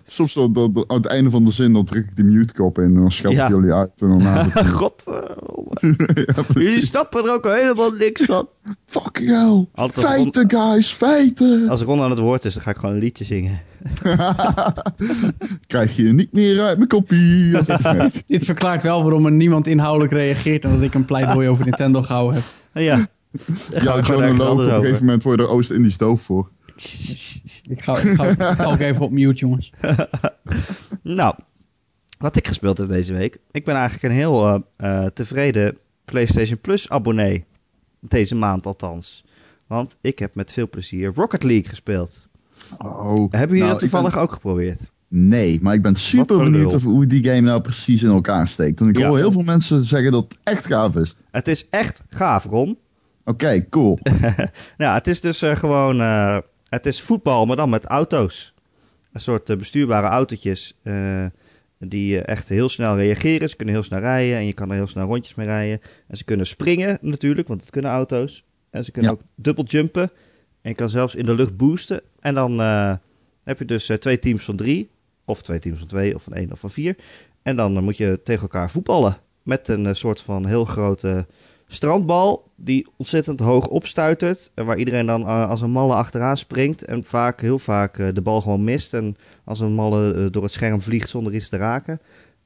Soms 0.07 0.34
dan- 0.34 0.86
aan 0.88 0.97
het 0.97 1.05
einde 1.05 1.29
van 1.29 1.45
de 1.45 1.51
zin 1.51 1.73
dan 1.73 1.86
druk 1.86 2.05
ik 2.05 2.15
de 2.15 2.23
mute 2.23 2.53
knop 2.53 2.77
in. 2.77 2.84
En 2.84 2.93
dan 2.93 3.11
schelp 3.11 3.34
ik 3.34 3.39
Ja. 3.39 3.49
jullie 3.49 3.73
uit. 3.73 3.91
En 3.97 4.07
dan 4.09 4.21
Godverdomme. 4.79 5.71
ja. 6.36 6.43
Jullie 6.53 6.82
snappen 6.86 7.23
er 7.25 7.34
ook 7.34 7.43
helemaal 7.43 7.91
niks 7.91 8.21
van. 8.21 8.47
Fucking 8.86 9.29
hell. 9.29 9.65
Altijd 9.73 10.05
Feiten, 10.05 10.49
guys. 10.51 10.88
Feiten. 10.89 11.69
Als 11.69 11.82
Ron 11.82 12.01
aan 12.01 12.09
het 12.09 12.19
woord 12.19 12.45
is, 12.45 12.53
dan 12.53 12.63
ga 12.63 12.69
ik 12.69 12.77
gewoon 12.77 12.95
een 12.95 13.01
liedje 13.01 13.23
zingen. 13.23 13.61
Krijg 15.67 15.95
je 15.95 16.03
niet 16.03 16.32
meer 16.34 16.61
uit 16.61 16.77
mijn 16.77 16.89
kopie. 16.89 17.51
Dat. 17.51 18.23
Dit 18.25 18.45
verklaart 18.45 18.84
wel 18.84 19.01
waarom 19.03 19.25
er 19.25 19.32
niemand 19.32 19.67
inhoudelijk 19.67 20.11
reageert 20.13 20.63
en 20.63 20.71
dat 20.71 20.82
ik 20.82 20.93
een 20.93 21.05
pleidooi 21.05 21.47
over 21.47 21.65
Nintendo 21.65 22.01
gehouden 22.01 22.36
heb. 22.36 22.43
Ja. 22.74 22.95
Gaan 23.72 23.97
Ja, 23.97 24.03
gewoon 24.03 24.24
John 24.26 24.38
Loke, 24.38 24.61
op 24.61 24.69
een 24.69 24.82
gegeven 24.82 25.05
moment 25.05 25.24
word 25.24 25.39
je 25.39 25.45
er 25.45 25.51
Oost-Indisch 25.51 25.97
doof 25.97 26.22
voor. 26.22 26.49
Ik 26.76 27.82
ga, 27.84 27.97
ik 27.97 28.15
ga, 28.15 28.26
ik 28.28 28.39
ga 28.39 28.65
ook 28.65 28.80
even 28.80 29.01
op 29.01 29.11
mute, 29.11 29.39
jongens. 29.39 29.72
Nou, 31.03 31.36
wat 32.17 32.36
ik 32.36 32.47
gespeeld 32.47 32.78
heb 32.78 32.88
deze 32.88 33.13
week. 33.13 33.38
Ik 33.51 33.65
ben 33.65 33.76
eigenlijk 33.76 34.03
een 34.03 34.19
heel 34.19 34.47
eh, 34.47 34.59
eh, 34.78 35.11
tevreden 35.11 35.78
PlayStation 36.05 36.59
Plus 36.59 36.89
abonnee. 36.89 37.45
Deze 37.99 38.36
maand 38.36 38.65
althans. 38.65 39.24
Want 39.67 39.97
ik 40.01 40.19
heb 40.19 40.36
met 40.36 40.53
veel 40.53 40.69
plezier 40.69 41.11
Rocket 41.15 41.43
League 41.43 41.69
gespeeld. 41.69 42.28
Oh, 42.78 43.32
Hebben 43.32 43.39
jullie 43.39 43.57
nou, 43.57 43.69
dat 43.72 43.80
toevallig 43.80 44.13
ben- 44.13 44.22
ook 44.22 44.32
geprobeerd? 44.32 44.91
Nee, 45.14 45.59
maar 45.62 45.74
ik 45.74 45.82
ben 45.82 45.95
super 45.95 46.38
benieuwd 46.38 46.74
of, 46.74 46.84
hoe 46.84 47.05
die 47.05 47.24
game 47.24 47.41
nou 47.41 47.62
precies 47.62 48.03
in 48.03 48.09
elkaar 48.09 48.47
steekt. 48.47 48.80
Want 48.80 48.91
ik 48.91 48.97
Ja. 48.97 49.07
hoor 49.07 49.18
heel 49.18 49.32
veel 49.32 49.43
mensen 49.43 49.84
zeggen 49.84 50.12
dat 50.12 50.24
het 50.24 50.38
echt 50.43 50.66
gaaf 50.66 50.95
is. 50.95 51.16
Het 51.32 51.47
is 51.47 51.70
echt 51.70 52.03
gaaf, 52.09 52.43
Ron. 52.45 52.78
Oké, 53.26 53.70
cool. 53.70 53.99
nou, 54.78 54.93
het 54.93 55.07
is 55.07 55.22
dus 55.22 55.41
eh, 55.41 55.55
gewoon... 55.55 56.01
eh, 56.01 56.38
het 56.70 56.86
is 56.86 57.01
voetbal, 57.01 57.45
maar 57.45 57.55
dan 57.55 57.70
met 57.70 57.86
auto's. 57.86 58.53
Een 59.14 59.20
soort 59.20 59.49
eh, 59.49 59.57
bestuurbare 59.57 60.07
autootjes. 60.07 60.74
die 61.80 62.20
echt 62.22 62.49
heel 62.49 62.70
snel 62.70 62.95
reageren. 62.95 63.49
Ze 63.49 63.55
kunnen 63.55 63.76
heel 63.76 63.84
snel 63.84 63.99
rijden. 63.99 64.38
En 64.38 64.45
je 64.45 64.53
kan 64.53 64.70
er 64.70 64.76
heel 64.76 64.88
snel 64.88 65.05
rondjes 65.07 65.36
mee 65.36 65.47
rijden. 65.47 65.80
En 66.07 66.18
ze 66.18 66.24
kunnen 66.24 66.47
springen 66.47 66.97
natuurlijk, 67.01 67.47
want 67.47 67.59
dat 67.59 67.70
kunnen 67.70 67.91
auto's. 67.91 68.43
En 68.70 68.84
ze 68.84 68.91
kunnen 68.91 69.12
Ja. 69.12 69.18
ook 69.18 69.24
dubbel 69.36 69.64
jumpen. 69.66 70.12
En 70.62 70.70
je 70.70 70.76
kan 70.76 70.89
zelfs 70.89 71.16
in 71.16 71.26
de 71.26 71.36
lucht 71.36 71.57
boosten. 71.57 72.01
En 72.20 72.34
dan 72.34 72.59
heb 73.43 73.59
je 73.59 73.66
dus 73.66 73.91
twee 73.99 74.20
teams 74.20 74.45
van 74.45 74.55
drie. 74.55 74.89
Of 75.26 75.41
twee 75.41 75.59
teams 75.59 75.80
van 75.80 75.88
twee, 75.88 76.15
of 76.15 76.24
van 76.24 76.34
één 76.34 76.51
of 76.51 76.59
van 76.59 76.72
vier. 76.72 76.95
En 77.41 77.55
dan 77.55 77.76
eh, 77.78 77.82
moet 77.84 77.97
je 77.97 78.22
tegen 78.24 78.41
elkaar 78.41 78.69
voetballen. 78.72 79.17
Met 79.43 79.67
een 79.67 79.86
eh, 79.86 79.93
soort 79.93 80.22
van 80.22 80.45
heel 80.45 80.65
grote 80.65 81.28
strandbal 81.67 82.49
die 82.55 82.88
ontzettend 82.97 83.39
hoog 83.39 83.67
opstuitert. 83.67 84.51
En 84.55 84.65
waar 84.65 84.78
iedereen 84.78 85.05
dan 85.05 85.22
eh, 85.22 85.49
als 85.49 85.61
een 85.61 85.72
malle 85.72 85.93
achteraan 85.93 86.38
springt. 86.38 86.86
En 86.86 87.03
vaak, 87.03 87.41
heel 87.41 87.59
vaak 87.59 87.97
de 88.15 88.22
bal 88.22 88.41
gewoon 88.41 88.63
mist. 88.63 88.93
En 88.93 89.15
als 89.43 89.59
een 89.59 89.74
malle 89.74 90.30
door 90.30 90.43
het 90.43 90.51
scherm 90.51 90.82
vliegt 90.82 91.09
zonder 91.09 91.34
iets 91.34 91.49
te 91.49 91.57
raken. 91.57 91.99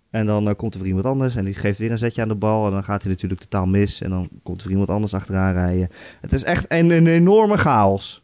En 0.09 0.25
dan 0.25 0.55
komt 0.55 0.73
er 0.73 0.79
weer 0.79 0.87
iemand 0.89 1.05
anders 1.05 1.35
en 1.35 1.45
die 1.45 1.53
geeft 1.53 1.77
weer 1.79 1.91
een 1.91 1.97
zetje 1.97 2.21
aan 2.21 2.27
de 2.27 2.35
bal. 2.35 2.65
En 2.65 2.71
dan 2.71 2.83
gaat 2.83 3.01
hij 3.03 3.11
natuurlijk 3.11 3.41
totaal 3.41 3.65
mis. 3.65 4.01
En 4.01 4.09
dan 4.09 4.29
komt 4.43 4.57
er 4.57 4.63
weer 4.63 4.71
iemand 4.77 4.89
anders 4.89 5.13
achteraan 5.13 5.53
rijden. 5.53 5.89
Het 6.21 6.33
is 6.33 6.43
echt 6.43 6.65
een, 6.67 6.89
een 6.89 7.07
enorme 7.07 7.57
chaos. 7.57 8.23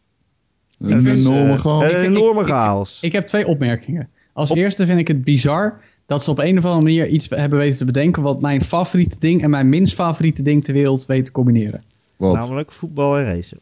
Een 0.78 1.00
vind, 1.00 1.18
enorme 1.18 1.50
een 1.84 2.04
ik- 2.34 2.40
ik- 2.40 2.46
chaos. 2.46 2.98
Ik 3.02 3.12
heb 3.12 3.26
twee 3.26 3.46
opmerkingen. 3.46 4.08
Als 4.32 4.50
Op- 4.50 4.56
eerste 4.56 4.86
vind 4.86 4.98
ik 4.98 5.08
het 5.08 5.24
bizar 5.24 5.80
dat 6.06 6.22
ze 6.22 6.30
op 6.30 6.38
een 6.38 6.58
of 6.58 6.64
andere 6.64 6.82
manier 6.82 7.08
iets 7.08 7.28
hebben 7.28 7.58
weten 7.58 7.78
te 7.78 7.84
bedenken 7.84 8.22
wat 8.22 8.40
mijn 8.40 8.62
favoriete 8.62 9.16
ding 9.18 9.42
en 9.42 9.50
mijn 9.50 9.68
minst 9.68 9.94
favoriete 9.94 10.42
ding 10.42 10.64
ter 10.64 10.74
wereld 10.74 11.06
weet 11.06 11.24
te 11.24 11.32
combineren. 11.32 11.82
Wat? 12.16 12.34
Namelijk 12.34 12.72
voetbal 12.72 13.18
en 13.18 13.24
racen. 13.24 13.58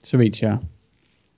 Zoiets, 0.00 0.38
ja. 0.38 0.60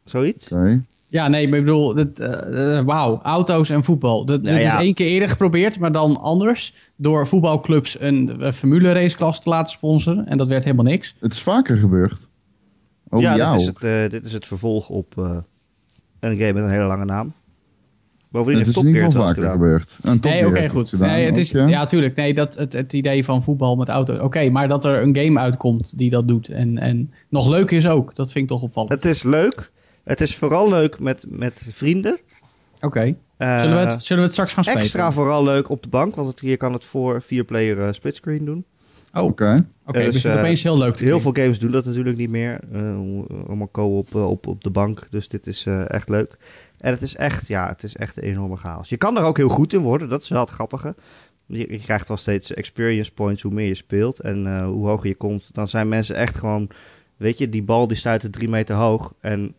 Zoiets? 0.05 0.53
Oké. 0.53 0.85
Ja, 1.09 1.29
nee, 1.29 1.49
maar 1.49 1.59
ik 1.59 1.65
bedoel, 1.65 1.95
dat, 1.95 2.19
eh, 2.19 2.79
eh, 2.79 2.85
wauw, 2.85 3.21
auto's 3.23 3.71
en 3.71 3.85
voetbal. 3.85 4.25
Dat, 4.25 4.45
Ja, 4.45 4.53
dit 4.53 4.63
ja. 4.63 4.75
is 4.75 4.85
één 4.85 4.95
keer 4.95 5.07
eerder 5.07 5.29
geprobeerd, 5.29 5.79
maar 5.79 5.93
dan 5.93 6.17
anders. 6.17 6.75
Door 6.97 7.27
voetbalclubs 7.27 8.01
een, 8.01 8.53
formule 8.55 8.93
raceklas 8.93 9.43
te 9.43 9.49
laten 9.49 9.73
sponsoren. 9.73 10.27
En 10.27 10.39
dat 10.39 10.49
werd 10.49 10.65
helemaal 10.65 10.85
niks. 10.85 11.15
Het 11.19 11.33
is 11.33 11.41
vaker 11.41 11.77
gebeurd. 11.77 12.29
Oh, 13.09 13.21
ja, 13.21 13.37
jou. 13.37 13.53
dit 13.53 13.61
is, 13.61 13.67
het, 13.67 13.83
eh, 13.85 14.09
dit 14.11 14.27
is 14.27 14.33
het 14.33 14.47
vervolg 14.47 14.89
op 14.89 15.19
eh, 15.19 15.37
een 16.21 16.37
game 16.39 16.53
met 16.53 16.63
een 16.63 16.71
hele 16.71 16.85
lange 16.85 17.05
naam. 17.05 17.33
Bovendien 18.31 18.65
Het 18.65 18.67
heeft 18.67 18.79
is 18.79 18.85
in 18.85 18.93
Top 18.93 19.03
ieder 19.03 19.11
Gear 19.11 19.13
geval 19.13 19.27
het 19.27 19.37
vaker 19.37 19.43
wel 19.43 19.53
gedaan. 19.53 19.85
gebeurd. 20.03 20.25
Nee, 20.25 20.47
oké, 20.47 20.69
goed. 20.69 20.99
Nee, 20.99 21.25
het 21.25 21.39
is, 21.39 21.57
ook, 21.57 21.69
ja, 21.69 21.87
tuurlijk. 21.87 22.17
Nee, 22.17 22.35
dat, 22.35 22.55
het, 22.55 22.73
het 22.73 22.93
idee 22.93 23.25
van 23.25 23.43
voetbal 23.43 23.77
met 23.77 23.89
auto's. 23.89 24.19
Oké, 24.19 24.51
maar 24.51 24.69
dat 24.69 24.85
er 24.85 25.03
een 25.03 25.17
game 25.17 25.39
uitkomt 25.39 25.99
die 25.99 26.11
dat 26.11 26.29
doet. 26.29 26.49
En, 26.49 26.79
en 26.79 27.13
nog 27.29 27.49
leuk 27.49 27.71
is 27.71 27.87
ook. 27.87 28.15
Dat 28.15 28.33
vind 28.33 28.45
ik 28.45 28.51
toch 28.51 28.63
opvallend. 28.63 28.93
Het 28.93 29.05
is 29.05 29.23
leuk. 29.23 29.71
Het 30.05 30.21
is 30.21 30.37
vooral 30.37 30.69
leuk 30.69 31.01
met, 31.01 31.25
met 31.29 31.69
vrienden. 31.71 32.19
Oké. 32.81 33.15
Eh, 33.37 33.61
Zullen, 33.61 33.77
we 33.77 33.91
het, 33.93 34.03
zullen 34.05 34.23
we 34.23 34.23
het 34.23 34.33
straks 34.33 34.53
gaan 34.53 34.65
spelen? 34.65 34.83
Extra 34.83 35.13
vooral 35.13 35.45
leuk 35.45 35.69
op 35.69 35.83
de 35.83 35.89
bank, 35.89 36.15
want 36.15 36.29
het, 36.29 36.41
hier 36.41 36.57
kan 36.57 36.73
het 36.73 36.85
voor 36.85 37.23
vier 37.23 37.45
player 37.45 37.81
eh, 37.81 37.93
splitscreen 37.93 38.45
doen. 38.45 38.65
Oh, 39.15 39.25
oké. 39.25 39.67
Oké. 39.87 39.99
Het 39.99 40.13
dus, 40.13 40.23
begint 40.23 40.35
eh, 40.35 40.41
opeens 40.41 40.63
heel 40.63 40.79
leuk 40.79 40.95
te 40.95 41.05
Heel 41.05 41.21
veel 41.21 41.33
games 41.33 41.59
doen 41.59 41.71
dat 41.71 41.85
natuurlijk 41.85 42.17
niet 42.17 42.31
meer. 42.31 42.61
Eh, 42.73 42.81
allemaal 43.47 43.71
co-op 43.71 44.15
op, 44.15 44.47
op 44.47 44.65
de 44.65 44.71
bank. 44.71 45.07
Dus 45.11 45.29
dit 45.29 45.47
is 45.47 45.67
eh, 45.67 45.91
echt 45.91 46.09
leuk. 46.09 46.37
En 46.81 46.91
het 46.91 47.03
is 47.03 47.17
echt, 47.17 47.49
ja, 47.49 47.69
het 47.69 47.83
is 47.83 47.97
echt 47.97 48.17
een 48.17 48.23
enorme 48.23 48.57
chaos. 48.57 48.89
Je 48.89 48.97
kan 48.97 49.17
er 49.17 49.23
ook 49.23 49.37
heel 49.37 49.49
goed 49.49 49.73
in 49.73 49.81
worden. 49.81 50.09
Dat 50.09 50.23
is 50.23 50.29
wel 50.29 50.41
het 50.41 50.51
grappige. 50.51 50.95
Je, 51.47 51.79
krijgt 51.79 52.09
wel 52.09 52.17
steeds 52.17 52.55
experience 52.55 53.13
points 53.13 53.43
hoe 53.43 53.53
meer 53.53 53.67
je 53.67 53.75
speelt. 53.75 54.21
En 54.21 54.47
eh, 54.47 54.65
hoe 54.65 54.89
hoger 54.89 55.09
je 55.09 55.15
komt. 55.15 55.55
Dan 55.55 55.69
zijn 55.69 55.89
mensen 55.89 56.17
echt 56.17 56.37
gewoon... 56.37 56.71
Weet 57.17 57.39
je, 57.39 57.49
die 57.49 57.63
bal 57.63 57.87
die 57.87 57.97
stuit 57.97 58.33
drie 58.33 58.49
meter 58.49 58.75
hoog. 58.77 59.15
En 59.21 59.55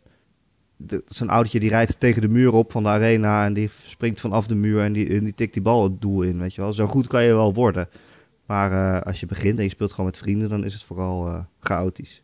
zo'n 1.05 1.29
autootje 1.29 1.59
die 1.59 1.69
rijdt 1.69 1.99
tegen 1.99 2.21
de 2.21 2.27
muur 2.27 2.53
op 2.53 2.71
van 2.71 2.83
de 2.83 2.89
arena. 2.89 3.45
En 3.45 3.53
die 3.53 3.69
springt 3.69 4.21
vanaf 4.21 4.47
de 4.47 4.55
muur 4.55 4.81
en 4.83 4.93
die, 4.93 5.19
die 5.19 5.33
tikt 5.33 5.53
die 5.53 5.61
bal 5.61 5.83
het 5.83 6.01
doel 6.01 6.21
in. 6.21 6.39
Weet 6.39 6.55
je 6.55 6.61
wel. 6.61 6.73
Zo 6.73 6.87
goed 6.87 7.07
kan 7.07 7.23
je 7.23 7.33
wel 7.33 7.53
worden. 7.53 7.87
Maar 8.45 8.71
eh, 8.71 9.01
als 9.01 9.19
je 9.19 9.25
begint 9.25 9.57
en 9.57 9.63
je 9.63 9.69
speelt 9.69 9.91
gewoon 9.91 10.05
met 10.05 10.17
vrienden, 10.17 10.49
dan 10.49 10.63
is 10.63 10.73
het 10.73 10.83
vooral 10.83 11.27
eh, 11.27 11.43
chaotisch. 11.59 12.23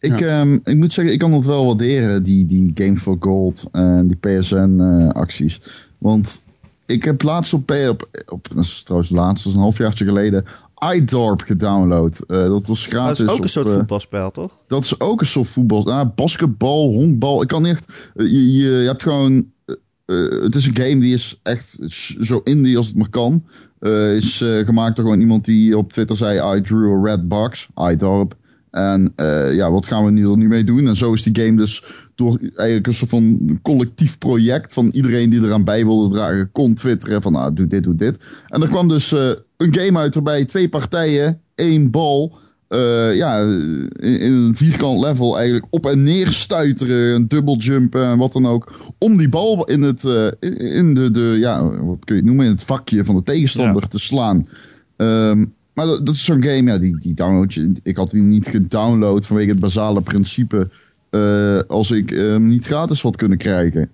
Ik, 0.00 0.20
ehm, 0.20 0.58
ik 0.64 0.76
moet 0.76 0.92
zeggen, 0.92 1.12
ik 1.12 1.18
kan 1.18 1.32
het 1.32 1.44
wel 1.44 1.66
waarderen, 1.66 2.22
die, 2.22 2.46
die 2.46 2.70
Game 2.74 2.96
for 2.96 3.16
Gold 3.20 3.64
en 3.72 4.06
die 4.06 4.16
PSN-acties. 4.16 5.60
Want 5.98 6.42
ik 6.86 7.04
heb 7.04 7.22
laatst 7.22 7.52
op, 7.52 7.70
op, 7.88 8.08
op 8.28 8.48
dat 8.54 8.64
is 8.64 8.82
trouwens 8.82 9.10
laatst, 9.10 9.42
dat 9.44 9.52
is 9.52 9.58
een 9.58 9.64
halfjaartje 9.64 10.04
geleden, 10.04 10.44
iDorp 10.94 11.40
gedownload. 11.40 12.20
Eh, 12.26 12.36
dat 12.42 12.66
was 12.66 12.80
Dat 12.84 12.92
gratis. 12.92 13.20
is 13.20 13.28
ook 13.28 13.36
een 13.36 13.42
op, 13.42 13.48
soort 13.48 13.66
eh, 13.68 13.72
voetbalspel, 13.74 14.30
toch? 14.30 14.52
Dat 14.68 14.84
is 14.84 15.00
ook 15.00 15.20
een 15.20 15.26
soort 15.26 15.48
voetbal. 15.48 15.92
Ah, 15.92 16.08
basketbal, 16.14 16.92
honkbal. 16.92 17.42
Ik 17.42 17.48
kan 17.48 17.62
niet 17.62 17.72
echt. 17.72 17.92
eh, 18.16 18.26
Je, 18.26 18.52
je, 18.52 18.68
je 18.68 18.86
hebt 18.86 19.02
gewoon. 19.02 19.50
eh, 19.64 19.74
eh, 20.06 20.42
het 20.42 20.54
is 20.54 20.66
een 20.66 20.76
game 20.76 21.00
die 21.00 21.14
is 21.14 21.40
echt 21.42 21.78
zo 22.20 22.40
indie 22.44 22.76
als 22.76 22.86
het 22.86 22.96
maar 22.96 23.10
kan. 23.10 23.44
Eh, 23.78 24.12
is 24.12 24.40
eh, 24.40 24.58
gemaakt 24.66 24.96
door 24.96 25.04
gewoon 25.04 25.20
iemand 25.20 25.44
die 25.44 25.76
op 25.78 25.92
Twitter 25.92 26.16
zei: 26.16 26.56
I 26.58 26.60
drew 26.60 27.06
a 27.06 27.10
red 27.10 27.28
box, 27.28 27.68
iDorp. 27.90 28.36
En 28.70 29.12
eh, 29.16 29.54
ja, 29.54 29.70
wat 29.70 29.86
gaan 29.86 30.04
we 30.04 30.10
nu 30.10 30.30
er 30.30 30.36
nu 30.36 30.48
mee 30.48 30.64
doen? 30.64 30.86
En 30.88 30.96
zo 30.96 31.12
is 31.12 31.22
die 31.22 31.44
game 31.44 31.56
dus 31.56 31.84
door 32.14 32.38
eigenlijk 32.54 32.86
een 32.86 32.94
soort 32.94 33.10
van 33.10 33.58
collectief 33.62 34.18
project 34.18 34.72
van 34.72 34.88
iedereen 34.92 35.30
die 35.30 35.40
eraan 35.44 35.64
bij 35.64 35.84
wilde 35.84 36.14
dragen, 36.14 36.52
kon 36.52 36.74
twitteren 36.74 37.22
van 37.22 37.32
nou, 37.32 37.54
doe 37.54 37.66
dit, 37.66 37.82
doe 37.82 37.94
dit. 37.94 38.18
En 38.48 38.62
er 38.62 38.68
kwam 38.68 38.88
dus 38.88 39.12
eh, 39.12 39.30
een 39.56 39.74
game 39.74 39.98
uit 39.98 40.14
waarbij 40.14 40.44
twee 40.44 40.68
partijen, 40.68 41.40
één 41.54 41.90
bal, 41.90 42.36
eh, 42.68 43.16
ja, 43.16 43.40
in, 43.40 43.90
in 44.20 44.32
een 44.32 44.56
vierkant 44.56 45.00
level 45.00 45.36
eigenlijk 45.36 45.66
op 45.70 45.86
en 45.86 46.02
neer 46.02 46.26
stuiteren, 46.32 47.14
een 47.14 47.28
dubbel 47.28 47.56
jumpen 47.56 48.04
en 48.04 48.18
wat 48.18 48.32
dan 48.32 48.46
ook, 48.46 48.72
om 48.98 49.16
die 49.16 49.28
bal 49.28 49.64
in 49.64 49.82
het, 49.82 50.02
in- 50.40 50.56
in 50.58 50.94
de, 50.94 51.10
de, 51.10 51.36
ja, 51.40 51.64
wat 51.84 52.04
kun 52.04 52.14
je 52.14 52.20
het 52.20 52.24
noemen, 52.24 52.44
in 52.44 52.50
het 52.52 52.62
vakje 52.64 53.04
van 53.04 53.16
de 53.16 53.22
tegenstander 53.22 53.88
te 53.88 53.98
slaan. 53.98 54.48
Ehm, 54.96 55.44
maar 55.78 55.86
dat, 55.86 56.06
dat 56.06 56.14
is 56.14 56.24
zo'n 56.24 56.42
game, 56.42 56.70
ja, 56.70 56.78
die, 56.78 56.98
die 57.00 57.14
download 57.14 57.52
je. 57.52 57.76
Ik 57.82 57.96
had 57.96 58.10
die 58.10 58.22
niet 58.22 58.48
gedownload 58.48 59.26
vanwege 59.26 59.48
het 59.50 59.60
basale 59.60 60.00
principe. 60.00 60.70
eh, 61.10 61.58
als 61.68 61.90
ik 61.90 62.10
hem 62.10 62.48
niet 62.48 62.66
gratis 62.66 63.02
had 63.02 63.16
kunnen 63.16 63.38
krijgen. 63.38 63.90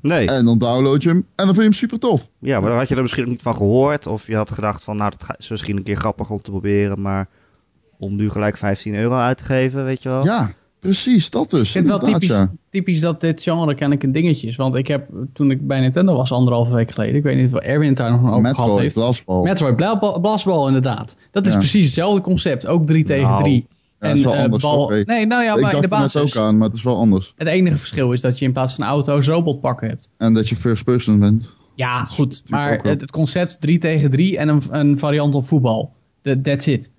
Nee. 0.00 0.26
En 0.28 0.44
dan 0.44 0.58
download 0.58 1.02
je 1.02 1.08
hem 1.08 1.16
en 1.18 1.46
dan 1.46 1.46
vind 1.46 1.56
je 1.56 1.62
hem 1.62 1.72
super 1.72 1.98
tof. 1.98 2.28
ja, 2.38 2.60
maar 2.60 2.68
dan 2.68 2.78
had 2.78 2.88
je 2.88 2.94
er 2.94 3.02
misschien 3.02 3.24
ook 3.24 3.30
niet 3.30 3.42
van 3.42 3.54
gehoord. 3.54 4.06
Of 4.06 4.26
je 4.26 4.36
had 4.36 4.50
gedacht 4.50 4.84
van, 4.84 4.96
nou, 4.96 5.12
dat 5.18 5.34
is 5.38 5.48
misschien 5.48 5.76
een 5.76 5.82
keer 5.82 5.96
grappig 5.96 6.30
om 6.30 6.40
te 6.40 6.50
proberen. 6.50 7.00
Maar 7.00 7.28
om 7.98 8.16
nu 8.16 8.30
gelijk 8.30 8.56
15 8.56 8.94
euro 8.94 9.16
uit 9.16 9.38
te 9.38 9.44
geven, 9.44 9.84
weet 9.84 10.02
je 10.02 10.08
wel. 10.08 10.24
Ja, 10.24 10.52
precies, 10.84 11.30
dat 11.30 11.50
dus. 11.50 11.74
Het 11.74 11.86
wel 11.86 11.94
Inderdaad, 11.94 12.20
typisch, 12.20 12.36
ja. 12.36 12.50
typisch 12.70 13.00
dat 13.00 13.20
dit 13.20 13.42
genre 13.42 13.74
kennelijk 13.74 14.02
een 14.02 14.12
dingetje 14.12 14.46
is. 14.46 14.56
Want 14.56 14.74
ik 14.74 14.86
heb, 14.86 15.08
toen 15.32 15.50
ik 15.50 15.66
bij 15.66 15.80
Nintendo 15.80 16.14
was, 16.14 16.32
anderhalve 16.32 16.74
week 16.74 16.90
geleden. 16.90 17.14
Ik 17.16 17.22
weet 17.22 17.36
niet 17.36 17.54
of 17.54 17.60
Erwin 17.60 17.88
het 17.88 17.96
daar 17.96 18.10
nog 18.10 18.20
over 18.20 18.32
gehad 18.32 18.42
Metroid, 18.42 18.78
heeft. 18.78 18.94
Blastball. 18.94 19.42
Metroid, 19.42 19.76
bla- 19.76 20.18
Blastball 20.18 20.66
inderdaad. 20.66 21.16
Dat 21.30 21.46
is 21.46 21.52
Ja. 21.52 21.58
precies 21.58 21.84
hetzelfde 21.84 22.20
concept. 22.22 22.66
Ook 22.66 22.86
3 22.86 23.04
tegen 23.04 23.28
Nou, 23.28 23.42
3. 23.42 23.66
Ja, 24.00 24.08
is 24.10 24.24
wel 24.24 24.34
eh, 24.34 24.42
anders, 24.42 24.62
bal... 24.62 24.88
Nee, 24.88 25.26
nou 25.26 25.42
ja, 25.44 25.54
ik 25.54 25.60
maar 25.60 25.70
dacht 25.70 25.82
de 25.82 25.88
basis. 25.88 26.36
ook 26.36 26.44
aan, 26.44 26.58
maar 26.58 26.66
het 26.68 26.76
is 26.76 26.82
wel 26.82 26.96
anders. 26.96 27.32
Het 27.36 27.48
enige 27.48 27.76
verschil 27.76 28.12
is 28.12 28.20
dat 28.20 28.38
je 28.38 28.44
in 28.44 28.52
plaats 28.52 28.74
van 28.74 28.84
auto's 28.84 29.26
robotpakken 29.26 29.88
hebt. 29.88 30.08
En 30.18 30.34
dat 30.34 30.48
je 30.48 30.56
first 30.56 30.84
person 30.84 31.18
bent. 31.20 31.48
Ja, 31.74 32.04
goed. 32.04 32.42
Maar 32.48 32.80
wel. 32.82 32.92
het, 32.92 33.00
het 33.00 33.10
concept 33.10 33.60
3 33.60 33.78
tegen 33.78 34.10
3 34.10 34.38
en 34.38 34.48
een, 34.48 34.62
een 34.70 34.98
variant 34.98 35.34
op 35.34 35.46
voetbal. 35.46 35.92
That's 36.42 36.66
it. 36.66 36.90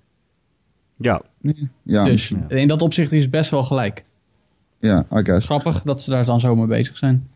Ja. 0.96 1.22
Ja, 1.82 2.04
dus 2.04 2.32
in 2.48 2.68
dat 2.68 2.82
opzicht 2.82 3.12
is 3.12 3.22
het 3.22 3.30
best 3.30 3.50
wel 3.50 3.62
gelijk. 3.62 4.04
Ja, 4.78 5.06
I 5.12 5.24
guess. 5.24 5.46
Grappig 5.46 5.82
dat 5.82 6.02
ze 6.02 6.10
daar 6.10 6.24
dan 6.24 6.40
zo 6.40 6.56
mee 6.56 6.66
bezig 6.66 6.96
zijn. 6.96 7.28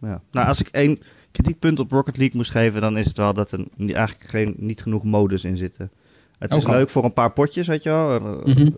ja. 0.00 0.20
Nou, 0.30 0.46
als 0.48 0.60
ik 0.60 0.68
één 0.68 0.98
kritiekpunt 1.30 1.78
op 1.80 1.90
Rocket 1.90 2.16
League 2.16 2.36
moest 2.36 2.50
geven, 2.50 2.80
dan 2.80 2.98
is 2.98 3.06
het 3.06 3.16
wel 3.16 3.34
dat 3.34 3.52
er 3.52 3.64
eigenlijk 3.76 4.30
geen, 4.30 4.54
niet 4.58 4.82
genoeg 4.82 5.04
modus 5.04 5.44
in 5.44 5.56
zitten. 5.56 5.90
Het 6.38 6.54
is 6.54 6.64
Oké. 6.64 6.74
leuk 6.76 6.90
voor 6.90 7.04
een 7.04 7.12
paar 7.12 7.32
potjes, 7.32 7.66
weet 7.66 7.82
je 7.82 7.88
wel. 7.88 8.14
Eh, 8.14 8.54
Mhm. 8.54 8.70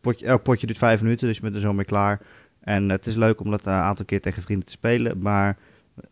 potje, 0.00 0.26
elk 0.26 0.42
potje 0.42 0.66
duurt 0.66 0.78
vijf 0.78 1.02
minuten, 1.02 1.26
dus 1.26 1.36
je 1.36 1.42
bent 1.42 1.54
er 1.54 1.60
zo 1.60 1.72
mee 1.72 1.84
klaar. 1.84 2.20
En 2.60 2.88
het 2.88 3.06
is 3.06 3.14
leuk 3.14 3.40
om 3.40 3.50
dat 3.50 3.66
een 3.66 3.72
aantal 3.72 4.04
keer 4.04 4.20
tegen 4.20 4.42
vrienden 4.42 4.66
te 4.66 4.72
spelen. 4.72 5.22
Maar 5.22 5.56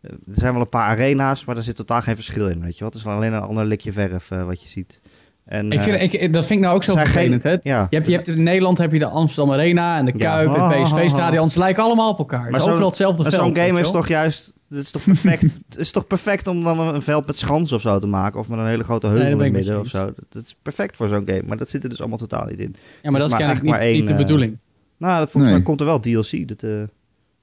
eh, 0.01 0.11
er 0.11 0.19
zijn 0.35 0.53
wel 0.53 0.63
een 0.63 0.69
paar 0.69 0.89
arena's, 0.89 1.45
maar 1.45 1.57
er 1.57 1.63
zit 1.63 1.77
totaal 1.77 2.01
geen 2.03 2.15
verschil 2.15 2.49
in, 2.49 2.61
weet 2.61 2.73
je 2.73 2.79
wel. 2.81 2.89
Het 2.89 2.99
is 2.99 3.07
alleen 3.07 3.33
een 3.33 3.41
ander 3.43 3.65
likje 3.65 3.93
verf 3.93 4.31
eh, 4.31 4.45
wat 4.45 4.63
je 4.63 4.69
ziet. 4.69 5.01
En, 5.45 5.73
Ik 5.73 5.81
vind, 5.83 5.97
eh, 5.97 6.03
ik, 6.23 6.33
dat 6.33 6.47
vind 6.47 6.59
ik 6.59 6.65
nou 6.65 6.77
ook 6.77 6.85
zo 6.85 6.97
vervelend. 6.97 7.43
geen- 7.43 7.61
hè? 7.63 7.71
ja. 7.71 7.87
Je 7.91 7.97
hebt, 7.97 8.09
je 8.09 8.15
hebt 8.15 8.29
in 8.29 8.43
Nederland 8.43 8.79
heb 8.79 8.93
je 8.93 8.99
de 8.99 9.07
Amsterdam 9.07 9.53
Arena 9.55 9.99
en 9.99 10.05
de 10.05 10.13
Ja. 10.17 10.35
Kuip 10.35 10.49
Ah, 10.49 10.73
en 10.73 10.79
het 10.79 10.83
PSV-stadion. 10.83 11.51
Ze 11.51 11.59
lijken 11.59 11.83
allemaal 11.83 12.11
op 12.11 12.19
elkaar. 12.19 12.51
Maar 12.51 12.55
is 12.55 12.63
zo'n- 12.63 12.69
overal 12.71 12.89
hetzelfde 12.89 13.23
Maar 13.23 13.33
veld. 13.33 13.57
zo'n 13.57 13.65
game 13.67 13.81
is 13.81 13.91
toch 13.91 14.09
juist. 14.09 14.55
Het 14.69 14.79
is 14.79 14.91
toch 14.91 15.05
perfect. 15.05 15.43
het 15.69 15.79
is 15.79 15.91
toch 15.91 16.07
perfect 16.07 16.47
om 16.47 16.65
dan 16.65 16.79
een 16.81 17.03
veld 17.03 17.27
met 17.27 17.37
schans 17.39 17.73
of 17.73 17.81
zo 17.81 17.99
te 17.99 18.07
maken. 18.07 18.41
Of 18.41 18.49
met 18.49 18.59
een 18.59 18.67
hele 18.67 18.85
grote 18.85 19.07
heuvel 19.07 19.27
in 19.31 19.41
het 19.41 19.53
midden 19.53 19.81
of 19.81 19.87
zo. 19.87 20.13
Dat 20.29 20.43
is 20.43 20.57
perfect 20.63 20.97
voor 20.97 21.09
zo'n 21.09 21.23
game. 21.27 21.43
Maar 21.47 21.57
dat 21.57 21.69
zit 21.69 21.83
er 21.83 21.89
dus 21.89 22.01
allemaal 22.01 22.19
totaal 22.19 22.47
niet 22.47 22.59
in. 22.59 22.77
Ja, 23.03 23.11
maar 23.11 23.21
dat 23.21 23.31
is 23.31 23.37
kennelijk 23.37 23.41
eigenlijk 23.41 23.63
niet, 23.63 23.71
maar 23.71 23.81
één, 23.81 23.97
niet 23.99 24.07
de 24.07 24.13
eh, 24.13 24.19
bedoeling. 24.19 24.59
Nou, 24.99 25.19
dat, 25.19 25.31
volgens 25.31 25.43
Nee. 25.45 25.53
mij 25.53 25.63
komt 25.63 25.81
er 25.81 25.87
wel 25.87 26.01
DLC. 26.01 26.49
Dat, 26.49 26.63
eh, 26.63 26.71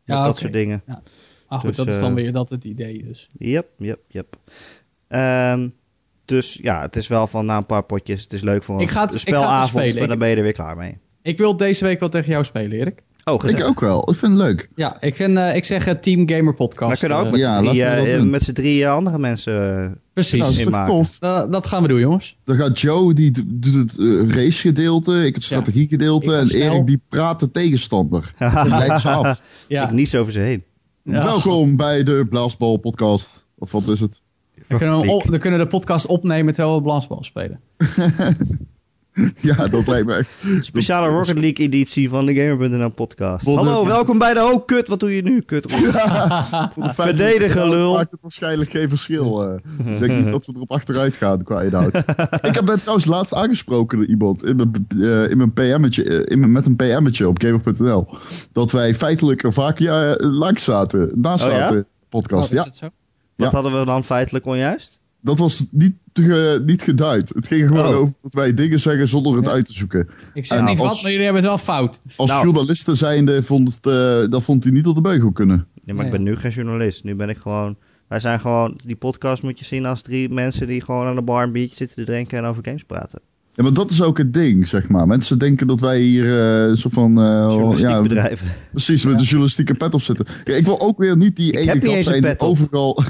Ja, 0.03 0.25
dat 0.25 0.37
soort 0.37 0.53
dingen. 0.53 0.83
Ah 1.47 1.59
goed, 1.59 1.67
dus, 1.67 1.77
dat 1.77 1.87
is 1.87 1.99
dan 1.99 2.13
weer 2.13 2.31
dat 2.31 2.49
het 2.49 2.63
idee 2.63 3.03
dus. 3.03 3.27
Yep, 3.37 3.67
yep, 3.77 3.99
yep. 4.07 4.35
Ehm, 5.07 5.69
dus 6.31 6.59
ja, 6.61 6.81
het 6.81 6.95
is 6.95 7.07
wel 7.07 7.27
van 7.27 7.45
na 7.45 7.57
een 7.57 7.65
paar 7.65 7.83
potjes. 7.83 8.21
Het 8.21 8.33
is 8.33 8.41
leuk 8.41 8.63
voor 8.63 8.75
een 8.75 8.81
Ik 8.81 8.89
ga 8.89 9.01
het- 9.01 9.13
een 9.13 9.19
ik 9.19 9.21
ga 9.27 9.33
het 9.33 9.43
spelavond. 9.43 9.73
Maar 9.73 9.85
Ik- 10.03 10.07
dan 10.07 10.19
ben 10.19 10.29
je 10.29 10.35
er 10.35 10.43
weer 10.43 10.51
klaar 10.53 10.77
mee. 10.77 10.97
Ik 11.21 11.37
wil 11.37 11.57
deze 11.57 11.83
week 11.83 11.99
wel 11.99 12.09
tegen 12.09 12.31
jou 12.31 12.43
spelen, 12.43 12.71
Erik. 12.79 13.03
Oh, 13.23 13.33
Ik 13.33 13.41
gezellig. 13.41 13.65
ook 13.65 13.79
wel. 13.79 14.09
Ik 14.11 14.17
vind 14.17 14.31
het 14.31 14.41
leuk. 14.41 14.69
Ja, 14.75 14.97
ik, 15.01 15.15
vind, 15.15 15.37
eh, 15.37 15.55
ik 15.55 15.65
zeg 15.65 15.87
eh, 15.87 15.93
Team 15.93 16.29
Gamer 16.29 16.53
Podcast. 16.55 16.87
Maar 16.89 16.97
kunnen 16.97 17.17
ook 17.17 17.25
eh, 17.25 17.31
met 17.31 17.39
ja, 17.39 17.53
z'n 17.55 17.61
drie, 18.03 18.29
we 18.29 18.29
dat 18.45 18.55
drie 18.55 18.87
andere 18.87 19.17
mensen. 19.17 19.97
precies. 20.13 20.39
Nou, 20.39 20.51
dat 20.51 20.61
inmaken. 20.61 21.05
Eh, 21.19 21.51
dat 21.51 21.67
gaan 21.67 21.81
we 21.81 21.87
doen, 21.87 21.99
jongens. 21.99 22.37
Dan 22.43 22.55
gaat 22.57 22.79
Joe, 22.79 23.13
die 23.13 23.31
do- 23.31 23.41
doet 23.45 23.73
het 23.73 23.97
eh, 23.99 24.29
racegedeelte, 24.35 25.25
ik 25.25 25.35
het 25.35 25.43
strategiegedeelte. 25.43 26.25
Ik 26.33 26.39
en 26.39 26.47
snel. 26.47 26.71
Erik, 26.71 26.87
die 26.87 27.01
praat 27.09 27.39
de 27.39 27.51
tegenstander. 27.51 28.33
Dat 28.53 28.67
leidt 28.67 29.01
ze 29.01 29.09
af. 29.09 29.41
Ja. 29.67 29.83
Ik 29.83 29.91
niets 29.91 30.15
over 30.15 30.33
ze 30.33 30.39
heen. 30.39 30.63
Ja. 31.03 31.23
Welkom 31.23 31.75
bij 31.75 32.03
de 32.03 32.25
Blaasbal 32.29 32.77
podcast. 32.77 33.45
Of 33.57 33.71
wat 33.71 33.87
is 33.87 33.99
het? 33.99 34.21
Dan 34.71 34.79
kunnen, 34.79 34.99
we, 34.99 35.05
Rocket 35.05 35.25
op- 35.25 35.31
dan 35.31 35.39
kunnen 35.39 35.59
we 35.59 35.65
de 35.65 35.71
podcast 35.71 36.05
opnemen 36.05 36.53
terwijl 36.53 36.75
we 36.75 36.81
blansbal 36.81 37.23
spelen. 37.23 37.59
Ja, 39.41 39.67
dat 39.67 39.87
lijkt 39.87 40.07
me 40.07 40.13
echt. 40.13 40.37
Speciale 40.59 41.07
Rocket 41.07 41.39
League 41.39 41.65
editie 41.65 42.09
van 42.09 42.25
de 42.25 42.33
Gamer.nl 42.33 42.93
podcast. 42.93 43.45
Hallo, 43.45 43.85
welkom 43.85 44.17
bij 44.17 44.33
de... 44.33 44.39
Oh, 44.39 44.65
kut, 44.65 44.87
wat 44.87 44.99
doe 44.99 45.15
je 45.15 45.21
nu? 45.21 45.41
Kut. 45.41 45.71
Verdedigen, 46.75 47.69
lul. 47.69 47.93
maakt 47.93 48.11
het 48.11 48.21
waarschijnlijk 48.21 48.71
geen 48.71 48.89
verschil. 48.89 49.41
eh. 49.43 49.93
Ik 49.93 49.99
denk 49.99 50.23
niet 50.23 50.31
dat 50.31 50.45
we 50.45 50.53
erop 50.55 50.71
achteruit 50.71 51.15
gaan 51.15 51.43
qua 51.43 51.61
inhoud. 51.61 51.95
ik 52.41 52.55
heb 52.55 52.65
ben 52.65 52.79
trouwens 52.79 53.05
laatst 53.05 53.33
aangesproken 53.33 53.97
door 53.97 54.07
iemand 54.07 54.43
in 54.43 54.55
mijn, 54.55 54.85
eh, 54.89 55.29
in 55.29 55.37
mijn 55.37 55.53
PM'tje, 55.53 56.03
eh, 56.03 56.31
in 56.31 56.39
mijn, 56.39 56.51
met 56.51 56.65
een 56.65 56.75
PM'tje 56.75 57.27
op 57.27 57.41
gamer.nl. 57.41 58.07
Dat 58.51 58.71
wij 58.71 58.95
feitelijk 58.95 59.43
er 59.43 59.53
vaak 59.53 59.79
ja, 59.79 60.15
langs 60.17 60.63
zaten, 60.63 61.11
naast 61.15 61.45
Oh 61.45 61.51
ja? 61.51 61.57
zaten. 61.57 61.85
Podcast. 62.09 62.51
Oh, 62.51 62.57
is 62.57 62.57
ja, 62.57 62.63
het 62.63 62.75
zo? 62.75 62.89
Wat 63.43 63.51
Ja. 63.51 63.61
hadden 63.61 63.79
we 63.79 63.85
dan 63.85 64.03
feitelijk 64.03 64.45
onjuist? 64.45 64.99
dat 65.23 65.37
was 65.39 65.65
niet, 65.71 65.95
ge- 66.13 66.63
niet 66.65 66.81
geduid. 66.81 67.29
Het 67.29 67.47
ging 67.47 67.67
gewoon 67.67 67.93
Oh. 67.93 67.99
over 67.99 68.13
dat 68.21 68.33
wij 68.33 68.53
dingen 68.53 68.79
zeggen 68.79 69.07
zonder 69.07 69.35
het 69.35 69.45
Ja. 69.45 69.51
uit 69.51 69.65
te 69.65 69.73
zoeken. 69.73 70.09
Ik 70.33 70.45
zeg 70.45 70.59
als- 70.67 70.79
wat, 70.79 71.01
maar 71.01 71.11
jullie 71.11 71.25
hebben 71.25 71.41
het 71.43 71.51
wel 71.51 71.57
fout. 71.57 71.99
Als 72.15 72.29
Nou. 72.29 72.43
journalisten 72.45 72.97
zijnde 72.97 73.43
vond 73.43 73.73
het, 73.75 73.85
eh, 73.85 74.31
dat 74.31 74.43
vond 74.43 74.63
hij 74.63 74.73
niet 74.73 74.87
op 74.87 74.95
de 74.95 75.01
beugel 75.01 75.31
kunnen. 75.31 75.67
Ja, 75.73 75.93
maar 75.93 76.05
ik 76.05 76.11
ben 76.11 76.23
nu 76.23 76.35
geen 76.35 76.51
journalist. 76.51 77.03
Nu 77.03 77.15
ben 77.15 77.29
ik 77.29 77.37
gewoon... 77.37 77.75
Wij 78.07 78.19
zijn 78.19 78.39
gewoon... 78.39 78.79
Die 78.85 78.95
podcast 78.95 79.43
moet 79.43 79.59
je 79.59 79.65
zien 79.65 79.85
als 79.85 80.01
drie 80.01 80.29
mensen 80.29 80.67
die 80.67 80.81
gewoon 80.81 81.07
aan 81.07 81.15
de 81.15 81.21
bar 81.21 81.43
een 81.43 81.51
biertje 81.51 81.75
zitten 81.75 81.97
te 82.05 82.11
drinken 82.11 82.37
en 82.37 82.45
over 82.45 82.63
games 82.63 82.83
praten. 82.83 83.19
Ja, 83.55 83.63
maar 83.63 83.73
dat 83.73 83.91
is 83.91 84.01
ook 84.01 84.17
het 84.17 84.33
ding, 84.33 84.67
zeg 84.67 84.89
maar. 84.89 85.07
Mensen 85.07 85.39
denken 85.39 85.67
dat 85.67 85.79
wij 85.79 85.99
hier 85.99 86.25
eh, 86.25 86.69
een 86.69 86.77
soort 86.77 86.93
van... 86.93 87.17
eh, 87.21 87.45
Journalistiek 87.49 87.89
ja, 87.89 88.01
bedrijven. 88.01 88.47
Precies, 88.71 89.05
met 89.05 89.19
een 89.19 89.25
journalistieke 89.25 89.73
pet 89.73 89.93
op 89.93 90.01
zitten. 90.01 90.25
Ja, 90.43 90.53
ik 90.53 90.65
wil 90.65 90.81
ook 90.81 90.97
weer 90.97 91.17
niet 91.17 91.35
die 91.35 91.57
ene 91.57 91.81
gast 91.81 92.03
zijn 92.03 92.21
die 92.21 92.39
overal... 92.39 93.03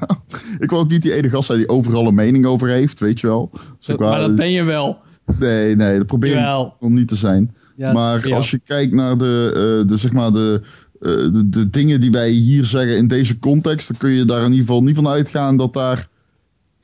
ik 0.58 0.70
wil 0.70 0.78
ook 0.78 0.90
niet 0.90 1.02
die 1.02 1.12
ene 1.14 1.30
gast 1.30 1.46
zijn 1.46 1.58
die 1.58 1.68
overal 1.68 2.06
een 2.06 2.14
mening 2.14 2.46
over 2.46 2.68
heeft, 2.68 3.00
weet 3.00 3.20
je 3.20 3.26
wel. 3.26 3.50
Dus 3.78 3.96
maar 3.96 4.20
dat 4.20 4.36
ben 4.36 4.50
je 4.50 4.62
wel. 4.62 4.98
Nee, 5.38 5.76
nee, 5.76 5.96
dat 5.96 6.06
probeer 6.06 6.36
ik 6.80 6.88
niet 6.88 7.08
te 7.08 7.16
zijn. 7.16 7.54
Ja, 7.76 7.92
maar 7.92 8.32
als 8.34 8.50
je 8.50 8.58
kijkt 8.58 8.92
naar 8.92 9.18
de, 9.18 9.50
eh, 9.82 9.88
de, 9.88 9.96
zeg 9.96 10.12
maar 10.12 10.32
de, 10.32 10.62
eh, 11.00 11.10
de, 11.10 11.48
de 11.48 11.70
dingen 11.70 12.00
die 12.00 12.10
wij 12.10 12.30
hier 12.30 12.64
zeggen 12.64 12.96
in 12.96 13.08
deze 13.08 13.38
context, 13.38 13.88
dan 13.88 13.96
kun 13.96 14.10
je 14.10 14.24
daar 14.24 14.42
in 14.44 14.50
ieder 14.50 14.66
geval 14.66 14.82
niet 14.82 14.94
van 14.94 15.08
uitgaan 15.08 15.56
dat 15.56 15.72
daar 15.72 16.07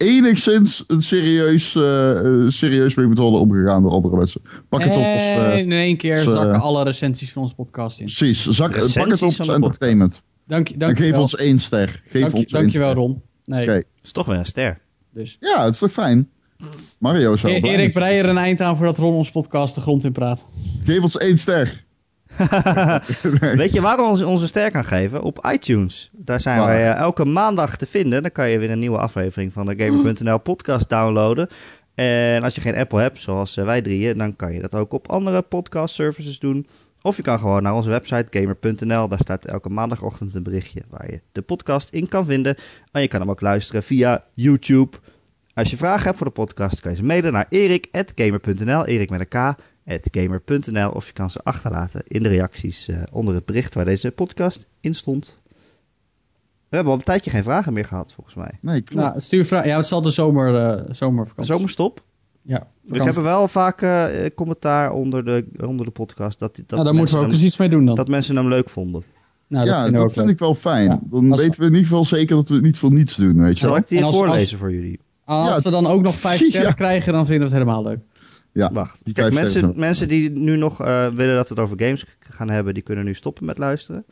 enigszins 0.05 0.85
een 0.87 1.03
serieus, 1.03 1.75
eh, 1.75 2.19
eh, 2.45 2.49
serieus 2.51 2.95
mee 2.95 3.07
moet 3.07 3.19
worden 3.19 3.41
omgegaan 3.41 3.83
door 3.83 3.93
andere 3.93 4.17
mensen. 4.17 4.41
Pak 4.69 4.81
het 4.83 4.91
op 4.91 4.97
als... 4.97 5.05
eh, 5.23 5.53
En 5.53 5.59
in 5.59 5.73
één 5.73 5.97
keer 5.97 6.17
als, 6.17 6.27
eh, 6.27 6.33
zakken 6.33 6.61
alle 6.61 6.85
recensies 6.85 7.33
van 7.33 7.43
onze 7.43 7.55
podcast 7.55 7.99
in. 8.01 8.05
precies, 8.05 8.43
zak, 8.49 8.71
pak 8.71 9.09
het 9.09 9.23
op 9.23 9.33
als 9.39 9.49
entertainment. 9.49 10.23
Dank, 10.47 10.69
je- 10.69 10.73
En 10.75 10.79
dank 10.81 10.97
je 10.97 11.03
geef 11.03 11.13
wel. 11.13 11.21
ons 11.21 11.35
één 11.37 11.59
ster. 11.61 12.03
Geef 12.09 12.23
Dank, 12.23 12.35
ons 12.35 12.45
één 12.53 12.63
dankjewel, 12.63 12.91
ster. 12.91 13.01
Ron. 13.03 13.23
Nee, 13.45 13.63
Oké. 13.63 13.73
Dat 13.75 13.85
is 14.03 14.13
toch 14.13 14.27
weer 14.27 14.39
een 14.39 14.45
ster. 14.47 14.79
dus. 15.13 15.37
Ja, 15.41 15.65
het 15.65 15.73
is 15.75 15.79
toch 15.81 15.93
fijn? 15.93 16.29
Mario 16.99 17.33
is 17.33 17.43
wel 17.43 17.53
E-. 17.53 17.61
Erik, 17.61 17.93
brei 17.93 18.19
er 18.19 18.29
een 18.29 18.37
eind 18.39 18.61
aan 18.61 18.77
voordat 18.77 18.99
Ron 18.99 19.15
ons 19.15 19.31
podcast 19.31 19.75
de 19.75 19.81
grond 19.81 20.05
in 20.05 20.13
praat. 20.13 20.47
Geef 20.85 21.03
ons 21.03 21.17
één 21.17 21.39
ster. 21.39 21.85
Weet 23.61 23.73
je 23.73 23.81
waar 23.81 23.97
we 23.97 24.03
ons 24.03 24.23
onze 24.23 24.47
ster 24.47 24.71
kan 24.71 24.85
geven? 24.85 25.23
Op 25.23 25.49
iTunes. 25.53 26.11
Daar 26.13 26.41
zijn 26.41 26.65
wij 26.65 26.83
eh, 26.83 26.99
elke 26.99 27.25
maandag 27.25 27.77
te 27.77 27.87
vinden. 27.87 28.23
Dan 28.23 28.33
kan 28.33 28.51
je 28.51 28.59
weer 28.59 28.71
een 28.71 28.79
nieuwe 28.79 28.99
aflevering 28.99 29.53
van 29.53 29.67
de 29.67 29.75
Gamer.nl 29.77 30.39
podcast 30.39 30.89
downloaden. 30.89 31.49
En 31.95 32.43
als 32.43 32.55
je 32.55 32.61
geen 32.61 32.77
Apple 32.77 33.01
hebt, 33.01 33.19
zoals 33.19 33.57
eh, 33.57 33.65
wij 33.65 33.83
drieën, 33.83 34.19
dan 34.19 34.37
kan 34.37 34.53
je 34.53 34.61
dat 34.61 34.75
ook 34.75 34.93
op 34.93 35.11
andere 35.11 35.43
podcast 35.43 35.95
services 35.95 36.39
doen. 36.39 36.67
Of 37.03 37.17
je 37.17 37.23
kan 37.23 37.39
gewoon 37.39 37.63
naar 37.63 37.75
onze 37.75 37.91
website 37.91 38.39
gamer.nl. 38.39 39.09
Daar 39.09 39.19
staat 39.19 39.45
elke 39.45 39.69
maandagochtend 39.69 40.35
een 40.35 40.43
berichtje 40.43 40.83
waar 40.89 41.11
je 41.11 41.21
de 41.33 41.43
podcast 41.43 41.89
in 41.91 42.09
kan 42.09 42.25
vinden. 42.25 42.57
En 42.93 43.01
je 43.01 43.09
kan 43.09 43.21
hem 43.21 43.31
ook 43.31 43.41
luisteren 43.41 43.83
via 43.83 44.25
YouTube. 44.35 44.97
Als 45.55 45.71
je 45.71 45.77
vragen 45.77 46.05
hebt 46.05 46.17
voor 46.17 46.27
de 46.27 46.33
podcast, 46.33 46.81
kan 46.81 46.91
je 46.91 46.97
ze 46.97 47.05
mailen 47.05 47.33
naar 47.33 47.47
erik.gamer.nl. 47.49 48.87
Erik 48.87 49.11
met 49.11 49.21
een 49.21 49.29
K. 49.29 49.57
Gamer.nl 49.87 50.91
of 50.91 51.07
je 51.07 51.13
kan 51.13 51.31
ze 51.31 51.41
achterlaten 51.43 52.03
in 52.05 52.23
de 52.23 52.29
reacties 52.29 52.89
eh, 52.89 53.03
onder 53.13 53.35
het 53.35 53.45
bericht 53.45 53.75
waar 53.75 53.85
deze 53.85 54.11
podcast 54.11 54.67
in 54.81 54.95
stond. 54.95 55.43
We 56.69 56.81
hebben 56.81 56.93
al 56.93 56.99
een 56.99 57.05
tijdje 57.05 57.31
geen 57.31 57.43
vragen 57.43 57.73
meer 57.73 57.85
gehad, 57.85 58.13
volgens 58.13 58.37
mij. 58.37 58.59
Nee, 58.61 58.81
klopt. 58.81 59.07
Nou, 59.07 59.21
stuur 59.21 59.45
vraag. 59.47 59.65
Ja, 59.65 59.77
het 59.77 59.87
zal 59.87 60.03
de 60.03 60.11
zomer, 60.11 60.57
eh 60.57 60.95
zomervakantie. 60.95 61.55
Zomerstop. 61.55 62.03
Ja, 62.43 62.67
We 62.83 63.03
hebben 63.03 63.23
wel 63.23 63.49
vaak 63.49 63.83
eh, 63.83 64.07
commentaar 64.35 64.93
onder 64.93 65.25
de, 65.25 65.45
onder 65.61 65.87
de 65.87 65.93
podcast 65.93 66.39
dat, 66.39 66.57
dat, 66.57 66.71
nou, 66.71 66.85
daar 66.85 66.95
moeten 66.95 66.95
mensen 66.95 67.15
we 67.15 67.21
ook 67.25 67.27
hem, 67.27 67.35
eens 67.35 67.45
iets 67.47 67.57
mee 67.57 67.69
doen 67.69 67.85
dan. 67.87 67.95
dat 67.95 68.09
mensen 68.09 68.37
hem 68.37 68.49
leuk 68.49 68.69
vonden. 68.69 69.03
nou, 69.47 69.65
dat 69.65 69.75
ja, 69.75 69.83
vinden 69.83 70.01
we 70.01 70.07
dat 70.07 70.15
vind 70.15 70.27
leuk. 70.27 70.35
ik 70.35 70.41
wel 70.41 70.55
fijn. 70.55 70.85
Ja. 70.91 71.01
Dan 71.11 71.31
Als- 71.33 71.41
weten 71.41 71.61
we 71.61 71.67
in 71.67 71.73
ieder 71.73 71.87
geval 71.89 72.05
zeker 72.05 72.37
dat 72.37 72.49
we 72.49 72.55
het 72.55 72.63
niet 72.63 72.79
voor 72.79 72.93
niets 72.93 73.17
doen, 73.17 73.41
weet 73.43 73.53
je 73.55 73.59
Zal 73.61 73.69
wel. 73.69 73.79
ik 73.79 73.89
die 73.89 74.01
voorlezen 74.01 74.33
als- 74.51 74.55
voor 74.55 74.73
jullie? 74.73 75.01
Als 75.25 75.47
Ja. 75.49 75.61
we 75.61 75.71
dan 75.71 75.87
ook 75.87 76.03
nog 76.03 76.15
vijf 76.15 76.41
Ja. 76.41 76.47
sterren 76.47 76.75
krijgen, 76.75 77.13
dan 77.13 77.27
vinden 77.27 77.49
we 77.49 77.55
het 77.55 77.63
helemaal 77.65 77.83
leuk. 77.91 77.99
Ja, 78.55 78.71
Wacht. 78.73 79.05
die 79.05 79.15
Kijk, 79.15 79.33
mensen, 79.33 79.73
mensen 79.77 80.09
die 80.09 80.31
nu 80.31 80.57
nog 80.57 80.81
eh, 80.81 81.09
willen 81.09 81.37
dat 81.37 81.49
we 81.49 81.55
het 81.55 81.63
over 81.63 81.79
games 81.79 82.05
gaan 82.19 82.51
hebben, 82.51 82.75
die 82.75 82.83
kunnen 82.83 83.05
nu 83.05 83.15
stoppen 83.15 83.45
met 83.45 83.59
luisteren. 83.59 84.05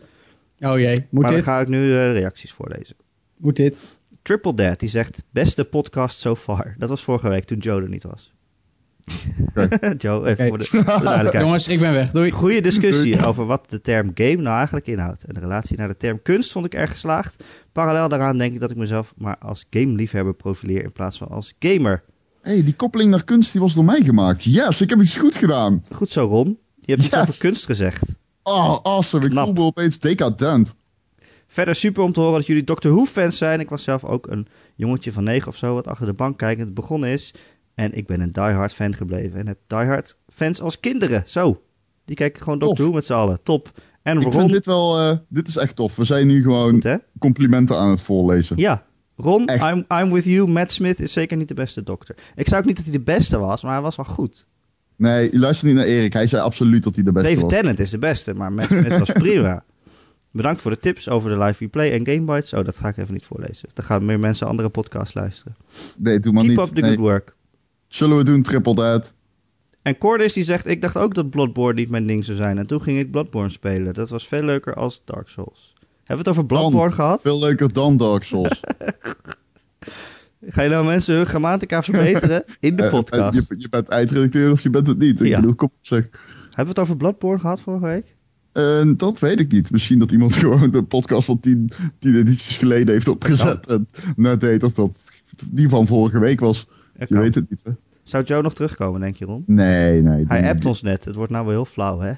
Oh 0.59 0.79
jee, 0.79 1.07
moet 1.11 1.23
maar 1.23 1.33
dit? 1.33 1.45
dan 1.45 1.55
ga 1.55 1.61
ik 1.61 1.69
nu 1.69 1.93
eh, 1.93 2.13
reacties 2.13 2.53
voorlezen. 2.53 2.97
Moet 3.37 3.57
dit? 3.57 3.99
Triple 4.23 4.55
Dad, 4.55 4.81
die 4.81 4.89
zegt, 4.89 5.23
beste 5.31 5.65
podcast 5.65 6.19
so 6.19 6.37
far. 6.37 6.75
Dat 6.79 6.89
was 6.89 7.03
vorige 7.03 7.29
week 7.29 7.45
toen 7.45 7.59
Joe 7.59 7.83
er 7.83 7.89
niet 7.89 8.03
was. 8.03 8.33
Joe, 9.99 10.29
even 10.29 10.49
voor 10.49 10.59
de, 10.59 10.65
voor 10.65 10.81
de 10.81 10.85
duidelijkheid. 10.85 11.45
Jongens, 11.45 11.69
ik 11.69 11.81
ben 11.81 11.93
weg. 11.93 12.11
Doei. 12.11 12.31
Goede 12.31 12.61
discussie 12.61 13.27
over 13.27 13.47
wat 13.47 13.71
de 13.71 13.81
term 13.81 14.11
game 14.15 14.37
nou 14.37 14.57
eigenlijk 14.57 14.87
inhoudt. 14.87 15.25
En 15.25 15.35
de 15.35 15.41
relatie 15.41 15.77
naar 15.77 15.89
de 15.89 15.97
term 15.97 16.23
kunst 16.23 16.53
vond 16.53 16.65
ik 16.65 16.75
erg 16.75 16.91
geslaagd. 16.91 17.45
Parallel 17.73 18.09
daaraan 18.09 18.39
denk 18.39 18.55
ik 18.55 18.61
dat 18.61 18.71
ik 18.71 18.77
mezelf 18.77 19.15
maar 19.17 19.37
als 19.39 19.67
game-liefhebber 19.71 20.35
profileer 20.35 20.83
in 20.83 20.93
plaats 20.93 21.19
van 21.19 21.29
als 21.29 21.55
gamer. 21.59 22.05
Hey, 22.43 22.65
die 22.65 22.75
koppeling 22.75 23.11
naar 23.11 23.25
kunst 23.25 23.53
die 23.53 23.61
was 23.61 23.75
door 23.75 23.85
mij 23.85 24.01
gemaakt. 24.03 24.45
Yes, 24.45 24.81
ik 24.81 24.91
heb 24.91 25.01
iets 25.01 25.17
goed 25.17 25.37
gedaan. 25.37 25.85
Goed 25.93 26.13
zo, 26.13 26.27
Ron. 26.27 26.59
Je 26.81 26.93
hebt 26.93 27.05
iets 27.05 27.15
Yes. 27.15 27.21
over 27.29 27.39
kunst 27.39 27.65
gezegd. 27.65 28.03
Oh, 28.43 28.79
awesome. 28.83 29.27
Ik 29.27 29.33
voel 29.33 29.53
me 29.53 29.61
opeens 29.61 29.99
decadent. 29.99 30.75
Verder 31.47 31.75
super 31.75 32.03
om 32.03 32.13
te 32.13 32.21
horen 32.21 32.35
dat 32.39 32.47
jullie 32.47 32.65
Doctor 32.65 32.93
Who 32.93 33.05
fans 33.05 33.39
zijn. 33.39 33.61
Ik 33.61 33.69
was 33.69 33.83
zelf 33.83 34.05
ook 34.05 34.27
een 34.27 34.47
jongetje 34.77 35.13
van 35.13 35.25
negen 35.25 35.49
of 35.49 35.57
zo 35.57 35.75
wat 35.75 35.87
achter 35.87 36.07
de 36.07 36.13
bank 36.13 36.39
kijkend 36.39 36.75
begonnen 36.75 37.11
is. 37.11 37.35
En 37.75 37.93
ik 37.93 38.07
ben 38.07 38.21
een 38.21 38.33
diehard 38.33 38.73
fan 38.75 38.95
gebleven. 38.95 39.39
En 39.39 39.47
heb 39.47 39.59
diehard 39.67 40.17
fans 40.29 40.61
als 40.61 40.81
kinderen. 40.81 41.23
Zo. 41.27 41.63
Die 42.05 42.17
kijken 42.17 42.43
gewoon 42.43 42.59
Doctor 42.59 42.77
Tof. 42.77 42.87
Who 42.87 42.95
met 42.95 43.05
z'n 43.05 43.13
allen. 43.13 43.43
Top. 43.43 43.71
En 44.03 44.17
Ik 44.17 44.23
Ron. 44.23 44.33
vind 44.33 44.51
dit 44.53 44.67
wel, 44.67 44.99
eh, 44.99 45.17
dit 45.29 45.49
is 45.49 45.57
echt 45.57 45.77
tof. 45.77 45.97
We 45.97 46.05
zijn 46.05 46.27
nu 46.27 46.43
gewoon 46.43 46.81
Goed 46.81 47.01
complimenten 47.19 47.77
aan 47.77 47.91
het 47.91 48.01
voorlezen. 48.01 48.57
Ja. 48.57 48.85
Ron, 49.17 49.47
Echt. 49.47 49.71
I'm, 49.75 49.85
I'm 50.01 50.13
with 50.13 50.25
you. 50.25 50.49
Matt 50.49 50.73
Smith 50.73 51.01
is 51.01 51.13
zeker 51.13 51.37
niet 51.37 51.49
de 51.49 51.55
beste 51.55 51.83
dokter. 51.83 52.15
Ik 52.35 52.49
zou 52.49 52.61
ook 52.61 52.67
niet 52.67 52.77
dat 52.77 52.85
hij 52.85 52.95
de 52.95 53.03
beste 53.05 53.39
was, 53.39 53.63
maar 53.63 53.73
hij 53.73 53.83
was 53.83 53.97
wel 53.97 54.05
goed. 54.07 54.47
Nee, 54.97 55.39
luister 55.39 55.67
niet 55.67 55.77
naar 55.77 55.85
Erik. 55.87 56.13
Hij 56.13 56.27
zei 56.27 56.43
absoluut 56.43 56.83
dat 56.83 56.95
hij 56.95 57.05
de 57.05 57.13
beste 57.13 57.29
David 57.29 57.43
was. 57.45 57.53
Tennant 57.53 57.79
is 57.81 57.91
de 57.91 57.99
beste, 57.99 58.35
maar 58.35 58.53
Matt 58.53 58.69
Smith 58.69 58.99
was 58.99 59.13
prima. 59.23 59.65
Bedankt 60.31 60.61
voor 60.63 60.71
de 60.71 60.79
tips 60.79 61.09
over 61.09 61.31
de 61.31 61.39
live 61.39 61.65
replay 61.65 61.93
en 61.93 62.07
Gamebites. 62.07 62.53
Oh, 62.53 62.65
dat 62.65 62.79
ga 62.79 62.89
ik 62.89 62.97
even 62.97 63.13
niet 63.13 63.25
voorlezen. 63.25 63.69
Dan 63.75 63.85
gaan 63.85 64.05
meer 64.05 64.19
mensen 64.21 64.47
andere 64.47 64.69
podcasts 64.69 65.15
luisteren. 65.15 65.57
Nee, 65.99 66.21
doe 66.21 66.33
maar 66.33 66.45
Keep 66.45 66.57
niet. 66.57 66.69
up 66.69 66.75
the 66.75 66.81
Nee. 66.81 66.91
good 66.91 66.99
work. 67.01 67.37
Zullen 67.89 68.17
we 68.17 68.25
doen 68.25 68.43
triple? 68.43 69.05
En 69.83 69.99
Cordis 69.99 70.33
die 70.33 70.45
zegt, 70.45 70.67
ik 70.67 70.81
dacht 70.81 70.97
ook 70.97 71.15
dat 71.15 71.31
Bloodborne 71.31 71.81
niet 71.81 71.91
mijn 71.91 72.07
ding 72.07 72.25
zou 72.25 72.37
zijn. 72.37 72.59
En 72.59 72.67
toen 72.67 72.83
ging 72.83 72.99
ik 72.99 73.11
Bloodborne 73.11 73.51
spelen. 73.51 73.95
Dat 73.95 74.11
was 74.11 74.29
veel 74.29 74.43
leuker 74.43 74.75
als 74.75 75.03
Dark 75.05 75.29
Souls. 75.29 75.73
Hebben 76.05 76.25
we 76.25 76.31
het 76.31 76.39
over 76.39 76.47
Bloodborne 76.47 76.95
gehad? 76.95 77.21
Veel 77.21 77.39
leuker 77.39 77.73
dan 77.73 77.97
Dark 77.97 78.23
Souls. 78.25 78.61
Ga 80.47 80.63
je 80.63 80.69
nou 80.69 80.85
mensen 80.87 81.15
hun 81.15 81.27
grammatica 81.27 81.83
verbeteren 81.83 82.45
in 82.61 82.77
de 82.77 82.83
Eh, 82.87 82.91
podcast? 82.91 83.37
eh, 83.39 83.43
je, 83.49 83.55
je 83.59 83.69
bent 83.69 83.89
eindredacteur 83.89 84.53
of 84.53 84.61
je 84.61 84.71
bent 84.71 84.87
het 84.87 84.99
niet. 84.99 85.21
Ik 85.21 85.27
Ja. 85.29 85.41
bedoel, 85.41 85.55
kom 85.55 85.69
op 85.69 85.75
zeg. 85.87 86.09
Hebben 86.43 86.65
we 86.65 86.69
het 86.71 86.79
over 86.79 86.97
Bloodborne 86.97 87.39
gehad 87.41 87.61
vorige 87.61 87.85
week? 87.87 88.15
Eh, 88.53 88.93
dat 88.97 89.19
weet 89.19 89.41
ik 89.41 89.53
niet. 89.53 89.71
Misschien 89.71 89.99
dat 89.99 90.13
iemand 90.13 90.33
gewoon 90.43 90.71
de 90.71 90.83
podcast 90.83 91.25
van 91.25 91.41
tien, 91.41 91.71
tien 91.99 92.15
edities 92.15 92.57
geleden 92.57 92.95
heeft 92.95 93.09
opgezet. 93.09 93.67
En 93.67 93.89
net 94.17 94.41
deed 94.41 94.61
dat 94.61 94.75
dat 94.75 95.11
die 95.47 95.69
van 95.69 95.87
vorige 95.87 96.19
week 96.19 96.41
was. 96.41 96.67
Dat 96.99 97.09
Je 97.09 97.15
kan. 97.15 97.23
weet 97.23 97.35
het 97.35 97.51
niet, 97.51 97.61
hè? 97.65 97.71
Zou 98.03 98.25
Joe 98.25 98.43
nog 98.43 98.55
terugkomen, 98.55 99.01
denk 99.01 99.17
je, 99.17 99.25
Ron? 99.25 99.43
Nee, 99.47 100.01
nee. 100.03 100.25
Hij 100.27 100.49
appt 100.51 100.67
ons 100.67 100.83
net. 100.83 101.05
Het 101.05 101.15
wordt 101.15 101.33
nou 101.33 101.45
wel 101.45 101.55
heel 101.55 101.65
flauw, 101.65 102.01
hè? 102.01 102.13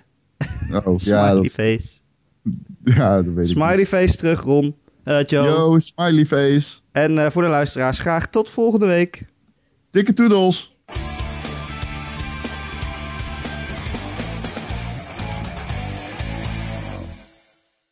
Oh, 0.84 0.98
ja, 0.98 1.34
dat, 1.34 1.46
face. 1.46 1.98
ja, 2.96 3.22
dat 3.22 3.34
weet 3.34 3.44
ik 3.44 3.50
Smiley 3.50 3.86
face 3.86 4.16
terug, 4.16 4.42
Ron. 4.42 4.76
Eh, 5.02 5.18
niet. 5.18 5.30
Joe. 5.30 5.44
Yo, 5.44 5.78
smiley 5.78 6.26
face. 6.26 6.80
En 6.92 7.18
eh, 7.18 7.30
voor 7.30 7.42
de 7.42 7.48
luisteraars, 7.48 7.98
graag 7.98 8.26
tot 8.26 8.50
volgende 8.50 8.86
week. 8.86 9.24
Dikke 9.90 10.12
toedels. 10.12 10.76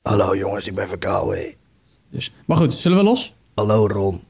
Hallo 0.03 0.37
jongens, 0.37 0.67
ik 0.67 0.75
ben 0.75 0.89
verkouden. 0.89 1.55
Dus. 2.11 2.33
Maar 2.47 2.57
goed, 2.57 2.73
zullen 2.73 2.99
we 2.99 3.05
los? 3.05 3.35
Hallo 3.55 3.87
Ron. 3.87 4.21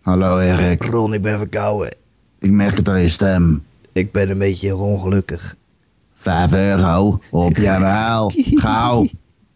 Hallo 0.00 0.38
Erik, 0.38 0.84
Ron, 0.84 1.14
ik 1.14 1.22
ben 1.22 1.38
verkouden. 1.38 1.96
ik 2.38 2.50
merk 2.50 2.76
het 2.76 2.88
aan 2.88 3.00
je 3.00 3.08
stem. 3.08 3.64
Ik 3.92 4.12
ben 4.12 4.30
een 4.30 4.38
beetje 4.38 4.76
ongelukkig. 4.76 5.56
Vijf 6.14 6.52
euro 6.52 7.20
op 7.30 7.56
je. 7.56 8.30
Gauw. 8.60 9.06